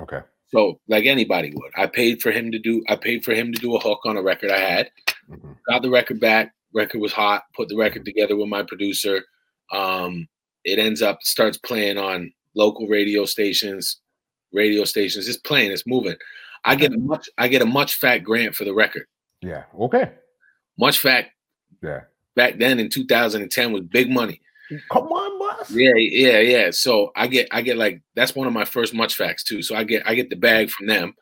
Okay. 0.00 0.20
So 0.48 0.80
like 0.88 1.04
anybody 1.06 1.52
would. 1.54 1.72
I 1.76 1.86
paid 1.86 2.22
for 2.22 2.30
him 2.32 2.50
to 2.52 2.58
do 2.58 2.82
I 2.88 2.96
paid 2.96 3.24
for 3.24 3.34
him 3.34 3.52
to 3.52 3.60
do 3.60 3.76
a 3.76 3.80
hook 3.80 4.00
on 4.04 4.16
a 4.16 4.22
record 4.22 4.50
I 4.50 4.58
had. 4.58 4.90
Mhm. 5.30 5.56
Got 5.68 5.82
the 5.82 5.90
record 5.90 6.20
back. 6.20 6.54
Record 6.74 7.00
was 7.00 7.12
hot. 7.12 7.44
Put 7.54 7.68
the 7.68 7.76
record 7.76 8.04
together 8.04 8.36
with 8.36 8.48
my 8.48 8.62
producer. 8.62 9.22
Um, 9.72 10.28
it 10.64 10.78
ends 10.78 11.02
up 11.02 11.22
starts 11.22 11.58
playing 11.58 11.98
on 11.98 12.32
local 12.54 12.86
radio 12.88 13.24
stations, 13.24 14.00
radio 14.52 14.84
stations. 14.84 15.28
It's 15.28 15.38
playing, 15.38 15.72
it's 15.72 15.86
moving. 15.86 16.16
I 16.64 16.74
get 16.74 16.92
a 16.92 16.98
much 16.98 17.28
I 17.38 17.48
get 17.48 17.62
a 17.62 17.66
MuchFACT 17.66 18.24
grant 18.24 18.54
for 18.54 18.64
the 18.64 18.74
record. 18.74 19.06
Yeah. 19.42 19.64
Okay. 19.78 20.10
MuchFACT 20.80 21.26
Yeah. 21.82 22.00
back 22.36 22.58
then 22.58 22.78
in 22.78 22.90
2010 22.90 23.72
was 23.72 23.82
big 23.82 24.10
money. 24.10 24.40
Come 24.92 25.06
on, 25.06 25.38
boss. 25.38 25.70
Yeah, 25.70 25.94
yeah, 25.96 26.40
yeah. 26.40 26.70
So 26.72 27.10
I 27.16 27.26
get 27.26 27.48
I 27.50 27.62
get 27.62 27.76
like 27.78 28.02
that's 28.14 28.34
one 28.34 28.46
of 28.46 28.52
my 28.52 28.64
first 28.64 28.92
MuchFACTs 28.94 29.44
too. 29.44 29.62
So 29.62 29.74
I 29.74 29.84
get 29.84 30.02
I 30.06 30.14
get 30.14 30.28
the 30.30 30.36
bag 30.36 30.70
from 30.70 30.88
them. 30.88 31.14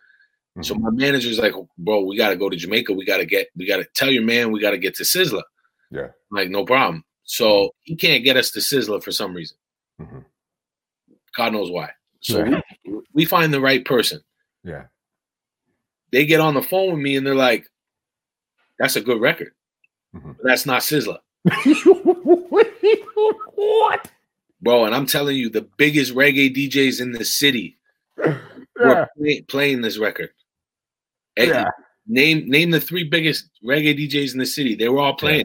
So 0.63 0.75
Mhm. 0.75 0.81
my 0.81 0.91
manager's 0.91 1.39
like, 1.39 1.53
bro, 1.79 2.01
we 2.01 2.17
gotta 2.17 2.35
go 2.37 2.49
to 2.49 2.57
Jamaica. 2.57 2.93
We 2.95 3.05
gotta 3.05 3.27
get 3.27 3.49
we 3.57 3.67
gotta 3.67 3.87
tell 3.95 4.11
your 4.11 4.23
man 4.25 4.51
we 4.53 4.61
gotta 4.61 4.79
get 4.79 4.95
to 4.97 5.03
Sizzla. 5.05 5.43
Yeah. 5.91 6.07
I'm 6.07 6.13
like, 6.33 6.51
no 6.51 6.65
problem. 6.65 7.05
So 7.27 7.71
he 7.83 7.97
can't 7.97 8.25
get 8.25 8.37
us 8.37 8.51
to 8.53 8.61
Sizzla 8.61 9.03
for 9.03 9.11
some 9.13 9.35
reason. 9.35 9.57
Mhm. 10.01 10.25
God 11.37 11.53
knows 11.53 11.71
why. 11.71 11.91
So 12.21 12.45
Yeah. 12.45 12.61
we, 12.85 13.01
we 13.13 13.25
find 13.25 13.53
the 13.53 13.61
right 13.61 13.85
person. 13.85 14.21
Yeah. 14.65 14.87
They 16.13 16.25
get 16.25 16.41
on 16.41 16.55
the 16.55 16.63
phone 16.63 16.93
with 16.95 17.03
me 17.03 17.17
and 17.17 17.27
they're 17.27 17.35
like, 17.35 17.67
that's 18.79 18.97
a 18.97 19.01
good 19.01 19.21
record. 19.21 19.53
Mhm. 20.15 20.37
But 20.37 20.47
that's 20.47 20.67
not 20.67 20.83
Sizzla. 20.83 21.19
what? 23.55 24.11
Bro, 24.63 24.85
and 24.87 24.95
I'm 24.95 25.07
telling 25.07 25.37
you, 25.37 25.49
the 25.51 25.69
biggest 25.77 26.15
reggae 26.15 26.55
DJs 26.55 27.01
in 27.01 27.13
the 27.13 27.25
city 27.25 27.79
Yeah. 28.25 28.39
were 28.79 29.09
play, 29.19 29.41
playing 29.43 29.81
this 29.83 29.99
record. 29.99 30.31
And 31.37 31.49
Yeah. 31.49 31.65
Name 32.09 32.49
name 32.49 32.71
the 32.71 32.81
three 32.81 33.03
biggest 33.03 33.51
reggae 33.65 33.97
DJs 33.99 34.33
in 34.33 34.39
the 34.39 34.47
city. 34.47 34.77
They 34.77 34.89
were 34.89 35.01
all 35.01 35.15
playing. 35.17 35.45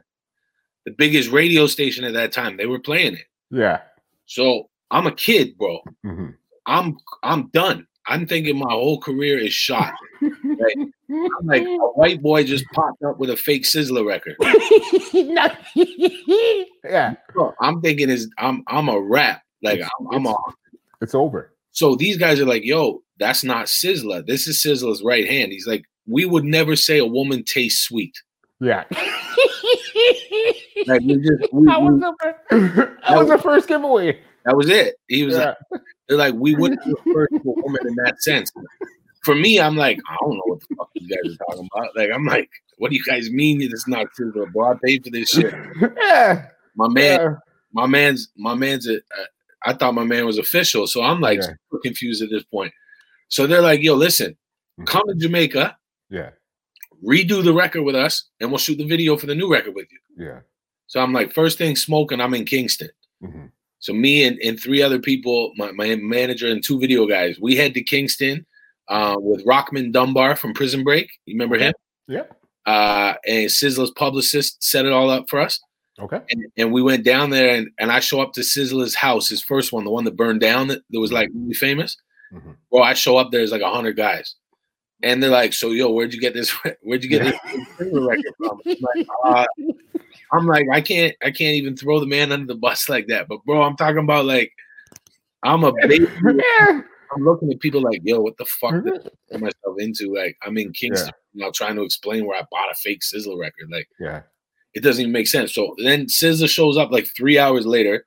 The 0.85 0.91
biggest 0.91 1.29
radio 1.31 1.67
station 1.67 2.03
at 2.05 2.13
that 2.13 2.31
time. 2.31 2.57
They 2.57 2.65
were 2.65 2.79
playing 2.79 3.15
it. 3.15 3.25
Yeah. 3.51 3.81
So 4.25 4.69
I'm 4.89 5.05
a 5.07 5.11
kid, 5.11 5.57
bro. 5.57 5.79
Mhm. 6.05 6.35
I'm 6.65 6.97
I'm 7.23 7.47
done. 7.49 7.87
I'm 8.07 8.25
thinking 8.25 8.57
my 8.57 8.71
whole 8.71 8.99
career 8.99 9.37
is 9.37 9.53
shot. 9.53 9.93
Right? 10.21 10.75
I'm 11.09 11.45
like 11.45 11.63
a 11.63 11.77
white 11.93 12.21
boy 12.21 12.43
just 12.43 12.65
popped 12.73 13.03
up 13.03 13.19
with 13.19 13.29
a 13.29 13.37
fake 13.37 13.63
Sizzla 13.63 14.05
record. 14.05 14.35
yeah. 16.85 17.15
I'm 17.59 17.81
thinking 17.81 18.09
is 18.09 18.29
I'm 18.37 18.63
I'm 18.67 18.89
a 18.89 18.99
rap. 18.99 19.41
Like 19.61 19.81
I'm, 19.81 20.07
I'm 20.11 20.25
a 20.25 20.35
It's 21.01 21.13
over. 21.15 21.53
so 21.71 21.95
these 21.95 22.17
guys 22.17 22.39
are 22.39 22.45
like, 22.45 22.63
yo, 22.65 23.03
that's 23.19 23.43
not 23.43 23.67
Sizzla. 23.67 24.25
This 24.25 24.47
is 24.47 24.63
Sizzla's 24.63 25.03
right 25.03 25.27
hand. 25.27 25.51
He's 25.51 25.67
like, 25.67 25.85
we 26.07 26.25
would 26.25 26.43
never 26.45 26.75
say 26.75 26.97
a 26.97 27.05
woman 27.05 27.43
tastes 27.43 27.83
sweet. 27.83 28.15
Yeah. 28.59 28.85
Like 30.87 31.01
we 31.01 31.17
just 31.17 31.41
we, 31.53 31.65
that 31.67 31.81
was 31.81 31.93
we- 31.93 31.99
the 31.99 32.15
first, 32.21 32.99
that 33.07 33.17
was 33.17 33.27
the 33.29 33.37
first 33.37 33.67
giveaway. 33.67 34.19
that 34.45 34.55
was 34.55 34.69
it. 34.69 34.95
He 35.07 35.23
was 35.23 35.35
Yeah. 35.35 35.53
like, 35.71 35.81
like, 36.09 36.33
we 36.35 36.55
wouldn't 36.55 36.81
refer 36.85 37.27
to 37.27 37.35
a 37.37 37.61
woman 37.61 37.87
in 37.87 37.95
that 38.03 38.21
sense. 38.21 38.51
For 39.23 39.35
me, 39.35 39.59
I'm 39.59 39.75
like, 39.77 39.99
I 40.09 40.15
don't 40.21 40.33
know 40.33 40.41
what 40.45 40.59
the 40.61 40.75
fuck 40.75 40.89
you 40.95 41.07
guys 41.07 41.33
are 41.33 41.45
talking 41.51 41.69
about. 41.73 41.95
Like, 41.95 42.09
I'm 42.13 42.25
like, 42.25 42.49
what 42.77 42.89
do 42.89 42.97
you 42.97 43.03
guys 43.03 43.29
mean 43.29 43.61
it's 43.61 43.87
not 43.87 44.07
true? 44.15 44.31
bro? 44.51 44.71
I 44.71 44.75
paid 44.83 45.03
for 45.03 45.11
this 45.11 45.29
shit. 45.29 45.53
yeah. 45.97 46.47
My 46.75 46.87
man, 46.87 47.19
yeah. 47.21 47.35
my 47.73 47.85
man's 47.85 48.29
my 48.35 48.55
man's 48.55 48.87
a, 48.89 48.95
uh, 48.97 49.25
I 49.63 49.73
thought 49.73 49.93
my 49.93 50.03
man 50.03 50.25
was 50.25 50.37
official, 50.39 50.87
so 50.87 51.03
I'm 51.03 51.21
like 51.21 51.39
Yeah. 51.39 51.47
super 51.69 51.81
confused 51.83 52.23
at 52.23 52.29
this 52.31 52.43
point. 52.45 52.73
So 53.27 53.45
they're 53.45 53.61
like, 53.61 53.81
"Yo, 53.83 53.93
listen, 53.93 54.35
Mhm. 54.79 54.87
come 54.87 55.03
to 55.07 55.13
Jamaica, 55.15 55.77
Yeah. 56.09 56.31
redo 57.07 57.43
the 57.43 57.53
record 57.53 57.83
with 57.83 57.95
us, 57.95 58.29
and 58.39 58.49
we'll 58.49 58.57
shoot 58.57 58.77
the 58.79 58.87
video 58.87 59.17
for 59.17 59.27
the 59.27 59.35
new 59.35 59.51
record 59.51 59.75
with 59.75 59.87
you." 59.91 60.25
Yeah. 60.25 60.39
So 60.91 60.99
I'm 60.99 61.13
like, 61.13 61.33
first 61.33 61.57
thing 61.57 61.77
smoking, 61.77 62.19
I'm 62.19 62.33
in 62.33 62.43
Kingston. 62.43 62.89
Mhm. 63.23 63.49
So 63.79 63.93
me 63.93 64.25
and, 64.25 64.37
and 64.39 64.59
three 64.59 64.81
other 64.81 64.99
people, 64.99 65.53
my, 65.55 65.71
my 65.71 65.95
manager 65.95 66.47
and 66.49 66.61
two 66.61 66.77
video 66.81 67.05
guys, 67.07 67.39
we 67.39 67.55
head 67.55 67.73
to 67.75 67.81
Kingston 67.81 68.45
uh, 68.89 69.15
with 69.17 69.45
Rockmond 69.45 69.93
Dunbar 69.93 70.35
from 70.35 70.53
Prison 70.53 70.83
Break. 70.83 71.09
You 71.25 71.35
remember 71.35 71.57
him? 71.57 71.73
Yep. 72.09 72.37
Uh, 72.65 73.13
and 73.25 73.49
Sizzla's 73.49 73.91
publicist 73.91 74.61
set 74.61 74.85
it 74.85 74.91
all 74.91 75.09
up 75.09 75.29
for 75.29 75.39
us. 75.39 75.61
Okay. 75.97 76.19
and, 76.29 76.43
and 76.57 76.73
we 76.73 76.81
went 76.81 77.05
down 77.05 77.29
there 77.29 77.55
and, 77.55 77.69
and 77.79 77.89
I 77.89 78.01
show 78.01 78.19
up 78.19 78.33
to 78.33 78.41
Sizzla's 78.41 78.93
house, 78.93 79.29
his 79.29 79.41
first 79.41 79.71
one, 79.71 79.85
the 79.85 79.91
one 79.91 80.03
that 80.03 80.17
burned 80.17 80.41
down 80.41 80.67
that, 80.67 80.81
that 80.89 80.99
was 80.99 81.13
like 81.13 81.29
really 81.33 81.53
famous. 81.53 81.95
Mhm. 82.33 82.57
Well, 82.69 82.83
I 82.83 82.95
show 82.95 83.15
up 83.15 83.31
there, 83.31 83.39
there's 83.39 83.53
like 83.53 83.61
a 83.61 83.71
hundred 83.71 83.95
guys. 83.95 84.35
And 85.03 85.23
they're 85.23 85.29
like, 85.29 85.53
So 85.53 85.69
yo, 85.71 85.89
where'd 85.89 86.13
you 86.13 86.19
get 86.19 86.33
this 86.33 86.49
where'd 86.83 87.01
you 87.01 87.09
get 87.09 87.23
this 87.23 87.39
record 87.79 88.33
from? 88.37 88.59
Like, 88.65 89.07
uh, 89.23 89.45
I'm 90.33 90.47
like, 90.47 90.67
I 90.71 90.81
can't 90.81 91.15
I 91.21 91.31
can't 91.31 91.55
even 91.55 91.75
throw 91.75 91.99
the 91.99 92.05
man 92.05 92.31
under 92.31 92.47
the 92.47 92.55
bus 92.59 92.87
like 92.89 93.07
that. 93.07 93.27
But 93.27 93.43
bro, 93.45 93.61
I'm 93.63 93.75
talking 93.75 93.97
about 94.03 94.25
like 94.25 94.51
I'm 95.43 95.63
a 95.63 95.73
baby. 95.73 96.07
Yeah. 96.23 96.81
I'm 97.13 97.25
looking 97.25 97.51
at 97.51 97.59
people 97.59 97.81
like, 97.81 97.99
yo, 98.05 98.21
what 98.21 98.37
the 98.37 98.45
fuck 98.45 98.71
did 98.71 98.85
Mhm. 98.85 99.05
I 99.05 99.09
get 99.31 99.41
myself 99.41 99.75
into? 99.79 100.15
Like, 100.15 100.37
I'm 100.43 100.57
in 100.57 100.71
Kingston, 100.71 101.11
you 101.33 101.43
know, 101.43 101.51
trying 101.51 101.75
to 101.75 101.81
explain 101.81 102.25
where 102.25 102.39
I 102.39 102.45
bought 102.49 102.71
a 102.71 102.75
fake 102.75 103.01
Sizzla 103.01 103.37
record. 103.37 103.69
Like, 103.69 103.89
Yeah. 103.99 104.21
it 104.73 104.81
doesn't 104.81 105.01
even 105.01 105.11
make 105.11 105.27
sense. 105.27 105.53
So 105.53 105.75
then 105.83 106.05
Sizzla 106.05 106.47
shows 106.47 106.77
up 106.77 106.89
like 106.89 107.07
three 107.17 107.37
hours 107.37 107.65
later. 107.65 108.05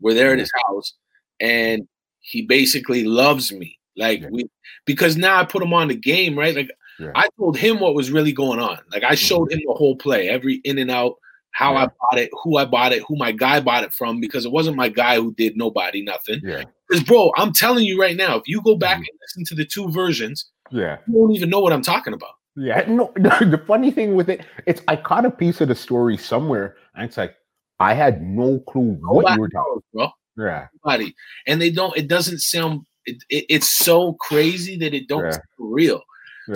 We're 0.00 0.14
there 0.14 0.32
at 0.32 0.40
his 0.40 0.50
house, 0.66 0.94
and 1.38 1.86
he 2.20 2.42
basically 2.42 3.04
loves 3.04 3.52
me. 3.52 3.78
Like 3.96 4.22
Yeah. 4.22 4.28
we 4.30 4.50
because 4.84 5.16
now 5.16 5.38
I 5.40 5.44
put 5.44 5.62
him 5.62 5.72
on 5.72 5.86
the 5.88 5.94
game, 5.94 6.36
right? 6.36 6.56
Like 6.56 6.70
Yeah. 6.98 7.12
I 7.14 7.28
told 7.38 7.56
him 7.56 7.80
what 7.80 7.94
was 7.94 8.10
really 8.10 8.32
going 8.32 8.58
on. 8.60 8.78
Like 8.92 9.04
I 9.04 9.14
showed 9.14 9.52
him 9.52 9.60
the 9.66 9.74
whole 9.74 9.96
play, 9.96 10.28
every 10.28 10.56
in 10.64 10.78
and 10.78 10.90
out, 10.90 11.14
how 11.52 11.74
I 11.76 11.86
bought 11.86 12.18
it, 12.18 12.30
who 12.42 12.56
I 12.56 12.64
bought 12.64 12.92
it, 12.92 13.02
who 13.06 13.16
my 13.16 13.32
guy 13.32 13.60
bought 13.60 13.84
it 13.84 13.92
from, 13.94 14.20
because 14.20 14.44
it 14.44 14.52
wasn't 14.52 14.76
my 14.76 14.88
guy 14.88 15.16
who 15.16 15.32
did 15.34 15.56
nobody 15.56 16.02
nothing. 16.02 16.40
Yeah. 16.44 16.64
Because 16.88 17.02
bro, 17.04 17.32
I'm 17.36 17.52
telling 17.52 17.84
you 17.84 18.00
right 18.00 18.16
now, 18.16 18.36
if 18.36 18.42
you 18.46 18.60
go 18.62 18.74
back 18.76 18.96
Mhm. 18.98 19.06
and 19.08 19.18
listen 19.22 19.44
to 19.46 19.54
the 19.54 19.64
two 19.64 19.88
versions, 19.90 20.50
Yeah. 20.70 20.98
you 21.06 21.14
won't 21.14 21.34
even 21.36 21.50
know 21.50 21.60
what 21.60 21.72
I'm 21.72 21.82
talking 21.82 22.12
about. 22.12 22.32
Yeah. 22.56 22.84
No, 22.88 23.12
the 23.16 23.62
funny 23.66 23.90
thing 23.90 24.14
with 24.14 24.28
it, 24.28 24.40
it's 24.66 24.82
I 24.88 24.96
caught 24.96 25.24
a 25.24 25.30
piece 25.30 25.60
of 25.60 25.68
the 25.68 25.74
story 25.74 26.16
somewhere, 26.16 26.76
and 26.94 27.04
it's 27.04 27.16
like 27.16 27.34
I 27.80 27.94
had 27.94 28.22
no 28.22 28.58
clue 28.68 28.98
what 29.02 29.22
Nobody 29.22 29.34
you 29.36 29.40
were 29.40 29.48
talking. 29.48 29.82
bro. 29.92 30.08
Yeah. 30.36 30.66
Nobody. 30.84 31.14
And 31.46 31.60
they 31.60 31.70
don't. 31.70 31.96
It 31.96 32.08
doesn't 32.08 32.38
sound. 32.40 32.82
It, 33.06 33.16
it, 33.30 33.44
it's 33.48 33.76
so 33.76 34.14
crazy 34.14 34.76
that 34.78 34.94
it 34.94 35.06
don't 35.08 35.24
Yeah. 35.24 35.30
sound 35.32 35.42
real. 35.58 36.02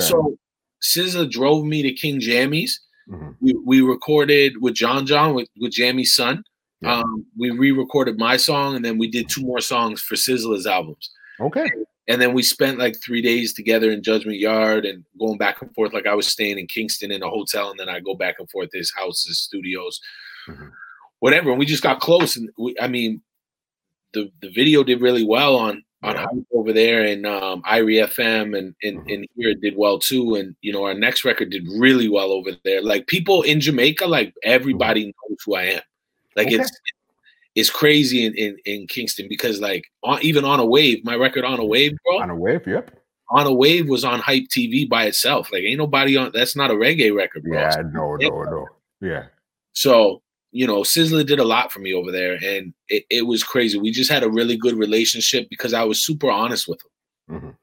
So 0.00 0.38
SZA 0.82 1.30
drove 1.30 1.64
me 1.64 1.82
to 1.82 1.92
King 1.92 2.20
Jammy's. 2.20 2.80
Mhm. 3.08 3.36
We, 3.40 3.52
we 3.64 3.80
recorded 3.82 4.60
with 4.60 4.74
John 4.74 5.06
John 5.06 5.34
with, 5.34 5.48
with 5.60 5.72
Jammy's 5.72 6.14
son. 6.14 6.44
Yeah. 6.80 6.96
Um, 6.98 7.24
we 7.38 7.50
re-recorded 7.50 8.18
my 8.18 8.36
song, 8.36 8.74
and 8.74 8.84
then 8.84 8.98
we 8.98 9.08
did 9.08 9.28
two 9.28 9.42
more 9.42 9.60
songs 9.60 10.00
for 10.00 10.16
Sizzla's 10.16 10.66
albums. 10.66 11.10
Okay. 11.40 11.68
And 12.08 12.20
then 12.20 12.32
we 12.34 12.42
spent 12.42 12.78
like 12.78 12.96
three 13.00 13.22
days 13.22 13.54
together 13.54 13.92
in 13.92 14.02
Judgment 14.02 14.38
Yard 14.38 14.84
and 14.84 15.04
going 15.18 15.38
back 15.38 15.62
and 15.62 15.72
forth. 15.74 15.92
Like 15.92 16.06
I 16.08 16.14
was 16.16 16.26
staying 16.26 16.58
in 16.58 16.66
Kingston 16.66 17.12
in 17.12 17.22
a 17.22 17.28
hotel, 17.28 17.70
and 17.70 17.78
then 17.78 17.88
I 17.88 18.00
go 18.00 18.14
back 18.16 18.36
and 18.40 18.50
forth 18.50 18.70
his 18.72 18.92
house, 18.92 19.24
his 19.24 19.38
studios, 19.38 20.00
Mhm. 20.48 20.72
whatever. 21.20 21.50
And 21.50 21.58
we 21.58 21.66
just 21.66 21.84
got 21.84 22.00
close. 22.00 22.36
And 22.36 22.50
we, 22.58 22.74
I 22.80 22.88
mean, 22.88 23.22
the 24.12 24.30
the 24.40 24.50
video 24.50 24.82
did 24.82 25.00
really 25.00 25.24
well 25.24 25.54
on 25.56 25.84
on 26.02 26.14
Yeah. 26.14 26.26
Hype 26.32 26.46
over 26.52 26.72
there 26.72 27.02
and 27.04 27.26
um, 27.26 27.62
Irie 27.62 28.02
FM, 28.02 28.56
and 28.58 28.74
and, 28.82 28.98
Mhm. 29.00 29.14
and 29.14 29.26
here 29.36 29.54
did 29.54 29.76
well 29.76 29.98
too. 29.98 30.34
And 30.36 30.54
you 30.62 30.72
know, 30.72 30.84
our 30.84 30.94
next 30.94 31.24
record 31.24 31.50
did 31.50 31.66
really 31.78 32.08
well 32.08 32.32
over 32.32 32.50
there. 32.64 32.82
Like 32.82 33.06
people 33.06 33.42
in 33.42 33.60
Jamaica, 33.60 34.06
like 34.06 34.34
everybody 34.42 35.06
knows 35.06 35.38
who 35.44 35.54
I 35.54 35.62
am. 35.64 35.80
Like 36.36 36.46
Okay. 36.48 36.56
it's 36.56 36.80
it's 37.54 37.70
crazy 37.70 38.24
in, 38.24 38.34
in 38.34 38.56
in 38.64 38.86
Kingston 38.86 39.26
because 39.28 39.60
like 39.60 39.84
on, 40.02 40.18
even 40.22 40.44
on 40.44 40.58
a 40.60 40.64
wave, 40.66 41.04
my 41.04 41.14
record 41.16 41.44
on 41.44 41.60
a 41.60 41.64
wave, 41.64 41.92
bro 42.04 42.18
On 42.20 42.30
a 42.30 42.36
wave. 42.36 42.66
Yep. 42.66 42.90
on 43.30 43.46
a 43.46 43.52
wave 43.52 43.88
was 43.88 44.04
on 44.04 44.20
hype 44.20 44.44
tv 44.48 44.86
by 44.88 45.04
itself 45.06 45.50
like 45.52 45.62
ain't 45.62 45.78
nobody 45.78 46.16
on 46.18 46.30
that's 46.34 46.54
not 46.56 46.70
a 46.70 46.74
reggae 46.74 47.14
record 47.14 47.42
bro 47.44 47.58
Yeah. 47.58 47.82
No. 47.92 48.16
No. 48.16 48.42
No. 48.42 48.66
Yeah. 49.00 49.26
so 49.72 50.21
you 50.54 50.66
know 50.66 50.82
sizzla 50.82 51.24
did 51.26 51.38
a 51.40 51.44
lot 51.44 51.72
for 51.72 51.80
me 51.80 51.94
over 51.94 52.12
there 52.12 52.34
and 52.44 52.74
it, 52.88 53.04
it 53.10 53.22
was 53.26 53.42
crazy. 53.42 53.78
We 53.78 53.90
just 53.90 54.10
had 54.10 54.22
a 54.22 54.30
really 54.30 54.56
good 54.56 54.74
relationship 54.76 55.48
because 55.48 55.72
i 55.72 55.82
was 55.82 56.04
super 56.04 56.30
honest 56.30 56.68
with 56.68 56.80
him. 56.84 57.40
Mhm. 57.40 57.56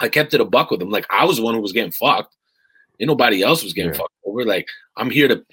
i 0.00 0.08
kept 0.08 0.34
it 0.34 0.40
a 0.40 0.44
buck 0.44 0.70
with 0.70 0.80
him. 0.80 0.90
Like 0.90 1.06
i 1.10 1.24
was 1.24 1.36
the 1.38 1.42
one 1.42 1.54
who 1.54 1.60
was 1.60 1.72
getting 1.72 1.90
fucked. 1.92 2.34
And 3.00 3.08
nobody 3.08 3.42
else 3.42 3.62
was 3.64 3.72
getting 3.72 3.92
Yeah. 3.92 3.98
fucked 3.98 4.14
over. 4.24 4.44
Like 4.44 4.66
i'm 4.96 5.10
here 5.10 5.28
to 5.28 5.44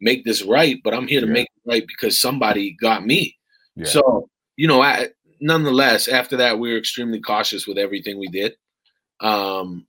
make 0.00 0.24
this 0.24 0.42
right 0.42 0.76
but 0.84 0.92
i'm 0.94 1.08
here 1.08 1.20
to 1.22 1.26
Yeah. 1.26 1.32
make 1.32 1.46
it 1.56 1.70
right 1.70 1.86
because 1.86 2.20
somebody 2.20 2.76
got 2.80 3.06
me. 3.06 3.36
Yeah. 3.74 3.86
so 3.86 4.28
you 4.56 4.68
know 4.68 4.82
I, 4.82 5.08
nonetheless 5.40 6.06
after 6.08 6.36
that 6.38 6.58
we 6.58 6.70
were 6.72 6.78
extremely 6.78 7.20
cautious 7.20 7.66
with 7.66 7.78
everything 7.78 8.18
we 8.18 8.28
did. 8.28 8.56
Um 9.20 9.86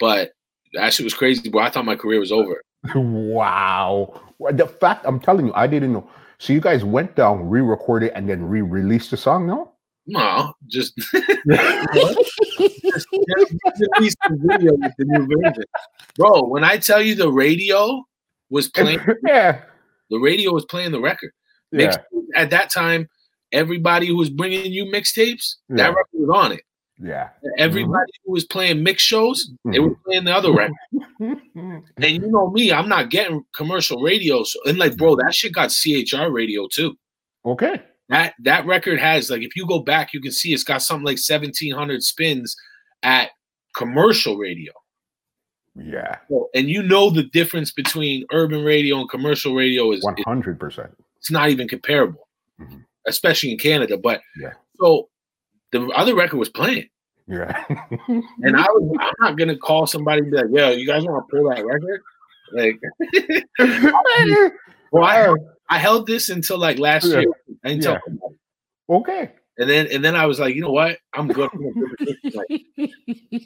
but 0.00 0.32
that 0.72 0.94
shit 0.94 1.04
was 1.04 1.12
crazy 1.14 1.50
bro. 1.50 1.62
I 1.62 1.70
thought 1.70 1.84
my 1.84 1.96
career 1.96 2.18
was 2.20 2.32
over 2.32 2.62
Wow. 2.94 4.20
The 4.52 4.66
fact 4.66 5.04
I'm 5.06 5.20
telling 5.20 5.46
you, 5.46 5.52
I 5.54 5.66
didn't 5.66 5.92
know. 5.92 6.08
So 6.38 6.52
you 6.52 6.60
guys 6.60 6.84
went 6.84 7.14
down, 7.14 7.48
re-recorded, 7.48 8.10
and 8.14 8.28
then 8.28 8.42
re-released 8.42 9.12
the 9.12 9.16
song, 9.16 9.46
no? 9.46 9.72
no 10.06 10.52
just 10.66 10.96
just, 10.96 11.12
just 12.90 13.08
release 13.96 14.14
the 14.28 14.38
video 14.46 14.72
with 14.74 14.92
the 14.98 15.04
new 15.04 15.26
version 15.26 15.64
bro 16.16 16.42
when 16.44 16.64
i 16.64 16.76
tell 16.76 17.00
you 17.00 17.14
the 17.14 17.30
radio 17.30 18.02
was 18.50 18.68
playing 18.74 18.98
yeah. 19.26 19.60
the 20.10 20.18
radio 20.18 20.52
was 20.52 20.64
playing 20.64 20.92
the 20.92 21.00
record 21.00 21.30
Yeah. 21.70 21.96
At 22.34 22.50
that 22.50 22.70
time 22.70 23.08
everybody 23.52 24.08
who 24.08 24.16
was 24.16 24.30
bringing 24.30 24.72
you 24.72 24.86
mixtapes 24.86 25.56
Yeah. 25.68 25.76
that 25.76 25.88
record 25.94 26.06
was 26.14 26.30
on 26.34 26.52
it 26.52 26.62
Yeah. 26.98 27.30
everybody 27.58 28.12
who 28.24 28.32
was 28.32 28.44
playing 28.44 28.82
mix 28.82 29.02
shows 29.02 29.50
they 29.64 29.80
were 29.80 29.94
playing 30.06 30.24
the 30.24 30.34
other 30.34 30.52
record 30.52 30.76
And 31.54 31.82
you 31.98 32.30
know 32.30 32.50
me, 32.50 32.72
I'm 32.72 32.88
not 32.88 33.10
getting 33.10 33.44
commercial 33.54 34.00
radio. 34.02 34.42
So, 34.44 34.58
and 34.66 34.78
like, 34.78 34.96
bro, 34.96 35.16
that 35.16 35.34
shit 35.34 35.52
got 35.52 35.70
CHR 35.72 36.30
radio 36.30 36.68
too. 36.72 36.96
okay. 37.44 37.82
That 38.08 38.34
that 38.42 38.66
record 38.66 38.98
has 39.00 39.30
like, 39.30 39.42
if 39.42 39.56
you 39.56 39.66
go 39.66 39.78
back, 39.80 40.12
you 40.12 40.20
can 40.20 40.32
see 40.32 40.52
it's 40.52 40.64
got 40.64 40.82
something 40.82 41.04
like 41.06 41.18
1,700 41.18 42.02
spins 42.02 42.54
at 43.02 43.30
commercial 43.76 44.36
radio. 44.36 44.72
Yeah. 45.74 46.16
So- 46.28 46.50
And 46.54 46.68
you 46.68 46.82
know 46.82 47.08
the 47.10 47.22
difference 47.24 47.72
between 47.72 48.26
urban 48.32 48.62
radio 48.64 49.00
and 49.00 49.08
commercial 49.08 49.54
radio 49.54 49.92
is 49.92 50.06
hundred 50.26 50.60
percent. 50.60 50.90
it's 51.16 51.30
not 51.30 51.48
even 51.48 51.68
comparable, 51.68 52.28
Mhm. 52.60 52.84
especially 53.06 53.52
in 53.52 53.58
Canada. 53.58 53.96
But 53.96 54.20
Yeah. 54.38 54.52
so 54.78 55.08
the 55.72 55.86
other 55.96 56.14
record 56.14 56.36
was 56.36 56.48
playing, 56.48 56.88
Yeah. 57.26 57.64
and 58.08 58.56
I 58.56 58.62
was 58.70 58.96
I'm 59.00 59.12
not 59.20 59.36
gonna 59.38 59.56
call 59.56 59.86
somebody 59.86 60.20
and 60.22 60.30
be 60.30 60.36
like, 60.36 60.46
"Yo, 60.50 60.70
you 60.70 60.86
guys 60.86 61.04
want 61.04 61.26
to 61.26 61.36
pull 61.36 61.48
that 61.50 61.64
record?" 61.64 62.02
Like, 62.52 62.78
well, 64.92 65.04
I 65.04 65.34
I 65.68 65.78
held 65.78 66.06
this 66.06 66.28
until 66.28 66.58
like 66.58 66.78
last 66.78 67.06
Yeah. 67.06 67.20
year. 67.20 67.32
I 67.64 67.68
didn't 67.68 67.84
Yeah. 67.84 67.98
okay. 68.96 69.32
And 69.58 69.68
then 69.68 69.86
and 69.92 70.04
then 70.04 70.16
I 70.16 70.26
was 70.26 70.38
like, 70.40 70.54
you 70.54 70.60
know 70.60 70.72
what? 70.72 70.98
I'm 71.14 71.28
good. 71.28 71.50
like, 72.34 72.62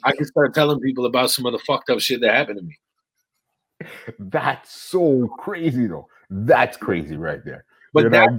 I 0.03 0.11
can 0.13 0.25
start 0.25 0.53
telling 0.53 0.79
people 0.79 1.05
about 1.05 1.31
some 1.31 1.45
of 1.45 1.51
the 1.53 1.59
fucked 1.59 1.89
up 1.89 1.99
shit 1.99 2.21
that 2.21 2.33
happened 2.33 2.59
to 2.59 2.65
me. 2.65 2.77
That's 4.17 4.71
so 4.73 5.27
crazy, 5.37 5.87
though. 5.87 6.07
That's 6.29 6.77
crazy 6.77 7.15
right 7.17 7.43
there. 7.45 7.65
But 7.93 8.05
you 8.05 8.09
that, 8.11 8.29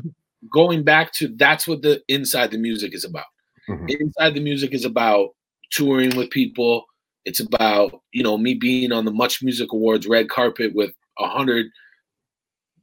going 0.53 0.82
back 0.82 1.12
to 1.14 1.28
that's 1.28 1.66
what 1.68 1.82
the 1.82 2.03
inside 2.09 2.51
the 2.51 2.59
music 2.59 2.95
is 2.95 3.05
about. 3.05 3.26
Mm-hmm. 3.69 3.87
Inside 3.89 4.35
the 4.35 4.41
music 4.41 4.73
is 4.73 4.85
about 4.85 5.31
touring 5.71 6.16
with 6.16 6.31
people. 6.31 6.87
It's 7.25 7.41
about 7.41 8.01
you 8.12 8.23
know 8.23 8.39
me 8.39 8.55
being 8.55 8.93
on 8.93 9.05
the 9.05 9.12
Much 9.12 9.43
Music 9.43 9.73
Awards 9.73 10.07
red 10.07 10.29
carpet 10.29 10.75
with 10.75 10.93
a 11.19 11.29
hundred 11.29 11.66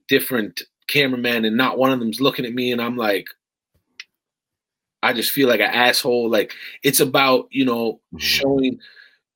different 0.07 0.61
cameramen, 0.87 1.45
and 1.45 1.57
not 1.57 1.77
one 1.77 1.91
of 1.91 1.99
them's 1.99 2.21
looking 2.21 2.45
at 2.45 2.53
me, 2.53 2.71
and 2.71 2.81
I'm 2.81 2.97
like, 2.97 3.25
I 5.01 5.13
just 5.13 5.31
feel 5.31 5.47
like 5.47 5.59
an 5.59 5.71
asshole. 5.71 6.29
Like 6.29 6.53
it's 6.83 6.99
about 6.99 7.47
you 7.51 7.65
know 7.65 7.93
mm-hmm. 7.93 8.17
showing 8.17 8.79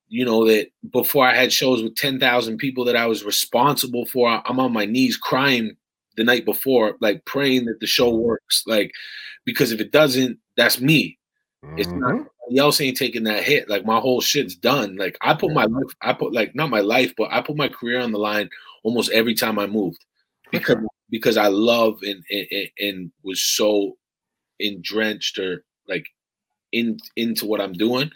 you 0.08 0.24
know 0.24 0.46
that 0.46 0.68
before 0.90 1.26
I 1.26 1.34
had 1.34 1.52
shows 1.52 1.82
with 1.82 1.94
ten 1.96 2.18
thousand 2.18 2.58
people 2.58 2.84
that 2.84 2.96
I 2.96 3.06
was 3.06 3.24
responsible 3.24 4.06
for. 4.06 4.42
I'm 4.44 4.60
on 4.60 4.72
my 4.72 4.84
knees 4.84 5.16
crying 5.16 5.76
the 6.16 6.24
night 6.24 6.44
before, 6.44 6.96
like 7.00 7.24
praying 7.24 7.66
that 7.66 7.80
the 7.80 7.86
show 7.86 8.12
mm-hmm. 8.12 8.22
works. 8.22 8.64
Like 8.66 8.92
because 9.44 9.72
if 9.72 9.80
it 9.80 9.92
doesn't, 9.92 10.38
that's 10.56 10.80
me. 10.80 11.18
It's 11.76 11.88
mm-hmm. 11.88 12.00
not 12.00 12.26
else 12.58 12.80
ain't 12.80 12.96
taking 12.96 13.24
that 13.24 13.44
hit. 13.44 13.68
Like 13.68 13.84
my 13.84 14.00
whole 14.00 14.20
shit's 14.20 14.54
done. 14.54 14.96
Like 14.96 15.16
I 15.20 15.34
put 15.34 15.52
my 15.52 15.64
life, 15.64 15.94
I 16.00 16.12
put 16.12 16.32
like 16.32 16.54
not 16.54 16.70
my 16.70 16.80
life, 16.80 17.14
but 17.16 17.30
I 17.30 17.40
put 17.40 17.56
my 17.56 17.68
career 17.68 18.00
on 18.00 18.12
the 18.12 18.18
line 18.18 18.48
almost 18.82 19.10
every 19.10 19.34
time 19.34 19.58
I 19.58 19.66
moved 19.66 20.04
because 20.50 20.78
because 21.10 21.36
I 21.36 21.48
love 21.48 22.00
and, 22.02 22.24
and 22.30 22.68
and 22.78 23.12
was 23.22 23.40
so 23.40 23.96
drenched 24.82 25.38
or 25.38 25.64
like 25.88 26.06
in 26.72 26.98
into 27.16 27.46
what 27.46 27.60
I'm 27.60 27.72
doing 27.72 28.10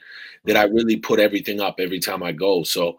that 0.45 0.57
I 0.57 0.65
really 0.65 0.97
put 0.97 1.21
everything 1.21 1.61
up 1.61 1.77
every 1.79 2.01
time 2.01 2.23
I 2.23 2.33
go. 2.33 2.65
So 2.65 2.97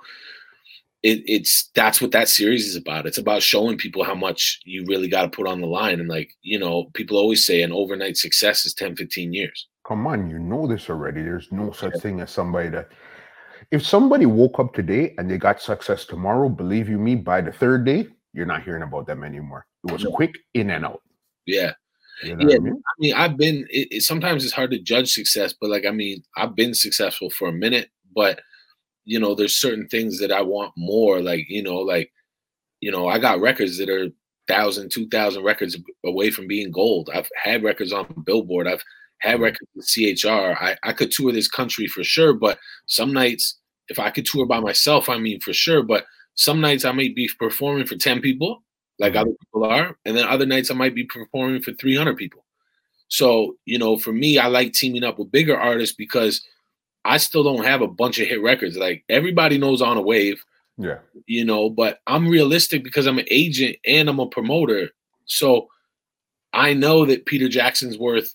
it, 1.04 1.22
it's 1.28 1.70
that's 1.76 2.02
what 2.02 2.12
that 2.12 2.30
series 2.30 2.68
is 2.68 2.76
about. 2.76 3.06
It's 3.06 3.20
about 3.20 3.43
showing 3.43 3.78
people 3.78 4.04
how 4.04 4.16
much 4.16 4.62
you 4.66 4.86
really 4.86 5.08
got 5.08 5.24
to 5.24 5.30
put 5.30 5.48
on 5.48 5.62
the 5.62 5.68
line. 5.68 6.00
And 6.00 6.10
like, 6.10 6.36
you 6.41 6.58
know, 6.58 6.86
people 6.93 7.18
always 7.18 7.46
say 7.46 7.62
an 7.62 7.72
overnight 7.72 8.18
success 8.18 8.66
is 8.66 8.74
10, 8.74 8.96
15 8.96 9.32
years. 9.32 9.68
Come 9.88 10.08
on, 10.08 10.30
you 10.30 10.40
know 10.40 10.66
this 10.66 10.90
already. 10.90 11.22
There's 11.22 11.52
no 11.52 11.72
such 11.72 11.98
thing 12.00 12.20
as 12.20 12.32
somebody 12.32 12.70
that 12.70 12.90
if 13.72 13.86
somebody 13.86 14.26
woke 14.26 14.60
up 14.60 14.74
today 14.74 15.14
and 15.18 15.30
they 15.30 15.38
got 15.38 15.62
success 15.62 16.06
tomorrow, 16.06 16.50
believe 16.50 16.90
you 16.90 16.98
me, 16.98 17.16
by 17.16 17.42
the 17.42 17.52
third 17.52 17.86
day, 17.86 18.08
you're 18.34 18.46
not 18.46 18.64
hearing 18.64 18.84
about 18.84 19.08
them 19.08 19.24
anymore. 19.24 19.66
It 19.88 19.92
was 19.92 20.06
quick 20.12 20.34
in 20.54 20.72
and 20.72 20.86
out. 20.86 21.02
Yeah. 21.46 21.74
You 22.24 22.36
know 22.36 22.50
yeah, 22.50 22.56
I 22.56 22.60
mean? 22.60 22.74
I 22.74 22.94
mean? 23.00 23.14
I've 23.14 23.38
been. 23.38 23.68
It, 23.70 23.88
it, 23.92 24.02
sometimes 24.04 24.44
it's 24.44 24.54
hard 24.54 24.72
to 24.72 24.80
judge 24.80 25.12
success, 25.12 25.54
but 25.60 25.70
like, 25.70 25.86
I 25.86 25.92
mean, 25.92 26.24
I've 26.38 26.56
been 26.56 26.74
successful 26.74 27.30
for 27.30 27.50
a 27.50 27.54
minute, 27.54 27.90
but 28.16 28.40
you 29.04 29.20
know, 29.20 29.36
there's 29.36 29.56
certain 29.56 29.88
things 29.88 30.20
that 30.20 30.32
I 30.32 30.42
want 30.42 30.74
more. 30.76 31.22
Like, 31.22 31.46
you 31.48 31.62
know, 31.62 31.78
like, 31.78 32.12
you 32.80 32.92
know, 32.92 33.08
I 33.08 33.20
got 33.20 33.42
records 33.42 33.78
that 33.78 33.90
are 33.90 34.08
thousand, 34.48 34.92
two 34.92 35.08
thousand 35.10 35.44
records 35.44 35.78
away 36.06 36.32
from 36.32 36.48
being 36.48 36.72
gold. 36.72 37.10
I've 37.14 37.30
had 37.36 37.64
records 37.64 37.94
on 37.94 38.08
Billboard. 38.26 38.68
I've 38.68 38.84
had 39.20 39.39
records 39.39 39.70
with 39.76 39.88
CHR. 39.88 40.55
I, 40.63 40.76
I 40.84 40.93
could 40.93 41.11
tour 41.11 41.32
this 41.32 41.47
country 41.47 41.88
for 41.88 42.03
sure, 42.03 42.34
but 42.34 42.59
some 42.86 43.13
nights, 43.13 43.57
if 43.88 43.99
I 43.99 44.09
could 44.09 44.26
tour 44.26 44.45
by 44.45 44.59
myself, 44.59 45.09
I 45.09 45.18
mean 45.18 45.39
for 45.39 45.53
sure. 45.53 45.84
But 45.84 46.05
some 46.36 46.61
nights 46.61 46.86
I 46.86 46.91
might 46.91 47.16
be 47.16 47.30
performing 47.39 47.86
for 47.86 47.95
10 47.95 48.22
people, 48.22 48.63
like 48.99 49.13
mm-hmm. 49.13 49.22
other 49.22 49.32
people 49.39 49.63
are, 49.66 49.97
and 50.05 50.18
then 50.18 50.28
other 50.28 50.45
nights 50.45 50.72
I 50.72 50.76
might 50.76 50.95
be 50.95 51.05
performing 51.05 51.61
for 51.61 51.74
300 51.74 52.18
people. 52.18 52.43
So, 53.07 53.55
you 53.66 53.78
know, 53.78 53.97
for 53.97 54.11
me, 54.11 54.39
I 54.39 54.47
like 54.47 54.74
teaming 54.74 55.03
up 55.03 55.20
with 55.20 55.32
bigger 55.32 55.57
artists 55.57 55.95
because– 55.95 56.45
I 57.05 57.18
still 57.18 57.43
don't 57.43 57.63
have 57.63 57.82
a 57.82 57.88
bunch 57.88 58.20
of 58.20 58.28
hit 58.28 58.41
records. 58.41 58.76
Like 58.76 59.05
everybody 59.07 59.57
knows 59.59 59.82
on 59.82 59.95
a 59.95 60.01
wave. 60.01 60.43
Yeah. 60.78 60.97
You 61.28 61.45
know, 61.45 61.70
but 61.70 61.99
I'm 62.07 62.28
realistic 62.28 62.84
because 62.84 63.05
I'm 63.05 63.20
an 63.20 63.28
agent 63.30 63.78
and 63.86 64.09
I'm 64.09 64.20
a 64.20 64.28
promoter. 64.28 64.89
So 65.26 65.70
I 66.51 66.74
know 66.74 67.05
that 67.05 67.28
Peter 67.28 67.47
Jackson's 67.47 67.97
worth 67.97 68.34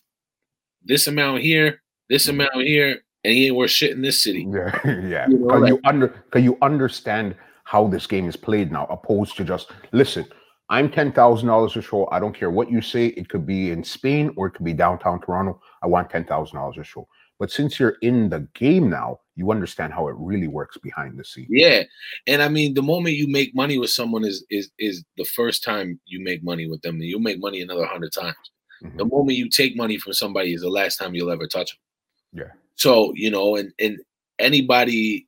this 0.83 1.07
amount 1.07 1.41
here, 1.41 1.81
this 2.09 2.27
mm-hmm. 2.27 2.41
amount 2.41 2.67
here, 2.67 3.01
and 3.23 3.33
he 3.33 3.47
ain't 3.47 3.55
worth 3.55 3.71
shit 3.71 3.91
in 3.91 4.01
this 4.01 4.23
city. 4.23 4.47
Yeah, 4.51 4.79
yeah. 4.85 5.27
You 5.27 5.37
know, 5.39 5.65
you 5.65 5.79
under 5.85 6.09
can 6.31 6.43
you 6.43 6.57
understand 6.61 7.35
how 7.63 7.87
this 7.87 8.07
game 8.07 8.27
is 8.27 8.35
played 8.35 8.71
now, 8.71 8.85
opposed 8.89 9.37
to 9.37 9.43
just 9.43 9.71
listen. 9.91 10.25
I'm 10.69 10.89
ten 10.89 11.11
thousand 11.11 11.47
dollars 11.47 11.75
a 11.75 11.81
show. 11.81 12.07
I 12.11 12.19
don't 12.19 12.37
care 12.37 12.49
what 12.49 12.71
you 12.71 12.81
say. 12.81 13.07
It 13.07 13.29
could 13.29 13.45
be 13.45 13.71
in 13.71 13.83
Spain 13.83 14.33
or 14.37 14.47
it 14.47 14.51
could 14.51 14.65
be 14.65 14.73
downtown 14.73 15.21
Toronto. 15.21 15.61
I 15.83 15.87
want 15.87 16.09
ten 16.09 16.25
thousand 16.25 16.57
dollars 16.57 16.77
a 16.77 16.83
show. 16.83 17.07
But 17.39 17.51
since 17.51 17.79
you're 17.79 17.97
in 18.03 18.29
the 18.29 18.47
game 18.53 18.87
now, 18.89 19.19
you 19.35 19.51
understand 19.51 19.93
how 19.93 20.07
it 20.07 20.15
really 20.15 20.47
works 20.47 20.77
behind 20.77 21.17
the 21.17 21.25
scenes. 21.25 21.47
Yeah, 21.49 21.83
and 22.27 22.41
I 22.41 22.47
mean, 22.47 22.75
the 22.75 22.83
moment 22.83 23.15
you 23.15 23.27
make 23.27 23.55
money 23.55 23.79
with 23.79 23.89
someone 23.89 24.23
is 24.23 24.45
is 24.49 24.69
is 24.77 25.03
the 25.17 25.25
first 25.25 25.63
time 25.63 25.99
you 26.05 26.23
make 26.23 26.43
money 26.43 26.69
with 26.69 26.81
them. 26.83 27.01
You'll 27.01 27.19
make 27.19 27.39
money 27.39 27.61
another 27.61 27.85
hundred 27.85 28.13
times. 28.13 28.35
Mm-hmm. 28.83 28.97
The 28.97 29.05
moment 29.05 29.37
you 29.37 29.49
take 29.49 29.75
money 29.75 29.97
from 29.97 30.13
somebody 30.13 30.53
is 30.53 30.61
the 30.61 30.69
last 30.69 30.97
time 30.97 31.13
you'll 31.13 31.31
ever 31.31 31.47
touch 31.47 31.71
them. 31.71 32.43
Yeah. 32.43 32.51
So 32.75 33.13
you 33.15 33.29
know, 33.29 33.55
and 33.55 33.71
and 33.79 33.99
anybody 34.39 35.27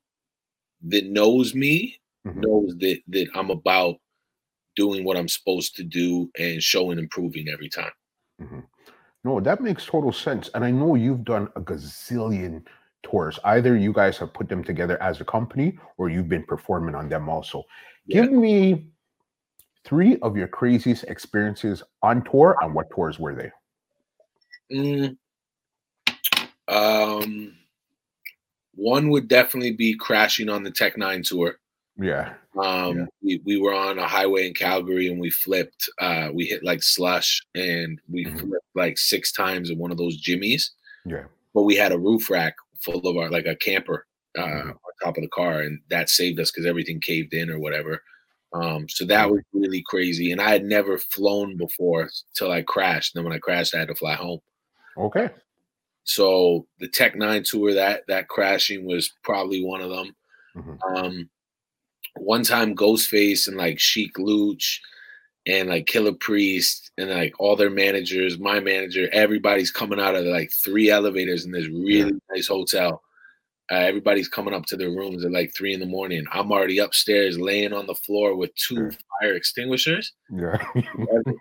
that 0.84 1.06
knows 1.06 1.54
me 1.54 2.00
mm-hmm. 2.26 2.42
knows 2.42 2.76
that 2.78 3.02
that 3.10 3.28
I'm 3.36 3.50
about 3.50 3.98
doing 4.76 5.04
what 5.04 5.18
I'm 5.18 5.28
supposed 5.28 5.76
to 5.76 5.84
do 5.84 6.32
and 6.38 6.62
showing 6.62 6.98
improving 6.98 7.48
every 7.48 7.70
time. 7.70 7.92
Mm-hmm. 8.42 8.60
No, 9.24 9.40
that 9.40 9.62
makes 9.62 9.86
total 9.86 10.12
sense. 10.12 10.50
And 10.54 10.66
I 10.66 10.72
know 10.72 10.96
you've 10.96 11.24
done 11.24 11.48
a 11.56 11.62
gazillion 11.62 12.66
tours. 13.04 13.40
Either 13.44 13.78
you 13.78 13.94
guys 13.94 14.18
have 14.18 14.34
put 14.34 14.50
them 14.50 14.64
together 14.64 15.02
as 15.02 15.22
a 15.22 15.26
company 15.26 15.78
or 15.98 16.10
you've 16.10 16.28
been 16.28 16.44
performing 16.44 16.96
on 16.96 17.08
them 17.08 17.30
also. 17.30 17.64
Yeah. 18.06 18.24
Give 18.24 18.32
me 18.32 18.88
three 19.86 20.18
of 20.22 20.38
your 20.38 20.48
craziest 20.48 21.04
experiences 21.06 21.84
on 22.02 22.24
tour 22.24 22.58
and 22.62 22.74
what 22.74 22.90
tours 22.90 23.20
were 23.20 23.36
they? 23.36 23.52
Mm, 24.72 25.18
um, 26.68 27.54
one 28.76 29.10
would 29.10 29.28
definitely 29.28 29.72
be 29.72 29.96
crashing 29.96 30.50
on 30.50 30.64
the 30.64 30.72
Tech 30.72 30.96
N9ne 30.96 31.28
tour. 31.28 31.58
Yeah. 32.00 32.34
Um, 32.60 32.98
yeah. 32.98 33.06
We, 33.22 33.42
we 33.46 33.58
were 33.58 33.74
on 33.74 34.00
a 34.00 34.08
highway 34.08 34.48
in 34.48 34.54
Calgary 34.54 35.08
and 35.08 35.20
we 35.20 35.30
flipped. 35.30 35.90
Uh, 36.00 36.30
we 36.34 36.46
hit 36.46 36.64
like 36.64 36.82
slush 36.82 37.42
and 37.56 38.00
we 38.10 38.26
mm-hmm. 38.26 38.38
flipped 38.38 38.66
like 38.76 38.98
six 38.98 39.32
times 39.32 39.70
in 39.70 39.78
one 39.78 39.92
of 39.92 39.98
those 39.98 40.18
jimmies. 40.18 40.72
Yeah. 41.06 41.26
But 41.54 41.64
we 41.64 41.76
had 41.76 41.92
a 41.92 42.00
roof 42.00 42.30
rack 42.30 42.56
full 42.82 43.08
of 43.08 43.18
our 43.18 43.30
like 43.30 43.46
a 43.46 43.56
camper 43.56 44.08
uh, 44.38 44.42
mm-hmm. 44.42 44.70
on 44.70 44.76
top 45.04 45.18
of 45.18 45.24
the 45.24 45.30
car, 45.30 45.62
and 45.62 45.80
that 45.90 46.10
saved 46.10 46.40
us 46.40 46.52
because 46.52 46.66
everything 46.66 47.00
caved 47.00 47.34
in 47.34 47.52
or 47.52 47.60
whatever. 47.60 48.02
Um, 48.54 48.88
so 48.88 49.06
that 49.06 49.30
was 49.30 49.42
really 49.52 49.84
crazy. 49.86 50.32
And 50.32 50.40
I 50.40 50.52
had 50.52 50.64
never 50.64 50.98
flown 50.98 51.58
before 51.58 52.10
till 52.36 52.52
I 52.52 52.62
crashed. 52.62 53.16
And 53.16 53.20
then 53.20 53.30
when 53.30 53.36
I 53.36 53.40
crashed, 53.40 53.74
I 53.74 53.80
had 53.80 53.88
to 53.88 53.96
fly 53.96 54.14
home. 54.14 54.40
Okay. 54.98 55.30
So 56.04 56.68
the 56.80 56.88
Tech 56.88 57.16
N9ne 57.16 57.50
tour, 57.50 57.74
that 57.74 58.04
that 58.08 58.28
crashing 58.28 58.86
was 58.86 59.12
probably 59.24 59.64
one 59.64 59.82
of 59.82 59.90
them. 59.90 60.16
Mm-hmm. 60.56 60.96
Um, 60.96 61.30
one 62.16 62.44
time 62.44 62.76
Ghostface 62.76 63.48
and 63.48 63.58
like 63.58 63.80
Sheek 63.80 64.18
Louch 64.20 64.82
and 65.48 65.70
like 65.70 65.86
Killah 65.86 66.20
Priest 66.20 66.92
and 66.98 67.10
like 67.10 67.34
all 67.40 67.56
their 67.56 67.70
managers, 67.70 68.40
my 68.40 68.60
manager, 68.60 69.10
everybody's 69.12 69.72
coming 69.72 70.00
out 70.00 70.16
of 70.16 70.26
like 70.26 70.52
three 70.52 70.90
elevators 70.90 71.46
in 71.46 71.52
this 71.52 71.68
really 71.68 72.12
yeah. 72.12 72.36
nice 72.36 72.48
hotel. 72.48 73.02
Uh, 73.72 73.76
everybody's 73.76 74.28
coming 74.28 74.54
up 74.54 74.66
to 74.66 74.76
their 74.76 74.90
rooms 74.90 75.24
at 75.24 75.32
like 75.32 75.54
three 75.56 75.74
in 75.74 75.80
the 75.80 75.86
morning. 75.86 76.26
I'm 76.32 76.52
already 76.52 76.80
upstairs 76.80 77.40
laying 77.40 77.74
on 77.74 77.88
the 77.88 77.96
floor 77.96 78.36
with 78.36 78.54
two 78.56 78.92
fire 79.22 79.34
extinguishers. 79.36 80.14
Yeah. 80.30 80.58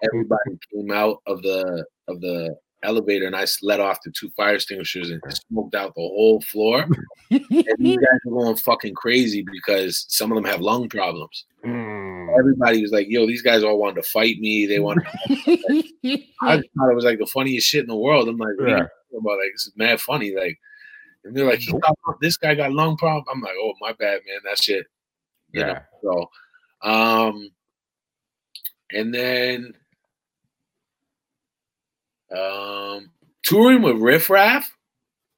everybody 0.04 0.58
came 0.72 0.92
out 0.92 1.18
of 1.26 1.42
the 1.42 1.84
of 2.08 2.20
the 2.20 2.56
elevator 2.84 3.26
and 3.26 3.36
I 3.36 3.46
let 3.62 3.80
off 3.80 3.98
the 4.04 4.12
two 4.12 4.30
fire 4.30 4.54
extinguishers 4.54 5.10
and 5.10 5.20
smoked 5.50 5.74
out 5.74 5.94
the 5.94 6.00
whole 6.00 6.40
floor. 6.42 6.86
and 7.30 7.76
these 7.78 7.96
guys 7.96 8.20
were 8.24 8.42
going 8.42 8.56
fucking 8.56 8.94
crazy 8.94 9.44
because 9.52 10.04
some 10.08 10.30
of 10.30 10.36
them 10.36 10.44
have 10.44 10.60
lung 10.60 10.88
problems. 10.88 11.44
Mm. 11.64 12.38
Everybody 12.38 12.82
was 12.82 12.92
like, 12.92 13.06
yo, 13.08 13.26
these 13.26 13.42
guys 13.42 13.62
all 13.62 13.78
wanted 13.78 14.02
to 14.02 14.08
fight 14.08 14.38
me. 14.38 14.66
They 14.66 14.80
wanted 14.80 15.06
I 16.42 16.56
thought 16.56 16.90
it 16.90 16.94
was 16.94 17.04
like 17.04 17.18
the 17.18 17.26
funniest 17.26 17.68
shit 17.68 17.82
in 17.82 17.88
the 17.88 17.96
world. 17.96 18.28
I'm 18.28 18.36
like, 18.36 18.54
yeah. 18.60 18.86
about 19.16 19.38
like 19.38 19.52
this 19.54 19.66
is 19.66 19.72
mad 19.76 20.00
funny. 20.00 20.34
Like 20.34 20.58
and 21.24 21.36
they're 21.36 21.46
like, 21.46 21.60
got, 21.80 21.96
this 22.20 22.36
guy 22.36 22.54
got 22.54 22.72
lung 22.72 22.96
problem. 22.96 23.24
I'm 23.30 23.40
like, 23.40 23.54
oh 23.58 23.72
my 23.80 23.92
bad, 23.92 24.20
man. 24.26 24.38
That 24.44 24.62
shit. 24.62 24.86
You 25.52 25.60
yeah. 25.60 25.82
Know? 26.02 26.28
So 26.82 26.88
um 26.88 27.50
and 28.92 29.14
then 29.14 29.74
um, 32.36 33.10
touring 33.42 33.82
with 33.82 33.96
Riff 33.96 34.30
Raff 34.30 34.74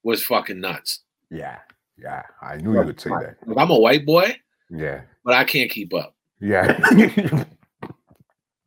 was 0.03 0.23
fucking 0.23 0.61
nuts. 0.61 1.01
Yeah, 1.31 1.59
yeah, 1.99 2.23
I 2.41 2.57
knew 2.57 2.75
you 2.75 2.85
would 2.85 3.01
say 3.01 3.11
that. 3.11 3.37
I'm 3.57 3.71
a 3.71 3.79
white 3.79 4.07
boy. 4.07 4.37
Yeah, 4.71 5.03
but 5.25 5.35
I 5.35 5.45
can't 5.45 5.71
keep 5.71 5.93
up. 5.95 6.15
Yeah. 6.41 7.45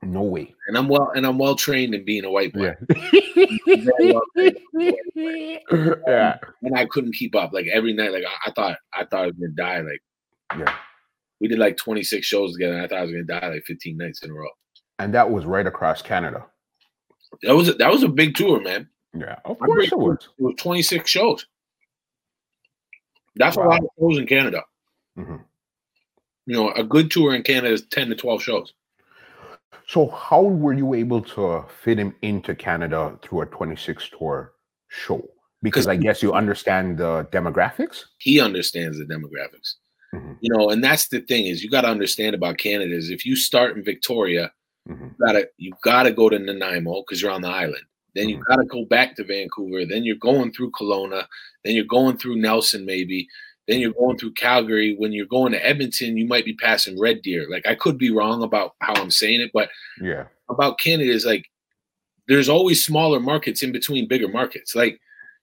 No 0.08 0.22
way. 0.22 0.56
And 0.68 0.78
I'm 0.78 0.88
well 0.88 1.12
and 1.16 1.26
I'm 1.26 1.38
well 1.38 1.56
trained 1.56 1.94
in 1.94 2.06
being 2.06 2.24
a 2.24 2.32
white 2.32 2.54
boy. 2.54 2.74
Yeah. 2.88 4.14
yeah. 6.08 6.38
And 6.64 6.78
I 6.78 6.86
couldn't 6.86 7.14
keep 7.14 7.36
up. 7.36 7.52
Like 7.52 7.68
every 7.68 7.92
night, 7.94 8.14
like 8.14 8.24
I, 8.24 8.50
I 8.50 8.52
thought 8.52 8.78
I 8.94 9.04
thought 9.04 9.24
I 9.24 9.26
was 9.28 9.36
gonna 9.36 9.52
die. 9.52 9.82
Like 9.82 10.02
Yeah. 10.58 10.74
we 11.42 11.50
did 11.50 11.60
like 11.60 11.76
26 11.76 12.26
shows 12.26 12.54
together, 12.54 12.76
and 12.76 12.84
I 12.84 12.88
thought 12.88 13.00
I 13.00 13.02
was 13.04 13.12
gonna 13.12 13.24
die 13.26 13.48
like 13.50 13.64
15 13.66 13.98
nights 13.98 14.24
in 14.24 14.32
a 14.32 14.34
row. 14.34 14.48
And 15.00 15.14
that 15.14 15.30
was 15.30 15.46
right 15.46 15.68
across 15.68 16.02
Canada. 16.02 16.46
That 17.44 17.56
was 17.56 17.68
a, 17.70 17.74
that 17.74 17.92
was 17.92 18.04
a 18.04 18.08
big 18.08 18.36
tour, 18.36 18.62
man. 18.62 18.88
Yeah. 19.14 19.36
Of 19.44 19.60
course 19.60 19.92
it 19.92 19.98
was. 19.98 20.30
It 20.40 20.42
was 20.42 20.56
26 20.58 21.10
shows. 21.10 21.46
That's 23.36 23.58
a 23.58 23.60
lot 23.60 23.82
of 23.84 23.90
shows 24.00 24.18
in 24.20 24.26
Canada. 24.26 24.64
Mhm. 25.18 25.44
You 26.46 26.54
know, 26.56 26.72
a 26.72 26.84
good 26.84 27.12
tour 27.12 27.36
in 27.36 27.44
Canada 27.44 27.74
is 27.74 27.86
10 27.88 28.08
to 28.10 28.16
12 28.16 28.42
shows. 28.42 28.74
So 29.88 30.10
how 30.10 30.42
were 30.44 30.74
you 30.74 30.94
able 30.94 31.22
to 31.22 31.64
fit 31.82 31.98
him 31.98 32.14
into 32.22 32.54
Canada 32.54 33.18
through 33.24 33.42
a 33.42 33.46
26 33.46 34.10
tour 34.18 34.54
show? 34.90 35.26
Because 35.64 35.88
I 35.88 35.96
guess 35.96 36.22
you 36.22 36.34
understand 36.34 36.98
the 36.98 37.26
demographics. 37.32 38.04
He 38.20 38.40
understands 38.40 38.98
the 39.00 39.06
demographics. 39.06 39.76
Mhm. 40.14 40.38
You 40.42 40.54
know, 40.54 40.70
and 40.70 40.84
that's 40.84 41.08
the 41.08 41.22
thing 41.22 41.46
is 41.48 41.64
you 41.64 41.70
got 41.70 41.82
to 41.82 41.88
understand 41.90 42.36
about 42.36 42.58
Canada 42.58 42.94
is 42.96 43.10
if 43.10 43.26
you 43.26 43.36
start 43.36 43.78
in 43.78 43.84
Victoria, 43.84 44.52
Mhm. 44.90 45.10
you 45.20 45.26
gotta 45.26 45.50
you 45.58 45.74
gotta 45.84 46.12
go 46.12 46.30
to 46.30 46.38
Nanaimo 46.40 47.02
because 47.02 47.22
you're 47.22 47.32
on 47.32 47.42
the 47.42 47.50
island. 47.50 47.84
Then 48.14 48.30
you 48.30 48.38
Mhm. 48.38 48.44
gotta 48.48 48.66
go 48.66 48.86
back 48.86 49.16
to 49.16 49.24
Vancouver. 49.24 49.86
Then 49.86 50.04
you're 50.04 50.16
going 50.18 50.52
through 50.54 50.72
Kelowna. 50.72 51.28
Then 51.64 51.76
you're 51.76 51.86
going 51.86 52.18
through 52.18 52.38
Nelson, 52.38 52.86
maybe. 52.86 53.28
Then 53.68 53.80
you're 53.80 53.92
going 53.94 54.18
through 54.18 54.34
Calgary. 54.34 54.96
When 54.98 55.12
you're 55.12 55.26
going 55.26 55.52
to 55.52 55.66
Edmonton, 55.66 56.16
you 56.18 56.26
might 56.26 56.46
be 56.46 56.54
passing 56.56 57.00
Red 57.00 57.22
Deer. 57.22 57.48
Like 57.50 57.66
I 57.68 57.76
could 57.76 57.98
be 57.98 58.12
wrong 58.12 58.42
about 58.44 58.76
how 58.80 58.94
I'm 58.96 59.12
saying 59.12 59.42
it, 59.42 59.52
but 59.54 59.70
Yeah. 60.02 60.28
about 60.50 60.80
Canada 60.80 61.12
is 61.12 61.26
like 61.26 61.46
there's 62.28 62.50
always 62.50 62.84
smaller 62.84 63.20
markets 63.20 63.64
in 63.64 63.72
between 63.72 64.08
bigger 64.08 64.28
markets. 64.28 64.76
Like 64.76 65.00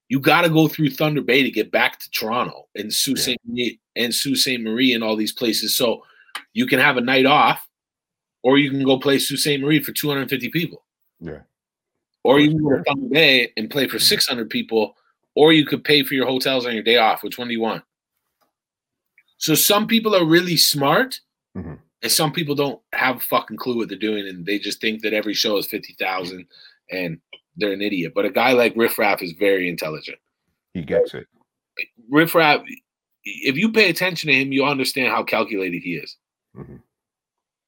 you 0.08 0.20
got 0.20 0.42
to 0.42 0.50
go 0.50 0.68
through 0.68 0.90
Thunder 0.90 1.22
Bay 1.22 1.42
to 1.42 1.50
get 1.50 1.70
back 1.70 1.98
to 2.00 2.10
Toronto 2.10 2.68
and 2.74 2.92
Sault. 2.92 3.18
Ste. 3.18 3.36
Marie 3.46 3.80
and 3.96 4.14
Sault 4.14 4.36
Ste. 4.36 4.60
Marie 4.60 4.92
and 4.92 5.02
all 5.02 5.16
these 5.16 5.32
places. 5.32 5.76
So 5.76 6.04
you 6.52 6.66
can 6.66 6.78
have 6.78 6.96
a 6.98 7.00
night 7.00 7.24
off, 7.26 7.66
or 8.42 8.58
you 8.58 8.70
can 8.70 8.84
go 8.84 8.98
play 8.98 9.18
Sault 9.18 9.40
Ste. 9.40 9.60
Marie 9.60 9.80
for 9.82 9.92
250 9.92 10.48
people, 10.50 10.84
Yeah. 11.20 11.40
or 12.22 12.38
you 12.38 12.50
can 12.50 12.62
go 12.62 12.76
to 12.76 12.82
Thunder 12.84 13.08
Bay 13.08 13.52
and 13.56 13.70
play 13.70 13.88
for 13.88 13.98
600 13.98 14.50
people, 14.50 14.94
or 15.34 15.52
you 15.54 15.64
could 15.64 15.84
pay 15.84 16.02
for 16.02 16.12
your 16.14 16.26
hotels 16.26 16.66
on 16.66 16.74
your 16.74 16.82
day 16.82 16.96
off. 16.98 17.22
Which 17.22 17.38
one 17.38 17.48
do 17.48 17.54
you 17.54 17.60
want? 17.60 17.82
So 19.44 19.54
some 19.54 19.86
people 19.86 20.16
are 20.16 20.24
really 20.24 20.56
smart, 20.56 21.20
Mhm. 21.54 21.78
and 22.02 22.10
some 22.10 22.32
people 22.32 22.54
don't 22.54 22.80
have 22.94 23.16
a 23.16 23.20
fucking 23.20 23.58
clue 23.58 23.76
what 23.76 23.90
they're 23.90 23.98
doing, 23.98 24.26
and 24.26 24.46
they 24.46 24.58
just 24.58 24.80
think 24.80 25.02
that 25.02 25.12
every 25.12 25.34
show 25.34 25.58
is 25.58 25.66
fifty 25.66 25.92
thousand, 25.98 26.46
and 26.90 27.20
they're 27.54 27.74
an 27.74 27.82
idiot. 27.82 28.12
But 28.14 28.24
a 28.24 28.30
guy 28.30 28.52
like 28.54 28.72
Riff 28.74 28.98
Raff 28.98 29.22
is 29.22 29.32
very 29.32 29.68
intelligent. 29.68 30.16
He 30.72 30.80
gets 30.82 31.12
it. 31.12 31.26
Riff 32.08 32.34
Raff, 32.34 32.62
if 33.22 33.56
you 33.58 33.70
pay 33.70 33.90
attention 33.90 34.28
to 34.28 34.34
him, 34.34 34.50
you 34.50 34.64
understand 34.64 35.08
how 35.08 35.22
calculated 35.22 35.82
he 35.82 35.96
is. 35.96 36.16
Mhm. 36.56 36.80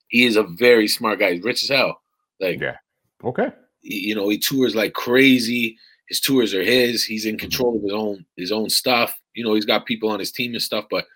He 0.09 0.25
is 0.25 0.37
a 0.37 0.45
very 0.45 0.89
smart 0.89 1.19
guy. 1.19 1.35
He's 1.35 1.45
rich 1.45 1.63
as 1.63 1.69
hell. 1.69 2.01
Like 2.41 2.59
Yeah. 2.59 2.79
Okay. 3.23 3.53
you 3.83 4.15
know, 4.15 4.31
he 4.31 4.39
tours 4.39 4.75
like 4.75 4.95
crazy. 4.95 5.77
His 6.09 6.21
tours 6.21 6.55
are 6.55 6.63
his. 6.63 7.05
He's 7.05 7.27
in 7.27 7.37
control 7.37 7.77
of 7.77 7.83
his 7.83 7.93
own 7.93 8.25
his 8.37 8.51
own 8.51 8.71
stuff. 8.71 9.21
You 9.35 9.45
know, 9.45 9.53
he's 9.53 9.67
got 9.67 9.85
people 9.85 10.09
on 10.09 10.19
his 10.21 10.33
team 10.33 10.55
and 10.55 10.63
stuff, 10.63 10.87
but 10.91 11.07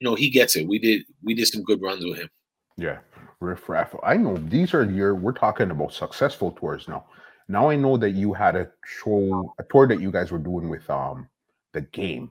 you 0.00 0.08
know, 0.08 0.14
he 0.14 0.30
gets 0.30 0.56
it. 0.56 0.66
We 0.66 0.78
did 0.78 1.04
we 1.22 1.34
did 1.34 1.48
some 1.48 1.62
good 1.62 1.82
runs 1.82 2.04
with 2.04 2.18
him. 2.18 2.30
Yeah. 2.76 2.98
Riff 3.40 3.68
Raff. 3.68 3.94
I 4.02 4.16
know 4.16 4.36
these 4.36 4.74
are 4.74 4.84
your 4.84 5.14
we're 5.14 5.32
talking 5.32 5.70
about 5.70 5.92
successful 5.92 6.52
tours 6.52 6.88
now. 6.88 7.06
Now 7.48 7.70
I 7.70 7.76
know 7.76 7.96
that 7.96 8.10
you 8.10 8.32
had 8.32 8.56
a 8.56 8.70
show 8.84 9.54
a 9.58 9.64
tour 9.64 9.86
that 9.86 10.00
you 10.00 10.10
guys 10.10 10.30
were 10.30 10.38
doing 10.38 10.68
with 10.68 10.88
um 10.90 11.28
the 11.72 11.82
game 11.82 12.30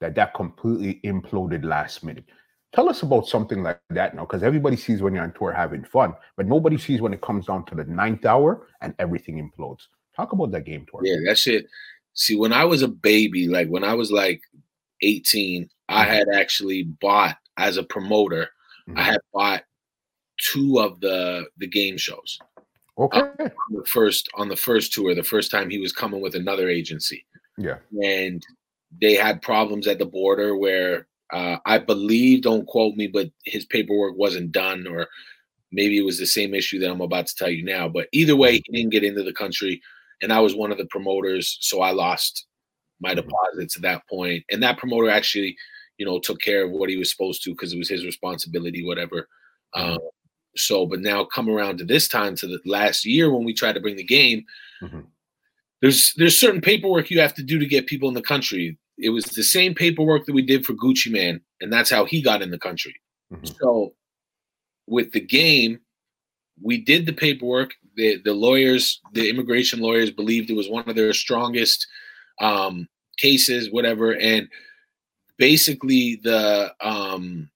that 0.00 0.14
that 0.14 0.34
completely 0.34 1.00
imploded 1.04 1.64
last 1.64 2.04
minute. 2.04 2.24
Tell 2.74 2.88
us 2.88 3.02
about 3.02 3.26
something 3.26 3.62
like 3.62 3.80
that 3.90 4.14
now, 4.14 4.22
because 4.22 4.42
everybody 4.42 4.76
sees 4.76 5.02
when 5.02 5.14
you're 5.14 5.24
on 5.24 5.32
tour 5.32 5.52
having 5.52 5.84
fun, 5.84 6.14
but 6.36 6.46
nobody 6.46 6.78
sees 6.78 7.00
when 7.02 7.12
it 7.12 7.20
comes 7.20 7.46
down 7.46 7.66
to 7.66 7.74
the 7.74 7.84
ninth 7.84 8.24
hour 8.24 8.66
and 8.80 8.94
everything 8.98 9.36
implodes. 9.36 9.82
Talk 10.16 10.32
about 10.32 10.52
that 10.52 10.64
game 10.64 10.86
tour. 10.90 11.02
Yeah, 11.04 11.16
that 11.26 11.38
shit. 11.38 11.66
See, 12.14 12.36
when 12.36 12.52
I 12.52 12.64
was 12.64 12.82
a 12.82 12.88
baby, 12.88 13.48
like 13.48 13.68
when 13.68 13.84
I 13.84 13.94
was 13.94 14.10
like 14.10 14.40
18, 15.02 15.68
I 15.88 16.04
Mhm. 16.04 16.08
had 16.08 16.28
actually 16.34 16.84
bought 16.84 17.36
as 17.56 17.76
a 17.76 17.82
promoter, 17.82 18.48
I 18.88 18.90
Mhm. 18.90 19.04
had 19.04 19.20
bought 19.32 19.64
two 20.40 20.80
of 20.80 21.00
the 21.00 21.46
the 21.58 21.66
game 21.68 21.96
shows 21.96 22.38
Okay. 22.98 23.20
on 23.20 23.50
the 23.70 23.84
first 23.86 24.28
on 24.34 24.48
the 24.48 24.56
first 24.56 24.92
tour, 24.92 25.14
the 25.14 25.22
first 25.22 25.50
time 25.50 25.70
he 25.70 25.78
was 25.78 25.92
coming 25.92 26.20
with 26.20 26.34
another 26.34 26.68
agency. 26.68 27.24
Yeah. 27.58 27.78
And 28.02 28.42
they 29.00 29.14
had 29.14 29.42
problems 29.42 29.86
at 29.86 29.98
the 29.98 30.06
border 30.06 30.56
where 30.56 31.06
uh, 31.32 31.56
I 31.64 31.78
believe, 31.78 32.42
don't 32.42 32.66
quote 32.66 32.94
me, 32.94 33.06
but 33.06 33.30
his 33.46 33.64
paperwork 33.64 34.18
wasn't 34.18 34.52
done, 34.52 34.86
or 34.86 35.08
maybe 35.70 35.96
it 35.96 36.04
was 36.04 36.18
the 36.18 36.26
same 36.26 36.52
issue 36.54 36.78
that 36.78 36.90
I'm 36.90 37.00
about 37.00 37.26
to 37.28 37.34
tell 37.34 37.48
you 37.48 37.64
now. 37.64 37.88
But 37.88 38.08
either 38.12 38.36
way, 38.36 38.52
he 38.52 38.64
didn't 38.70 38.90
get 38.90 39.02
into 39.02 39.22
the 39.22 39.32
country, 39.32 39.80
and 40.20 40.30
I 40.30 40.40
was 40.40 40.54
one 40.54 40.70
of 40.70 40.76
the 40.76 40.84
promoters, 40.86 41.56
so 41.62 41.80
I 41.80 41.90
lost 41.92 42.46
my 43.02 43.14
deposits 43.14 43.76
at 43.76 43.82
that 43.82 44.08
point. 44.08 44.44
And 44.50 44.62
that 44.62 44.78
promoter 44.78 45.10
actually, 45.10 45.56
you 45.98 46.06
know, 46.06 46.18
took 46.20 46.40
care 46.40 46.64
of 46.64 46.70
what 46.70 46.88
he 46.88 46.96
was 46.96 47.10
supposed 47.10 47.42
to 47.44 47.50
because 47.50 47.72
it 47.72 47.78
was 47.78 47.88
his 47.88 48.04
responsibility, 48.06 48.84
whatever. 48.84 49.28
Um, 49.74 49.98
so, 50.56 50.86
but 50.86 51.00
now 51.00 51.24
come 51.24 51.48
around 51.48 51.78
to 51.78 51.84
this 51.84 52.08
time 52.08 52.36
to 52.36 52.46
the 52.46 52.60
last 52.64 53.04
year 53.04 53.32
when 53.32 53.44
we 53.44 53.54
tried 53.54 53.72
to 53.74 53.80
bring 53.80 53.96
the 53.96 54.04
game. 54.04 54.44
Mhm. 54.82 55.06
There's 55.80 56.12
there's 56.14 56.38
certain 56.38 56.60
paperwork 56.60 57.10
you 57.10 57.20
have 57.20 57.34
to 57.34 57.42
do 57.42 57.58
to 57.58 57.66
get 57.66 57.86
people 57.86 58.08
in 58.08 58.14
the 58.14 58.22
country. 58.22 58.78
It 58.98 59.10
was 59.10 59.24
the 59.24 59.42
same 59.42 59.74
paperwork 59.74 60.26
that 60.26 60.34
we 60.34 60.42
did 60.42 60.64
for 60.64 60.74
Gucci 60.74 61.10
Mane, 61.10 61.40
and 61.60 61.72
that's 61.72 61.90
how 61.90 62.04
he 62.04 62.22
got 62.22 62.42
in 62.42 62.50
the 62.50 62.58
country. 62.58 62.94
Mhm. 63.32 63.56
So, 63.58 63.94
with 64.86 65.12
the 65.12 65.20
game, 65.20 65.80
we 66.60 66.76
did 66.78 67.06
the 67.06 67.12
paperwork. 67.12 67.74
The 67.96 68.18
the 68.18 68.34
lawyers, 68.34 69.00
the 69.12 69.28
immigration 69.28 69.80
lawyers, 69.80 70.10
believed 70.10 70.50
it 70.50 70.56
was 70.56 70.68
one 70.68 70.88
of 70.88 70.94
their 70.96 71.12
strongest 71.12 71.86
um, 72.40 72.88
cases, 73.16 73.70
whatever. 73.70 74.14
And 74.16 74.48
basically, 75.36 76.16
the 76.22 76.74
um, 76.80 77.50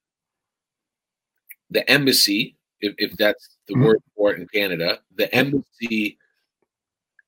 the 1.71 1.89
embassy, 1.91 2.57
if, 2.81 2.95
if 2.99 3.17
that's 3.17 3.57
the 3.67 3.75
Mhm. 3.75 3.85
word 3.85 4.03
for 4.15 4.33
it 4.33 4.41
in 4.41 4.47
Canada, 4.49 5.01
the 5.17 5.33
embassy 5.35 6.19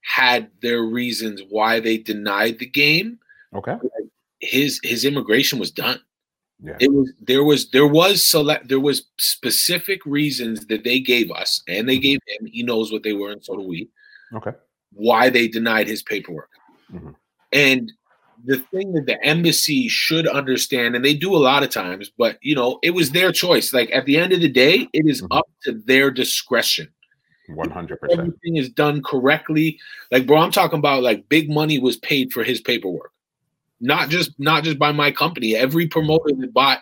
had 0.03 0.51
their 0.63 0.83
reasons 0.83 1.43
why 1.49 1.81
they 1.81 1.99
denied 1.99 2.59
the 2.59 2.67
game. 2.67 3.19
Okay. 3.55 3.77
His 4.41 4.81
his 4.83 5.05
immigration 5.05 5.59
was 5.59 5.71
done. 5.71 6.01
Yeah. 6.63 6.77
It 6.81 6.93
was 6.93 7.13
there 7.21 7.45
was 7.45 7.71
there 7.71 7.87
was 7.87 8.27
select 8.27 8.69
there 8.69 8.81
was 8.81 9.05
specific 9.19 10.05
reasons 10.07 10.67
that 10.67 10.85
they 10.85 11.01
gave 11.01 11.31
us, 11.31 11.63
and 11.69 11.89
they 11.89 11.99
gave 11.99 12.21
him. 12.27 12.47
He 12.47 12.63
knows 12.63 12.91
what 12.93 13.03
they 13.03 13.13
were, 13.13 13.33
and 13.33 13.45
so 13.45 13.57
do 13.57 13.63
we. 13.63 13.89
Okay. 14.35 14.53
Why 14.93 15.31
they 15.31 15.49
denied 15.49 15.87
his 15.89 16.03
paperwork, 16.03 16.51
Mhm. 16.93 17.15
And 17.53 17.93
the 18.45 18.59
thing 18.59 18.93
that 18.93 19.07
the 19.07 19.23
embassy 19.25 19.89
should 19.89 20.27
understand, 20.29 20.95
and 20.95 21.05
they 21.05 21.15
do 21.15 21.35
a 21.35 21.39
lot 21.39 21.63
of 21.63 21.71
times, 21.71 22.11
but 22.17 22.39
you 22.41 22.55
know, 22.55 22.79
it 22.83 22.91
was 22.91 23.11
their 23.11 23.33
choice. 23.33 23.73
Like 23.73 23.91
at 23.93 24.07
the 24.07 24.17
end 24.17 24.33
of 24.33 24.41
the 24.41 24.49
day, 24.49 24.89
it 24.93 25.07
is 25.07 25.23
Mhm. 25.23 25.37
up 25.37 25.49
to 25.65 25.73
their 25.73 26.11
discretion. 26.11 26.89
One 27.49 27.71
hundred 27.71 28.01
percent. 28.01 28.21
Everything 28.21 28.57
is 28.57 28.69
done 28.69 29.03
correctly. 29.03 29.79
Like, 30.13 30.27
bro, 30.27 30.39
I'm 30.39 30.53
talking 30.53 30.79
about 30.79 31.03
like 31.03 31.29
big 31.29 31.51
money 31.51 31.79
was 31.79 31.97
paid 31.97 32.33
for 32.33 32.45
his 32.45 32.61
paperwork 32.61 33.13
not 33.81 34.09
just 34.09 34.39
not 34.39 34.65
just 34.65 34.79
by 34.79 34.93
my 34.93 35.11
company. 35.11 35.55
Every 35.55 35.87
promoter 35.87 36.35
that 36.37 36.53
bought 36.53 36.81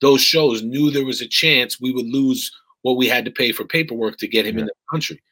those 0.00 0.20
shows 0.20 0.62
knew 0.62 0.90
there 0.90 1.04
was 1.04 1.20
a 1.20 1.28
chance 1.28 1.80
we 1.80 1.92
would 1.92 2.06
lose 2.06 2.52
what 2.82 2.96
we 2.96 3.08
had 3.08 3.24
to 3.24 3.30
pay 3.30 3.52
for 3.52 3.64
paperwork 3.64 4.18
to 4.18 4.28
get 4.28 4.46
him 4.46 4.58
in 4.58 4.66
the 4.66 4.72
country. 4.90 5.22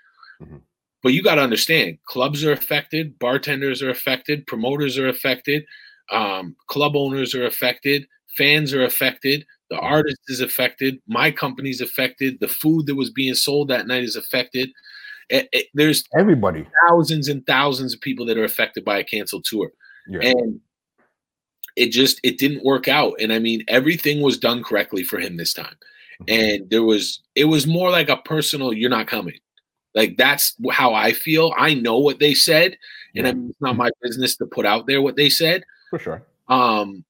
Mhm. 0.43 0.63
But 1.03 1.13
you 1.13 1.23
got 1.23 1.35
to 1.37 1.43
understand, 1.43 1.99
clubs 2.07 2.45
are 2.45 2.53
affected, 2.53 3.19
bartenders 3.19 3.83
are 3.83 3.91
affected, 3.91 4.47
promoters 4.47 4.99
are 4.99 5.09
affected, 5.09 5.65
um, 6.11 6.55
club 6.69 6.95
owners 6.97 7.35
are 7.35 7.45
affected, 7.47 8.07
fans 8.37 8.73
are 8.73 8.85
affected, 8.85 9.45
the 9.71 9.77
Mhm. 9.77 9.83
artist 9.83 10.21
is 10.29 10.41
affected, 10.41 11.01
my 11.09 11.31
company's 11.31 11.81
affected, 11.81 12.39
the 12.41 12.49
food 12.49 12.87
that 12.87 12.95
was 12.95 13.11
being 13.11 13.35
sold 13.35 13.69
that 13.69 13.87
night 13.87 14.05
is 14.05 14.17
affected. 14.17 14.71
It- 15.29 15.49
it- 15.53 15.69
there's 15.75 16.05
Everybody. 16.17 16.67
thousands 16.89 17.29
and 17.29 17.45
thousands 17.47 17.95
of 17.95 18.01
people 18.01 18.27
that 18.27 18.37
are 18.39 18.45
affected 18.45 18.85
by 18.85 18.99
a 18.99 19.05
canceled 19.05 19.45
tour 19.45 19.73
Yeah. 20.09 20.21
and 20.21 20.61
it 21.77 21.91
just 21.91 22.21
it 22.23 22.37
didn't 22.39 22.63
work 22.65 22.87
out 22.87 23.15
and 23.19 23.33
i 23.33 23.39
mean 23.39 23.65
everything 23.69 24.21
was 24.21 24.37
done 24.37 24.63
correctly 24.63 25.03
for 25.03 25.19
him 25.19 25.37
this 25.39 25.55
time 25.55 25.75
Mhm. 26.21 26.25
and 26.29 26.71
there 26.71 26.83
was 26.83 27.23
it 27.35 27.45
was 27.47 27.67
more 27.67 27.89
like 27.91 28.11
a 28.11 28.19
personal 28.19 28.75
you're 28.75 28.91
not 28.91 29.07
coming 29.07 29.39
like 29.95 30.17
that's 30.17 30.57
how 30.71 30.95
i 30.95 31.13
feel 31.13 31.53
i 31.57 31.75
know 31.75 31.99
what 31.99 32.19
they 32.19 32.35
said 32.35 32.77
and 33.15 33.27
I 33.27 33.31
Yeah. 33.31 33.35
mean, 33.35 33.51
it's 33.51 33.61
not 33.61 33.77
my 33.77 33.91
business 34.03 34.37
to 34.37 34.47
put 34.47 34.65
out 34.65 34.87
there 34.87 35.03
what 35.03 35.17
they 35.17 35.29
said 35.31 35.65
For 35.91 35.99
sure. 35.99 36.23
um 36.49 37.05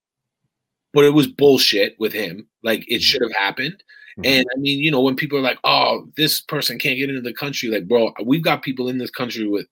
but 0.92 1.04
it 1.04 1.10
was 1.14 1.26
bullshit 1.26 1.96
with 1.98 2.12
him 2.12 2.46
like 2.62 2.84
it 2.88 2.98
Mhm. 3.00 3.02
should 3.02 3.22
have 3.22 3.32
happened 3.32 3.82
Mm-hmm. 4.18 4.26
And 4.26 4.46
I 4.54 4.58
mean, 4.58 4.78
you 4.80 4.90
know, 4.90 5.00
when 5.00 5.16
people 5.16 5.38
are 5.38 5.42
like, 5.42 5.58
"Oh, 5.64 6.06
this 6.18 6.42
person 6.42 6.78
can't 6.78 6.98
get 6.98 7.08
into 7.08 7.22
the 7.22 7.32
country," 7.32 7.70
like, 7.70 7.88
bro, 7.88 8.12
we've 8.22 8.42
got 8.42 8.60
people 8.62 8.88
in 8.90 8.98
this 8.98 9.10
country 9.10 9.46
with 9.48 9.66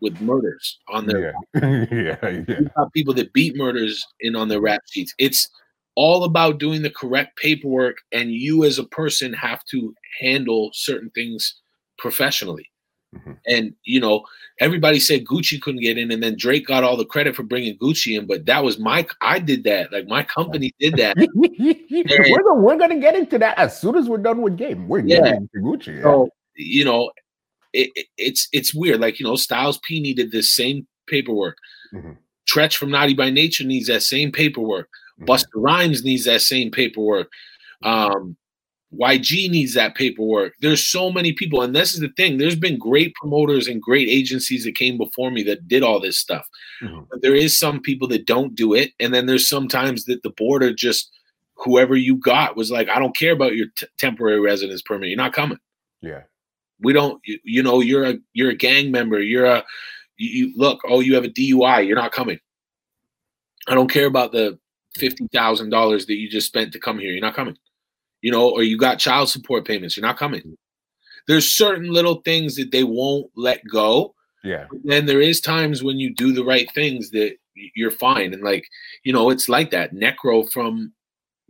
with 0.00 0.18
murders 0.22 0.78
on 0.88 1.04
their 1.04 1.34
yeah, 1.54 1.84
yeah, 1.92 2.44
yeah. 2.48 2.84
people 2.94 3.12
that 3.12 3.34
beat 3.34 3.56
murders 3.56 4.06
in 4.20 4.34
on 4.36 4.48
their 4.48 4.62
rap 4.62 4.80
sheets. 4.88 5.12
It's 5.18 5.50
all 5.96 6.24
about 6.24 6.58
doing 6.58 6.80
the 6.80 6.88
correct 6.88 7.36
paperwork, 7.36 7.98
and 8.10 8.32
you 8.32 8.64
as 8.64 8.78
a 8.78 8.84
person 8.84 9.34
have 9.34 9.62
to 9.66 9.94
handle 10.18 10.70
certain 10.72 11.10
things 11.10 11.60
professionally. 11.98 12.70
Mm-hmm. 13.14 13.32
And 13.46 13.74
you 13.84 14.00
know, 14.00 14.24
everybody 14.60 15.00
said 15.00 15.24
Gucci 15.24 15.60
couldn't 15.60 15.80
get 15.80 15.96
in, 15.96 16.10
and 16.10 16.22
then 16.22 16.36
Drake 16.36 16.66
got 16.66 16.84
all 16.84 16.96
the 16.96 17.06
credit 17.06 17.34
for 17.34 17.42
bringing 17.42 17.78
Gucci 17.78 18.18
in. 18.18 18.26
But 18.26 18.44
that 18.46 18.62
was 18.62 18.78
my, 18.78 19.06
I 19.22 19.38
did 19.38 19.64
that. 19.64 19.92
Like 19.92 20.06
my 20.06 20.22
company 20.22 20.74
did 20.78 20.96
that. 20.96 21.16
we're, 21.34 21.48
the, 21.54 22.54
we're 22.54 22.76
gonna 22.76 23.00
get 23.00 23.16
into 23.16 23.38
that 23.38 23.58
as 23.58 23.80
soon 23.80 23.96
as 23.96 24.08
we're 24.08 24.18
done 24.18 24.42
with 24.42 24.56
game. 24.56 24.88
We're 24.88 25.00
yeah. 25.00 25.20
getting 25.20 25.48
into 25.54 25.58
Gucci. 25.58 25.96
Yeah. 25.96 26.02
So 26.02 26.28
you 26.56 26.84
know, 26.84 27.10
it, 27.72 27.90
it, 27.94 28.06
it's 28.18 28.48
it's 28.52 28.74
weird. 28.74 29.00
Like 29.00 29.18
you 29.18 29.26
know, 29.26 29.36
Styles 29.36 29.80
P 29.84 30.00
needed 30.00 30.30
this 30.30 30.54
same 30.54 30.86
paperwork. 31.06 31.56
Mm-hmm. 31.94 32.12
Treach 32.46 32.76
from 32.76 32.90
Naughty 32.90 33.14
by 33.14 33.30
Nature 33.30 33.64
needs 33.64 33.88
that 33.88 34.02
same 34.02 34.32
paperwork. 34.32 34.88
Mm-hmm. 35.18 35.30
Busta 35.30 35.46
Rhymes 35.54 36.04
needs 36.04 36.24
that 36.24 36.42
same 36.42 36.70
paperwork. 36.70 37.28
Um, 37.82 38.36
YG 38.94 39.50
needs 39.50 39.74
that 39.74 39.94
paperwork. 39.94 40.54
There's 40.60 40.86
so 40.86 41.10
many 41.10 41.32
people, 41.32 41.60
and 41.60 41.76
this 41.76 41.92
is 41.92 42.00
the 42.00 42.08
thing. 42.16 42.38
There's 42.38 42.56
been 42.56 42.78
great 42.78 43.14
promoters 43.14 43.68
and 43.68 43.82
great 43.82 44.08
agencies 44.08 44.64
that 44.64 44.76
came 44.76 44.96
before 44.96 45.30
me 45.30 45.42
that 45.42 45.68
did 45.68 45.82
all 45.82 46.00
this 46.00 46.18
stuff. 46.18 46.48
Mm-hmm. 46.82 47.00
But 47.10 47.20
there 47.20 47.34
is 47.34 47.58
some 47.58 47.80
people 47.80 48.08
that 48.08 48.26
don't 48.26 48.54
do 48.54 48.72
it, 48.72 48.92
and 48.98 49.12
then 49.12 49.26
there's 49.26 49.48
sometimes 49.48 50.04
that 50.06 50.22
the 50.22 50.30
board 50.30 50.62
are 50.62 50.72
just 50.72 51.10
whoever 51.56 51.96
you 51.96 52.16
got 52.16 52.56
was 52.56 52.70
like, 52.70 52.88
I 52.88 52.98
don't 52.98 53.16
care 53.16 53.32
about 53.32 53.56
your 53.56 53.66
t- 53.76 53.86
temporary 53.98 54.40
residence 54.40 54.80
permit. 54.80 55.10
You're 55.10 55.18
not 55.18 55.34
coming. 55.34 55.58
Yeah, 56.00 56.22
we 56.80 56.94
don't. 56.94 57.20
You, 57.26 57.38
you, 57.44 57.62
know, 57.62 57.80
you're 57.80 58.06
a 58.06 58.14
you're 58.32 58.50
a 58.50 58.56
gang 58.56 58.90
member. 58.90 59.20
You're 59.20 59.46
a 59.46 59.64
you, 60.16 60.46
you 60.46 60.52
look. 60.56 60.80
Oh, 60.88 61.00
you 61.00 61.14
have 61.14 61.24
a 61.24 61.28
DUI. 61.28 61.86
You're 61.86 61.96
not 61.96 62.12
coming. 62.12 62.38
I 63.66 63.74
don't 63.74 63.90
care 63.90 64.06
about 64.06 64.32
the 64.32 64.58
fifty 64.96 65.28
thousand 65.30 65.68
dollars 65.68 66.06
that 66.06 66.14
you 66.14 66.30
just 66.30 66.46
spent 66.46 66.72
to 66.72 66.80
come 66.80 66.98
here. 66.98 67.12
You're 67.12 67.20
not 67.20 67.36
coming 67.36 67.58
you 68.22 68.30
know, 68.30 68.48
or 68.48 68.62
you 68.62 68.76
got 68.76 68.98
child 68.98 69.28
support 69.28 69.64
payments, 69.64 69.96
you're 69.96 70.06
not 70.06 70.18
coming. 70.18 70.56
There's 71.26 71.50
certain 71.50 71.92
little 71.92 72.22
things 72.24 72.56
that 72.56 72.72
they 72.72 72.84
won't 72.84 73.30
let 73.36 73.60
go. 73.70 74.14
Yeah. 74.42 74.66
And 74.90 75.08
there 75.08 75.20
is 75.20 75.40
times 75.40 75.82
when 75.82 75.98
you 75.98 76.14
do 76.14 76.32
the 76.32 76.44
right 76.44 76.70
things 76.72 77.10
that 77.10 77.36
you're 77.74 77.90
fine. 77.90 78.32
And 78.32 78.42
like, 78.42 78.66
you 79.04 79.12
know, 79.12 79.30
it's 79.30 79.48
like 79.48 79.70
that. 79.70 79.94
Necro 79.94 80.50
from 80.50 80.92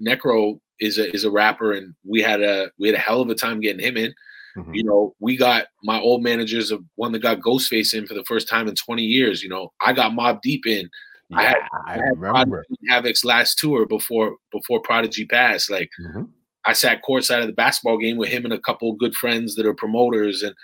Necro 0.04 0.60
is 0.80 0.98
a 0.98 1.12
is 1.14 1.24
a 1.24 1.30
rapper, 1.30 1.72
and 1.72 1.94
we 2.04 2.22
had 2.22 2.42
a 2.42 2.70
we 2.78 2.88
had 2.88 2.96
a 2.96 3.00
hell 3.00 3.20
of 3.20 3.30
a 3.30 3.34
time 3.34 3.60
getting 3.60 3.84
him 3.84 3.96
in. 3.96 4.14
Mm-hmm. 4.56 4.74
You 4.74 4.84
know, 4.84 5.14
we 5.20 5.36
got 5.36 5.66
my 5.82 6.00
old 6.00 6.22
managers 6.22 6.70
of 6.70 6.82
one 6.96 7.12
that 7.12 7.20
got 7.20 7.40
Ghostface 7.40 7.94
in 7.94 8.06
for 8.06 8.14
the 8.14 8.24
first 8.24 8.48
time 8.48 8.66
in 8.66 8.74
20 8.74 9.02
years. 9.02 9.42
You 9.42 9.48
know, 9.48 9.72
I 9.80 9.92
got 9.92 10.12
Mobb 10.12 10.40
Deep 10.42 10.66
in. 10.66 10.88
Yeah, 11.30 11.38
I 11.38 11.42
had, 11.42 11.56
I, 11.56 11.92
I 11.92 11.92
had 11.94 12.20
remember 12.20 12.64
Havoc's 12.88 13.24
last 13.24 13.58
tour 13.58 13.86
before 13.86 14.36
before 14.50 14.80
Prodigy 14.80 15.26
passed. 15.26 15.70
Like 15.70 15.90
mm-hmm. 16.00 16.24
I 16.68 16.74
sat 16.74 17.02
courtside 17.02 17.40
of 17.40 17.46
the 17.46 17.54
basketball 17.54 17.96
game 17.96 18.18
with 18.18 18.28
him 18.28 18.44
and 18.44 18.52
a 18.52 18.60
couple 18.60 18.90
of 18.90 18.98
good 18.98 19.14
friends 19.14 19.54
that 19.54 19.64
are 19.64 19.72
promoters, 19.72 20.42
and 20.42 20.54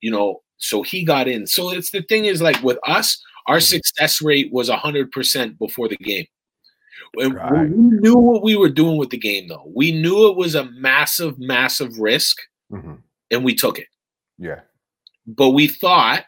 you 0.00 0.10
know, 0.10 0.42
so 0.58 0.82
he 0.82 1.04
got 1.04 1.26
in. 1.26 1.46
So 1.46 1.70
it's 1.72 1.90
the 1.90 2.02
thing 2.02 2.26
is 2.26 2.40
like 2.40 2.62
with 2.62 2.78
us, 2.86 3.20
our 3.48 3.56
mm-hmm. 3.56 3.62
success 3.62 4.22
rate 4.22 4.52
was 4.52 4.68
hundred 4.68 5.10
percent 5.10 5.58
before 5.58 5.88
the 5.88 5.96
game. 5.96 6.26
Right. 7.16 7.68
We 7.68 7.76
knew 7.76 8.16
what 8.16 8.44
we 8.44 8.54
were 8.54 8.68
doing 8.68 8.96
with 8.96 9.10
the 9.10 9.18
game, 9.18 9.48
though. 9.48 9.68
We 9.74 9.90
knew 9.90 10.30
it 10.30 10.36
was 10.36 10.54
a 10.54 10.70
massive, 10.70 11.36
massive 11.40 11.98
risk, 11.98 12.36
mm-hmm. 12.70 12.94
and 13.32 13.44
we 13.44 13.56
took 13.56 13.80
it. 13.80 13.88
Yeah. 14.38 14.60
But 15.26 15.50
we 15.50 15.66
thought, 15.66 16.24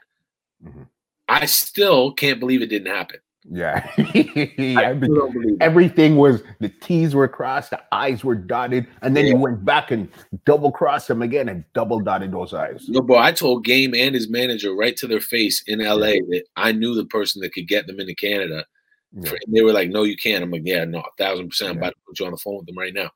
mm-hmm. 0.64 0.82
I 1.28 1.46
still 1.46 2.12
can't 2.12 2.40
believe 2.40 2.62
it 2.62 2.70
didn't 2.70 2.92
happen. 2.92 3.20
Yeah. 3.44 3.90
everything 5.60 6.16
was 6.16 6.42
the 6.60 6.68
T's 6.68 7.14
were 7.14 7.28
crossed, 7.28 7.70
the 7.70 7.82
I's 7.90 8.22
were 8.22 8.36
dotted, 8.36 8.86
and 9.02 9.16
then 9.16 9.26
yeah. 9.26 9.32
you 9.32 9.36
went 9.38 9.64
back 9.64 9.90
and 9.90 10.08
double 10.44 10.70
crossed 10.70 11.08
them 11.08 11.22
again 11.22 11.48
and 11.48 11.64
double 11.74 12.00
dotted 12.00 12.32
those 12.32 12.54
I's. 12.54 12.88
No, 12.88 13.00
bro, 13.00 13.18
I 13.18 13.32
told 13.32 13.64
Game 13.64 13.94
and 13.94 14.14
his 14.14 14.28
manager 14.28 14.74
right 14.74 14.96
to 14.96 15.08
their 15.08 15.20
face 15.20 15.62
in 15.66 15.80
LA 15.80 16.06
yeah. 16.06 16.20
that 16.28 16.44
I 16.56 16.72
knew 16.72 16.94
the 16.94 17.04
person 17.06 17.42
that 17.42 17.52
could 17.52 17.66
get 17.66 17.86
them 17.86 17.98
into 17.98 18.14
Canada. 18.14 18.64
Yeah. 19.12 19.32
They 19.48 19.62
were 19.62 19.72
like, 19.72 19.90
No, 19.90 20.04
you 20.04 20.16
can't. 20.16 20.42
I'm 20.42 20.50
like, 20.50 20.62
Yeah, 20.64 20.84
no, 20.84 21.00
a 21.00 21.04
thousand 21.18 21.48
percent. 21.48 21.72
I'm 21.72 21.78
about 21.78 21.90
to 21.90 22.00
put 22.06 22.20
you 22.20 22.26
on 22.26 22.32
the 22.32 22.38
phone 22.38 22.58
with 22.58 22.66
them 22.66 22.78
right 22.78 22.94
now. 22.94 23.10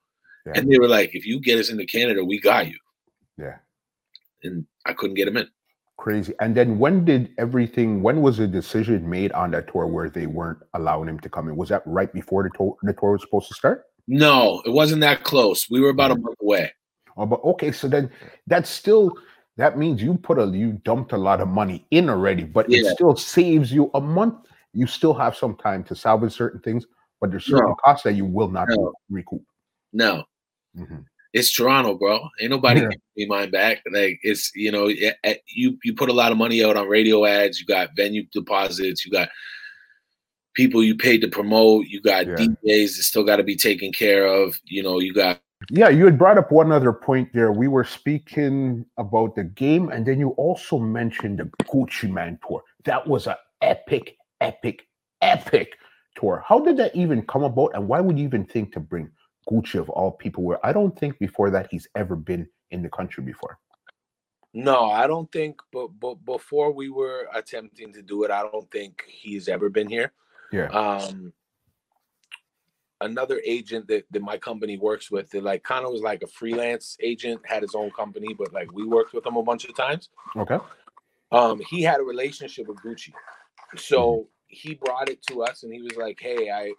And 0.55 0.71
they 0.71 0.79
were 0.79 0.89
like, 0.89 1.15
If 1.15 1.25
you 1.25 1.41
get 1.41 1.59
us 1.59 1.71
into 1.71 1.87
Canada, 1.87 2.25
we 2.25 2.41
got 2.41 2.67
you. 2.67 2.79
Yeah. 3.39 3.57
And 4.43 4.67
I 4.85 4.93
couldn't 4.93 5.15
get 5.17 5.27
them 5.27 5.37
in. 5.39 5.49
Crazy. 5.99 6.35
And 6.41 6.55
then 6.55 6.79
when 6.79 7.05
did 7.05 7.31
everything? 7.39 8.03
When 8.03 8.21
was 8.21 8.37
the 8.37 8.47
decision 8.47 9.09
made 9.09 9.33
on 9.33 9.51
that 9.53 9.73
tour 9.73 9.87
where 9.87 10.11
they 10.11 10.27
weren't 10.27 10.59
allowing 10.75 11.09
him 11.09 11.19
to 11.21 11.29
come 11.29 11.49
in? 11.49 11.57
Was 11.57 11.71
that 11.71 11.83
right 11.87 12.13
before 12.13 12.43
the 12.43 12.51
tour, 12.51 12.77
the 12.83 12.93
tour 12.93 13.13
was 13.13 13.23
supposed 13.23 13.49
to 13.49 13.55
start? 13.55 13.85
No, 14.07 14.63
it 14.67 14.71
wasn't 14.71 15.01
that 15.01 15.25
close. 15.25 15.69
We 15.71 15.81
were 15.81 15.89
about 15.89 16.11
a 16.11 16.15
mm-hmm. 16.15 16.25
month 16.25 16.39
away. 16.43 16.73
Oh, 17.17 17.25
but 17.25 17.43
okay, 17.45 17.73
so 17.73 17.89
then 17.89 18.11
that's 18.47 18.69
still 18.69 19.17
that 19.57 19.79
means 19.79 20.03
you 20.03 20.15
put 20.15 20.39
a 20.39 20.47
you 20.47 20.73
dumped 20.85 21.13
a 21.13 21.17
lot 21.17 21.41
of 21.41 21.49
money 21.49 21.87
in 21.91 22.11
already, 22.11 22.45
but 22.45 22.69
yeah. 22.69 22.81
it 22.81 22.87
still 22.95 23.17
saves 23.17 23.73
you 23.73 23.91
a 23.95 24.01
month. 24.01 24.35
You 24.75 24.87
still 24.87 25.15
have 25.15 25.35
some 25.35 25.57
time 25.57 25.83
to 25.85 25.97
salvage 25.97 26.35
certain 26.35 26.61
things, 26.61 26.85
but 27.23 27.31
there's 27.31 27.47
certain 27.47 27.71
no. 27.71 27.77
costs 27.83 28.05
that 28.05 28.13
you 28.13 28.27
will 28.27 28.51
not 28.51 28.69
no. 28.69 28.93
recoup. 29.09 29.43
No. 29.95 30.25
Mm-hmm 30.77 30.99
it's 31.33 31.55
Toronto, 31.55 31.95
bro. 31.95 32.29
Ain't 32.41 32.51
nobody 32.51 32.81
yeah. 32.81 32.89
me 33.17 33.27
mine 33.27 33.51
back. 33.51 33.83
Like 33.93 34.19
it's 34.23 34.51
you 34.55 34.71
know 34.71 34.87
eh, 34.89 35.35
you 35.49 35.79
you 35.85 35.95
put 35.95 36.09
a 36.09 36.15
lot 36.15 36.33
of 36.33 36.39
money 36.39 36.65
out 36.65 36.77
on 36.77 36.89
radio 36.89 37.25
ads. 37.25 37.61
You 37.61 37.67
got 37.67 37.91
venue 37.97 38.25
deposits. 38.33 39.05
You 39.05 39.13
got 39.13 39.29
people 40.55 40.83
you 40.83 40.97
paid 40.97 41.21
to 41.21 41.29
promote. 41.29 41.87
You 41.87 42.01
got 42.01 42.27
yeah. 42.27 42.35
DJs 42.35 42.97
that 42.97 43.03
still 43.03 43.25
got 43.25 43.37
to 43.37 43.45
be 43.45 43.57
taken 43.57 43.93
care 43.93 44.27
of. 44.27 44.59
You 44.65 44.83
know 44.83 44.99
you 45.01 45.15
got. 45.15 45.41
Yeah, 45.71 45.89
you 45.89 46.05
had 46.05 46.19
brought 46.19 46.37
up 46.37 46.53
one 46.53 46.71
other 46.71 46.93
point 46.93 47.31
there. 47.33 47.51
We 47.51 47.67
were 47.67 47.85
speaking 47.85 48.85
about 48.99 49.37
the 49.37 49.45
game, 49.45 49.89
and 49.89 50.05
then 50.05 50.21
you 50.21 50.31
also 50.31 50.79
mentioned 50.79 51.39
the 51.39 51.51
Gucci 51.65 52.11
Mane 52.11 52.39
tour. 52.47 52.63
That 52.85 53.07
was 53.07 53.27
an 53.27 53.37
epic, 53.63 54.17
epic, 54.41 54.83
epic 55.23 55.73
tour. 56.15 56.45
How 56.47 56.61
did 56.61 56.77
that 56.77 56.95
even 56.95 57.23
come 57.23 57.43
about, 57.43 57.73
and 57.75 57.89
why 57.89 58.01
would 58.01 58.19
you 58.19 58.25
even 58.25 58.45
think 58.45 58.75
to 58.75 58.81
bring 58.81 59.11
Gucci 59.49 59.79
of 59.79 59.89
all 59.91 60.13
people, 60.13 60.43
where 60.43 60.65
I 60.65 60.73
don't 60.73 60.99
think 60.99 61.19
before 61.19 61.51
that 61.51 61.69
he's 61.71 61.89
ever 61.95 62.17
been 62.17 62.49
in 62.71 62.83
the 62.83 62.89
country 62.89 63.23
before. 63.23 63.59
No, 64.53 64.91
I 64.91 65.07
don't 65.07 65.31
think. 65.31 65.61
But 65.73 65.89
but 66.01 66.25
before 66.25 66.73
we 66.73 66.89
were 66.89 67.29
attempting 67.35 67.93
to 67.93 68.03
do 68.03 68.25
it, 68.25 68.31
I 68.31 68.43
don't 68.43 68.71
think 68.71 69.03
he's 69.07 69.49
ever 69.49 69.69
been 69.69 69.89
here. 69.89 70.13
Yeah. 70.53 70.69
Um. 70.69 71.33
Another 73.03 73.43
agent 73.45 73.89
that, 73.89 74.05
that 74.11 74.23
my 74.23 74.39
company 74.39 74.79
works 74.79 75.11
with, 75.11 75.29
that 75.31 75.43
like 75.43 75.63
kind 75.63 75.85
of 75.85 75.93
was 75.93 76.01
like 76.01 76.23
a 76.23 76.27
freelance 76.27 76.97
agent, 77.03 77.43
had 77.45 77.61
his 77.61 77.75
own 77.75 77.91
company, 77.91 78.33
but 78.33 78.55
like 78.55 78.73
we 78.73 78.87
worked 78.87 79.13
with 79.13 79.27
him 79.27 79.37
a 79.37 79.43
bunch 79.43 79.67
of 79.67 79.77
times. 79.77 80.09
Okay. 80.35 80.57
Um, 81.31 81.61
he 81.69 81.83
had 81.83 82.01
a 82.01 82.03
relationship 82.03 82.67
with 82.69 82.79
Gucci, 82.79 83.13
so 83.77 84.01
mm-hmm. 84.01 84.23
he 84.47 84.75
brought 84.77 85.11
it 85.11 85.21
to 85.27 85.43
us, 85.43 85.63
and 85.63 85.75
he 85.75 85.83
was 85.83 85.97
like, 85.97 86.19
"Hey, 86.19 86.51
I 86.51 86.73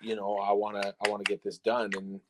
you 0.00 0.16
know, 0.16 0.36
I 0.36 0.52
want 0.52 0.82
to 0.82 0.94
I 1.04 1.08
want 1.08 1.24
to 1.24 1.28
get 1.28 1.42
this 1.42 1.58
done 1.58 1.90
and 1.96 2.20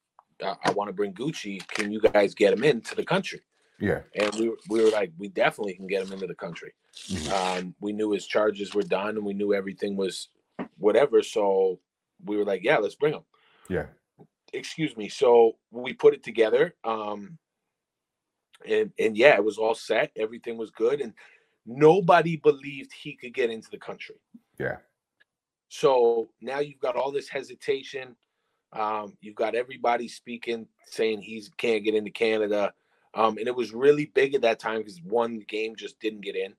I, 0.43 0.55
I 0.64 0.71
want 0.73 0.89
to 0.89 0.93
bring 0.93 1.12
Gucci. 1.12 1.66
Can 1.69 1.93
you 1.93 2.01
guys 2.01 2.35
get 2.35 2.53
him 2.53 2.64
into 2.64 2.95
the 2.95 3.05
country? 3.05 3.41
Yeah. 3.81 4.01
And 4.14 4.35
we 4.35 4.49
were, 4.49 4.57
we 4.69 4.85
were 4.85 4.91
like, 4.91 5.12
we 5.19 5.29
definitely 5.29 5.75
can 5.75 5.87
get 5.87 6.05
him 6.05 6.12
into 6.12 6.27
the 6.27 6.35
country. 6.35 6.75
Mm-hmm. 7.09 7.59
Um, 7.59 7.75
we 7.81 7.93
knew 7.93 8.11
his 8.11 8.27
charges 8.27 8.75
were 8.75 8.83
done 8.83 9.16
and 9.16 9.25
we 9.25 9.35
knew 9.35 9.55
everything 9.55 9.97
was 9.97 10.29
whatever. 10.79 11.23
So 11.23 11.79
we 12.25 12.37
were 12.37 12.45
like, 12.45 12.64
yeah, 12.64 12.79
let's 12.79 12.97
bring 12.97 13.14
him. 13.14 13.23
Yeah. 13.69 13.87
Excuse 14.53 14.97
me. 14.97 15.09
So 15.09 15.57
we 15.71 15.93
put 15.93 16.14
it 16.14 16.25
together. 16.25 16.75
Um, 16.83 17.39
and, 18.66 18.91
and 18.99 19.16
yeah, 19.16 19.37
it 19.37 19.45
was 19.45 19.59
all 19.59 19.75
set. 19.75 20.11
Everything 20.16 20.57
was 20.57 20.71
good. 20.71 21.01
And 21.01 21.12
nobody 21.64 22.37
believed 22.37 22.93
he 22.93 23.14
could 23.14 23.35
get 23.35 23.51
into 23.51 23.71
the 23.71 23.79
country. 23.79 24.16
Yeah. 24.59 24.79
So 25.69 26.31
now 26.41 26.61
you've 26.61 26.81
got 26.81 26.97
all 26.97 27.12
this 27.12 27.29
hesitation. 27.29 28.16
Um, 28.73 29.16
you've 29.21 29.35
got 29.37 29.55
everybody 29.55 30.09
speaking, 30.09 30.66
saying 30.87 31.23
he 31.23 31.43
can't 31.57 31.85
get 31.85 31.95
into 31.95 32.11
Canada. 32.11 32.73
Um, 33.14 33.39
and 33.39 33.47
it 33.47 33.55
was 33.55 33.73
really 33.73 34.07
big 34.07 34.35
at 34.35 34.43
that 34.43 34.59
time 34.59 34.79
because 34.79 35.01
one 35.03 35.41
game 35.49 35.77
just 35.77 35.99
didn't 36.01 36.21
get 36.21 36.37
in. 36.37 36.55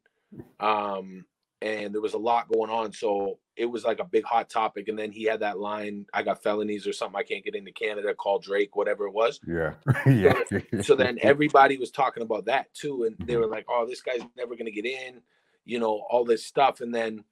Um, 0.59 1.25
and 1.61 1.93
there 1.93 2.01
was 2.01 2.13
a 2.13 2.19
lot 2.19 2.49
going 2.49 2.71
on. 2.71 2.93
So 2.93 3.39
it 3.55 3.65
was 3.65 3.83
like 3.83 3.99
a 3.99 4.05
big 4.05 4.23
hot 4.23 4.49
topic. 4.49 4.87
And 4.87 4.97
then 4.97 5.11
he 5.11 5.25
had 5.25 5.41
that 5.41 5.59
line, 5.59 6.05
I 6.13 6.23
got 6.23 6.41
felonies 6.41 6.87
or 6.87 6.93
something. 6.93 7.19
I 7.19 7.23
can't 7.23 7.43
get 7.43 7.55
into 7.55 7.71
Canada, 7.71 8.13
call 8.13 8.39
Drake, 8.39 8.75
whatever 8.75 9.05
it 9.05 9.13
was. 9.13 9.39
Yeah. 9.45 9.73
yeah. 10.05 10.39
So, 10.49 10.81
so 10.81 10.95
then 10.95 11.19
everybody 11.21 11.77
was 11.77 11.91
talking 11.91 12.23
about 12.23 12.45
that 12.45 12.73
too. 12.73 13.03
And 13.03 13.27
they 13.27 13.35
were 13.35 13.47
like, 13.47 13.65
oh, 13.67 13.85
this 13.85 14.01
guy's 14.01 14.21
never 14.37 14.55
going 14.55 14.65
to 14.65 14.71
get 14.71 14.85
in, 14.85 15.21
you 15.65 15.79
know, 15.79 16.05
all 16.09 16.23
this 16.23 16.45
stuff. 16.45 16.79
And 16.79 16.95
then 16.95 17.25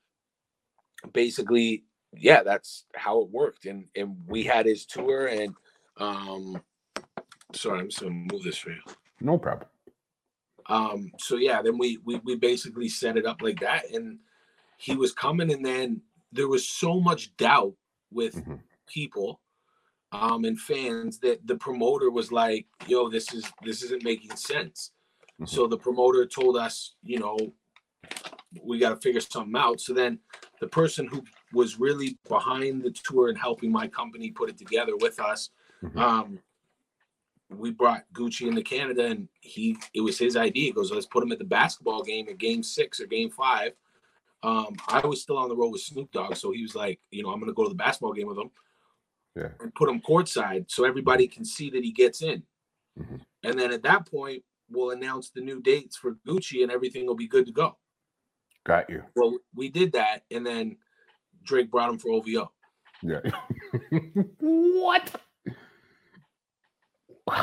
basically, 1.14 1.84
yeah, 2.14 2.43
that's 2.43 2.86
how 2.95 3.22
it 3.22 3.30
worked. 3.30 3.66
And 3.66 3.88
and 3.95 4.18
we 4.28 4.43
had 4.43 4.66
his 4.66 4.86
tour, 4.86 5.28
and 5.28 5.56
um, 5.98 6.62
sorry, 7.54 7.80
I'm 7.80 7.89
just 7.89 8.02
gonna 8.02 8.12
move 8.32 8.43
this 8.43 8.58
for 8.58 8.72
you. 8.72 8.82
No 9.22 9.38
problem. 9.38 9.70
Um, 10.68 11.12
so 11.20 11.38
yeah, 11.38 11.62
then 11.62 11.78
we 11.78 11.98
we 12.04 12.18
we 12.24 12.36
basically 12.36 12.89
set 12.89 13.18
it 13.18 13.26
up 13.26 13.41
like 13.41 13.60
that, 13.62 13.89
and 13.91 14.20
he 14.78 14.95
was 14.95 15.14
coming, 15.14 15.52
and 15.52 15.66
then 15.66 16.02
there 16.32 16.48
was 16.48 16.68
so 16.68 17.00
much 17.00 17.36
doubt 17.38 17.74
with 18.12 18.36
Mhm. 18.36 18.62
people 18.88 19.41
um 20.14 20.45
and 20.45 20.58
fans 20.60 21.20
that 21.20 21.45
the 21.45 21.56
promoter 21.58 22.10
was 22.10 22.32
like, 22.32 22.66
yo, 22.88 23.10
this 23.10 23.34
is 23.34 23.43
this 23.64 23.84
isn't 23.84 24.04
making 24.04 24.36
sense. 24.36 24.91
Mhm. 25.41 25.50
So 25.50 25.68
the 25.68 25.78
promoter 25.78 26.26
told 26.26 26.56
us, 26.58 26.95
you 27.04 27.20
know, 27.20 27.38
we 28.64 28.80
got 28.80 28.89
to 28.89 28.97
figure 28.97 29.22
something 29.22 29.55
out. 29.55 29.80
So 29.80 29.93
then 29.93 30.20
the 30.60 30.68
person 30.68 31.08
who 31.08 31.24
was 31.53 31.80
really 31.80 32.18
behind 32.28 32.84
the 32.84 32.91
tour 32.91 33.30
and 33.30 33.38
helping 33.38 33.72
my 33.72 33.88
company 33.88 34.32
put 34.32 34.49
it 34.49 34.58
together 34.58 34.95
with 34.97 35.20
us, 35.20 35.49
Mhm. 35.84 35.97
um, 35.97 36.39
we 37.49 37.72
brought 37.72 38.03
Gucci 38.14 38.47
into 38.47 38.62
Canada 38.62 39.05
and 39.05 39.30
he 39.39 39.78
it 39.93 40.01
was 40.01 40.18
his 40.18 40.36
idea. 40.36 40.66
He 40.66 40.72
goes, 40.72 40.91
let's 40.91 41.05
put 41.05 41.24
him 41.24 41.32
at 41.32 41.38
the 41.39 41.45
basketball 41.45 42.03
game 42.03 42.28
at 42.30 42.38
game 42.38 42.62
six 42.64 42.99
or 42.99 43.05
game 43.05 43.30
five. 43.30 43.74
Um, 44.43 44.76
I 44.88 45.05
was 45.05 45.22
still 45.22 45.38
on 45.38 45.49
the 45.49 45.55
road 45.55 45.70
with 45.70 45.82
Snoop 45.82 46.12
Dogg, 46.12 46.36
so 46.36 46.51
he 46.51 46.62
was 46.62 46.76
like, 46.76 46.99
you 47.10 47.24
know, 47.24 47.30
I'm 47.32 47.39
gonna 47.39 47.53
go 47.53 47.64
to 47.64 47.70
the 47.70 47.76
basketball 47.76 48.14
game 48.14 48.28
with 48.28 48.38
him 48.38 48.51
Yeah. 49.36 49.51
and 49.60 49.74
put 49.76 49.89
him 49.89 50.01
courtside 50.01 50.70
so 50.70 50.84
everybody 50.84 51.28
can 51.28 51.45
see 51.45 51.70
that 51.70 51.84
he 51.84 51.91
gets 51.91 52.22
in. 52.22 52.45
Mhm. 52.99 53.22
And 53.43 53.58
then 53.60 53.72
at 53.72 53.84
that 53.84 54.05
point, 54.10 54.43
we'll 54.70 54.91
announce 54.91 55.30
the 55.30 55.39
new 55.41 55.62
dates 55.62 55.95
for 55.95 56.16
Gucci 56.28 56.64
and 56.64 56.72
everything 56.72 57.05
will 57.05 57.16
be 57.16 57.28
good 57.28 57.45
to 57.45 57.51
go. 57.53 57.78
Got 58.68 58.89
you. 58.89 59.01
Well, 59.15 59.38
we 59.55 59.70
did 59.70 59.93
that, 59.93 60.24
and 60.30 60.45
then 60.45 60.76
Drake 61.43 61.72
brought 61.72 61.89
him 61.89 61.97
for 61.97 62.11
OVO. 62.11 62.51
Yeah. 63.01 63.22
what? 64.41 65.22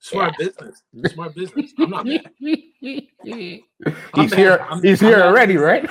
Smart 0.00 0.36
business. 0.36 0.82
Smart 1.06 1.34
business. 1.34 1.72
I'm 1.78 1.88
not 1.88 2.04
mad. 2.04 2.30
he's 2.38 3.08
mad. 3.24 4.34
here. 4.34 4.58
I'm- 4.68 4.82
he's 4.82 5.00
I'm 5.02 5.08
here 5.08 5.16
mad. 5.16 5.26
already, 5.28 5.56
right? 5.56 5.88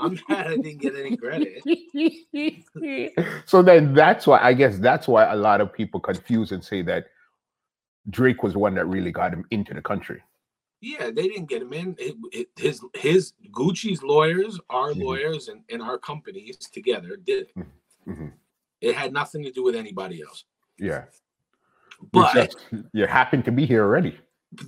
I'm 0.00 0.18
mad 0.30 0.46
I 0.46 0.56
didn't 0.56 0.78
get 0.78 0.96
any 0.96 1.14
credit. 1.18 1.62
so 3.44 3.60
then 3.62 3.92
that's 3.92 4.26
why 4.26 4.38
I 4.40 4.54
guess 4.54 4.78
that's 4.78 5.06
why 5.06 5.30
a 5.30 5.36
lot 5.36 5.60
of 5.60 5.70
people 5.74 6.00
confuse 6.00 6.52
and 6.52 6.64
say 6.64 6.80
that 6.82 7.08
Drake 8.08 8.42
was 8.42 8.54
the 8.54 8.60
one 8.60 8.74
that 8.76 8.86
really 8.86 9.12
got 9.12 9.30
him 9.34 9.44
into 9.50 9.74
the 9.74 9.82
country. 9.82 10.22
Yeah, 10.84 11.10
they 11.10 11.28
didn't 11.28 11.46
get 11.48 11.62
him 11.62 11.72
in. 11.72 11.96
It, 11.98 12.14
it, 12.32 12.48
his 12.56 12.80
his 12.94 13.32
Gucci's 13.52 14.02
lawyers, 14.02 14.60
our 14.68 14.90
Mhm. 14.92 15.02
lawyers, 15.02 15.48
and, 15.48 15.62
and 15.70 15.80
our 15.80 15.98
companies 15.98 16.56
together 16.58 17.16
did 17.16 17.38
it. 17.56 17.66
Mhm. 18.06 18.32
It 18.80 18.94
had 18.94 19.12
nothing 19.12 19.42
to 19.44 19.50
do 19.50 19.62
with 19.62 19.74
anybody 19.76 20.20
else. 20.22 20.44
Yeah. 20.78 21.04
But 22.12 22.34
just- 22.34 22.58
you 22.92 23.06
happen 23.06 23.42
to 23.44 23.52
be 23.52 23.64
here 23.66 23.82
already. 23.82 24.18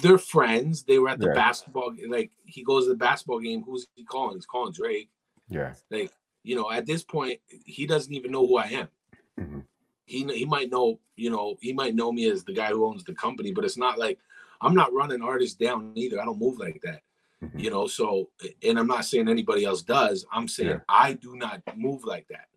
they're 0.02 0.18
friends. 0.18 0.82
They 0.82 0.98
were 0.98 1.10
at 1.10 1.20
the 1.20 1.26
Yeah. 1.28 1.34
basketball. 1.34 1.94
Like 2.08 2.30
he 2.44 2.64
goes 2.64 2.84
to 2.84 2.90
the 2.90 2.96
basketball 3.08 3.38
game. 3.38 3.62
Who's 3.62 3.86
he 3.94 4.04
calling? 4.04 4.36
He's 4.36 4.46
calling 4.46 4.72
Drake. 4.72 5.10
Yeah. 5.48 5.74
Like 5.90 6.10
you 6.42 6.56
know, 6.56 6.70
at 6.70 6.86
this 6.86 7.04
point, 7.04 7.40
he 7.64 7.86
doesn't 7.86 8.12
even 8.12 8.30
know 8.32 8.44
who 8.46 8.56
I 8.56 8.66
am. 8.80 8.88
Mhm. 9.38 9.64
He 10.06 10.24
he 10.40 10.44
might 10.44 10.70
know. 10.70 10.98
You 11.16 11.30
know, 11.30 11.56
he 11.60 11.72
might 11.72 11.94
know 11.94 12.10
me 12.10 12.28
as 12.30 12.42
the 12.42 12.52
guy 12.52 12.70
who 12.70 12.84
owns 12.84 13.04
the 13.04 13.14
company, 13.14 13.52
but 13.52 13.64
it's 13.64 13.76
not 13.76 13.96
like 13.98 14.18
I'm 14.60 14.74
not 14.74 14.92
running 14.92 15.22
artists 15.22 15.56
down 15.56 15.92
either. 15.94 16.20
I 16.20 16.24
don't 16.24 16.38
move 16.38 16.58
like 16.58 16.80
that. 16.82 17.02
Mhm. 17.42 17.60
You 17.62 17.70
know, 17.70 17.86
so 17.86 18.30
and 18.62 18.78
I'm 18.78 18.86
not 18.86 19.04
saying 19.04 19.28
anybody 19.28 19.64
else 19.64 19.82
does. 19.82 20.24
I'm 20.32 20.48
saying 20.48 20.70
Yeah. 20.70 20.80
I 20.88 21.14
do 21.14 21.36
not 21.36 21.62
move 21.76 22.04
like 22.04 22.26
that. 22.28 22.48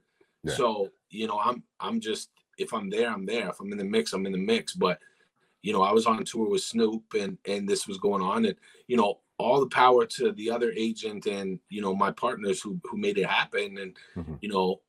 Yeah. 0.43 0.53
So 0.55 0.89
you 1.09 1.27
know, 1.27 1.39
I'm 1.39 1.63
I'm 1.79 1.99
just 1.99 2.29
if 2.57 2.73
I'm 2.73 2.89
there, 2.89 3.09
I'm 3.09 3.25
there. 3.25 3.49
If 3.49 3.59
I'm 3.59 3.71
in 3.71 3.77
the 3.77 3.83
mix, 3.85 4.13
I'm 4.13 4.25
in 4.25 4.31
the 4.31 4.37
mix. 4.37 4.73
But 4.73 4.99
you 5.61 5.73
know, 5.73 5.81
I 5.81 5.91
was 5.91 6.05
on 6.05 6.23
tour 6.23 6.47
with 6.49 6.61
Snoop 6.63 7.13
and 7.13 7.37
and 7.45 7.67
this 7.67 7.87
was 7.87 7.97
going 7.97 8.21
on, 8.21 8.45
and 8.45 8.55
you 8.87 8.95
know, 8.97 9.19
all 9.37 9.59
the 9.59 9.67
power 9.67 10.05
to 10.05 10.31
the 10.33 10.49
other 10.49 10.71
agent 10.75 11.25
and 11.25 11.59
you 11.69 11.81
know 11.81 11.93
my 11.95 12.11
partners 12.11 12.61
who 12.61 12.79
who 12.85 12.97
made 12.97 13.17
it 13.17 13.25
happen, 13.25 13.77
and 13.77 13.97
Mhm. 14.15 14.37
you 14.41 14.49
know, 14.49 14.81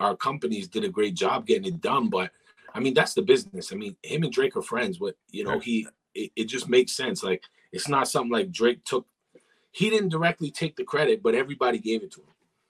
our 0.00 0.16
companies 0.16 0.66
did 0.66 0.82
a 0.84 0.88
great 0.88 1.14
job 1.14 1.46
getting 1.46 1.72
it 1.72 1.80
done. 1.80 2.08
But 2.08 2.32
I 2.74 2.80
mean, 2.80 2.94
that's 2.94 3.14
the 3.14 3.22
business. 3.22 3.72
I 3.72 3.76
mean, 3.76 3.96
him 4.02 4.24
and 4.24 4.32
Drake 4.32 4.56
are 4.56 4.62
friends. 4.62 4.98
What 4.98 5.16
you 5.30 5.44
know, 5.44 5.60
he 5.60 5.86
it, 6.14 6.30
it 6.36 6.44
just 6.44 6.68
makes 6.68 6.92
sense. 6.92 7.22
Like 7.22 7.42
it's 7.72 7.88
not 7.88 8.08
something 8.08 8.32
like 8.32 8.50
Drake 8.50 8.84
took. 8.84 9.06
He 9.72 9.90
didn't 9.90 10.10
directly 10.10 10.50
take 10.50 10.76
the 10.76 10.84
credit, 10.84 11.22
but 11.22 11.34
everybody 11.34 11.78
gave 11.78 12.02
it 12.02 12.12
to 12.12 12.20
him. 12.20 12.26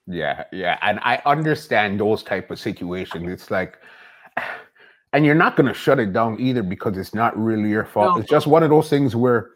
Yeah, 0.06 0.44
yeah, 0.52 0.78
and 0.82 0.98
I 1.02 1.22
understand 1.26 2.00
those 2.00 2.22
type 2.22 2.50
of 2.50 2.58
situations. 2.58 3.30
It's 3.30 3.50
like, 3.50 3.78
and 5.12 5.24
you're 5.24 5.34
not 5.34 5.56
going 5.56 5.68
to 5.68 5.74
shut 5.74 6.00
it 6.00 6.12
down 6.12 6.40
either 6.40 6.62
because 6.62 6.96
it's 6.96 7.14
not 7.14 7.36
really 7.38 7.70
your 7.70 7.84
fault. 7.84 8.16
No. 8.16 8.20
It's 8.20 8.30
just 8.30 8.46
one 8.46 8.62
of 8.62 8.70
those 8.70 8.88
things 8.88 9.14
where 9.14 9.50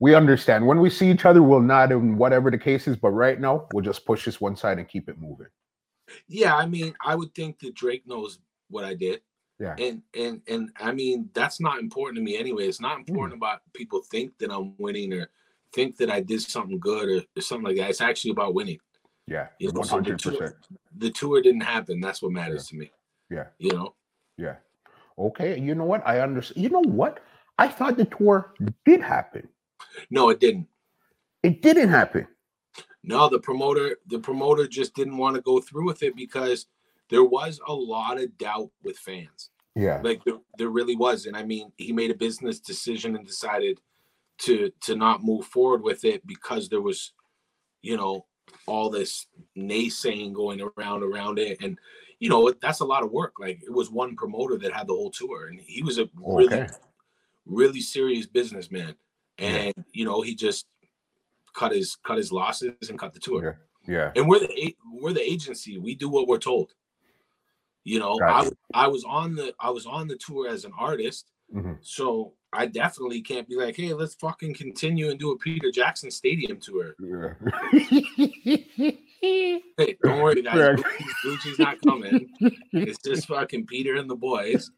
we 0.00 0.14
understand 0.14 0.66
when 0.66 0.80
we 0.80 0.90
see 0.90 1.10
each 1.10 1.24
other, 1.24 1.42
we'll 1.42 1.60
nod 1.60 1.92
and 1.92 2.16
whatever 2.16 2.50
the 2.50 2.58
case 2.58 2.86
is. 2.88 2.96
But 2.96 3.10
right 3.10 3.38
now, 3.38 3.66
we'll 3.72 3.84
just 3.84 4.06
push 4.06 4.24
this 4.24 4.40
one 4.40 4.56
side 4.56 4.78
and 4.78 4.88
keep 4.88 5.08
it 5.08 5.18
moving. 5.18 5.48
Yeah, 6.28 6.56
I 6.56 6.66
mean, 6.66 6.94
I 7.04 7.14
would 7.14 7.34
think 7.34 7.58
that 7.60 7.74
Drake 7.74 8.06
knows 8.06 8.38
what 8.70 8.84
I 8.84 8.94
did. 8.94 9.20
Yeah. 9.58 9.74
And 9.78 10.02
and 10.16 10.40
and 10.46 10.70
I 10.80 10.92
mean, 10.92 11.30
that's 11.34 11.60
not 11.60 11.78
important 11.80 12.16
to 12.16 12.22
me 12.22 12.36
anyway. 12.38 12.68
It's 12.68 12.80
not 12.80 12.98
important 12.98 13.34
Mm. 13.34 13.38
about 13.44 13.60
people 13.74 14.02
think 14.02 14.38
that 14.38 14.52
I'm 14.52 14.74
winning 14.78 15.12
or 15.12 15.28
think 15.72 15.96
that 15.96 16.10
I 16.10 16.20
did 16.20 16.40
something 16.42 16.78
good 16.78 17.08
or, 17.08 17.22
or 17.36 17.42
something 17.42 17.66
like 17.66 17.76
that. 17.76 17.90
It's 17.90 18.00
actually 18.00 18.30
about 18.30 18.54
winning. 18.54 18.78
Yeah, 19.26 19.48
You 19.58 19.70
know, 19.72 19.80
one 19.80 19.84
so 19.88 19.96
the 19.96 20.02
hundred 20.02 20.22
percent. 20.22 20.38
tour, 20.38 20.56
the 20.96 21.10
tour 21.10 21.42
didn't 21.42 21.60
happen. 21.60 22.00
That's 22.00 22.22
what 22.22 22.32
matters 22.32 22.68
to 22.68 22.76
me. 22.76 22.90
Yeah, 23.30 23.48
You 23.58 23.72
know? 23.72 23.94
yeah. 24.38 24.56
Okay, 25.18 25.58
you 25.60 25.74
know 25.74 25.84
what? 25.84 26.02
I 26.06 26.20
understand. 26.20 26.62
You 26.62 26.70
know 26.70 26.80
what? 26.86 27.20
I 27.58 27.68
thought 27.68 27.96
the 27.98 28.06
tour 28.06 28.54
did 28.86 29.02
happen. 29.02 29.46
No, 30.10 30.30
it 30.30 30.40
didn't. 30.40 30.66
It 31.42 31.60
didn't 31.60 31.90
happen. 31.90 32.26
No, 33.02 33.28
the 33.28 33.38
promoter, 33.40 33.96
the 34.06 34.18
promoter 34.18 34.66
just 34.66 34.94
didn't 34.94 35.16
want 35.18 35.34
to 35.36 35.42
go 35.42 35.60
through 35.60 35.84
with 35.86 36.02
it 36.02 36.16
because 36.16 36.66
there 37.10 37.24
was 37.24 37.60
a 37.66 37.72
lot 37.72 38.20
of 38.20 38.36
doubt 38.38 38.70
with 38.82 38.98
fans. 38.98 39.50
Yeah, 39.74 40.00
like 40.02 40.24
there, 40.24 40.38
there 40.56 40.70
really 40.70 40.96
was 40.96 41.26
and 41.26 41.36
i 41.36 41.44
mean 41.44 41.70
he 41.76 41.92
made 41.92 42.10
a 42.10 42.14
business 42.16 42.58
decision 42.58 43.14
and 43.14 43.24
decided 43.24 43.78
to 44.38 44.72
to 44.80 44.96
not 44.96 45.22
move 45.22 45.44
forward 45.46 45.82
with 45.82 46.04
it 46.04 46.26
because 46.26 46.68
there 46.68 46.80
was 46.80 47.12
you 47.82 47.96
know 47.96 48.26
all 48.66 48.90
this 48.90 49.26
naysaying 49.56 50.32
going 50.32 50.60
around 50.76 51.04
around 51.04 51.38
it 51.38 51.58
and 51.62 51.78
you 52.18 52.28
know 52.28 52.52
that's 52.60 52.80
a 52.80 52.84
lot 52.84 53.04
of 53.04 53.12
work 53.12 53.34
like 53.38 53.60
it 53.62 53.72
was 53.72 53.88
one 53.88 54.16
promoter 54.16 54.58
that 54.58 54.72
had 54.72 54.88
the 54.88 54.92
whole 54.92 55.12
tour 55.12 55.46
and 55.46 55.60
he 55.60 55.80
was 55.84 55.98
a 55.98 56.08
really 56.16 56.46
Okay. 56.46 56.66
really 57.46 57.80
serious 57.80 58.26
businessman 58.26 58.96
Yeah. 59.38 59.46
and 59.48 59.74
you 59.92 60.04
know 60.04 60.22
he 60.22 60.34
just 60.34 60.66
cut 61.54 61.70
his 61.70 61.94
cut 62.04 62.16
his 62.16 62.32
losses 62.32 62.72
and 62.90 62.98
cut 62.98 63.14
the 63.14 63.20
tour 63.20 63.60
yeah, 63.86 63.94
yeah. 63.94 64.12
and 64.16 64.28
we're 64.28 64.40
the 64.40 64.76
we're 65.00 65.12
the 65.12 65.22
agency. 65.22 65.78
We 65.78 65.94
do 65.94 66.08
what 66.08 66.26
we're 66.26 66.38
told. 66.38 66.72
You 67.84 67.98
know, 68.00 68.14
I, 68.22 68.42
Gotcha. 68.44 68.56
I 68.74 68.86
was 68.88 69.04
on 69.04 69.34
the 69.34 69.54
I 69.60 69.70
was 69.70 69.86
on 69.86 70.08
the 70.08 70.16
tour 70.16 70.48
as 70.48 70.64
an 70.64 70.72
artist, 70.78 71.30
Mhm. 71.54 71.78
so 71.80 72.34
I 72.52 72.66
definitely 72.66 73.20
can't 73.22 73.48
be 73.48 73.56
like, 73.56 73.76
hey, 73.76 73.92
let's 73.94 74.14
fucking 74.14 74.54
continue 74.54 75.10
and 75.10 75.18
do 75.18 75.30
a 75.32 75.38
Peter 75.38 75.70
Jackson 75.70 76.10
Stadium 76.10 76.58
tour. 76.60 76.94
yeah. 77.00 77.34
Hey, 79.20 79.96
don't 80.04 80.22
worry, 80.22 80.42
guys. 80.42 80.56
Right. 80.56 80.76
Gucci's, 80.78 81.14
Gucci's 81.24 81.58
not 81.58 81.80
coming. 81.82 82.28
It's 82.72 82.98
just 83.04 83.26
fucking 83.26 83.66
Peter 83.66 83.96
and 83.96 84.08
the 84.08 84.14
boys. 84.14 84.70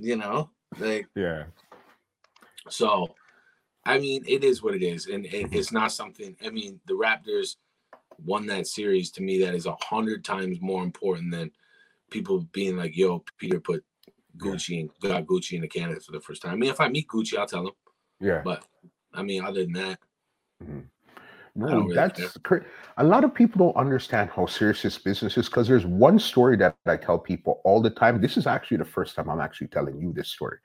You 0.00 0.16
know, 0.16 0.50
like 0.78 1.06
yeah. 1.14 1.44
so. 2.68 3.14
I 3.86 3.98
mean, 3.98 4.22
it 4.28 4.44
is 4.44 4.62
what 4.62 4.74
it 4.74 4.82
is, 4.82 5.06
and 5.06 5.24
it, 5.26 5.48
it's 5.52 5.72
not 5.72 5.92
something. 5.92 6.36
I 6.44 6.50
mean, 6.50 6.78
the 6.86 6.92
Raptors 6.94 7.56
won 8.22 8.46
that 8.46 8.66
series. 8.66 9.10
To 9.12 9.22
me, 9.22 9.38
that 9.42 9.54
is 9.54 9.64
a 9.66 9.76
hundred 9.80 10.24
times 10.24 10.60
more 10.60 10.82
important 10.82 11.30
than 11.30 11.50
people 12.10 12.46
being 12.52 12.76
like, 12.76 12.96
"Yo, 12.96 13.24
Peter 13.38 13.60
put 13.60 13.84
Gucci 14.36 14.80
and 14.80 14.90
got 15.00 15.26
Gucci 15.26 15.52
in 15.52 15.62
the 15.62 15.68
Canada 15.68 16.00
for 16.00 16.12
the 16.12 16.20
first 16.20 16.42
time." 16.42 16.52
I 16.52 16.56
mean, 16.56 16.70
if 16.70 16.80
I 16.80 16.88
meet 16.88 17.08
Gucci, 17.08 17.36
I'll 17.36 17.46
tell 17.46 17.66
him. 17.66 17.74
Yeah. 18.20 18.42
But 18.44 18.64
I 19.12 19.22
mean, 19.22 19.44
other 19.44 19.64
than 19.64 19.72
that, 19.74 19.98
don't 21.58 21.70
No, 21.70 21.80
really 21.82 21.94
that's 21.94 22.36
cra- 22.38 22.64
a 22.98 23.04
lot 23.04 23.24
of 23.24 23.34
people 23.34 23.58
don't 23.58 23.76
understand 23.76 24.30
how 24.30 24.46
serious 24.46 24.82
this 24.82 24.98
business 24.98 25.36
is 25.36 25.46
because 25.46 25.66
there's 25.66 25.86
one 25.86 26.18
story 26.18 26.56
that 26.58 26.76
I 26.86 26.96
tell 26.96 27.18
people 27.18 27.60
all 27.64 27.80
the 27.80 27.90
time. 27.90 28.20
This 28.20 28.36
is 28.36 28.46
actually 28.46 28.76
the 28.76 28.84
first 28.84 29.16
time 29.16 29.28
I'm 29.28 29.40
actually 29.40 29.68
telling 29.68 30.00
you 30.00 30.12
this 30.12 30.28
story. 30.28 30.58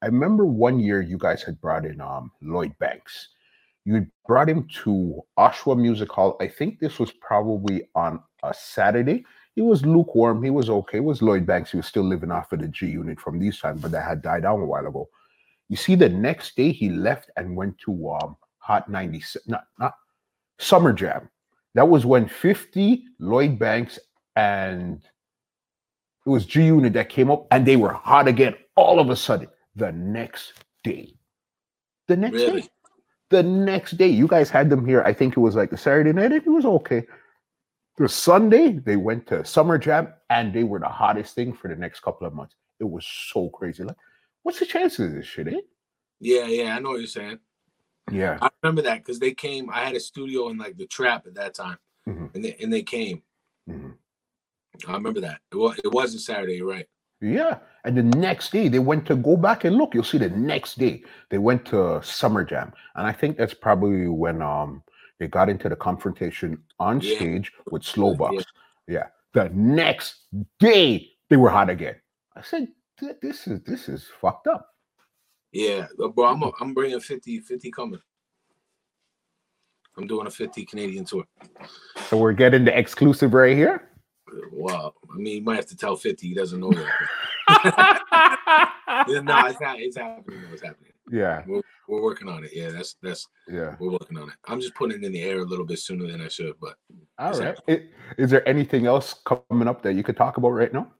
I 0.00 0.06
remember 0.06 0.46
one 0.46 0.80
year 0.80 1.00
you 1.00 1.18
guys 1.18 1.42
had 1.42 1.60
brought 1.60 1.84
in 1.84 2.00
um, 2.00 2.32
Lloyd 2.40 2.76
Banks. 2.78 3.28
You 3.84 4.06
brought 4.26 4.48
him 4.48 4.66
to 4.84 5.20
Oshawa 5.38 5.78
Music 5.78 6.10
Hall. 6.10 6.36
I 6.40 6.48
think 6.48 6.78
this 6.78 6.98
was 6.98 7.10
probably 7.12 7.88
on 7.94 8.20
a 8.42 8.54
Saturday. 8.54 9.24
He 9.54 9.62
was 9.62 9.84
lukewarm. 9.84 10.42
He 10.42 10.50
was 10.50 10.70
okay. 10.70 10.98
It 10.98 11.04
was 11.04 11.20
Lloyd 11.22 11.44
Banks. 11.46 11.70
He 11.72 11.76
was 11.76 11.86
still 11.86 12.04
living 12.04 12.30
off 12.30 12.52
of 12.52 12.60
the 12.60 12.68
G 12.68 12.86
unit 12.86 13.20
from 13.20 13.38
these 13.38 13.58
times, 13.60 13.82
but 13.82 13.90
that 13.92 14.08
had 14.08 14.22
died 14.22 14.42
down 14.44 14.60
a 14.60 14.64
while 14.64 14.86
ago. 14.86 15.08
You 15.68 15.76
see, 15.76 15.94
the 15.94 16.08
next 16.08 16.56
day 16.56 16.72
he 16.72 16.88
left 16.90 17.30
and 17.36 17.56
went 17.56 17.78
to 17.78 18.10
um, 18.12 18.36
Hot 18.58 18.88
96, 18.88 19.48
not, 19.48 19.64
not 19.78 19.94
Summer 20.58 20.92
Jam. 20.92 21.28
That 21.74 21.88
was 21.88 22.04
when 22.06 22.28
50, 22.28 23.04
Lloyd 23.18 23.58
Banks, 23.58 23.98
and 24.36 25.02
It 26.26 26.30
was 26.30 26.46
G 26.46 26.64
Unit 26.66 26.92
that 26.94 27.08
came 27.08 27.30
up 27.30 27.46
and 27.50 27.66
they 27.66 27.76
were 27.76 27.92
hot 27.92 28.28
again 28.28 28.54
all 28.76 29.00
of 29.00 29.10
a 29.10 29.16
sudden 29.16 29.48
the 29.76 29.92
next 29.92 30.52
day. 30.84 31.14
The 32.08 32.16
next 32.16 32.34
Really? 32.34 32.60
day. 32.62 32.68
The 33.30 33.42
next 33.42 33.92
day. 33.98 34.08
You 34.08 34.26
guys 34.28 34.50
had 34.50 34.70
them 34.70 34.86
here. 34.86 35.02
I 35.02 35.12
think 35.12 35.36
it 35.36 35.40
was 35.40 35.56
like 35.56 35.72
a 35.72 35.76
Saturday 35.76 36.12
night. 36.12 36.32
It 36.32 36.46
was 36.46 36.64
okay. 36.64 37.06
The 37.98 38.08
Sunday, 38.08 38.72
they 38.72 38.96
went 38.96 39.26
to 39.28 39.44
Summer 39.44 39.76
Jam 39.78 40.08
and 40.30 40.52
they 40.52 40.64
were 40.64 40.78
the 40.78 40.88
hottest 40.88 41.34
thing 41.34 41.52
for 41.52 41.68
the 41.68 41.76
next 41.76 42.00
couple 42.00 42.26
of 42.26 42.32
months. 42.34 42.54
It 42.80 42.84
was 42.88 43.06
so 43.06 43.50
crazy. 43.50 43.84
Like, 43.84 43.96
what's 44.42 44.58
the 44.58 44.66
chances 44.66 45.06
of 45.06 45.14
this 45.14 45.26
shit, 45.26 45.48
eh? 45.48 45.60
Yeah, 46.20 46.46
yeah, 46.46 46.76
I 46.76 46.78
know 46.78 46.90
what 46.90 46.98
you're 47.00 47.06
saying. 47.06 47.38
Yeah. 48.10 48.38
I 48.40 48.48
remember 48.62 48.82
that 48.82 48.98
because 48.98 49.18
they 49.18 49.32
came. 49.32 49.68
I 49.70 49.84
had 49.84 49.94
a 49.94 50.00
studio 50.00 50.48
in 50.48 50.58
like 50.58 50.76
the 50.76 50.86
trap 50.86 51.26
at 51.26 51.34
that 51.34 51.54
time, 51.54 51.78
Mhm. 52.08 52.34
and 52.34 52.44
they 52.44 52.56
and 52.60 52.72
they 52.72 52.82
came. 52.82 53.22
Mhm. 53.68 53.96
I 54.88 54.92
remember 54.94 55.20
that. 55.20 55.40
It 55.52 55.56
was 55.56 55.78
it 55.84 55.92
was 55.92 56.14
a 56.14 56.18
Saturday, 56.18 56.56
you're 56.56 56.66
right? 56.68 56.88
Yeah. 57.20 57.58
And 57.84 57.96
the 57.96 58.02
next 58.02 58.50
day 58.50 58.68
they 58.68 58.80
went 58.80 59.06
to 59.06 59.16
go 59.16 59.36
back 59.36 59.64
and 59.64 59.76
look. 59.76 59.94
You'll 59.94 60.02
see 60.02 60.18
the 60.18 60.30
next 60.30 60.78
day 60.78 61.04
they 61.30 61.38
went 61.38 61.64
to 61.66 62.02
Summer 62.02 62.42
Jam. 62.44 62.72
And 62.96 63.06
I 63.06 63.12
think 63.12 63.36
that's 63.36 63.54
probably 63.54 64.08
when 64.08 64.42
um 64.42 64.82
they 65.22 65.28
got 65.28 65.48
into 65.48 65.68
the 65.68 65.76
confrontation 65.76 66.58
on 66.80 67.00
Yeah. 67.00 67.14
stage 67.14 67.52
with 67.70 67.82
Slowbox. 67.82 68.44
Yeah. 68.88 68.94
Yeah. 68.94 69.06
The 69.34 69.50
next 69.54 70.16
day 70.58 71.12
they 71.30 71.36
were 71.36 71.48
hot 71.48 71.70
again. 71.70 71.94
I 72.34 72.42
said, 72.42 72.66
this 73.20 73.46
is 73.46 73.60
this 73.62 73.88
is 73.88 74.08
fucked 74.20 74.48
up. 74.48 74.66
Yeah, 75.52 75.86
uh, 76.02 76.08
bro. 76.08 76.26
I'm 76.26 76.42
a, 76.42 76.50
I'm 76.60 76.74
bringing 76.74 76.98
50 76.98 77.38
50 77.38 77.70
coming. 77.70 78.00
I'm 79.96 80.08
doing 80.08 80.26
a 80.26 80.30
50 80.30 80.64
Canadian 80.64 81.04
tour. 81.04 81.24
So 82.08 82.16
we're 82.16 82.32
getting 82.32 82.64
the 82.64 82.76
exclusive 82.76 83.32
right 83.32 83.56
here. 83.56 83.90
Wow. 84.50 84.92
I 85.14 85.18
mean, 85.18 85.36
you 85.36 85.42
might 85.42 85.56
have 85.56 85.66
to 85.66 85.76
tell 85.76 85.94
50. 85.94 86.26
He 86.26 86.34
doesn't 86.34 86.58
know 86.58 86.72
that. 86.72 87.96
Yeah, 89.08 89.20
no, 89.20 89.46
it's 89.46 89.60
not. 89.60 89.78
It's 89.78 89.96
happening. 89.96 90.40
It's 90.52 90.62
happening. 90.62 90.92
yeah, 91.12 91.44
We're, 91.46 91.62
we're 91.92 92.02
working 92.02 92.28
on 92.28 92.42
it. 92.44 92.50
Yeah, 92.54 92.70
that's 92.70 92.96
that's 93.02 93.28
yeah. 93.48 93.76
we're 93.78 93.90
working 93.92 94.16
on 94.18 94.28
it. 94.30 94.34
I'm 94.48 94.60
just 94.60 94.74
putting 94.74 94.96
it 95.02 95.04
in 95.04 95.12
the 95.12 95.22
air 95.22 95.40
a 95.40 95.44
little 95.44 95.66
bit 95.66 95.78
sooner 95.78 96.06
than 96.10 96.20
I 96.22 96.28
should, 96.28 96.54
but 96.60 96.76
All 97.18 97.38
right. 97.38 97.58
it- 97.66 97.90
Is 98.16 98.30
there 98.30 98.46
anything 98.48 98.86
else 98.86 99.14
coming 99.24 99.68
up 99.68 99.82
that 99.82 99.94
you 99.94 100.02
could 100.02 100.16
talk 100.16 100.36
about 100.38 100.50
right 100.50 100.72
now? 100.72 100.90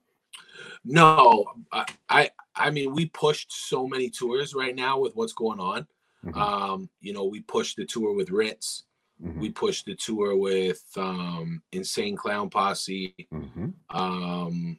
no, 0.85 1.45
I 1.73 1.85
I, 2.09 2.31
I 2.55 2.71
mean, 2.71 2.93
we 2.95 3.07
pushed 3.07 3.53
so 3.53 3.87
many 3.87 4.11
tours 4.11 4.55
right 4.55 4.75
now 4.77 4.99
with 4.99 5.15
what's 5.17 5.33
going 5.33 5.61
on. 5.61 5.87
Mhm. 6.25 6.37
Um, 6.37 6.91
you 7.01 7.13
know, 7.13 7.25
we 7.25 7.41
pushed 7.41 7.77
the 7.77 7.87
tour 7.87 8.13
with 8.15 8.31
Ritz. 8.31 8.85
Mhm, 9.23 9.39
We 9.41 9.51
pushed 9.51 9.87
the 9.87 9.95
tour 9.95 10.37
with 10.37 10.83
um 10.97 11.63
Insane 11.73 12.17
Clown 12.17 12.51
Posse. 12.51 13.15
mhm. 13.33 13.73
Um, 13.91 14.79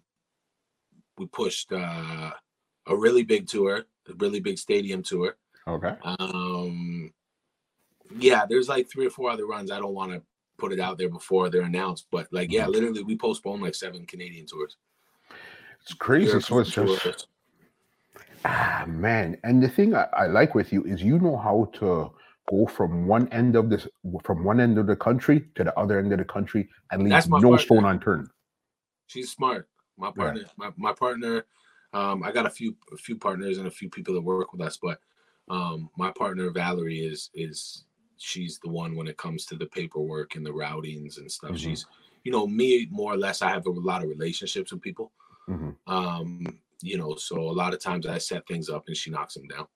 we 1.18 1.26
pushed 1.28 1.72
uh, 1.72 2.32
a 2.88 2.96
really 2.96 3.24
big 3.24 3.48
tour, 3.48 3.86
a 4.10 4.14
really 4.24 4.40
big 4.40 4.58
stadium 4.58 5.02
tour. 5.04 5.38
Okay. 5.68 5.96
Um, 6.04 7.14
yeah, 8.18 8.46
there's 8.48 8.68
like 8.68 8.90
three 8.90 9.08
or 9.08 9.10
four 9.10 9.30
other 9.30 9.46
runs. 9.46 9.72
I 9.72 9.80
don't 9.80 9.94
want 9.94 10.12
to 10.12 10.22
put 10.58 10.74
it 10.74 10.80
out 10.80 10.98
there 10.98 11.10
before 11.10 11.50
they're 11.50 11.62
announced, 11.62 12.08
but 12.12 12.28
like, 12.32 12.52
yeah, 12.52 12.68
literally, 12.68 13.04
we 13.04 13.18
postponed 13.18 13.62
like 13.62 13.76
seven 13.76 14.06
Canadian 14.06 14.46
tours. 14.46 14.78
It's 15.82 15.94
crazy. 15.94 16.40
So 16.40 16.60
it's 16.60 16.72
just 16.72 17.02
tours. 17.02 17.28
Ah 18.46 18.84
man, 18.88 19.38
and 19.44 19.64
the 19.64 19.70
thing 19.70 19.96
I, 19.96 20.08
I 20.14 20.28
like 20.28 20.54
with 20.54 20.74
you 20.74 20.84
is 20.84 21.02
you 21.02 21.18
know 21.18 21.38
how 21.38 21.70
to 21.76 22.12
go 22.50 22.66
from 22.68 23.08
one 23.08 23.30
end 23.30 23.56
of 23.56 23.70
this 23.70 23.88
from 24.24 24.44
one 24.44 24.60
end 24.60 24.78
of 24.78 24.86
the 24.86 24.98
country 24.98 25.46
to 25.56 25.64
the 25.64 25.80
other 25.80 25.98
end 25.98 26.12
of 26.12 26.20
the 26.20 26.26
country 26.26 26.68
and 26.92 27.04
leave 27.04 27.28
no 27.30 27.40
partner. 27.40 27.58
stone 27.58 27.86
unturned. 27.86 28.28
She's 29.08 29.32
smart. 29.32 29.70
My 29.98 30.12
partner, 30.12 30.44
my, 30.58 30.72
my 30.76 30.94
partner. 30.94 31.46
Um, 31.94 32.24
I 32.24 32.32
got 32.32 32.46
a 32.46 32.50
few 32.50 32.76
a 32.92 32.98
few 32.98 33.16
partners 33.18 33.60
and 33.60 33.68
a 33.68 33.72
few 33.72 33.90
people 33.90 34.14
that 34.16 34.22
work 34.22 34.52
with 34.52 34.62
us, 34.62 34.78
but 34.82 35.00
um, 35.50 35.90
my 35.98 36.12
partner 36.12 36.50
Valerie 36.50 37.00
is 37.00 37.30
is 37.34 37.86
she's 38.18 38.60
the 38.60 38.70
one 38.70 38.96
when 38.96 39.08
it 39.08 39.18
comes 39.18 39.46
to 39.46 39.56
the 39.56 39.66
paperwork 39.66 40.36
and 40.36 40.46
the 40.46 40.52
routings 40.52 41.18
and 41.18 41.32
stuff. 41.32 41.52
Mhm. 41.52 41.58
She's 41.58 41.86
you 42.24 42.32
know 42.32 42.48
me 42.48 42.88
more 42.90 43.14
or 43.14 43.18
less. 43.18 43.42
I 43.42 43.50
have 43.50 43.66
a 43.66 43.72
lot 43.72 44.04
of 44.04 44.10
relationships 44.10 44.72
with 44.72 44.82
people. 44.82 45.12
Mhm. 45.50 45.76
Um, 45.88 46.60
you 46.82 46.98
know, 46.98 47.16
so 47.16 47.40
a 47.40 47.52
lot 47.52 47.74
of 47.74 47.80
times 47.82 48.06
I 48.08 48.18
set 48.18 48.48
things 48.48 48.70
up 48.70 48.88
and 48.88 48.96
she 48.96 49.10
knocks 49.10 49.34
them 49.34 49.48
down. 49.48 49.68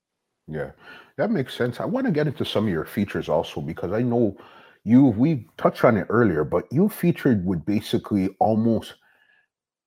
Yeah, 0.47 0.71
that 1.17 1.31
makes 1.31 1.55
sense. 1.55 1.79
I 1.79 1.85
want 1.85 2.05
to 2.05 2.11
get 2.11 2.27
into 2.27 2.45
some 2.45 2.65
of 2.65 2.71
your 2.71 2.85
features 2.85 3.27
also 3.27 3.59
because 3.59 3.91
I 3.91 4.01
know 4.01 4.37
you. 4.85 5.03
We 5.05 5.49
touched 5.57 5.83
on 5.83 5.97
it 5.97 6.07
earlier, 6.09 6.45
but 6.45 6.71
you 6.71 6.87
featured 6.87 7.45
with 7.45 7.65
basically 7.65 8.29
almost 8.39 8.95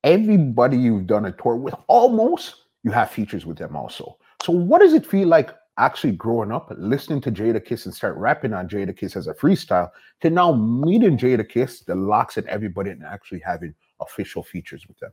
everybody 0.04 0.76
you've 0.76 1.06
done 1.06 1.26
a 1.26 1.32
tour 1.32 1.56
with. 1.56 1.74
Almost, 1.86 2.56
you 2.82 2.90
have 2.90 3.10
features 3.10 3.46
with 3.46 3.58
them 3.58 3.74
also. 3.76 4.18
So, 4.42 4.52
what 4.52 4.80
does 4.80 4.92
it 4.92 5.06
feel 5.06 5.28
like 5.28 5.50
actually 5.80 6.12
growing 6.12 6.52
up, 6.52 6.72
listening 6.76 7.20
to 7.22 7.32
Jadakiss 7.32 7.86
and 7.86 7.94
start 7.94 8.16
rapping 8.16 8.52
on 8.52 8.68
Jadakiss 8.68 9.16
as 9.16 9.26
a 9.26 9.34
freestyle, 9.34 9.90
to 10.20 10.30
now 10.30 10.52
meeting 10.52 11.16
Jada 11.16 11.48
Kiss, 11.48 11.80
The 11.80 11.94
LOX, 11.94 12.36
and 12.36 12.46
everybody, 12.46 12.90
and 12.90 13.02
actually 13.02 13.40
having 13.40 13.74
official 14.00 14.42
features 14.42 14.86
with 14.86 14.98
them? 14.98 15.12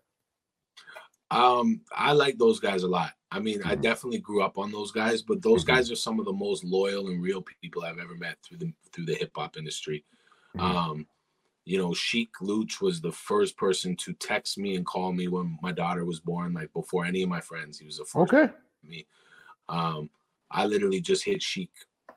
Um, 1.31 1.81
I 1.91 2.13
like 2.13 2.37
those 2.37 2.59
guys 2.59 2.83
a 2.83 2.87
lot. 2.87 3.13
I 3.31 3.39
mean, 3.39 3.61
I 3.63 3.75
Mhm. 3.75 3.81
definitely 3.81 4.19
grew 4.19 4.41
up 4.41 4.57
on 4.57 4.71
those 4.71 4.91
guys, 4.91 5.21
but 5.21 5.41
those 5.41 5.63
Mhm. 5.63 5.67
guys 5.67 5.91
are 5.91 5.95
some 5.95 6.19
of 6.19 6.25
the 6.25 6.33
most 6.33 6.63
loyal 6.63 7.09
and 7.09 7.21
real 7.21 7.41
people 7.41 7.83
I've 7.83 7.99
ever 7.99 8.15
met 8.15 8.37
through 8.41 8.57
the 8.57 8.73
through 8.91 9.05
the 9.05 9.15
hip 9.15 9.31
hop 9.35 9.57
industry. 9.57 10.05
Mhm. 10.55 10.61
Um, 10.61 11.07
you 11.65 11.77
know, 11.77 11.93
Sheek 11.93 12.31
Louch 12.39 12.79
was 12.79 13.01
the 13.01 13.11
first 13.11 13.57
person 13.57 13.95
to 13.97 14.13
text 14.13 14.57
me 14.57 14.75
and 14.77 14.85
call 14.85 15.11
me 15.11 15.27
when 15.27 15.59
my 15.61 15.73
daughter 15.73 16.05
was 16.05 16.21
born, 16.21 16.53
like 16.53 16.71
before 16.71 17.03
any 17.03 17.23
of 17.23 17.29
my 17.29 17.41
friends. 17.41 17.77
He 17.77 17.85
was 17.85 17.97
the 17.97 18.05
first 18.05 18.33
Okay. 18.33 18.53
me. 18.83 19.05
Um, 19.67 20.09
I 20.51 20.65
literally 20.65 21.01
just 21.01 21.23
hit 21.23 21.41
Sheek 21.41 21.71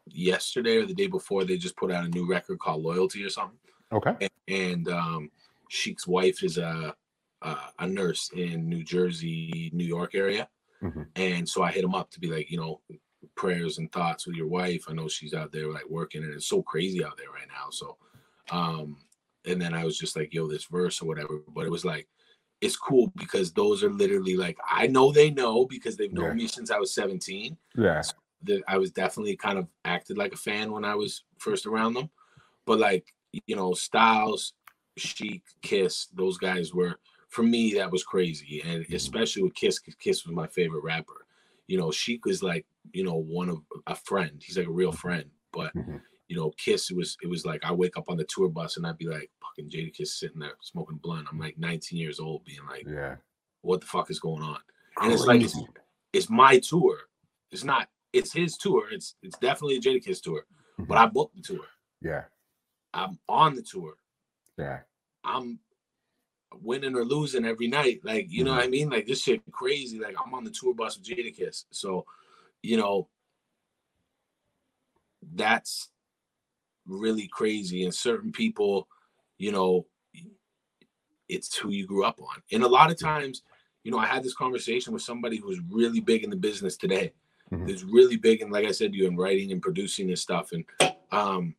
yesterday 0.06 0.76
or 0.76 0.86
the 0.86 0.94
day 0.94 1.06
before. 1.06 1.44
They 1.44 1.56
just 1.58 1.76
put 1.76 1.90
out 1.90 2.04
a 2.04 2.08
new 2.08 2.26
record 2.28 2.58
called 2.58 2.82
Loyalty 2.82 3.24
or 3.24 3.30
something 3.30 3.58
Okay. 3.92 4.28
and 4.48 4.88
um, 4.88 5.30
Sheek's 5.70 6.06
wife 6.06 6.42
is 6.42 6.58
a, 6.58 6.94
a 7.42 7.56
a 7.80 7.86
nurse 7.86 8.30
in 8.34 8.68
New 8.68 8.84
Jersey, 8.84 9.70
New 9.72 9.84
York 9.84 10.14
area, 10.14 10.48
Mhm. 10.82 11.06
and 11.16 11.48
so 11.48 11.62
I 11.62 11.70
hit 11.72 11.84
him 11.84 11.94
up 11.94 12.10
to 12.12 12.20
be 12.20 12.28
like, 12.28 12.50
you 12.50 12.58
know, 12.58 12.80
prayers 13.36 13.78
and 13.78 13.90
thoughts 13.92 14.26
with 14.26 14.36
your 14.36 14.46
wife. 14.48 14.84
I 14.88 14.92
know 14.94 15.08
she's 15.08 15.34
out 15.34 15.52
there 15.52 15.70
like 15.72 15.88
working, 15.88 16.22
and 16.24 16.32
it's 16.34 16.46
so 16.46 16.62
crazy 16.62 17.04
out 17.04 17.16
there 17.16 17.30
right 17.30 17.48
now. 17.48 17.70
So, 17.70 17.96
um, 18.50 18.96
and 19.46 19.60
then 19.60 19.74
I 19.74 19.84
was 19.84 19.98
just 19.98 20.16
like, 20.16 20.32
yo, 20.34 20.46
this 20.48 20.64
verse 20.64 21.00
or 21.02 21.06
whatever, 21.06 21.40
but 21.54 21.66
it 21.66 21.70
was 21.70 21.84
like. 21.84 22.08
It's 22.62 22.76
cool 22.76 23.10
because 23.16 23.52
those 23.54 23.82
are 23.82 23.88
literally 23.88 24.36
like 24.36 24.58
I 24.68 24.86
know 24.86 25.12
they 25.12 25.30
know 25.30 25.64
because 25.64 25.96
they've 25.96 26.12
known 26.12 26.26
Yeah. 26.26 26.34
me 26.34 26.46
since 26.46 26.70
I 26.70 26.78
was 26.78 26.92
17 26.92 27.56
Yeah. 27.74 28.02
That 28.44 28.62
I 28.68 28.78
was 28.78 28.90
definitely 28.90 29.36
kind 29.36 29.58
of 29.58 29.66
acted 29.84 30.16
like 30.16 30.32
a 30.32 30.36
fan 30.36 30.72
when 30.72 30.84
I 30.84 30.94
was 30.94 31.24
first 31.38 31.66
around 31.66 31.94
them. 31.94 32.08
But 32.66 32.78
like, 32.78 33.04
you 33.46 33.56
know, 33.56 33.74
Styles, 33.74 34.54
Sheek, 34.96 35.42
Kiss, 35.62 36.06
those 36.14 36.38
guys 36.38 36.72
were 36.74 36.96
for 37.28 37.42
me 37.42 37.74
that 37.74 37.90
was 37.90 38.02
crazy. 38.02 38.62
And 38.64 38.84
especially 38.92 39.42
with 39.42 39.54
Kiss, 39.54 39.78
Kiss 39.78 40.24
was 40.26 40.34
my 40.34 40.46
favorite 40.46 40.82
rapper. 40.82 41.26
You 41.68 41.78
know, 41.78 41.90
Sheek 41.92 42.24
was 42.24 42.42
like, 42.42 42.66
you 42.92 43.04
know, 43.04 43.14
one 43.14 43.48
of 43.48 43.58
a 43.86 43.94
friend. 43.94 44.42
He's 44.44 44.56
like 44.58 44.66
a 44.66 44.72
real 44.72 44.92
friend. 44.92 45.24
But 45.52 45.74
Mhm. 45.74 46.00
you 46.28 46.36
know, 46.36 46.50
Kiss 46.56 46.90
it 46.90 46.96
was 46.96 47.16
it 47.22 47.26
was 47.28 47.44
like 47.44 47.64
I 47.64 47.72
wake 47.72 47.96
up 47.96 48.08
on 48.08 48.16
the 48.16 48.24
tour 48.24 48.48
bus 48.48 48.76
and 48.76 48.86
I'd 48.86 48.96
be 48.98 49.06
like 49.08 49.30
fucking 49.42 49.68
Jada 49.70 49.92
Kiss 49.92 50.14
sitting 50.18 50.38
there 50.40 50.54
smoking 50.62 50.96
blunt. 50.98 51.28
I'm 51.30 51.38
like 51.38 51.58
19 51.58 51.98
years 51.98 52.20
old, 52.20 52.44
being 52.44 52.64
like, 52.68 52.86
Yeah. 52.86 53.16
what 53.62 53.80
the 53.80 53.86
fuck 53.86 54.10
is 54.10 54.18
going 54.20 54.42
on? 54.42 54.60
And 55.00 55.12
it's 55.12 55.26
like 55.26 55.42
it's, 55.42 55.56
it's 56.12 56.30
my 56.30 56.58
tour. 56.58 56.98
It's 57.50 57.64
not. 57.64 57.88
It's 58.12 58.32
his 58.32 58.56
tour. 58.56 58.84
It's 58.90 59.14
it's 59.22 59.38
definitely 59.38 59.76
a 59.76 59.80
Jadakiss 59.80 60.22
tour. 60.22 60.44
But 60.78 60.84
mm-hmm. 60.84 60.92
I 60.92 61.06
booked 61.06 61.36
the 61.36 61.42
tour. 61.42 61.66
Yeah. 62.00 62.24
I'm 62.92 63.18
on 63.28 63.54
the 63.54 63.62
tour. 63.62 63.94
Yeah. 64.58 64.80
I'm 65.24 65.58
winning 66.62 66.96
or 66.96 67.04
losing 67.04 67.44
every 67.44 67.68
night. 67.68 68.00
Like 68.02 68.26
you 68.30 68.44
know 68.44 68.50
mm-hmm. 68.50 68.58
what 68.58 68.66
I 68.66 68.70
mean? 68.70 68.90
Like 68.90 69.06
this 69.06 69.22
shit 69.22 69.42
crazy. 69.52 69.98
Like 69.98 70.16
I'm 70.24 70.34
on 70.34 70.44
the 70.44 70.50
tour 70.50 70.74
bus 70.74 70.98
with 70.98 71.06
Jadakiss. 71.06 71.64
So, 71.70 72.04
you 72.62 72.76
know, 72.76 73.08
that's 75.34 75.90
really 76.86 77.28
crazy. 77.28 77.84
And 77.84 77.94
certain 77.94 78.32
people, 78.32 78.88
you 79.38 79.52
know, 79.52 79.86
it's 81.28 81.56
who 81.56 81.70
you 81.70 81.86
grew 81.86 82.04
up 82.04 82.20
on. 82.20 82.42
And 82.52 82.62
a 82.64 82.68
lot 82.68 82.90
of 82.90 82.98
times, 82.98 83.42
you 83.84 83.90
know, 83.90 83.98
I 83.98 84.06
had 84.06 84.22
this 84.22 84.34
conversation 84.34 84.92
with 84.92 85.02
somebody 85.02 85.38
who 85.38 85.46
was 85.46 85.60
really 85.70 86.00
big 86.00 86.24
in 86.24 86.30
the 86.30 86.36
business 86.36 86.76
today. 86.76 87.12
Mhm. 87.52 87.68
Is 87.68 87.84
really 87.84 88.16
big 88.16 88.42
and 88.42 88.52
like 88.52 88.64
I 88.66 88.70
said, 88.70 88.92
to 88.92 88.98
you 88.98 89.06
in 89.08 89.16
writing 89.16 89.50
and 89.52 89.60
producing 89.60 90.08
and 90.08 90.18
stuff. 90.18 90.52
And 90.52 90.64
um 91.10 91.54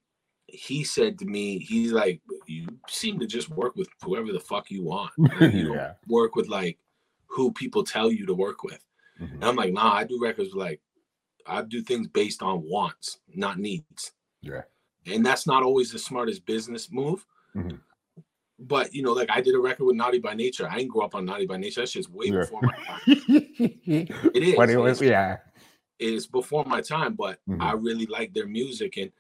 he 0.48 0.84
said 0.84 1.18
to 1.20 1.26
me, 1.26 1.60
he's 1.60 1.92
like, 1.92 2.22
you 2.48 2.68
seem 2.88 3.20
to 3.20 3.26
just 3.28 3.50
work 3.50 3.76
with 3.76 3.88
whoever 4.04 4.32
the 4.34 4.40
fuck 4.40 4.70
you 4.72 4.84
want. 4.84 5.12
Like, 5.18 5.54
you 5.54 5.66
don't 5.68 5.76
Yeah. 5.76 5.94
work 6.08 6.36
with 6.36 6.48
like 6.48 6.78
who 7.28 7.52
people 7.52 7.84
tell 7.84 8.12
you 8.12 8.26
to 8.26 8.34
work 8.34 8.64
with. 8.64 8.84
Mhm. 9.20 9.34
And 9.36 9.44
I'm 9.46 9.56
like, 9.56 9.74
nah, 9.74 9.94
I 9.94 10.04
do 10.06 10.20
records 10.22 10.54
with, 10.54 10.62
like 10.64 10.82
I 11.46 11.62
do 11.62 11.82
things 11.82 12.08
based 12.08 12.42
on 12.42 12.62
wants, 12.64 13.20
not 13.34 13.58
needs. 13.60 14.12
Yeah. 14.42 14.62
And 15.06 15.26
that's 15.26 15.46
not 15.48 15.64
always 15.64 15.92
the 15.92 16.00
smartest 16.00 16.46
business 16.46 16.92
move. 16.92 17.26
Mhm. 17.56 17.80
but 18.60 18.94
you 18.94 19.02
know, 19.02 19.12
like 19.12 19.30
I 19.32 19.42
did 19.42 19.56
a 19.56 19.60
record 19.60 19.86
with 19.86 19.96
Naughty 19.96 20.20
by 20.20 20.36
Nature. 20.36 20.68
I 20.70 20.78
didn't 20.78 20.92
grow 20.92 21.04
up 21.04 21.16
on 21.16 21.26
Naughty 21.26 21.48
by 21.48 21.58
Nature. 21.58 21.82
That's 21.82 21.92
just 21.92 22.12
way 22.12 22.28
Yeah. 22.28 22.42
before 22.42 22.62
my 22.62 22.76
time. 22.86 23.00
it 23.08 24.44
is. 24.44 24.56
But 24.56 24.70
it 24.70 24.78
was, 24.78 25.02
yeah. 25.02 25.38
It's 26.02 26.26
before 26.26 26.66
my 26.66 26.82
time, 26.82 27.14
but 27.14 27.40
Mhm. 27.48 27.62
I 27.62 27.74
really 27.74 28.08
like 28.08 28.34
their 28.34 28.48
music. 28.48 28.98
And 28.98 29.12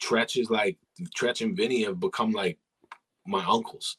Treach 0.00 0.40
is 0.40 0.48
like 0.48 0.78
Treach 1.16 1.40
and 1.44 1.56
Vinny 1.56 1.82
have 1.82 1.98
become 1.98 2.30
like 2.30 2.58
my 3.26 3.44
uncles. 3.44 3.98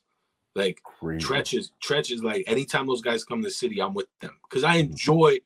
Like 0.55 0.82
Crazy. 0.84 1.25
Treach 1.25 1.57
is 1.57 1.71
Treach 1.84 2.09
is 2.11 2.23
like 2.23 2.43
anytime 2.47 2.88
those 2.88 3.01
guys 3.01 3.25
come 3.25 3.41
to 3.41 3.47
the 3.49 3.53
city, 3.53 3.82
I'm 3.82 3.93
with 3.93 4.07
them 4.21 4.38
because 4.43 4.63
I 4.63 4.75
enjoy 4.77 5.39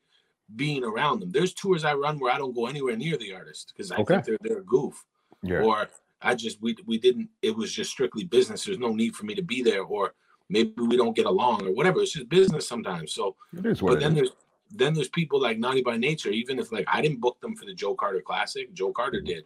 being 0.54 0.84
around 0.84 1.20
them. 1.20 1.32
There's 1.32 1.52
tours 1.52 1.84
I 1.84 1.94
run 1.94 2.20
where 2.20 2.32
I 2.32 2.38
don't 2.38 2.54
go 2.54 2.66
anywhere 2.66 2.96
near 2.96 3.16
the 3.16 3.34
artist 3.34 3.72
because 3.74 3.90
I 3.90 3.96
Okay. 3.98 4.14
think 4.14 4.24
they're 4.26 4.38
they're 4.42 4.58
a 4.60 4.64
goof 4.64 5.04
Yeah. 5.42 5.62
or 5.62 5.88
I 6.22 6.34
just 6.36 6.62
we 6.62 6.76
we 6.86 6.98
didn't 6.98 7.28
it 7.42 7.54
was 7.56 7.72
just 7.72 7.90
strictly 7.90 8.24
business. 8.24 8.64
There's 8.64 8.78
no 8.78 8.92
need 8.94 9.16
for 9.16 9.26
me 9.26 9.34
to 9.34 9.42
be 9.42 9.60
there, 9.62 9.82
or 9.82 10.14
maybe 10.48 10.72
we 10.82 10.96
don't 10.96 11.16
get 11.16 11.26
along 11.26 11.66
or 11.66 11.72
whatever. 11.72 12.00
It's 12.00 12.12
just 12.12 12.28
business 12.28 12.66
sometimes. 12.68 13.12
So 13.12 13.36
is 13.52 13.80
but 13.80 13.98
then 14.00 14.12
is. 14.12 14.16
there's 14.16 14.30
then 14.70 14.94
there's 14.94 15.08
people 15.08 15.40
like 15.40 15.58
Naughty 15.58 15.82
by 15.82 15.96
Nature, 15.96 16.30
even 16.30 16.58
if 16.58 16.72
like 16.72 16.86
I 16.88 17.00
didn't 17.00 17.20
book 17.20 17.40
them 17.40 17.54
for 17.56 17.64
the 17.66 17.74
Joe 17.74 17.94
Carter 17.94 18.20
Classic, 18.20 18.72
Joe 18.72 18.92
Carter 18.92 19.20
did, 19.20 19.44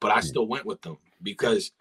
but 0.00 0.10
I 0.10 0.20
still 0.20 0.46
went 0.46 0.66
with 0.66 0.80
them 0.82 0.96
because 1.22 1.72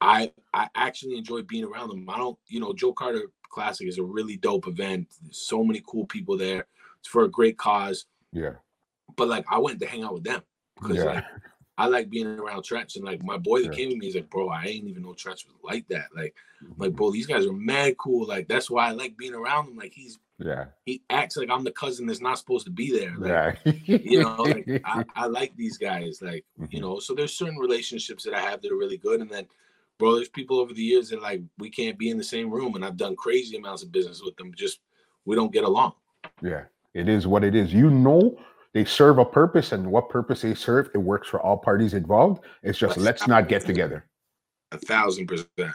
I 0.00 0.32
I 0.54 0.68
actually 0.74 1.16
enjoy 1.16 1.42
being 1.42 1.64
around 1.64 1.88
them. 1.88 2.08
I 2.08 2.18
don't, 2.18 2.38
you 2.48 2.60
know, 2.60 2.72
Joe 2.72 2.92
Carter 2.92 3.30
Classic 3.50 3.88
is 3.88 3.98
a 3.98 4.02
really 4.02 4.36
dope 4.36 4.68
event. 4.68 5.08
There's 5.22 5.38
so 5.38 5.64
many 5.64 5.82
cool 5.86 6.06
people 6.06 6.36
there. 6.36 6.66
It's 7.00 7.08
for 7.08 7.24
a 7.24 7.30
great 7.30 7.56
cause. 7.58 8.06
Yeah. 8.32 8.54
But 9.16 9.28
like 9.28 9.44
I 9.50 9.58
went 9.58 9.80
to 9.80 9.86
hang 9.86 10.04
out 10.04 10.14
with 10.14 10.24
them 10.24 10.42
because 10.80 10.98
Yeah. 10.98 11.04
like 11.04 11.24
I 11.78 11.86
like 11.86 12.10
being 12.10 12.26
around 12.26 12.62
Treach 12.62 12.96
and 12.96 13.04
like 13.04 13.22
my 13.22 13.38
boy 13.38 13.62
that 13.62 13.72
Yeah. 13.72 13.78
came 13.84 13.90
to 13.90 13.96
me 13.96 14.08
is 14.08 14.14
like, 14.16 14.28
bro, 14.30 14.48
I 14.48 14.64
ain't 14.64 14.88
even 14.88 15.02
know 15.02 15.10
Treach 15.14 15.46
was 15.46 15.56
like 15.62 15.86
that. 15.88 16.06
Like, 16.14 16.34
Mm-hmm. 16.62 16.82
like, 16.82 16.92
bro, 16.96 17.12
these 17.12 17.26
guys 17.28 17.46
are 17.46 17.52
mad 17.52 17.96
cool. 17.98 18.26
Like, 18.26 18.48
that's 18.48 18.68
why 18.68 18.88
I 18.88 18.90
like 18.90 19.16
being 19.16 19.32
around 19.34 19.66
them. 19.66 19.76
Like, 19.76 19.92
he's 19.92 20.18
Yeah. 20.40 20.66
he 20.86 21.02
acts 21.10 21.36
like 21.36 21.50
I'm 21.50 21.64
the 21.64 21.72
cousin 21.72 22.06
that's 22.06 22.20
not 22.20 22.38
supposed 22.38 22.64
to 22.66 22.70
be 22.70 22.96
there. 22.96 23.14
Like, 23.16 23.58
Yeah. 23.64 23.96
you 23.96 24.20
know, 24.22 24.42
like 24.42 24.68
I, 24.84 25.04
I 25.16 25.26
like 25.26 25.56
these 25.56 25.76
guys. 25.78 26.22
Like, 26.22 26.44
you 26.70 26.78
Mhm. 26.78 26.82
know, 26.82 26.98
so 27.00 27.12
there's 27.14 27.34
certain 27.36 27.58
relationships 27.58 28.22
that 28.24 28.34
I 28.34 28.40
have 28.40 28.62
that 28.62 28.70
are 28.70 28.76
really 28.76 28.98
good. 28.98 29.20
And 29.20 29.28
then, 29.28 29.46
bro, 29.98 30.14
there's 30.14 30.28
people 30.28 30.60
over 30.60 30.72
the 30.72 30.82
years 30.82 31.10
that 31.10 31.20
like 31.22 31.42
we 31.58 31.70
can't 31.70 31.98
be 31.98 32.10
in 32.10 32.18
the 32.18 32.24
same 32.24 32.50
room, 32.50 32.76
and 32.76 32.84
I've 32.84 32.96
done 32.96 33.16
crazy 33.16 33.56
amounts 33.56 33.82
of 33.82 33.90
business 33.90 34.22
with 34.24 34.36
them. 34.36 34.52
Just 34.54 34.78
we 35.24 35.34
don't 35.34 35.52
get 35.52 35.64
along. 35.64 35.94
Yeah, 36.40 36.64
it 36.94 37.08
is 37.08 37.26
what 37.26 37.42
it 37.42 37.56
is. 37.56 37.74
You 37.74 37.90
know, 37.90 38.38
they 38.74 38.84
serve 38.84 39.18
a 39.18 39.24
purpose, 39.24 39.72
and 39.72 39.90
what 39.90 40.08
purpose 40.08 40.42
they 40.42 40.54
serve, 40.54 40.88
it 40.94 40.98
works 40.98 41.26
for 41.26 41.40
all 41.40 41.56
parties 41.56 41.94
involved. 41.94 42.44
It's 42.62 42.78
just 42.78 42.96
let's 42.96 43.26
not 43.26 43.48
get 43.48 43.62
together. 43.66 44.06
A 44.70 44.78
thousand 44.78 45.26
percent. 45.26 45.74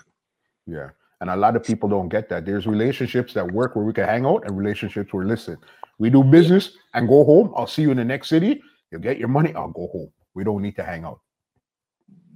Yeah, 0.66 0.92
and 1.22 1.30
a 1.30 1.36
lot 1.36 1.56
of 1.56 1.64
people 1.64 1.88
don't 1.90 2.10
get 2.10 2.30
that. 2.30 2.46
There's 2.46 2.68
relationships 2.68 3.34
that 3.34 3.52
work 3.52 3.76
where 3.76 3.86
we 3.86 3.94
can 3.94 4.06
hang 4.06 4.26
out, 4.26 4.46
and 4.46 4.58
relationships 4.58 5.14
where 5.14 5.26
listen, 5.26 5.58
we 6.00 6.10
do 6.10 6.24
business 6.24 6.78
and 6.94 7.08
go 7.08 7.24
home. 7.24 7.54
I'll 7.56 7.68
see 7.68 7.84
you 7.84 7.92
in 7.92 7.98
the 7.98 8.06
next 8.06 8.30
city. 8.30 8.62
You'll 8.92 9.02
get 9.02 9.18
your 9.18 9.28
money. 9.28 9.54
I'll 9.56 9.72
go 9.72 9.88
home. 9.88 10.12
We 10.34 10.44
don't 10.44 10.62
need 10.62 10.76
to 10.76 10.84
hang 10.84 11.04
out. 11.06 11.20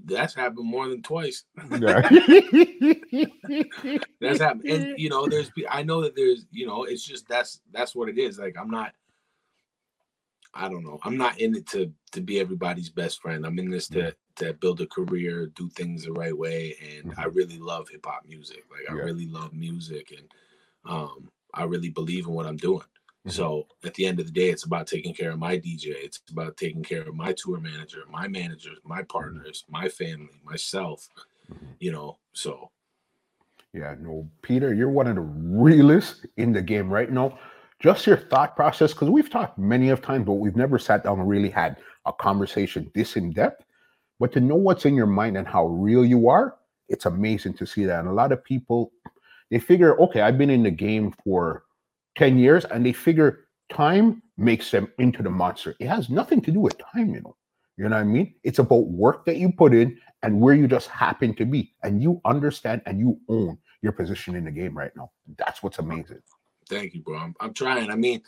That's 0.05 0.33
happened 0.33 0.65
more 0.65 0.87
than 0.87 1.01
twice. 1.01 1.43
Yeah. 1.79 2.07
That's 4.21 4.39
happened. 4.39 4.69
And 4.69 4.97
you 4.97 5.09
know, 5.09 5.27
there's 5.27 5.51
I 5.69 5.83
know 5.83 6.01
that 6.01 6.15
there's, 6.15 6.45
you 6.51 6.65
know, 6.65 6.85
it's 6.85 7.03
just 7.03 7.27
that's 7.27 7.59
that's 7.71 7.93
what 7.93 8.07
it 8.07 8.17
is. 8.17 8.39
Like 8.39 8.55
I'm 8.57 8.69
not 8.69 8.93
I 10.53 10.69
don't 10.69 10.83
know. 10.83 10.99
I'm 11.03 11.17
not 11.17 11.39
in 11.39 11.55
it 11.55 11.67
to 11.67 11.91
to 12.13 12.21
be 12.21 12.39
everybody's 12.39 12.89
best 12.89 13.21
friend. 13.21 13.45
I'm 13.45 13.59
in 13.59 13.69
this 13.69 13.87
to 13.89 13.99
mm. 13.99 14.13
To 14.37 14.53
build 14.53 14.81
a 14.81 14.87
career, 14.87 15.47
do 15.47 15.69
things 15.69 16.03
the 16.03 16.11
right 16.13 16.37
way. 16.37 16.75
And 16.81 17.13
I 17.17 17.25
really 17.25 17.57
love 17.57 17.89
hip 17.89 18.05
hop 18.05 18.23
music. 18.27 18.63
Like 18.71 18.89
I 18.89 18.93
really 18.93 19.27
love 19.27 19.53
music 19.53 20.11
and 20.17 20.27
um 20.85 21.29
I 21.53 21.63
really 21.63 21.89
believe 21.89 22.27
in 22.27 22.33
what 22.33 22.45
I'm 22.45 22.57
doing. 22.57 22.85
Mhm. 23.25 23.31
So 23.31 23.67
at 23.83 23.93
the 23.95 24.05
end 24.05 24.19
of 24.19 24.25
the 24.25 24.31
day, 24.31 24.49
it's 24.49 24.63
about 24.65 24.87
taking 24.87 25.13
care 25.13 25.31
of 25.31 25.39
my 25.39 25.57
DJ. 25.57 25.87
It's 25.89 26.21
about 26.31 26.57
taking 26.57 26.83
care 26.83 27.01
of 27.01 27.15
my 27.15 27.33
tour 27.33 27.59
manager, 27.59 28.03
my 28.09 28.27
managers, 28.27 28.77
my 28.83 29.03
partners, 29.03 29.65
my 29.69 29.89
family, 29.89 30.39
myself. 30.43 31.09
Mhm. 31.51 31.75
You 31.79 31.91
know, 31.91 32.17
so 32.33 32.71
Yeah, 33.73 33.95
no, 33.99 34.27
Peter, 34.41 34.73
you're 34.73 34.89
one 34.89 35.07
of 35.07 35.15
the 35.15 35.21
realest 35.21 36.25
in 36.37 36.51
the 36.51 36.61
game 36.61 36.89
right 36.89 37.11
now. 37.11 37.37
Just 37.79 38.07
your 38.07 38.17
thought 38.17 38.55
process, 38.55 38.93
because 38.93 39.09
we've 39.09 39.29
talked 39.29 39.59
many 39.59 39.89
of 39.89 40.01
times, 40.01 40.25
but 40.25 40.33
we've 40.33 40.55
never 40.55 40.79
sat 40.79 41.03
down 41.03 41.19
and 41.19 41.29
really 41.29 41.49
had 41.49 41.77
a 42.05 42.13
conversation 42.13 42.89
this 42.95 43.17
in 43.17 43.33
depth. 43.33 43.65
But 44.19 44.31
to 44.33 44.39
know 44.39 44.55
what's 44.55 44.85
in 44.85 44.95
your 44.95 45.05
mind 45.07 45.37
and 45.37 45.47
how 45.47 45.67
real 45.67 46.03
you 46.05 46.29
are, 46.29 46.55
it's 46.89 47.05
amazing 47.05 47.53
to 47.55 47.65
see 47.65 47.85
that. 47.85 47.99
And 47.99 48.07
a 48.07 48.13
lot 48.13 48.31
of 48.31 48.43
people, 48.43 48.91
they 49.51 49.59
figure, 49.59 49.99
okay, 50.01 50.21
I've 50.21 50.37
been 50.37 50.49
in 50.49 50.63
the 50.63 50.71
game 50.71 51.13
for 51.23 51.63
10 52.17 52.39
years, 52.39 52.65
and 52.65 52.85
they 52.85 52.93
figure 52.93 53.47
time 53.69 54.21
makes 54.37 54.71
them 54.71 54.91
into 54.97 55.21
the 55.21 55.29
monster. 55.29 55.75
It 55.79 55.87
has 55.87 56.09
nothing 56.09 56.41
to 56.41 56.51
do 56.51 56.59
with 56.59 56.77
time, 56.77 57.13
you 57.13 57.21
know. 57.21 57.35
You 57.77 57.83
know 57.89 57.95
what 57.95 58.01
I 58.01 58.05
mean? 58.05 58.33
It's 58.43 58.59
about 58.59 58.87
work 58.87 59.25
that 59.25 59.37
you 59.37 59.51
put 59.51 59.73
in 59.73 59.99
and 60.23 60.39
where 60.41 60.55
you 60.55 60.67
just 60.67 60.87
happen 60.87 61.35
to 61.35 61.45
be. 61.45 61.73
And 61.83 62.01
you 62.01 62.19
understand 62.25 62.81
and 62.87 62.99
you 62.99 63.19
own 63.29 63.59
your 63.83 63.91
position 63.91 64.35
in 64.35 64.45
the 64.45 64.51
game 64.51 64.75
right 64.75 64.91
now. 64.95 65.11
That's 65.37 65.61
what's 65.61 65.77
amazing. 65.77 66.21
Thank 66.67 66.95
you, 66.95 67.01
bro. 67.01 67.17
I'm, 67.17 67.35
I'm 67.39 67.53
trying. 67.53 67.91
I 67.91 67.95
mean, 67.95 68.21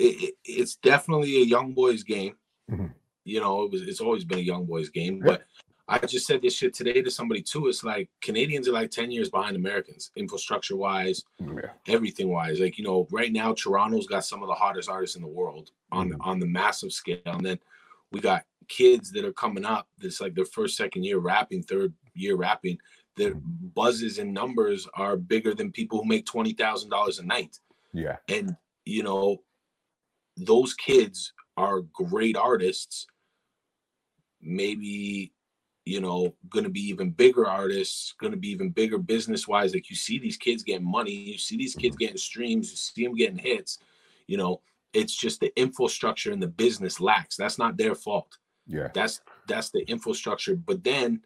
it, 0.00 0.22
it, 0.22 0.34
it's 0.44 0.74
definitely 0.76 1.36
a 1.36 1.44
young 1.44 1.72
boys 1.72 2.02
game. 2.02 2.34
Mhm. 2.70 2.92
You 3.24 3.40
know, 3.40 3.62
it 3.62 3.70
was. 3.70 3.82
It's 3.82 4.00
always 4.00 4.24
been 4.24 4.38
a 4.38 4.42
young 4.42 4.64
boys 4.66 4.88
game. 4.90 5.20
But 5.24 5.44
I 5.88 5.98
just 5.98 6.26
said 6.26 6.42
this 6.42 6.54
shit 6.54 6.74
today 6.74 7.02
to 7.02 7.10
somebody 7.10 7.42
too. 7.42 7.68
It's 7.68 7.84
like 7.84 8.08
Canadians 8.22 8.68
are 8.68 8.72
like 8.72 8.90
ten 8.90 9.10
years 9.10 9.30
behind 9.30 9.56
Americans, 9.56 10.10
infrastructure 10.16 10.76
wise, 10.76 11.22
Yeah. 11.40 11.70
everything 11.88 12.28
wise. 12.28 12.60
Like 12.60 12.78
you 12.78 12.84
know, 12.84 13.06
right 13.10 13.32
now 13.32 13.52
Toronto's 13.54 14.06
got 14.06 14.24
some 14.24 14.42
of 14.42 14.48
the 14.48 14.54
hottest 14.54 14.88
artists 14.88 15.16
in 15.16 15.22
the 15.22 15.28
world 15.28 15.70
on 15.92 16.10
Mhm. 16.10 16.16
on 16.20 16.38
the 16.38 16.46
massive 16.46 16.92
scale, 16.92 17.20
and 17.26 17.44
then 17.44 17.58
we 18.12 18.20
got 18.20 18.44
kids 18.68 19.10
that 19.12 19.24
are 19.24 19.32
coming 19.32 19.64
up. 19.64 19.88
That's 19.98 20.20
like 20.20 20.34
their 20.34 20.46
first, 20.46 20.76
second 20.76 21.04
year 21.04 21.18
rapping, 21.18 21.62
third 21.62 21.92
year 22.14 22.36
rapping. 22.36 22.78
Their 23.16 23.34
buzzes 23.34 24.18
and 24.18 24.32
numbers 24.34 24.86
are 24.94 25.16
bigger 25.16 25.54
than 25.54 25.70
people 25.70 25.98
who 26.02 26.08
make 26.08 26.26
twenty 26.26 26.52
thousand 26.52 26.90
dollars 26.90 27.18
a 27.18 27.24
night 27.24 27.58
Yeah. 27.92 28.16
and 28.28 28.56
you 28.84 29.02
know 29.02 29.42
those 30.36 30.74
kids 30.74 31.32
are 31.56 31.80
great 31.82 32.36
artists 32.36 33.06
maybe 34.44 35.32
you 35.84 36.00
know 36.00 36.34
going 36.48 36.64
to 36.64 36.70
be 36.70 36.80
even 36.80 37.10
bigger 37.10 37.46
artists 37.46 38.14
going 38.18 38.32
to 38.32 38.38
be 38.38 38.48
even 38.48 38.70
bigger 38.70 38.98
business 38.98 39.46
wise 39.46 39.74
like 39.74 39.90
you 39.90 39.96
see 39.96 40.18
these 40.18 40.36
kids 40.36 40.62
getting 40.62 40.90
money 40.90 41.12
you 41.12 41.38
see 41.38 41.56
these 41.56 41.74
kids 41.74 41.96
getting 41.96 42.16
streams 42.16 42.70
you 42.70 42.76
see 42.76 43.04
them 43.04 43.14
getting 43.14 43.38
hits. 43.38 43.78
You 44.26 44.36
know 44.38 44.60
it's 44.92 45.14
just 45.16 45.40
the 45.40 45.52
infrastructure 45.60 46.30
and 46.32 46.40
the 46.40 46.46
business 46.46 47.00
lacks. 47.00 47.36
That's 47.36 47.58
not 47.58 47.76
their 47.76 47.96
fault. 47.96 48.38
Yeah. 48.66 48.88
that's 48.94 49.20
that's 49.48 49.70
the 49.70 49.80
infrastructure. 49.90 50.54
But 50.56 50.84
then 50.84 51.20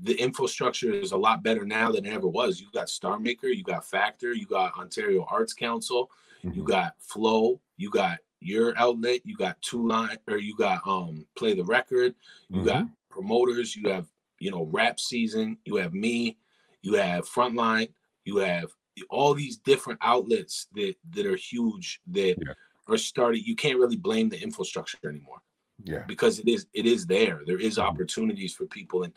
the 0.00 0.14
infrastructure 0.14 0.90
is 0.92 1.12
a 1.12 1.16
lot 1.16 1.42
better 1.42 1.64
now 1.66 1.92
than 1.92 2.06
it 2.06 2.12
ever 2.14 2.26
was. 2.26 2.60
You 2.60 2.68
got 2.72 2.88
star 2.88 3.18
maker 3.18 3.48
you 3.48 3.62
got 3.62 3.84
factor 3.84 4.32
you 4.32 4.46
got 4.46 4.76
ontario 4.78 5.26
arts 5.30 5.52
council 5.52 6.10
you 6.42 6.62
Mhm. 6.62 6.66
got 6.66 6.94
flow 6.98 7.60
you 7.76 7.90
got 7.90 8.18
your 8.44 8.76
outlet 8.78 9.20
you 9.24 9.36
got 9.36 9.60
two 9.62 9.86
line 9.86 10.18
or 10.28 10.38
you 10.38 10.54
got 10.56 10.80
um 10.86 11.26
play 11.36 11.54
the 11.54 11.64
record 11.64 12.14
you 12.50 12.64
got 12.64 12.86
promoters 13.10 13.74
you 13.76 13.88
have 13.90 14.06
you 14.38 14.50
know 14.50 14.64
rap 14.72 14.98
season 14.98 15.56
you 15.64 15.76
have 15.76 15.92
me 15.94 16.36
you 16.82 16.94
have 16.94 17.28
frontline 17.28 17.88
you 18.24 18.36
have 18.38 18.70
all 19.10 19.32
these 19.34 19.56
different 19.58 19.98
outlets 20.02 20.66
that 20.74 20.94
that 21.10 21.26
are 21.26 21.36
huge 21.36 22.00
that 22.08 22.36
Yeah. 22.38 22.52
are 22.88 22.98
started 22.98 23.46
you 23.46 23.54
can't 23.56 23.78
really 23.78 23.96
blame 23.96 24.28
the 24.28 24.40
infrastructure 24.42 24.98
anymore 25.08 25.40
Yeah. 25.84 26.04
because 26.06 26.38
it 26.38 26.48
is 26.48 26.66
it 26.74 26.86
is 26.86 27.06
there 27.06 27.42
there 27.46 27.60
is 27.60 27.78
Mhm. 27.78 27.84
opportunities 27.88 28.54
for 28.54 28.66
people 28.66 29.04
and 29.04 29.12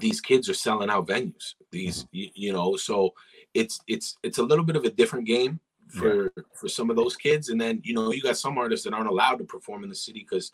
these 0.00 0.20
kids 0.20 0.48
are 0.48 0.54
selling 0.54 0.90
out 0.90 1.06
venues 1.06 1.54
these 1.70 2.06
you, 2.10 2.28
you 2.34 2.52
know 2.52 2.76
so 2.76 3.14
it's 3.54 3.80
it's 3.86 4.16
it's 4.22 4.38
a 4.38 4.42
little 4.42 4.64
bit 4.64 4.76
of 4.76 4.84
a 4.84 4.90
different 4.90 5.26
game 5.26 5.60
for 5.88 6.32
for 6.54 6.68
some 6.68 6.90
of 6.90 6.96
those 6.96 7.16
kids 7.16 7.48
and 7.48 7.60
then 7.60 7.80
you 7.84 7.94
know 7.94 8.12
you 8.12 8.20
got 8.22 8.36
some 8.36 8.58
artists 8.58 8.84
that 8.84 8.94
aren't 8.94 9.08
allowed 9.08 9.36
to 9.36 9.44
perform 9.44 9.84
in 9.84 9.88
the 9.88 9.94
city 9.94 10.20
because 10.20 10.52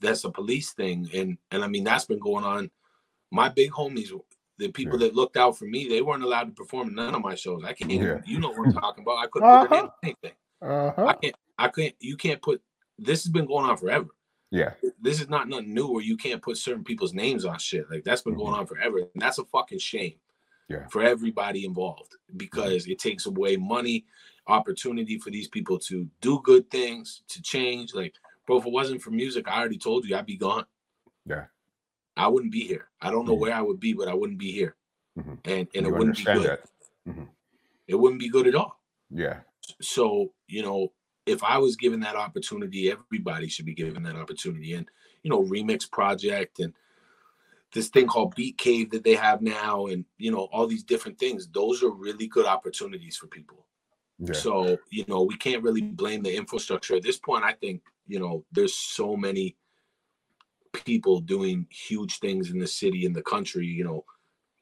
that's 0.00 0.24
a 0.24 0.30
police 0.30 0.72
thing 0.72 1.08
and 1.14 1.38
and 1.50 1.64
i 1.64 1.66
mean 1.66 1.82
that's 1.84 2.04
been 2.04 2.18
going 2.18 2.44
on 2.44 2.70
my 3.30 3.48
big 3.48 3.70
homies 3.70 4.10
the 4.58 4.68
people 4.68 4.98
that 4.98 5.14
looked 5.14 5.38
out 5.38 5.56
for 5.56 5.64
me 5.64 5.88
they 5.88 6.02
weren't 6.02 6.22
allowed 6.22 6.44
to 6.44 6.52
perform 6.52 6.88
in 6.88 6.94
none 6.94 7.14
of 7.14 7.22
my 7.22 7.34
shows 7.34 7.62
i 7.64 7.72
can't 7.72 7.90
even 7.90 8.06
Yeah. 8.06 8.20
you 8.26 8.38
know 8.38 8.50
what 8.50 8.66
i'm 8.66 8.72
talking 8.74 9.02
about 9.02 9.18
i 9.18 9.26
couldn't 9.28 9.48
put 9.48 9.70
their 9.70 9.78
Uh-huh. 9.78 9.86
on 9.86 9.90
anything 10.02 10.32
i 10.62 10.66
Uh-huh. 10.66 11.14
can't 11.22 11.36
i 11.58 11.68
can't 11.68 11.94
you 12.00 12.16
can't 12.16 12.42
put 12.42 12.60
this 12.98 13.22
has 13.24 13.32
been 13.32 13.46
going 13.46 13.64
on 13.64 13.78
forever 13.78 14.08
Yeah. 14.50 14.74
this 15.00 15.20
is 15.22 15.28
not 15.30 15.48
nothing 15.48 15.72
new 15.72 15.88
where 15.88 16.02
you 16.04 16.16
can't 16.18 16.42
put 16.42 16.58
certain 16.58 16.84
people's 16.84 17.14
names 17.14 17.44
on 17.46 17.58
shit. 17.58 17.90
Like 17.90 18.04
that's 18.04 18.20
been 18.22 18.34
going 18.36 18.52
on 18.54 18.66
forever. 18.66 18.98
And 18.98 19.22
that's 19.22 19.38
a 19.38 19.44
fucking 19.44 19.78
shame. 19.78 20.16
Yeah. 20.68 20.86
For 20.88 21.02
everybody 21.02 21.64
involved 21.64 22.16
because 22.36 22.86
it 22.86 22.98
takes 22.98 23.26
away 23.26 23.56
money, 23.56 24.04
opportunity 24.50 25.18
for 25.18 25.30
these 25.30 25.48
people 25.48 25.78
to 25.80 26.08
do 26.20 26.40
good 26.44 26.70
things, 26.70 27.22
to 27.28 27.40
change. 27.42 27.94
Like, 27.94 28.14
bro, 28.46 28.58
if 28.58 28.66
it 28.66 28.72
wasn't 28.72 29.02
for 29.02 29.10
music, 29.10 29.48
I 29.48 29.58
already 29.58 29.78
told 29.78 30.04
you 30.04 30.16
I'd 30.16 30.26
be 30.26 30.36
gone. 30.36 30.64
Yeah. 31.26 31.46
I 32.16 32.28
wouldn't 32.28 32.52
be 32.52 32.66
here. 32.66 32.88
I 33.00 33.10
don't 33.10 33.26
know 33.26 33.36
Mhm. 33.36 33.40
where 33.40 33.54
I 33.54 33.62
would 33.62 33.80
be, 33.80 33.92
but 33.92 34.08
I 34.08 34.14
wouldn't 34.14 34.38
be 34.38 34.52
here. 34.52 34.76
mm-hmm. 35.18 35.34
and 35.44 35.68
and 35.74 35.86
you 35.86 35.92
it 35.94 35.98
wouldn't 35.98 36.16
be 36.16 36.24
good. 36.24 36.58
Mm-hmm. 37.08 37.24
It 37.88 37.94
wouldn't 37.96 38.20
be 38.20 38.28
good 38.28 38.46
at 38.46 38.54
all. 38.54 38.80
Yeah. 39.10 39.40
So 39.80 40.32
you 40.46 40.62
know, 40.62 40.92
if 41.26 41.42
I 41.42 41.58
was 41.58 41.76
given 41.76 42.00
that 42.00 42.16
opportunity, 42.16 42.90
everybody 42.90 43.48
should 43.48 43.66
be 43.66 43.74
given 43.74 44.02
that 44.04 44.16
opportunity. 44.16 44.74
And 44.74 44.88
you 45.22 45.30
know, 45.30 45.42
Remix 45.42 45.90
Project 45.90 46.60
and 46.60 46.72
this 47.72 47.88
thing 47.88 48.06
called 48.06 48.34
Beat 48.34 48.56
Cave 48.58 48.90
that 48.90 49.04
they 49.04 49.14
have 49.14 49.42
now, 49.42 49.86
and 49.86 50.04
you 50.18 50.30
know, 50.30 50.44
all 50.52 50.66
these 50.66 50.84
different 50.84 51.18
things. 51.18 51.48
Those 51.48 51.82
are 51.82 51.90
really 51.90 52.26
good 52.28 52.46
opportunities 52.46 53.16
for 53.16 53.26
people. 53.26 53.66
Yeah. 54.20 54.34
So 54.34 54.78
you 54.90 55.04
know, 55.08 55.22
we 55.22 55.36
can't 55.36 55.62
really 55.62 55.82
blame 55.82 56.22
the 56.22 56.34
infrastructure 56.34 56.94
at 56.94 57.02
this 57.02 57.18
point. 57.18 57.44
I 57.44 57.52
think 57.52 57.82
you 58.06 58.18
know, 58.18 58.44
there's 58.52 58.74
so 58.74 59.16
many 59.16 59.56
people 60.72 61.20
doing 61.20 61.66
huge 61.70 62.18
things 62.18 62.50
in 62.50 62.58
the 62.58 62.66
city 62.66 63.06
in 63.06 63.12
the 63.12 63.22
country. 63.22 63.66
You 63.66 63.84
know, 63.84 64.04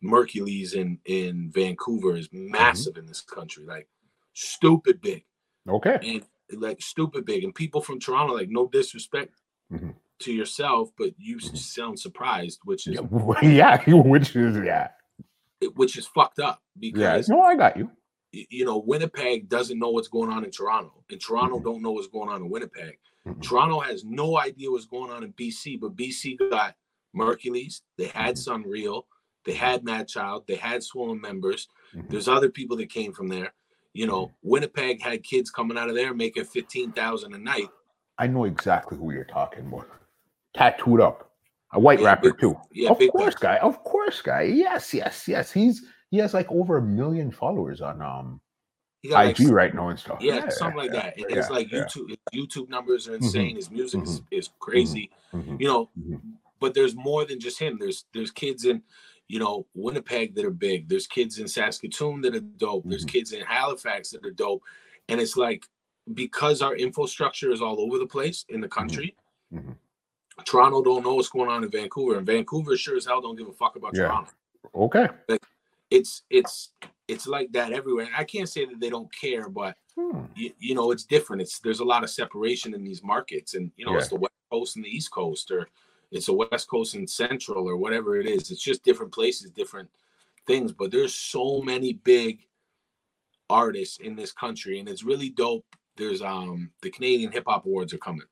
Merkules 0.02 0.74
in 0.74 0.98
in 1.06 1.51
Vancouver 1.52 2.16
is 2.16 2.28
mm-hmm. 2.28 2.52
massive 2.52 2.94
mm-hmm. 2.94 3.01
in 3.01 3.06
this 3.06 3.20
country, 3.20 3.64
like 3.64 3.89
stupid 4.35 5.01
big. 5.01 5.24
Okay. 5.68 5.98
And 6.02 6.62
like 6.62 6.80
stupid 6.80 7.24
big, 7.24 7.44
and 7.44 7.55
people 7.55 7.80
from 7.80 7.98
Toronto, 7.98 8.35
like 8.35 8.48
no 8.48 8.68
disrespect 8.68 9.35
mm-hmm. 9.72 9.90
to 10.20 10.32
yourself, 10.32 10.90
but 10.97 11.10
you 11.18 11.36
mm-hmm. 11.36 11.56
sound 11.56 11.98
surprised, 11.98 12.60
which 12.64 12.86
is 12.86 12.94
yeah, 12.94 13.01
which 13.86 14.36
is 14.36 14.56
yeah, 14.64 14.89
which 15.74 15.98
is 15.98 16.06
fucked 16.06 16.39
up 16.39 16.62
because 16.78 17.28
yeah. 17.28 17.35
no, 17.35 17.43
I 17.43 17.56
got 17.56 17.76
you. 17.76 17.90
You 18.32 18.64
know, 18.64 18.78
Winnipeg 18.78 19.48
doesn't 19.48 19.78
know 19.78 19.90
what's 19.90 20.09
going 20.09 20.30
on 20.30 20.44
in 20.44 20.50
Toronto, 20.50 21.02
and 21.10 21.20
Toronto 21.20 21.56
mm-hmm. 21.56 21.64
don't 21.64 21.82
know 21.82 21.92
what's 21.92 22.09
going 22.09 22.28
on 22.28 22.42
in 22.42 22.50
Winnipeg. 22.50 22.98
Mm-hmm. 23.26 23.40
Toronto 23.40 23.80
has 23.80 24.05
no 24.05 24.38
idea 24.38 24.70
what's 24.70 24.86
going 24.86 25.10
on 25.10 25.22
in 25.22 25.32
BC, 25.32 25.80
but 25.80 25.96
BC 25.96 26.38
got 26.50 26.74
Merkules, 27.16 27.80
they 27.96 28.06
had 28.09 28.36
mm-hmm. 28.36 28.62
Sunreal, 28.62 29.05
they 29.44 29.55
had 29.55 29.82
Madchild, 29.82 30.46
they 30.46 30.56
had 30.56 30.82
Swollen 30.82 31.20
Members. 31.20 31.68
Mm-hmm. 31.94 32.09
There's 32.09 32.28
other 32.28 32.50
people 32.50 32.76
that 32.76 32.90
came 32.90 33.12
from 33.12 33.28
there. 33.28 33.52
You 33.94 34.06
know, 34.06 34.26
mm-hmm. 34.26 34.48
Winnipeg 34.50 35.02
had 35.02 35.22
kids 35.22 35.50
coming 35.50 35.78
out 35.78 35.88
of 35.88 35.94
there 35.94 36.14
making 36.14 36.44
fifteen 36.44 36.92
thousand 36.92 37.34
a 37.34 37.38
night. 37.38 37.68
I 38.18 38.26
know 38.26 38.44
exactly 38.44 38.98
who 38.98 39.12
you're 39.12 39.24
talking 39.24 39.66
about. 39.66 39.88
Tattooed 40.55 41.00
up, 41.00 41.30
a 41.72 41.80
white 41.80 42.00
yeah, 42.00 42.06
rapper 42.06 42.30
big, 42.30 42.40
too. 42.40 42.56
Yeah, 42.72 42.90
of 42.90 42.98
course, 43.10 43.34
guy. 43.34 43.56
Of 43.59 43.82
course, 43.84 44.20
guy. 44.20 44.42
Yes, 44.42 44.92
yes, 44.92 45.26
yes. 45.26 45.52
He's 45.52 45.84
he 46.10 46.18
has 46.18 46.35
like 46.35 46.51
over 46.51 46.78
a 46.78 46.82
million 46.82 47.30
followers 47.30 47.80
on 47.80 48.02
um 48.02 48.40
IG 49.05 49.12
like, 49.12 49.39
right 49.40 49.74
now 49.74 49.89
and 49.89 49.98
stuff. 49.98 50.18
Yeah, 50.20 50.36
yeah 50.36 50.48
something 50.48 50.78
like 50.78 50.93
yeah, 50.93 51.02
that. 51.02 51.14
Yeah, 51.18 51.26
it's 51.30 51.51
like 51.51 51.68
YouTube. 51.68 52.16
YouTube 52.35 52.68
numbers 52.68 53.09
are 53.09 53.12
mm-hmm. 53.12 53.24
insane. 53.24 53.48
Mm-hmm. 53.51 53.56
His 53.56 53.70
music 53.70 54.01
mm-hmm. 54.01 54.24
is, 54.32 54.47
is 54.47 54.51
crazy. 54.59 55.10
Mm-hmm. 55.32 55.56
You 55.60 55.66
know, 55.68 55.90
mm-hmm. 55.98 56.16
but 56.60 56.74
there's 56.74 56.97
more 56.97 57.24
than 57.24 57.39
just 57.39 57.59
him. 57.59 57.78
There's 57.78 58.06
there's 58.12 58.30
kids 58.30 58.64
in 58.64 58.82
you 59.28 59.39
know, 59.39 59.66
Winnipeg 59.74 60.35
that 60.35 60.44
are 60.44 60.51
big. 60.51 60.89
There's 60.89 61.06
kids 61.06 61.39
in 61.39 61.47
Saskatoon 61.47 62.22
that 62.22 62.35
are 62.35 62.40
dope. 62.40 62.85
There's 62.86 63.05
mm-hmm. 63.05 63.12
kids 63.12 63.32
in 63.32 63.43
Halifax 63.43 64.10
that 64.10 64.24
are 64.24 64.30
dope. 64.30 64.62
And 65.09 65.20
it's 65.20 65.36
like 65.36 65.66
because 66.14 66.62
our 66.62 66.74
infrastructure 66.74 67.52
is 67.52 67.60
all 67.60 67.80
over 67.80 67.98
the 67.98 68.06
place 68.06 68.47
in 68.48 68.60
the 68.60 68.66
mm-hmm. 68.66 68.78
country, 68.78 69.16
mm-hmm. 69.52 69.72
Toronto 70.44 70.82
don't 70.82 71.05
know 71.05 71.14
what's 71.14 71.28
going 71.28 71.51
on 71.51 71.62
in 71.62 71.70
Vancouver. 71.70 72.16
And 72.16 72.26
Vancouver 72.26 72.76
sure 72.76 72.97
as 72.97 73.05
hell 73.05 73.20
don't 73.20 73.36
give 73.36 73.48
a 73.48 73.52
fuck 73.52 73.76
about. 73.76 73.94
Toronto. 73.94 74.30
Okay. 74.74 75.09
Like, 75.28 75.43
it's 75.90 76.23
it's 76.31 76.73
it's 77.06 77.27
like 77.27 77.51
that 77.52 77.73
everywhere. 77.73 78.09
I 78.16 78.24
can't 78.24 78.48
say 78.48 78.66
that 78.66 78.81
they 78.81 78.90
don't 78.90 79.12
care, 79.15 79.48
but 79.48 79.77
hmm. 79.98 80.23
you, 80.36 80.52
you, 80.59 80.74
know, 80.74 80.93
it's 80.93 81.05
different. 81.05 81.43
It's 81.43 81.59
there's 81.59 81.81
a 81.81 81.85
lot 81.85 82.05
of 82.05 82.10
separation 82.10 82.74
in 82.74 82.85
these 82.85 83.02
markets, 83.02 83.55
and 83.55 83.73
you 83.77 83.86
know, 83.86 83.93
yeah. 83.93 83.98
it's 83.98 84.09
the 84.09 84.16
West 84.16 84.35
Coast 84.51 84.77
and 84.77 84.85
the 84.85 84.94
East 84.94 85.10
Coast, 85.10 85.51
or 85.51 85.69
it's 86.10 86.28
a 86.28 86.32
West 86.32 86.69
Coast 86.69 86.94
and 86.94 87.09
Central 87.09 87.69
or 87.69 87.77
whatever 87.77 88.16
it 88.16 88.27
is. 88.27 88.51
It's 88.51 88.62
just 88.62 88.85
different 88.85 89.12
places, 89.12 89.51
different 89.51 89.89
things. 90.47 90.73
But 90.73 90.90
there's 90.90 91.15
so 91.15 91.62
many 91.62 91.94
big 91.94 92.40
artists 93.48 93.98
in 93.98 94.15
this 94.15 94.32
country, 94.32 94.78
and 94.78 94.89
it's 94.89 95.05
really 95.05 95.31
dope. 95.31 95.65
There's 95.97 96.23
um 96.23 96.70
the 96.82 96.90
Canadian 96.90 97.32
Hip 97.32 97.44
Hop 97.47 97.65
Awards 97.65 97.94
are 97.94 97.98
coming. 97.98 98.27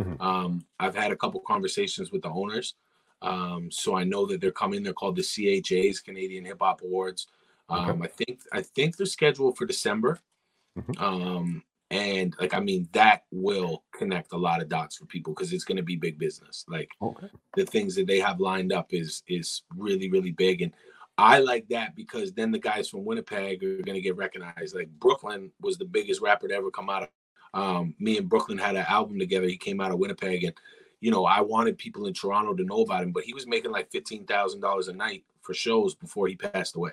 Mm-hmm. 0.00 0.22
Um, 0.22 0.64
I've 0.80 0.96
had 0.96 1.12
a 1.12 1.16
couple 1.16 1.40
conversations 1.40 2.10
with 2.10 2.22
the 2.22 2.30
owners, 2.30 2.74
um, 3.22 3.70
so 3.70 3.96
I 3.96 4.04
know 4.04 4.26
that 4.26 4.40
they're 4.40 4.52
coming. 4.52 4.82
They're 4.82 4.92
called 4.92 5.16
the 5.16 5.22
CHA's 5.22 6.00
Canadian 6.00 6.44
Hip 6.44 6.58
Hop 6.60 6.82
Awards. 6.82 7.28
Um, 7.68 8.02
okay. 8.02 8.04
I 8.04 8.08
think 8.08 8.40
I 8.52 8.62
think 8.62 8.96
they're 8.96 9.06
scheduled 9.06 9.56
for 9.56 9.66
December. 9.66 10.20
Mm-hmm. 10.78 11.02
Um, 11.02 11.62
and 11.92 12.34
like 12.40 12.54
i 12.54 12.58
mean 12.58 12.88
that 12.92 13.24
will 13.30 13.84
connect 13.94 14.32
a 14.32 14.36
lot 14.36 14.62
of 14.62 14.68
dots 14.68 14.96
for 14.96 15.04
people 15.04 15.34
because 15.34 15.52
it's 15.52 15.64
going 15.64 15.76
to 15.76 15.82
be 15.82 15.94
big 15.94 16.18
business 16.18 16.64
like 16.66 16.88
okay. 17.02 17.28
the 17.54 17.66
things 17.66 17.94
that 17.94 18.06
they 18.06 18.18
have 18.18 18.40
lined 18.40 18.72
up 18.72 18.86
is 18.94 19.22
is 19.28 19.62
really 19.76 20.10
really 20.10 20.30
big 20.30 20.62
and 20.62 20.72
i 21.18 21.38
like 21.38 21.68
that 21.68 21.94
because 21.94 22.32
then 22.32 22.50
the 22.50 22.58
guys 22.58 22.88
from 22.88 23.04
winnipeg 23.04 23.62
are 23.62 23.82
going 23.82 23.94
to 23.94 24.00
get 24.00 24.16
recognized 24.16 24.74
like 24.74 24.88
brooklyn 24.98 25.52
was 25.60 25.76
the 25.76 25.84
biggest 25.84 26.22
rapper 26.22 26.48
to 26.48 26.54
ever 26.54 26.70
come 26.70 26.88
out 26.88 27.02
of 27.02 27.08
um, 27.54 27.94
me 27.98 28.16
and 28.16 28.30
brooklyn 28.30 28.56
had 28.56 28.76
an 28.76 28.86
album 28.88 29.18
together 29.18 29.46
he 29.46 29.58
came 29.58 29.78
out 29.78 29.92
of 29.92 29.98
winnipeg 29.98 30.44
and 30.44 30.54
you 31.02 31.10
know 31.10 31.26
i 31.26 31.40
wanted 31.40 31.76
people 31.76 32.06
in 32.06 32.14
toronto 32.14 32.54
to 32.54 32.64
know 32.64 32.80
about 32.80 33.02
him 33.02 33.12
but 33.12 33.24
he 33.24 33.34
was 33.34 33.46
making 33.46 33.70
like 33.70 33.90
$15000 33.90 34.88
a 34.88 34.92
night 34.94 35.24
for 35.42 35.52
shows 35.52 35.94
before 35.94 36.28
he 36.28 36.36
passed 36.36 36.76
away 36.76 36.92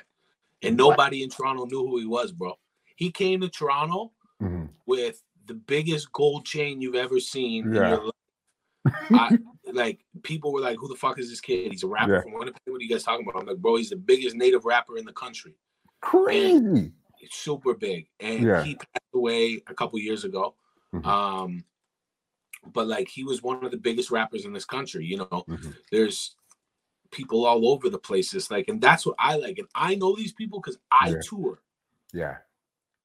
and 0.62 0.76
nobody 0.76 1.24
in 1.24 1.30
toronto 1.30 1.66
knew 1.66 1.88
who 1.88 1.98
he 1.98 2.06
was 2.06 2.34
bro 2.34 2.54
he 2.98 3.10
came 3.10 3.40
to 3.40 3.48
toronto 3.48 4.12
mm-hmm. 4.42 4.66
with 4.86 5.24
the 5.50 5.56
biggest 5.56 6.12
gold 6.14 6.46
chain 6.46 6.80
you've 6.80 6.96
ever 6.96 7.20
seen 7.20 7.74
yeah. 7.74 7.84
in 7.84 7.90
your 7.90 8.06
life. 8.06 8.96
I, 9.12 9.38
like 9.74 10.00
people 10.24 10.54
were 10.54 10.62
like, 10.62 10.78
"Who 10.78 10.88
the 10.88 10.96
fuck 10.96 11.20
is 11.20 11.30
this 11.30 11.42
kid? 11.42 11.72
He's 11.72 11.84
a 11.84 11.88
rapper 11.88 12.16
yeah. 12.16 12.22
from 12.22 12.34
Winnipeg. 12.34 12.62
What 12.66 12.78
are 12.78 12.84
you 12.84 12.90
guys 12.90 13.04
talking 13.04 13.28
about?" 13.28 13.42
I'm 13.42 13.48
like, 13.48 13.58
"Bro, 13.58 13.78
he's 13.78 13.90
the 13.90 13.98
biggest 13.98 14.36
native 14.36 14.64
rapper 14.64 14.98
in 14.98 15.06
the 15.06 15.12
country. 15.12 15.56
Crazy, 16.02 16.94
super 17.30 17.74
big." 17.74 18.08
And 18.20 18.44
yeah. 18.44 18.64
he 18.64 18.76
passed 18.76 19.14
away 19.14 19.62
a 19.68 19.74
couple 19.74 20.00
years 20.00 20.24
ago. 20.24 20.56
Mm-hmm. 20.94 21.10
Um, 21.10 21.66
but 22.74 22.88
like 22.88 23.08
he 23.08 23.24
was 23.24 23.42
one 23.42 23.64
of 23.64 23.72
the 23.72 23.78
biggest 23.78 24.12
rappers 24.12 24.46
in 24.46 24.54
this 24.54 24.66
country. 24.66 25.06
You 25.06 25.18
know, 25.18 25.26
mm-hmm. 25.48 25.72
there's 25.92 26.36
people 27.12 27.46
all 27.46 27.68
over 27.70 27.90
the 27.90 27.98
place. 27.98 28.34
It's 28.34 28.52
like, 28.52 28.68
and 28.68 28.82
that's 28.82 29.06
what 29.06 29.16
I 29.20 29.38
like. 29.38 29.58
And 29.58 29.68
I 29.76 29.96
know 29.96 30.16
these 30.16 30.34
people 30.34 30.60
because 30.60 30.78
I 30.92 31.10
yeah. 31.10 31.22
tour. 31.24 31.62
Yeah. 32.14 32.38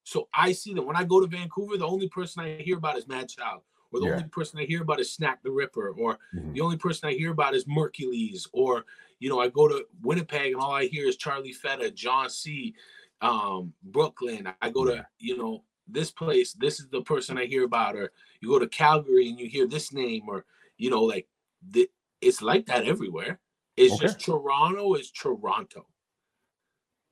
So 0.04 0.28
I 0.34 0.52
see 0.52 0.74
them 0.74 0.86
when 0.86 0.96
I 0.96 1.04
go 1.04 1.20
to 1.20 1.26
Vancouver. 1.26 1.78
The 1.78 1.86
only 1.86 2.08
person 2.08 2.42
I 2.42 2.62
hear 2.62 2.76
about 2.76 2.98
is 2.98 3.06
Madchild 3.06 3.62
or 3.94 4.00
the 4.00 4.06
yeah. 4.06 4.12
only 4.14 4.24
person 4.24 4.58
I 4.58 4.64
hear 4.64 4.82
about 4.82 5.00
is 5.00 5.16
Snak 5.16 5.36
the 5.42 5.50
Ripper, 5.50 5.90
or 5.90 6.18
mm-hmm. 6.34 6.52
the 6.52 6.60
only 6.60 6.76
person 6.76 7.08
I 7.08 7.12
hear 7.12 7.30
about 7.30 7.54
is 7.54 7.64
Merkules, 7.64 8.48
or 8.52 8.84
you 9.20 9.28
know, 9.28 9.40
I 9.40 9.48
go 9.48 9.68
to 9.68 9.86
Winnipeg 10.02 10.52
and 10.52 10.60
all 10.60 10.72
I 10.72 10.86
hear 10.86 11.08
is 11.08 11.16
Charlie 11.16 11.54
Fettah, 11.54 11.94
John 11.94 12.28
C, 12.28 12.74
um, 13.20 13.72
Brooklyn. 13.84 14.48
I 14.60 14.70
go 14.70 14.84
to 14.84 15.06
you 15.18 15.38
know 15.38 15.62
this 15.88 16.10
place. 16.10 16.52
This 16.52 16.80
is 16.80 16.88
the 16.88 17.02
person 17.02 17.38
I 17.38 17.46
hear 17.46 17.64
about, 17.64 17.96
or 17.96 18.12
you 18.40 18.48
go 18.48 18.58
to 18.58 18.68
Calgary 18.68 19.28
and 19.28 19.38
you 19.38 19.48
hear 19.48 19.66
this 19.66 19.92
name, 19.92 20.22
or 20.28 20.44
you 20.76 20.90
know, 20.90 21.02
like 21.02 21.26
the, 21.70 21.88
it's 22.20 22.42
like 22.42 22.66
that 22.66 22.84
everywhere. 22.84 23.40
It's 23.76 23.94
okay. 23.94 24.06
just 24.06 24.20
Toronto 24.20 24.94
is 24.94 25.10
Toronto. 25.10 25.86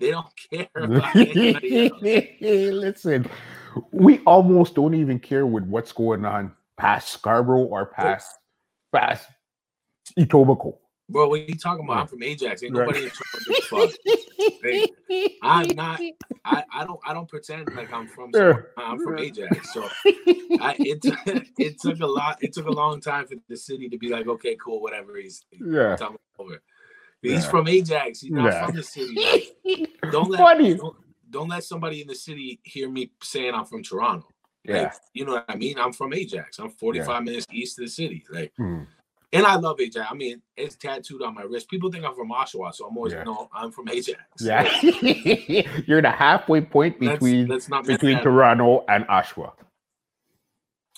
They 0.01 0.11
don't 0.11 0.27
care 0.51 0.69
about 0.77 1.15
Listen, 2.41 3.29
we 3.91 4.19
almost 4.21 4.75
don't 4.75 4.95
even 4.95 5.19
care 5.19 5.47
with 5.47 5.65
what's 5.65 5.93
going 5.93 6.25
on 6.25 6.53
past 6.77 7.11
Scarborough 7.11 7.65
or 7.65 7.87
past 7.87 8.39
past 8.93 9.29
Etobicoke. 10.19 10.79
Bro, 11.13 11.29
what 11.29 11.41
are 11.41 11.45
you 11.45 11.55
talking 11.55 11.85
about? 11.85 11.99
I'm 11.99 12.07
from 12.07 12.23
Ajax. 12.23 12.63
Ain't 12.63 12.73
nobody 12.73 13.05
right. 13.05 13.13
in 13.49 13.63
fuck. 13.63 13.91
I'm 15.43 15.69
not. 15.77 16.01
I, 16.45 16.65
I 16.73 16.85
don't. 16.85 17.01
I 17.07 17.13
don't 17.13 17.29
pretend 17.29 17.69
like 17.77 17.93
I'm 17.93 18.09
from. 18.09 18.31
I'm 18.77 18.99
from 18.99 19.19
Ajax. 19.19 19.75
So 19.75 19.89
I, 20.07 20.75
it 20.79 21.05
it 21.59 21.81
took 21.81 22.01
a 22.01 22.07
lot. 22.07 22.39
It 22.41 22.53
took 22.55 22.67
a 22.67 22.73
long 22.73 23.01
time 23.01 23.27
for 23.27 23.35
the 23.49 23.57
city 23.57 23.89
to 23.91 23.99
be 23.99 24.09
like, 24.09 24.27
okay, 24.27 24.57
cool, 24.57 24.81
whatever. 24.81 25.17
He's 25.17 25.45
yeah. 25.53 25.97
over. 26.39 26.63
He's 27.21 27.45
yeah. 27.45 27.51
from 27.51 27.69
Ajax. 27.69 28.21
He's 28.21 28.33
not 28.33 28.53
yeah. 28.53 28.67
from 28.67 28.77
the 28.77 28.83
city. 28.83 29.15
Like, 29.15 29.89
don't 30.11 30.31
let 30.31 30.59
don't, 30.59 30.97
don't, 31.31 31.49
let 31.49 31.63
somebody 31.63 32.01
in 32.01 32.09
the 32.09 32.15
city 32.15 32.59
hear 32.65 32.89
me 32.89 33.13
saying 33.23 33.55
I'm 33.55 33.67
from 33.67 33.83
Toronto. 33.83 34.27
Yeah, 34.65 34.83
like, 34.83 34.93
you 35.13 35.25
know 35.25 35.33
what 35.33 35.45
I 35.49 35.57
mean. 35.57 35.79
I'm 35.79 35.93
from 35.93 36.15
Ajax. 36.15 36.59
I'm 36.59 36.71
45 36.71 37.07
yeah. 37.07 37.21
minutes 37.21 37.47
east 37.53 37.79
of 37.79 37.85
the 37.85 37.91
city. 37.91 38.25
Like, 38.31 38.53
hmm. 38.57 38.83
And 39.35 39.47
I 39.47 39.57
love 39.57 39.81
Ajax. 39.81 40.07
I 40.11 40.15
mean, 40.15 40.43
it's 40.59 40.77
tattooed 40.77 41.23
on 41.23 41.35
my 41.35 41.43
wrist. 41.43 41.71
People 41.71 41.91
think 41.91 42.05
I'm 42.05 42.15
from 42.15 42.31
Oshawa, 42.31 42.75
so 42.75 42.87
I'm 42.87 42.97
always 42.97 43.15
yeah. 43.15 43.23
no. 43.23 43.49
I'm 43.55 43.73
from 43.73 43.89
Ajax. 43.89 44.21
Yeah, 44.41 44.71
you're 45.87 46.03
the 46.03 46.11
halfway 46.11 46.61
point 46.61 47.01
between 47.01 47.49
let's, 47.49 47.69
let's 47.69 47.69
not 47.71 47.87
between 47.87 48.23
Toronto 48.23 48.85
and 48.89 49.07
Oshawa. 49.07 49.53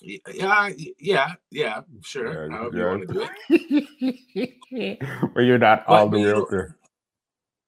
Yeah, 0.02 0.70
yeah, 0.98 1.32
yeah, 1.50 1.80
sure. 2.02 2.50
Yeah, 2.50 2.58
yeah. 2.58 2.78
you 2.78 2.86
want 2.86 3.08
to 3.08 3.14
do 3.14 3.28
it. 4.70 4.98
but 5.34 5.40
you're 5.40 5.58
not 5.58 5.86
all 5.86 6.08
the 6.08 6.18
way 6.18 6.44
there. 6.50 6.76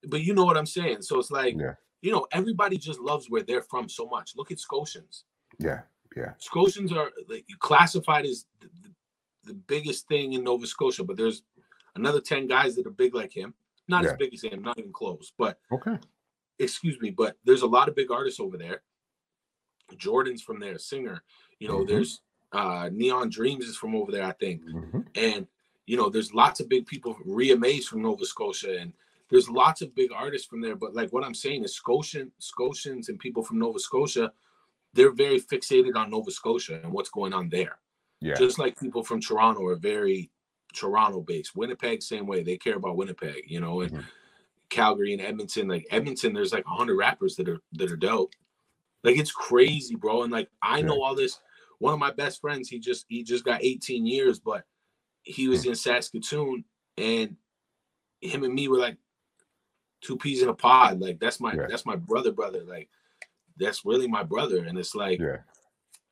But 0.08 0.22
you 0.22 0.34
know 0.34 0.44
what 0.44 0.56
I'm 0.56 0.66
saying. 0.66 1.02
So 1.02 1.18
it's 1.18 1.30
like, 1.30 1.54
yeah. 1.58 1.74
you 2.02 2.12
know, 2.12 2.26
everybody 2.32 2.76
just 2.76 3.00
loves 3.00 3.30
where 3.30 3.42
they're 3.42 3.62
from 3.62 3.88
so 3.88 4.06
much. 4.06 4.32
Look 4.36 4.50
at 4.50 4.58
Scotians. 4.58 5.24
Yeah, 5.58 5.82
yeah. 6.16 6.32
Scotians 6.38 6.92
are 6.92 7.10
like 7.28 7.46
Classified 7.60 8.26
as 8.26 8.44
the, 8.60 8.68
the, 9.46 9.54
biggest 9.54 10.08
thing 10.08 10.32
in 10.34 10.44
Nova 10.44 10.66
Scotia, 10.66 11.04
but 11.04 11.16
there's 11.16 11.42
another 11.94 12.20
10 12.20 12.46
guys 12.46 12.74
that 12.76 12.86
are 12.86 12.90
big 12.90 13.14
like 13.14 13.32
him. 13.32 13.54
Not 13.88 14.04
Yeah. 14.04 14.10
as 14.10 14.16
big 14.16 14.34
as 14.34 14.42
him, 14.42 14.62
not 14.62 14.78
even 14.78 14.92
close. 14.92 15.32
But 15.38 15.58
Okay. 15.72 15.98
excuse 16.58 17.00
me, 17.00 17.10
but 17.10 17.38
there's 17.44 17.62
a 17.62 17.66
lot 17.66 17.88
of 17.88 17.94
big 17.94 18.10
artists 18.10 18.40
over 18.40 18.56
there. 18.56 18.82
Jordan's 19.96 20.42
from 20.42 20.58
there, 20.60 20.78
singer. 20.78 21.22
You 21.60 21.68
know, 21.68 21.78
Mhm. 21.84 21.88
there's 21.88 22.20
uh 22.52 22.88
Neon 22.92 23.28
Dreams 23.28 23.66
is 23.66 23.76
from 23.76 23.94
over 23.96 24.12
there, 24.12 24.24
I 24.24 24.32
think. 24.32 24.62
Mhm. 24.64 25.06
And 25.16 25.46
you 25.86 25.96
know, 25.96 26.08
there's 26.08 26.34
lots 26.34 26.58
of 26.60 26.68
big 26.68 26.84
people, 26.86 27.16
Ria 27.24 27.56
Mae's 27.56 27.86
from 27.86 28.02
Nova 28.02 28.24
Scotia, 28.24 28.76
and 28.80 28.92
there's 29.28 29.48
lots 29.48 29.82
of 29.82 29.94
big 29.94 30.10
artists 30.12 30.46
from 30.48 30.60
there. 30.60 30.74
But 30.76 30.94
like 30.94 31.12
what 31.12 31.24
I'm 31.24 31.34
saying 31.34 31.62
is 31.64 31.74
Scotian, 31.74 32.32
Scotians 32.38 33.08
and 33.08 33.18
people 33.20 33.42
from 33.44 33.58
Nova 33.60 33.78
Scotia, 33.78 34.32
they're 34.94 35.12
very 35.12 35.40
fixated 35.40 35.94
on 35.94 36.10
Nova 36.10 36.30
Scotia 36.30 36.80
and 36.82 36.92
what's 36.92 37.10
going 37.10 37.32
on 37.32 37.48
there. 37.48 37.78
Yeah. 38.20 38.34
Just 38.34 38.58
like 38.58 38.78
people 38.78 39.02
from 39.02 39.20
Toronto 39.20 39.64
are 39.66 39.76
very 39.76 40.30
Toronto 40.74 41.20
based. 41.20 41.54
Winnipeg, 41.56 42.02
same 42.02 42.26
way. 42.26 42.42
They 42.42 42.56
care 42.56 42.76
about 42.76 42.96
Winnipeg, 42.96 43.44
you 43.46 43.60
know, 43.60 43.80
and 43.82 43.92
Mhm. 43.92 44.04
Calgary 44.68 45.12
and 45.12 45.22
Edmonton. 45.22 45.68
Like 45.68 45.86
Edmonton, 45.90 46.32
there's 46.32 46.52
like 46.52 46.64
hundred 46.66 46.96
rappers 46.96 47.36
that 47.36 47.48
are 47.48 47.60
that 47.72 47.90
are 47.90 47.96
dope. 47.96 48.32
Like 49.04 49.16
it's 49.18 49.32
crazy, 49.32 49.94
bro. 49.94 50.22
And 50.22 50.32
like 50.32 50.50
I 50.62 50.82
know 50.82 51.02
all 51.02 51.14
this. 51.14 51.40
One 51.78 51.92
of 51.92 52.00
my 52.00 52.10
best 52.10 52.40
friends, 52.40 52.68
he 52.68 52.78
just 52.78 53.04
he 53.08 53.22
just 53.22 53.44
got 53.44 53.62
18 53.62 54.06
years, 54.06 54.40
but 54.40 54.64
he 55.22 55.48
was 55.48 55.66
in 55.66 55.74
Saskatoon 55.74 56.64
and 56.96 57.36
him 58.20 58.44
and 58.44 58.54
me 58.54 58.68
were 58.68 58.78
like 58.78 58.96
two 60.00 60.16
peas 60.16 60.42
in 60.42 60.48
a 60.48 60.54
pod. 60.54 61.00
Like 61.00 61.18
that's 61.20 61.38
my 61.40 61.52
Yeah. 61.54 61.66
that's 61.68 61.86
my 61.86 61.96
brother, 61.96 62.32
brother. 62.32 62.64
Like 62.64 62.88
that's 63.56 63.84
really 63.84 64.08
my 64.08 64.22
brother. 64.22 64.64
And 64.64 64.78
it's 64.78 64.94
like 64.94 65.20
Yeah. 65.20 65.38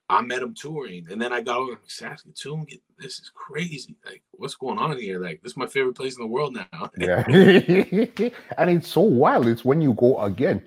I 0.09 0.21
met 0.21 0.43
him 0.43 0.55
touring, 0.55 1.07
and 1.11 1.21
then 1.21 1.33
I 1.33 1.41
got 1.41 1.57
over 1.57 1.73
like, 1.73 1.81
Saskatoon. 1.87 2.67
This 2.99 3.19
is 3.19 3.31
crazy. 3.35 3.97
Like, 4.05 4.23
what's 4.33 4.55
going 4.55 4.79
on 4.79 4.99
here? 4.99 5.19
Like, 5.19 5.43
this 5.43 5.53
is 5.53 5.57
my 5.57 5.67
favorite 5.67 5.97
place 5.97 6.17
in 6.17 6.23
the 6.23 6.29
world 6.29 6.55
now. 6.55 6.91
Yeah. 6.99 7.25
and 8.59 8.71
it's 8.71 8.89
so 8.89 9.01
wild. 9.01 9.47
It's 9.47 9.65
when 9.65 9.81
you 9.81 9.95
go 9.95 10.21
again. 10.21 10.63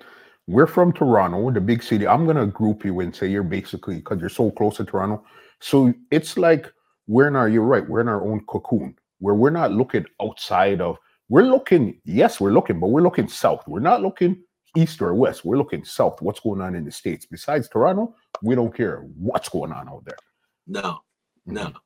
We're 0.48 0.66
from 0.66 0.92
Toronto, 0.92 1.50
the 1.50 1.60
big 1.60 1.82
city. 1.82 2.06
I'm 2.06 2.26
gonna 2.26 2.46
group 2.46 2.84
you 2.84 3.00
and 3.00 3.14
say 3.14 3.28
you're 3.28 3.42
basically 3.42 3.96
because 3.96 4.18
you're 4.18 4.30
so 4.30 4.50
close 4.50 4.78
to 4.78 4.84
Toronto. 4.84 5.22
So 5.60 5.92
it's 6.10 6.38
like 6.38 6.72
we're 7.06 7.28
in 7.28 7.36
our 7.36 7.48
you're 7.48 7.62
right, 7.64 7.86
we're 7.86 8.00
in 8.00 8.08
our 8.08 8.22
own 8.22 8.44
cocoon 8.46 8.96
where 9.18 9.34
we're 9.34 9.50
not 9.50 9.72
looking 9.72 10.06
outside 10.22 10.80
of 10.80 10.96
we're 11.28 11.42
looking, 11.42 12.00
yes, 12.04 12.40
we're 12.40 12.52
looking, 12.52 12.80
but 12.80 12.88
we're 12.88 13.02
looking 13.02 13.28
south. 13.28 13.62
We're 13.66 13.80
not 13.80 14.00
looking 14.00 14.42
east 14.76 15.00
or 15.02 15.14
west. 15.14 15.44
We're 15.44 15.56
looking 15.58 15.84
south. 15.84 16.20
What's 16.22 16.40
going 16.40 16.60
on 16.60 16.74
in 16.74 16.84
the 16.84 16.90
States? 16.92 17.26
Besides 17.26 17.68
Toronto, 17.68 18.14
we 18.42 18.54
don't 18.54 18.74
care 18.74 19.00
what's 19.16 19.48
going 19.48 19.72
on 19.72 19.88
out 19.88 20.04
there. 20.04 20.18
no, 20.66 21.00
no. 21.46 21.62
Mm-hmm. 21.64 21.76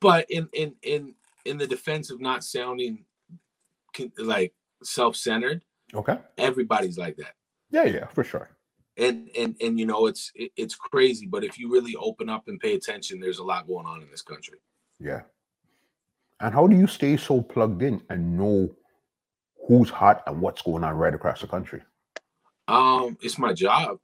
But 0.00 0.30
in 0.30 0.48
in 0.52 0.74
in 0.82 1.14
in 1.44 1.58
the 1.58 1.66
defense 1.66 2.10
of 2.10 2.20
not 2.20 2.44
sounding 2.44 3.04
like 4.18 4.52
self-centered, 4.82 5.62
Okay. 5.94 6.18
everybody's 6.36 6.98
like 6.98 7.16
that. 7.16 7.34
Yeah, 7.70 7.84
yeah, 7.84 8.06
for 8.08 8.22
sure. 8.24 8.50
And 8.98 9.30
and 9.38 9.56
and 9.60 9.78
you 9.80 9.86
know, 9.86 10.06
it's 10.06 10.30
it, 10.34 10.52
it's 10.56 10.74
crazy. 10.74 11.26
But 11.26 11.44
if 11.44 11.58
you 11.58 11.70
really 11.72 11.96
open 11.96 12.28
up 12.28 12.44
and 12.48 12.60
pay 12.60 12.74
attention, 12.74 13.20
there's 13.20 13.38
a 13.38 13.44
lot 13.44 13.66
going 13.66 13.86
on 13.86 14.02
in 14.02 14.10
this 14.10 14.22
country. 14.22 14.58
Yeah. 15.00 15.22
And 16.40 16.52
how 16.52 16.66
do 16.66 16.76
you 16.76 16.86
stay 16.86 17.16
so 17.16 17.40
plugged 17.40 17.82
in 17.82 18.02
and 18.10 18.36
know 18.36 18.74
who's 19.66 19.90
hot 19.90 20.22
and 20.26 20.40
what's 20.40 20.62
going 20.62 20.84
on 20.84 20.96
right 20.96 21.14
across 21.14 21.40
the 21.40 21.46
country? 21.46 21.82
Um, 22.68 23.16
it's 23.20 23.38
my 23.38 23.52
job 23.52 23.98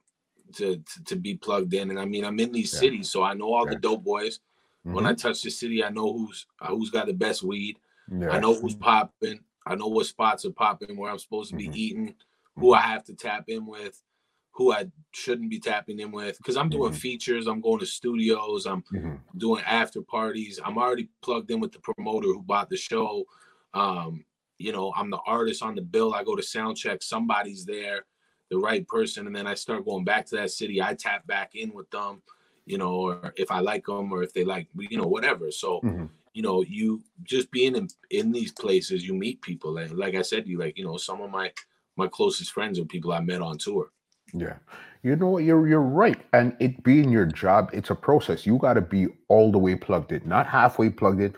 to 0.55 0.77
to, 0.77 1.05
to 1.05 1.17
be 1.17 1.35
plugged 1.37 1.73
in, 1.75 1.91
and 1.91 1.99
I 1.99 2.05
mean, 2.05 2.25
I'm 2.25 2.39
in 2.41 2.53
these 2.53 2.73
Yeah. 2.73 2.81
cities, 2.81 3.11
so 3.11 3.23
I 3.23 3.35
know 3.35 3.53
all 3.53 3.65
Yeah. 3.67 3.71
the 3.75 3.77
dope 3.81 4.05
boys. 4.05 4.41
When 4.85 5.07
I 5.07 5.15
touch 5.15 5.43
the 5.43 5.51
city, 5.51 5.83
I 5.85 5.89
know 5.91 6.13
who's 6.13 6.47
uh, 6.61 6.69
who's 6.69 6.91
got 6.91 7.07
the 7.07 7.15
best 7.15 7.43
weed. 7.43 7.79
Yeah. 8.11 8.31
I 8.33 8.39
know 8.41 8.55
who's 8.55 8.75
popping. 8.75 9.41
I 9.65 9.77
know 9.77 9.87
what 9.87 10.07
spots 10.07 10.45
are 10.45 10.51
popping, 10.51 10.97
where 10.97 11.11
I'm 11.11 11.19
supposed 11.19 11.51
to 11.51 11.57
be 11.57 11.69
Mhm. 11.69 11.77
eating, 11.77 12.15
who 12.57 12.75
I 12.75 12.81
have 12.81 13.05
to 13.05 13.15
tap 13.15 13.45
in 13.49 13.65
with, 13.65 14.03
who 14.51 14.73
I 14.73 14.91
shouldn't 15.13 15.49
be 15.51 15.61
tapping 15.61 16.01
in 16.01 16.11
with. 16.11 16.37
Because 16.39 16.57
I'm 16.57 16.69
doing 16.69 16.93
Mhm. 16.93 16.97
features, 16.97 17.47
I'm 17.47 17.61
going 17.61 17.79
to 17.79 17.87
studios, 17.87 18.67
I'm 18.67 18.83
Mhm. 18.93 19.21
doing 19.39 19.63
after 19.65 20.03
parties. 20.03 20.59
I'm 20.63 20.77
already 20.77 21.09
plugged 21.23 21.51
in 21.53 21.61
with 21.61 21.73
the 21.73 21.79
promoter 21.79 22.27
who 22.27 22.43
bought 22.43 22.69
the 22.69 22.77
show. 22.77 23.25
Um, 23.73 24.25
you 24.59 24.73
know, 24.73 24.93
I'm 24.97 25.11
the 25.11 25.21
artist 25.27 25.63
on 25.63 25.75
the 25.75 25.83
bill. 25.83 26.15
I 26.15 26.25
go 26.25 26.37
to 26.37 26.43
sound 26.43 26.77
check, 26.77 27.03
somebody's 27.03 27.65
there, 27.65 28.07
the 28.51 28.59
right 28.59 28.87
person, 28.87 29.27
and 29.27 29.35
then 29.35 29.47
I 29.47 29.55
start 29.55 29.85
going 29.85 30.05
back 30.05 30.27
to 30.27 30.37
that 30.37 30.51
city. 30.51 30.83
I 30.83 30.95
tap 30.95 31.27
back 31.27 31.55
in 31.55 31.73
with 31.73 31.91
them, 31.91 32.23
you 32.67 32.79
know, 32.79 32.95
or 32.95 33.33
if 33.37 33.51
I 33.51 33.61
like 33.61 33.87
them 33.87 34.13
or 34.13 34.23
if 34.23 34.33
they 34.33 34.45
like, 34.45 34.69
you 34.79 34.99
know, 34.99 35.07
whatever. 35.07 35.51
So 35.51 35.81
Mhm. 35.81 36.09
you 36.35 36.41
know, 36.43 36.63
you 36.63 37.03
just 37.25 37.51
being 37.51 37.77
in, 37.77 37.89
in 38.11 38.33
these 38.33 38.53
places, 38.53 39.07
you 39.07 39.13
meet 39.15 39.43
people. 39.43 39.77
And 39.77 39.99
like 39.99 40.15
I 40.15 40.23
said, 40.23 40.47
you 40.47 40.59
like, 40.59 40.79
you 40.79 40.85
know, 40.85 40.97
some 40.97 41.21
of 41.21 41.31
my 41.31 41.53
my 41.97 42.09
closest 42.09 42.53
friends 42.53 42.79
are 42.79 42.87
people 42.87 43.13
I 43.13 43.21
met 43.21 43.43
on 43.43 43.59
tour. 43.59 43.91
Yeah. 44.33 44.57
You 45.03 45.17
know 45.17 45.29
what? 45.29 45.45
You're 45.45 45.69
you're 45.69 45.81
right. 45.83 46.21
And 46.33 46.57
it 46.59 46.83
being 46.83 47.11
your 47.11 47.27
job, 47.27 47.69
it's 47.75 47.91
a 47.91 47.95
process. 47.95 48.47
You 48.47 48.57
got 48.57 48.75
to 48.75 48.81
be 48.81 49.09
all 49.29 49.53
the 49.53 49.59
way 49.59 49.75
plugged 49.75 50.13
in, 50.13 50.23
not 50.27 50.47
halfway 50.47 50.89
plugged 50.89 51.21
in, 51.21 51.35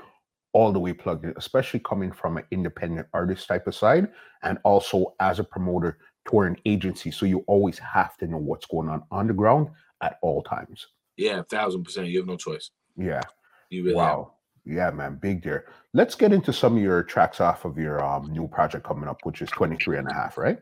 all 0.55 0.73
the 0.73 0.79
way 0.79 0.93
plugged 0.93 1.25
in, 1.25 1.35
especially 1.37 1.81
coming 1.81 2.11
from 2.11 2.39
an 2.39 2.45
independent 2.51 3.07
artist 3.13 3.47
type 3.47 3.67
of 3.67 3.75
side 3.75 4.09
and 4.43 4.59
also 4.65 5.15
as 5.21 5.39
a 5.41 5.45
promoter 5.45 5.99
touring 6.29 6.57
agency. 6.65 7.11
So 7.11 7.27
you 7.27 7.41
always 7.47 7.79
have 7.81 8.17
to 8.19 8.27
know 8.27 8.39
what's 8.39 8.65
going 8.67 8.89
on 8.89 9.03
on 9.11 9.27
the 9.27 9.35
ground 9.35 9.69
at 10.01 10.17
all 10.23 10.43
times. 10.43 10.87
Yeah, 11.17 11.41
a 11.41 11.45
thousand 11.45 11.85
percent. 11.85 12.07
You 12.07 12.19
have 12.19 12.27
no 12.27 12.37
choice. 12.37 12.71
Yeah. 12.97 13.21
You 13.69 13.85
really 13.85 13.99
have. 13.99 14.17
Wow. 14.17 14.35
Yeah, 14.65 14.91
man, 14.91 15.19
big 15.21 15.43
there. 15.43 15.67
Let's 15.93 16.15
get 16.15 16.33
into 16.33 16.53
some 16.53 16.77
of 16.77 16.83
your 16.83 17.03
tracks 17.03 17.41
off 17.41 17.67
of 17.67 17.77
your 17.77 18.03
um, 18.03 18.33
new 18.33 18.49
project 18.49 18.87
coming 18.87 19.09
up, 19.09 19.19
which 19.25 19.43
is 19.43 19.51
23 19.51 19.99
and 19.99 20.09
a 20.11 20.15
half, 20.15 20.39
right? 20.39 20.59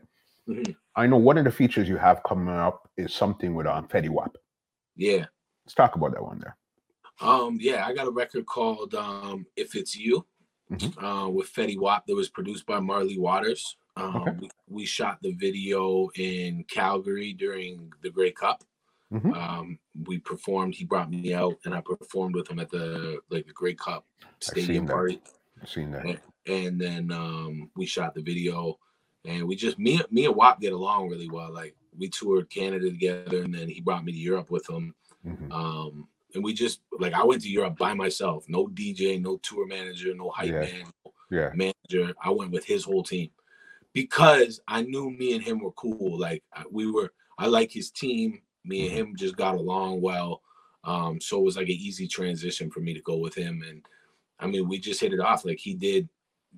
Mhm. 0.49 0.75
I 0.95 1.07
know 1.07 1.17
one 1.17 1.37
of 1.37 1.45
the 1.45 1.51
features 1.51 1.87
you 1.87 1.97
have 1.97 2.21
coming 2.23 2.53
up 2.53 2.89
is 2.97 3.13
something 3.13 3.55
with 3.55 3.65
um, 3.65 3.87
Fetty 3.87 4.09
Wap. 4.09 4.35
Yeah. 4.97 5.25
Let's 5.65 5.73
talk 5.75 5.95
about 5.95 6.11
that 6.13 6.23
one 6.23 6.39
there. 6.39 6.57
Um, 7.21 7.57
yeah, 7.61 7.85
I 7.85 7.93
got 7.93 8.07
a 8.07 8.11
record 8.11 8.45
called 8.45 8.95
um 8.95 9.45
If 9.55 9.75
It's 9.75 9.95
You 9.95 10.25
Mhm. 10.71 11.03
uh 11.03 11.29
with 11.29 11.51
Fetty 11.53 11.77
Wap 11.77 12.05
that 12.07 12.15
was 12.15 12.29
produced 12.29 12.65
by 12.65 12.79
Marley 12.79 13.17
Waters. 13.19 13.77
Um 13.95 14.15
Okay. 14.17 14.31
we, 14.41 14.49
we 14.67 14.85
shot 14.85 15.19
the 15.21 15.33
video 15.33 16.09
in 16.15 16.63
Calgary 16.65 17.33
during 17.33 17.91
the 18.01 18.09
Grey 18.09 18.31
Cup. 18.31 18.63
Mhm. 19.11 19.35
Um 19.35 19.79
we 20.07 20.17
performed, 20.19 20.73
he 20.75 20.85
brought 20.85 21.11
me 21.11 21.33
out 21.33 21.55
and 21.65 21.75
I 21.75 21.81
performed 21.81 22.35
with 22.35 22.49
him 22.49 22.59
at 22.59 22.69
the 22.71 23.19
like 23.29 23.45
the 23.45 23.53
Grey 23.53 23.75
Cup 23.75 24.05
stadium 24.39 24.87
party. 24.87 25.21
I've 25.61 25.69
seen 25.69 25.91
that. 25.91 26.05
Yeah. 26.07 26.17
and 26.45 26.79
then 26.81 27.11
um 27.11 27.69
we 27.75 27.85
shot 27.85 28.13
the 28.15 28.21
video 28.21 28.77
and 29.25 29.47
we 29.47 29.55
just 29.55 29.77
me 29.77 30.01
me 30.11 30.25
and 30.25 30.35
Wap 30.35 30.59
get 30.59 30.73
along 30.73 31.09
really 31.09 31.29
well 31.29 31.53
like 31.53 31.75
we 31.97 32.09
toured 32.09 32.49
Canada 32.49 32.89
together 32.89 33.43
and 33.43 33.53
then 33.53 33.69
he 33.69 33.79
brought 33.81 34.03
me 34.03 34.11
to 34.11 34.17
Europe 34.17 34.49
with 34.49 34.67
him 34.69 34.95
Mhm. 35.25 35.51
um 35.51 36.07
and 36.33 36.43
we 36.43 36.53
just 36.53 36.81
like 36.99 37.13
I 37.13 37.23
went 37.23 37.41
to 37.43 37.49
Europe 37.49 37.77
by 37.77 37.93
myself. 37.93 38.45
No 38.47 38.67
DJ 38.67 39.21
no 39.21 39.37
tour 39.37 39.67
manager 39.67 40.13
no 40.15 40.29
hype 40.29 40.51
Yeah. 40.51 40.59
man 40.61 40.85
Yeah. 41.29 41.51
manager. 41.53 42.13
I 42.23 42.29
went 42.31 42.51
with 42.51 42.65
his 42.65 42.83
whole 42.83 43.03
team 43.03 43.29
because 43.93 44.59
I 44.67 44.81
knew 44.83 45.09
me 45.11 45.33
and 45.33 45.43
him 45.43 45.59
were 45.59 45.71
cool. 45.73 46.17
Like 46.19 46.43
we 46.71 46.89
were 46.91 47.13
I 47.37 47.47
like 47.47 47.71
his 47.71 47.91
team. 47.91 48.41
Me 48.65 48.87
and 48.87 48.91
Mhm. 48.91 48.97
him 49.09 49.15
just 49.15 49.35
got 49.35 49.55
along 49.55 50.01
well. 50.01 50.41
Um 50.83 51.19
so 51.21 51.39
it 51.39 51.43
was 51.43 51.57
like 51.57 51.67
an 51.69 51.75
easy 51.75 52.07
transition 52.07 52.69
for 52.69 52.79
me 52.79 52.93
to 52.93 53.01
go 53.01 53.17
with 53.17 53.35
him. 53.35 53.63
And 53.67 53.85
I 54.39 54.47
mean 54.47 54.67
we 54.67 54.79
just 54.79 55.01
hit 55.01 55.13
it 55.13 55.19
off. 55.19 55.45
Like 55.45 55.59
he 55.59 55.73
did 55.73 56.09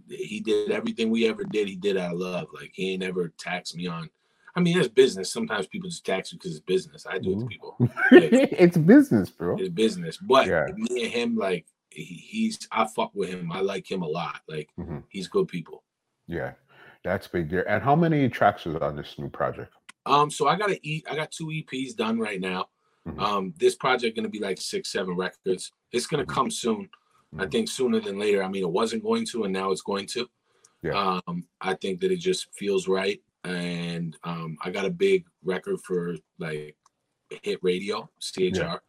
he 0.09 0.41
did 0.41 0.71
everything 0.71 1.09
we 1.09 1.27
ever 1.27 1.43
did. 1.45 1.67
He 1.69 1.75
did 1.77 1.97
out 1.97 2.13
of 2.13 2.19
love. 2.19 2.47
Like 2.53 2.71
he 2.73 2.91
ain't 2.91 3.03
ever 3.03 3.33
taxed 3.37 3.75
me 3.75 3.87
on 3.87 4.09
I 4.55 4.61
mean 4.61 4.77
it's 4.77 4.87
business 4.87 5.31
sometimes 5.31 5.67
people 5.67 5.89
just 5.89 6.05
tax 6.05 6.31
you 6.31 6.37
because 6.37 6.51
it's 6.51 6.65
business 6.65 7.05
I 7.09 7.17
do 7.19 7.31
it 7.31 7.39
to 7.39 7.45
Mhm. 7.45 7.49
people 7.49 7.75
it's 8.11 8.77
business, 8.77 9.29
bro. 9.29 9.57
it's 9.57 9.69
business 9.69 10.17
but 10.17 10.47
Yeah. 10.47 10.67
me 10.75 11.03
and 11.05 11.13
him 11.13 11.35
like 11.35 11.65
he, 11.91 12.03
he's 12.03 12.57
I 12.71 12.87
fuck 12.87 13.11
with 13.13 13.29
him 13.29 13.51
I 13.51 13.61
like 13.61 13.89
him 13.89 14.01
a 14.01 14.07
lot 14.07 14.41
like 14.47 14.69
Mhm. 14.79 15.03
he's 15.09 15.27
good 15.27 15.47
people 15.47 15.83
Yeah. 16.27 16.53
That's 17.03 17.27
big 17.27 17.51
there. 17.51 17.69
And 17.69 17.83
how 17.83 17.95
many 17.95 18.27
tracks 18.29 18.65
is 18.65 18.75
on 18.77 18.95
this 18.95 19.13
new 19.19 19.29
project? 19.29 19.71
Um, 20.07 20.31
so 20.31 20.47
I 20.47 20.55
got 20.57 20.69
to 20.69 20.79
eat. 20.87 21.05
I 21.07 21.15
got 21.15 21.29
two 21.31 21.49
EPs 21.51 21.95
done 21.95 22.17
right 22.17 22.41
now. 22.41 22.65
Mhm. 23.07 23.19
Um, 23.21 23.53
this 23.59 23.75
project 23.75 24.15
gonna 24.15 24.27
be 24.27 24.39
like 24.39 24.59
six, 24.59 24.91
seven 24.91 25.15
records. 25.15 25.71
It's 25.91 26.07
gonna 26.07 26.25
Mhm. 26.25 26.29
come 26.37 26.49
soon. 26.49 26.89
I 27.37 27.45
Mhm. 27.45 27.51
think 27.51 27.69
sooner 27.69 27.99
than 27.99 28.17
later. 28.17 28.41
I 28.43 28.47
mean, 28.47 28.63
it 28.63 28.71
wasn't 28.71 29.03
going 29.03 29.23
to, 29.27 29.43
and 29.43 29.53
now 29.53 29.69
it's 29.69 29.83
going 29.83 30.07
to. 30.15 30.27
Yeah. 30.81 31.19
Um, 31.27 31.47
I 31.61 31.75
think 31.75 31.99
that 32.01 32.11
it 32.11 32.17
just 32.29 32.47
feels 32.55 32.87
right, 32.87 33.21
and 33.45 34.17
um, 34.23 34.57
I 34.63 34.69
got 34.71 34.85
a 34.85 34.89
big 34.89 35.25
record 35.43 35.79
for 35.81 36.15
like 36.39 36.75
hit 37.43 37.59
radio, 37.61 38.09
CHR. 38.19 38.81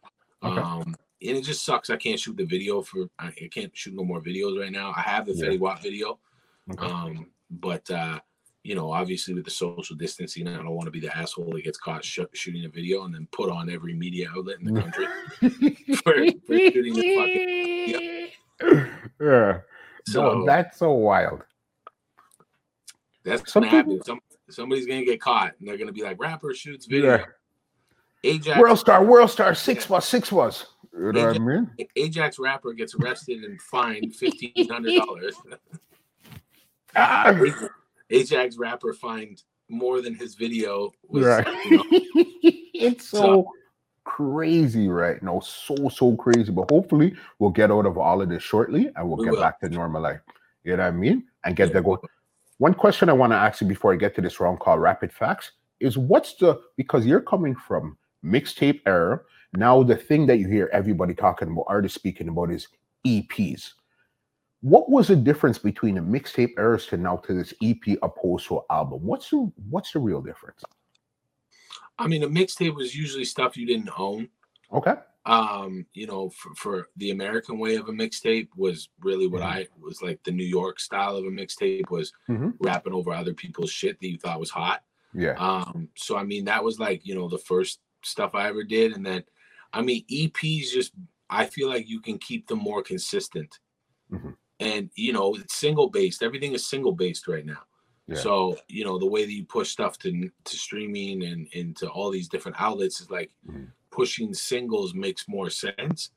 Okay. 0.43 0.61
Um, 0.61 0.95
and 1.21 1.37
it 1.37 1.43
just 1.43 1.65
sucks. 1.65 1.89
I 1.89 1.97
can't 1.97 2.19
shoot 2.19 2.37
the 2.37 2.45
video 2.45 2.81
for. 2.81 3.07
I 3.19 3.27
I 3.27 3.49
can't 3.51 3.75
shoot 3.75 3.95
no 3.95 4.03
more 4.03 4.21
videos 4.21 4.59
right 4.59 4.71
now. 4.71 4.93
I 4.95 5.01
have 5.01 5.25
the 5.25 5.33
Yeah. 5.33 5.45
Fetty 5.45 5.59
Wap 5.59 5.81
video. 5.81 6.19
Okay. 6.71 6.85
Um, 6.85 7.27
but 7.49 7.89
uh, 7.89 8.19
you 8.63 8.75
know, 8.75 8.91
obviously 8.91 9.33
with 9.33 9.45
the 9.45 9.51
social 9.51 9.95
distancing, 9.95 10.47
I 10.47 10.57
don't 10.57 10.69
want 10.75 10.85
to 10.85 10.91
be 10.91 10.99
the 10.99 11.15
asshole 11.17 11.51
that 11.53 11.63
gets 11.63 11.77
caught 11.77 12.03
sh- 12.03 12.19
shooting 12.33 12.65
a 12.65 12.69
video 12.69 13.05
and 13.05 13.15
then 13.15 13.27
put 13.31 13.49
on 13.49 13.69
every 13.69 13.93
media 13.95 14.29
outlet 14.35 14.57
in 14.59 14.73
the 14.73 14.81
country 14.81 15.05
for, 16.03 16.13
for 16.45 16.57
shooting 16.71 16.93
the 16.93 18.29
fucking. 18.59 18.87
yeah. 19.21 19.59
No, 19.59 19.61
So 20.07 20.43
that's 20.45 20.77
so 20.79 20.91
wild. 20.91 21.43
That's 23.23 23.51
Some 23.51 23.63
gonna 23.63 23.83
people- 23.83 24.03
Some 24.05 24.19
somebody's 24.49 24.85
gonna 24.87 25.05
get 25.05 25.19
caught, 25.21 25.53
and 25.59 25.67
they're 25.67 25.77
gonna 25.77 25.91
be 25.91 26.03
like, 26.03 26.19
"Rapper 26.19 26.53
shoots 26.53 26.85
video." 26.85 27.17
Yeah. 27.17 27.25
Ajax, 28.23 28.59
World 28.59 28.79
star, 28.79 29.05
world 29.05 29.29
star, 29.29 29.53
six 29.53 29.85
Yeah. 29.85 29.93
was, 29.95 30.05
six 30.05 30.31
was. 30.31 30.65
You 30.93 31.11
know 31.11 31.27
what 31.27 31.35
I 31.35 31.39
mean? 31.39 31.71
Ajax 31.95 32.39
rapper 32.39 32.73
gets 32.73 32.95
arrested 32.95 33.43
and 33.43 33.61
fined 33.61 34.15
fifteen 34.15 34.67
hundred 34.69 34.95
dollars. 34.97 35.35
Ah, 36.95 37.31
Ajax 38.09 38.57
rapper 38.57 38.93
fined 38.93 39.43
more 39.69 40.01
than 40.01 40.15
his 40.15 40.35
video 40.35 40.91
was. 41.07 41.25
right. 41.25 41.47
You 41.65 41.77
know, 41.77 41.83
it's 41.91 43.07
so 43.07 43.47
crazy 44.03 44.87
right 44.87 45.21
now. 45.21 45.39
So, 45.41 45.75
so 45.89 46.15
crazy. 46.15 46.51
But 46.51 46.71
hopefully 46.71 47.15
we'll 47.39 47.51
get 47.51 47.69
out 47.71 47.85
of 47.85 47.97
all 47.97 48.21
of 48.21 48.29
this 48.29 48.41
shortly 48.41 48.89
and 48.95 49.07
we'll 49.07 49.17
We 49.17 49.25
get 49.25 49.33
will. 49.33 49.41
back 49.41 49.59
to 49.59 49.69
normal 49.69 50.01
life. 50.01 50.21
You 50.63 50.77
know 50.77 50.83
what 50.83 50.87
I 50.87 50.91
mean? 50.91 51.25
And 51.43 51.55
get 51.55 51.67
Yeah. 51.67 51.73
the 51.75 51.81
go. 51.83 52.01
One 52.59 52.73
question 52.73 53.09
I 53.09 53.13
want 53.13 53.31
to 53.33 53.37
ask 53.37 53.61
you 53.61 53.67
before 53.67 53.93
I 53.93 53.97
get 53.97 54.15
to 54.15 54.21
this 54.21 54.39
round 54.39 54.59
called 54.59 54.81
rapid 54.81 55.13
facts 55.13 55.51
is 55.79 55.97
what's 55.97 56.35
the 56.35 56.59
because 56.75 57.05
you're 57.05 57.21
coming 57.21 57.55
from 57.55 57.97
mixtape 58.25 58.81
era. 58.85 59.21
Now 59.53 59.83
the 59.83 59.95
thing 59.95 60.25
that 60.27 60.39
you 60.39 60.47
hear 60.47 60.69
everybody 60.73 61.13
talking 61.13 61.51
about, 61.51 61.65
artists 61.67 61.95
speaking 61.95 62.29
about 62.29 62.51
is 62.51 62.67
EPs. 63.05 63.73
What 64.61 64.89
was 64.89 65.07
the 65.07 65.15
difference 65.15 65.59
between 65.59 65.95
the 65.95 66.01
mixtape 66.01 66.57
eras 66.57 66.87
to 66.87 66.97
now 66.97 67.17
to 67.17 67.33
this 67.33 67.53
EP 67.61 67.97
opposed 68.01 68.47
to 68.47 68.61
album? 68.71 69.03
What's 69.03 69.29
the 69.29 69.51
what's 69.69 69.91
the 69.91 69.99
real 69.99 70.21
difference? 70.21 70.63
I 71.99 72.07
mean, 72.07 72.23
a 72.23 72.27
mixtape 72.27 72.75
was 72.75 72.95
usually 72.95 73.25
stuff 73.25 73.55
you 73.55 73.67
didn't 73.67 73.89
own. 73.97 74.29
Okay. 74.73 74.95
Um 75.27 75.85
you 75.93 76.07
know 76.07 76.29
for, 76.29 76.55
for 76.55 76.87
the 76.95 77.11
american 77.11 77.59
way 77.59 77.75
of 77.75 77.89
a 77.89 77.91
mixtape 77.91 78.47
was 78.55 78.89
really 79.01 79.27
what 79.27 79.41
Mhm. 79.41 79.45
i 79.45 79.67
was 79.79 80.01
like 80.01 80.23
the 80.23 80.31
new 80.31 80.45
york 80.45 80.79
style 80.79 81.15
of 81.17 81.25
a 81.25 81.29
mixtape 81.29 81.89
was 81.91 82.13
Mhm. 82.29 82.53
rapping 82.59 82.93
over 82.93 83.11
other 83.11 83.33
people's 83.33 83.69
shit 83.71 83.99
that 83.99 84.07
you 84.09 84.17
thought 84.17 84.39
was 84.39 84.49
hot 84.49 84.83
Yeah. 85.13 85.35
um 85.37 85.89
so 85.95 86.15
i 86.17 86.23
mean 86.23 86.45
that 86.45 86.63
was 86.63 86.79
like 86.79 87.05
you 87.05 87.13
know 87.13 87.27
the 87.27 87.37
first 87.37 87.81
stuff 88.03 88.35
i 88.35 88.47
ever 88.47 88.63
did 88.63 88.93
and 88.95 89.05
then 89.05 89.23
i 89.73 89.81
mean 89.81 90.05
eps 90.09 90.71
just 90.71 90.93
i 91.29 91.45
feel 91.45 91.67
like 91.67 91.87
you 91.89 91.99
can 91.99 92.17
keep 92.17 92.47
them 92.47 92.59
more 92.59 92.81
consistent 92.81 93.59
Mhm. 94.11 94.37
and 94.61 94.89
you 94.95 95.11
know 95.11 95.35
it's 95.35 95.55
single 95.55 95.89
based 95.89 96.23
everything 96.23 96.53
is 96.53 96.65
single 96.65 96.93
based 96.93 97.27
right 97.27 97.45
now 97.45 97.63
Yeah. 98.09 98.15
so 98.17 98.57
you 98.69 98.85
know 98.85 98.97
the 98.97 99.05
way 99.05 99.25
that 99.25 99.31
you 99.33 99.43
push 99.45 99.69
stuff 99.69 99.97
to 99.99 100.29
to 100.45 100.57
streaming 100.57 101.23
and 101.23 101.47
into 101.51 101.89
all 101.89 102.09
these 102.09 102.29
different 102.29 102.55
outlets 102.59 103.01
is 103.01 103.09
like 103.11 103.31
Mhm. 103.49 103.67
pushing 103.91 104.33
singles 104.33 104.93
makes 104.93 105.27
more 105.27 105.49
sense 105.49 106.11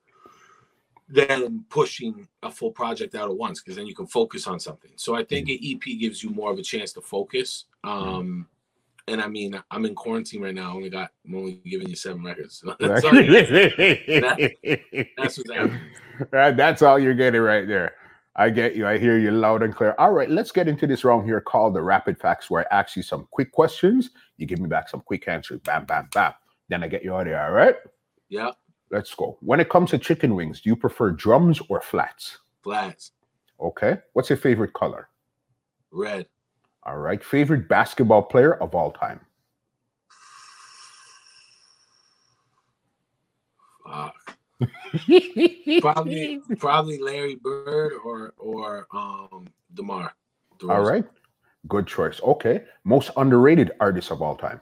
than 1.09 1.65
pushing 1.69 2.29
a 2.45 2.51
full 2.51 2.71
project 2.71 3.17
out 3.17 3.29
at 3.29 3.37
once 3.37 3.61
because 3.61 3.75
then 3.77 3.87
you 3.87 3.95
can 3.97 4.07
focus 4.07 4.47
on 4.47 4.61
something. 4.61 4.93
So 4.95 5.17
I 5.17 5.25
think 5.25 5.49
an 5.49 5.59
EP 5.61 5.83
gives 5.99 6.23
you 6.23 6.31
more 6.31 6.53
of 6.53 6.59
a 6.59 6.63
chance 6.63 6.93
to 6.93 7.01
focus. 7.01 7.65
Um, 7.83 8.47
and 9.09 9.21
I 9.21 9.27
mean, 9.27 9.61
I'm 9.73 9.85
in 9.87 9.97
quarantine 9.97 10.41
right 10.41 10.55
now. 10.55 10.71
I 10.71 10.75
only 10.75 10.89
got, 10.89 11.11
I'm 11.27 11.35
only 11.35 11.61
giving 11.65 11.89
you 11.89 11.97
seven 11.97 12.23
records. 12.23 12.59
So 12.59 12.77
that's, 12.79 13.05
all, 13.05 13.13
happening. 15.53 15.81
That's 16.31 16.83
all 16.83 16.99
you're 17.01 17.15
getting 17.15 17.41
right 17.41 17.67
there. 17.67 17.95
I 18.37 18.51
get 18.51 18.77
you. 18.77 18.87
I 18.87 18.99
hear 18.99 19.19
you 19.19 19.31
loud 19.33 19.63
and 19.63 19.75
clear. 19.75 19.95
All 19.99 20.13
right, 20.13 20.31
let's 20.31 20.53
get 20.53 20.69
into 20.69 20.87
this 20.87 21.05
round 21.05 21.27
here 21.27 21.41
called 21.41 21.75
the 21.75 21.83
rapid 21.83 22.19
facts, 22.19 22.49
where 22.49 22.65
I 22.73 22.81
ask 22.81 22.97
you 22.97 23.03
some 23.03 23.27
quick 23.33 23.53
questions. 23.53 24.11
You 24.39 24.47
give 24.47 24.61
me 24.61 24.69
back 24.69 24.89
some 24.89 25.01
quick 25.01 25.27
answers. 25.29 25.61
Bam, 25.65 25.85
bam, 25.85 26.09
bam. 26.15 26.33
Then 26.69 26.85
I 26.85 26.89
get 26.89 27.03
you 27.03 27.15
out 27.15 27.23
of 27.23 27.27
there. 27.27 27.45
All 27.45 27.53
right, 27.53 27.77
Yeah, 28.29 28.53
let's 28.91 29.15
go. 29.15 29.37
When 29.41 29.59
it 29.61 29.69
comes 29.69 29.91
to 29.91 29.99
chicken 29.99 30.35
wings, 30.37 30.61
do 30.61 30.71
you 30.71 30.77
prefer 30.77 31.11
drums 31.11 31.61
or 31.69 31.81
flats? 31.81 32.39
flats, 32.63 33.13
Okay. 33.61 33.99
What's 34.15 34.31
your 34.31 34.39
favorite 34.39 34.73
color? 34.75 35.09
red, 35.93 36.27
All 36.85 36.99
right. 36.99 37.23
Favorite 37.23 37.69
basketball 37.69 38.23
player 38.23 38.55
of 38.55 38.75
all 38.75 38.93
time? 38.93 39.21
uh, 43.87 44.11
probably, 45.81 46.41
probably 46.59 46.99
Larry 46.99 47.37
Bird 47.37 47.93
or 48.05 48.35
or 48.39 48.87
um 48.93 49.47
Demar. 49.75 50.13
All 50.69 50.83
right. 50.83 51.05
Good 51.69 51.87
choice. 51.87 52.21
Okay. 52.23 52.65
Most 52.85 53.11
underrated 53.17 53.73
artist 53.81 54.11
of 54.11 54.21
all 54.23 54.37
time. 54.37 54.61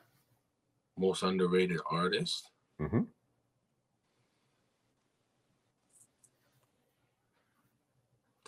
most 0.97 1.23
underrated 1.23 1.79
artist. 1.91 2.51
Mm-hmm. 2.81 3.03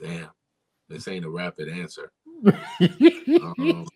Damn, 0.00 0.30
this 0.88 1.08
ain't 1.08 1.24
a 1.24 1.30
rapid 1.30 1.68
answer. 1.68 2.10
Um, 2.82 3.86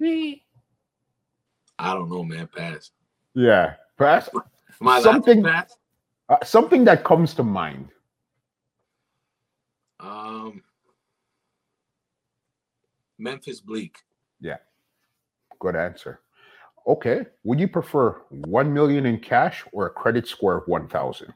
I 1.79 1.93
don't 1.93 2.09
know, 2.09 2.23
man. 2.23 2.47
Pass. 2.55 2.91
yeah. 3.35 3.75
Pass. 3.99 4.29
Something- 5.03 5.43
pass? 5.43 5.75
Uh, 6.29 6.37
something 6.43 6.85
that 6.85 7.05
comes 7.05 7.35
to 7.35 7.43
mind. 7.43 7.89
Um, 10.01 10.63
Memphis 13.19 13.61
Bleek. 13.61 13.97
Yeah, 14.41 14.57
good 15.59 15.77
answer. 15.77 16.21
Okay. 16.87 17.27
Would 17.45 17.61
you 17.61 17.69
prefer 17.69 18.23
1 18.31 18.73
million 18.73 19.07
in 19.07 19.19
cash 19.19 19.65
or 19.73 19.87
a 19.87 19.91
credit 19.91 20.29
score 20.29 20.59
of 20.59 20.69
1,000? 20.69 21.33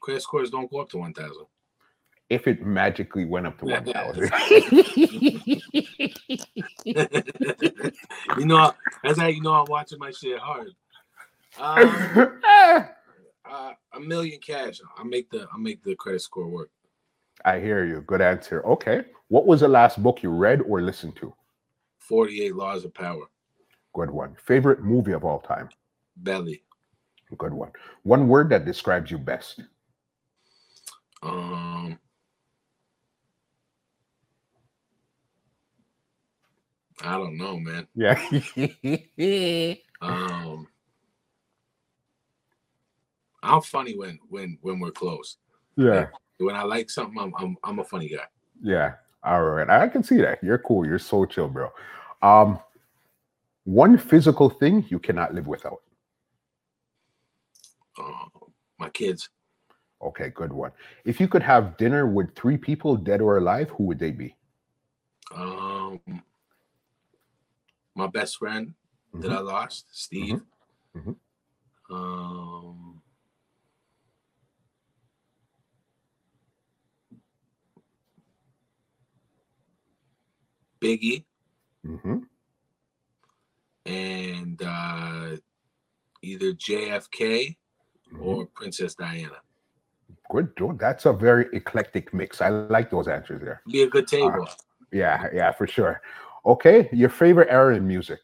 Credit 0.00 0.22
scores 0.22 0.50
don't 0.50 0.70
go 0.70 0.80
up 0.80 0.88
to 0.90 0.98
one 0.98 1.12
thousand. 1.12 1.46
If 2.30 2.46
it 2.46 2.64
magically 2.64 3.24
went 3.24 3.46
up 3.46 3.58
to 3.58 3.66
1,000. 3.66 4.30
you 8.38 8.46
know, 8.46 8.72
that's 9.02 9.18
how 9.18 9.26
you 9.26 9.42
know 9.42 9.54
I'm 9.54 9.66
watching 9.68 9.98
my 9.98 10.10
shit 10.10 10.38
hard. 10.38 10.70
Um, 11.58 12.28
uh, 13.50 13.72
a 13.94 14.00
million 14.00 14.40
cash. 14.40 14.80
I 14.96 15.02
make 15.04 15.30
the 15.30 15.46
I 15.52 15.58
make 15.58 15.82
the 15.82 15.94
credit 15.96 16.22
score 16.22 16.48
work. 16.48 16.70
I 17.44 17.58
hear 17.58 17.84
you. 17.84 18.02
Good 18.02 18.20
answer. 18.20 18.62
Okay. 18.64 19.02
What 19.28 19.46
was 19.46 19.60
the 19.60 19.68
last 19.68 20.02
book 20.02 20.22
you 20.22 20.30
read 20.30 20.60
or 20.62 20.82
listened 20.82 21.16
to? 21.16 21.34
Forty 21.98 22.42
eight 22.44 22.54
laws 22.54 22.84
of 22.84 22.94
power. 22.94 23.24
Good 23.94 24.10
one. 24.10 24.36
Favorite 24.44 24.82
movie 24.82 25.12
of 25.12 25.24
all 25.24 25.40
time? 25.40 25.68
Belly. 26.16 26.62
Good 27.38 27.52
one. 27.52 27.70
One 28.02 28.28
word 28.28 28.50
that 28.50 28.64
describes 28.64 29.10
you 29.10 29.18
best. 29.18 29.60
Um. 31.22 31.98
I 37.02 37.16
don't 37.16 37.38
know, 37.38 37.58
man. 37.58 37.86
Yeah. 37.94 38.20
Um. 40.02 40.66
I'm 43.42 43.62
funny 43.62 43.96
when 43.96 44.18
when 44.28 44.58
when 44.62 44.78
we're 44.80 44.90
close. 44.90 45.38
yeah. 45.76 46.06
When 46.38 46.56
I 46.56 46.62
like 46.62 46.88
something, 46.90 47.18
I'm 47.20 47.34
I'm 47.38 47.56
I'm 47.64 47.78
a 47.80 47.84
funny 47.84 48.08
guy. 48.08 48.26
Yeah. 48.62 48.94
All 49.22 49.42
right. 49.42 49.68
I 49.68 49.88
can 49.88 50.02
see 50.02 50.16
that. 50.22 50.42
You're 50.42 50.58
cool. 50.58 50.86
You're 50.86 50.98
so 50.98 51.26
chill, 51.26 51.48
bro. 51.48 51.70
Um, 52.22 52.58
one 53.64 53.98
physical 53.98 54.48
thing 54.48 54.84
you 54.88 54.98
cannot 54.98 55.34
live 55.34 55.46
without. 55.46 55.82
Um, 57.98 58.30
my 58.78 58.88
kids. 58.88 59.28
Okay, 60.02 60.30
good 60.30 60.50
one. 60.52 60.72
If 61.04 61.20
you 61.20 61.28
could 61.28 61.42
have 61.42 61.76
dinner 61.76 62.06
with 62.06 62.34
three 62.34 62.56
people, 62.56 62.96
dead 62.96 63.20
or 63.20 63.36
alive, 63.36 63.68
who 63.70 63.84
would 63.84 63.98
they 63.98 64.10
be? 64.12 64.34
Um. 65.34 66.00
My 67.94 68.06
best 68.06 68.38
friend 68.38 68.72
that 69.12 69.30
Mhm. 69.30 69.36
I 69.36 69.40
lost, 69.40 69.86
Steve. 69.92 70.40
Mhm. 70.96 71.16
Um. 71.90 72.89
Biggie 80.80 81.24
Mm-hmm. 81.86 82.18
and 83.86 84.62
uh, 84.62 85.36
either 86.22 86.52
JFK 86.52 87.56
Mhm. 88.12 88.20
or 88.22 88.46
Princess 88.46 88.94
Diana. 88.94 89.36
Good. 90.30 90.54
dude. 90.56 90.78
That's 90.78 91.06
a 91.06 91.12
very 91.12 91.46
eclectic 91.54 92.12
mix. 92.12 92.40
I 92.40 92.50
like 92.50 92.90
those 92.90 93.08
answers 93.08 93.40
there. 93.40 93.62
Be 93.70 93.82
a 93.82 93.88
good 93.88 94.06
table. 94.06 94.46
Yeah, 94.92 95.28
yeah, 95.32 95.52
for 95.52 95.66
sure. 95.66 96.02
Okay, 96.44 96.88
your 96.92 97.08
favorite 97.08 97.48
era 97.50 97.74
in 97.76 97.86
music. 97.86 98.20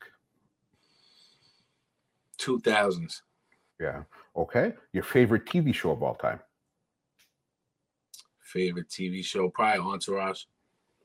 Two 2.36 2.60
thousands. 2.60 3.22
Yeah. 3.80 4.02
Okay. 4.36 4.74
Your 4.92 5.02
favorite 5.04 5.46
TV 5.46 5.74
show 5.74 5.90
of 5.92 6.02
all 6.02 6.14
time. 6.16 6.40
Favorite 8.40 8.88
TV 8.88 9.24
show, 9.24 9.48
probably 9.50 9.80
Entourage. 9.80 10.44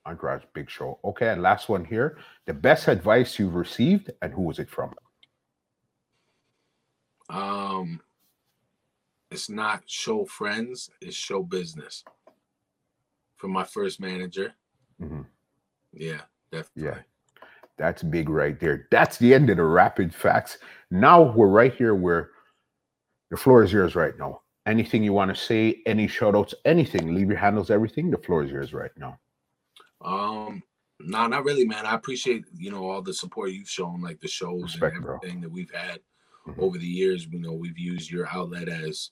Entourage, 0.06 0.44
big 0.53 0.69
show. 0.69 0.99
Okay, 1.06 1.30
and 1.30 1.41
last 1.41 1.69
one 1.69 1.86
here. 1.86 2.18
The 2.45 2.53
best 2.53 2.88
advice 2.88 3.38
you've 3.38 3.53
received, 3.56 4.10
and 4.22 4.34
who 4.34 4.41
was 4.41 4.57
it 4.60 4.69
from? 4.69 4.94
Um, 7.30 8.02
it's 9.30 9.49
not 9.49 9.84
show 9.86 10.26
friends, 10.26 10.90
it's 11.02 11.15
show 11.15 11.44
business. 11.44 12.03
From 13.38 13.52
my 13.52 13.64
first 13.64 13.99
manager. 13.99 14.53
Mhm. 14.99 15.26
Yeah, 15.94 16.22
definitely. 16.52 16.84
Yeah, 16.84 17.02
That's 17.78 18.03
big 18.03 18.30
right 18.30 18.60
there. 18.60 18.88
That's 18.91 19.18
the 19.18 19.34
end 19.34 19.49
of 19.49 19.57
the 19.57 19.64
rapid 19.64 20.14
facts. 20.14 20.60
Now 20.91 21.22
we're 21.22 21.48
right 21.48 21.73
here 21.73 21.95
where 21.95 22.32
the 23.32 23.38
floor 23.38 23.64
is 23.64 23.73
yours 23.73 23.95
right 23.95 24.15
now. 24.19 24.41
Anything 24.68 25.03
you 25.03 25.14
want 25.14 25.30
to 25.30 25.41
say, 25.41 25.82
any 25.88 26.07
shout 26.07 26.36
outs, 26.36 26.53
anything, 26.65 27.15
leave 27.15 27.30
your 27.30 27.38
handles, 27.40 27.72
everything. 27.72 28.11
The 28.11 28.19
floor 28.19 28.44
is 28.44 28.52
yours 28.52 28.73
right 28.73 28.95
now. 28.98 29.18
Um, 30.03 30.64
no, 30.99 31.19
nah, 31.19 31.28
not 31.28 31.45
really, 31.45 31.65
man. 31.65 31.86
I 31.86 31.95
appreciate 31.95 32.45
you 32.56 32.72
know 32.72 32.90
all 32.90 33.02
the 33.02 33.14
support 33.14 33.52
you've 33.52 33.69
shown, 33.69 34.02
like 34.02 34.19
the 34.19 34.28
shows 34.28 34.64
Respect, 34.64 34.95
and 34.95 35.06
everything 35.06 35.40
bro. 35.40 35.41
that 35.41 35.52
we've 35.52 35.72
had 35.73 35.99
mm-hmm. 36.48 36.61
over 36.61 36.78
the 36.78 36.86
years. 36.86 37.28
You 37.28 37.40
know, 37.40 37.53
we've 37.53 37.78
used 37.78 38.11
your 38.11 38.28
outlet 38.28 38.69
as 38.69 39.11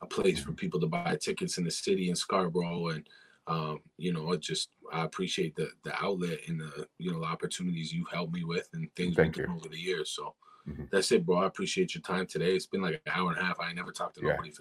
a 0.00 0.06
place 0.06 0.38
for 0.38 0.52
people 0.52 0.80
to 0.80 0.86
buy 0.86 1.16
tickets 1.20 1.58
in 1.58 1.64
the 1.64 1.70
city 1.70 2.08
in 2.08 2.16
Scarborough, 2.16 2.88
and 2.88 3.06
um, 3.46 3.80
you 3.96 4.12
know, 4.12 4.32
it 4.32 4.40
just 4.40 4.70
I 4.92 5.04
appreciate 5.04 5.56
the 5.56 5.70
the 5.84 5.94
outlet 6.02 6.40
and 6.48 6.60
the 6.60 6.86
you 6.98 7.12
know 7.12 7.20
the 7.20 7.26
opportunities 7.26 7.92
you've 7.92 8.10
helped 8.10 8.32
me 8.32 8.44
with 8.44 8.68
and 8.72 8.88
things 8.94 9.16
Thank 9.16 9.36
we've 9.36 9.46
done 9.46 9.56
over 9.56 9.68
the 9.68 9.78
years. 9.78 10.10
So 10.10 10.34
mm-hmm. 10.68 10.84
that's 10.90 11.10
it, 11.12 11.24
bro. 11.26 11.38
I 11.38 11.46
appreciate 11.46 11.94
your 11.94 12.02
time 12.02 12.26
today. 12.26 12.54
It's 12.54 12.66
been 12.66 12.82
like 12.82 13.00
an 13.06 13.12
hour 13.12 13.30
and 13.30 13.38
a 13.38 13.44
half. 13.44 13.58
I 13.60 13.72
never 13.72 13.92
talked 13.92 14.16
to 14.16 14.24
nobody 14.26 14.52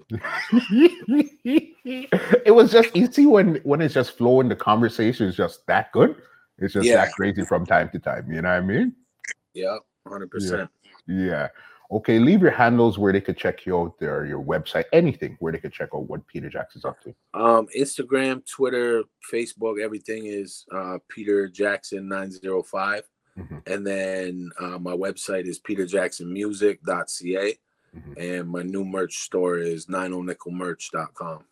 it 2.45 2.53
was 2.53 2.71
just 2.71 2.93
see 3.13 3.25
when 3.25 3.55
when 3.63 3.81
it's 3.81 3.93
just 3.93 4.17
flowing, 4.17 4.49
the 4.49 4.55
conversation 4.55 5.27
is 5.27 5.35
just 5.35 5.65
that 5.67 5.91
good. 5.91 6.15
It's 6.59 6.73
just 6.73 6.85
yeah. 6.85 7.05
that 7.05 7.13
crazy 7.13 7.45
from 7.45 7.65
time 7.65 7.89
to 7.91 7.99
time. 7.99 8.31
You 8.31 8.41
know 8.41 8.49
what 8.49 8.57
I 8.57 8.61
mean? 8.61 8.95
Yeah, 9.53 9.77
hundred 10.07 10.31
percent. 10.31 10.69
Yeah. 11.07 11.49
Okay, 11.89 12.19
leave 12.19 12.41
your 12.41 12.51
handles 12.51 12.97
where 12.97 13.13
they 13.13 13.21
could 13.21 13.37
check 13.37 13.65
you 13.65 13.77
out 13.79 13.97
there, 13.97 14.25
your 14.25 14.43
website, 14.43 14.83
anything 14.91 15.37
where 15.39 15.53
they 15.53 15.57
could 15.57 15.71
check 15.71 15.89
out 15.95 16.09
what 16.09 16.27
Peter 16.27 16.49
Jackson's 16.49 16.83
up 16.83 16.99
to. 17.01 17.15
Um, 17.33 17.67
Instagram, 17.77 18.45
Twitter, 18.45 19.03
Facebook, 19.31 19.81
everything 19.81 20.25
is 20.25 20.65
uh, 20.75 20.97
Peter 21.07 21.47
Jackson 21.47 22.09
905. 22.09 23.03
Mm-hmm. 23.39 23.57
And 23.67 23.87
then 23.87 24.51
uh, 24.59 24.79
my 24.79 24.91
website 24.91 25.45
is 25.45 25.61
peterjacksonmusic.ca. 25.61 27.57
Mm-hmm. 27.95 28.13
And 28.17 28.49
my 28.49 28.63
new 28.63 28.83
merch 28.83 29.19
store 29.19 29.59
is 29.59 29.85
90nickelmerch.com. 29.85 31.45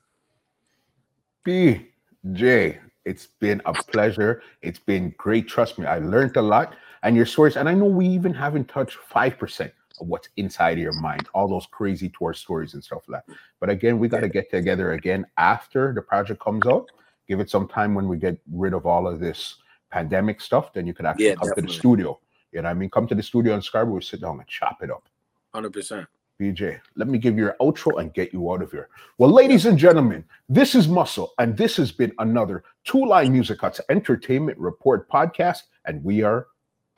BJ, 1.45 2.79
it's 3.05 3.27
been 3.39 3.61
a 3.65 3.73
pleasure. 3.73 4.41
It's 4.61 4.79
been 4.79 5.13
great. 5.17 5.47
Trust 5.47 5.77
me, 5.77 5.85
I 5.85 5.99
learned 5.99 6.35
a 6.37 6.41
lot. 6.41 6.75
And 7.03 7.15
your 7.15 7.27
stories, 7.27 7.55
and 7.55 7.69
I 7.69 7.73
know 7.75 7.85
we 7.85 8.07
even 8.07 8.33
haven't 8.33 8.67
touched 8.67 8.97
5% 9.13 9.71
of 10.01 10.07
what's 10.07 10.27
inside 10.37 10.73
of 10.73 10.79
your 10.79 10.99
mind, 10.99 11.27
all 11.33 11.47
those 11.47 11.67
crazy 11.67 12.11
tour 12.17 12.33
stories 12.33 12.73
and 12.73 12.83
stuff 12.83 13.03
like 13.07 13.23
that. 13.27 13.35
But 13.59 13.69
again, 13.69 13.99
we 13.99 14.07
got 14.07 14.21
to 14.21 14.29
get 14.29 14.49
together 14.49 14.93
again 14.93 15.25
after 15.37 15.93
the 15.93 16.01
project 16.01 16.41
comes 16.41 16.65
out. 16.65 16.89
Give 17.27 17.39
it 17.39 17.49
some 17.49 17.67
time 17.67 17.93
when 17.93 18.07
we 18.07 18.17
get 18.17 18.39
rid 18.51 18.73
of 18.73 18.85
all 18.85 19.07
of 19.07 19.19
this 19.19 19.55
pandemic 19.91 20.41
stuff. 20.41 20.73
Then 20.73 20.87
you 20.87 20.93
can 20.93 21.05
actually 21.05 21.27
yeah, 21.27 21.35
come 21.35 21.49
definitely. 21.49 21.61
to 21.61 21.73
the 21.73 21.79
studio. 21.79 22.19
You 22.51 22.61
know 22.61 22.69
what 22.69 22.71
I 22.71 22.73
mean? 22.73 22.89
Come 22.89 23.07
to 23.07 23.15
the 23.15 23.23
studio 23.23 23.53
in 23.53 23.61
Scarborough, 23.61 23.99
sit 23.99 24.21
down 24.21 24.39
and 24.39 24.47
chop 24.47 24.81
it 24.81 24.89
up. 24.89 25.07
100%. 25.53 26.07
BJ, 26.39 26.79
let 26.95 27.07
me 27.07 27.17
give 27.17 27.37
you 27.37 27.45
your 27.45 27.55
outro 27.61 27.99
and 27.99 28.13
get 28.13 28.33
you 28.33 28.51
out 28.51 28.61
of 28.61 28.71
here. 28.71 28.89
Well, 29.17 29.31
ladies 29.31 29.65
and 29.65 29.77
gentlemen, 29.77 30.25
this 30.49 30.75
is 30.75 30.87
Muscle, 30.87 31.33
and 31.39 31.55
this 31.55 31.77
has 31.77 31.91
been 31.91 32.11
another 32.19 32.63
Two 32.83 33.05
Line 33.05 33.31
Music 33.31 33.61
Hut's 33.61 33.79
Entertainment 33.89 34.57
Report 34.57 35.09
podcast, 35.09 35.63
and 35.85 36.03
we 36.03 36.23
are 36.23 36.47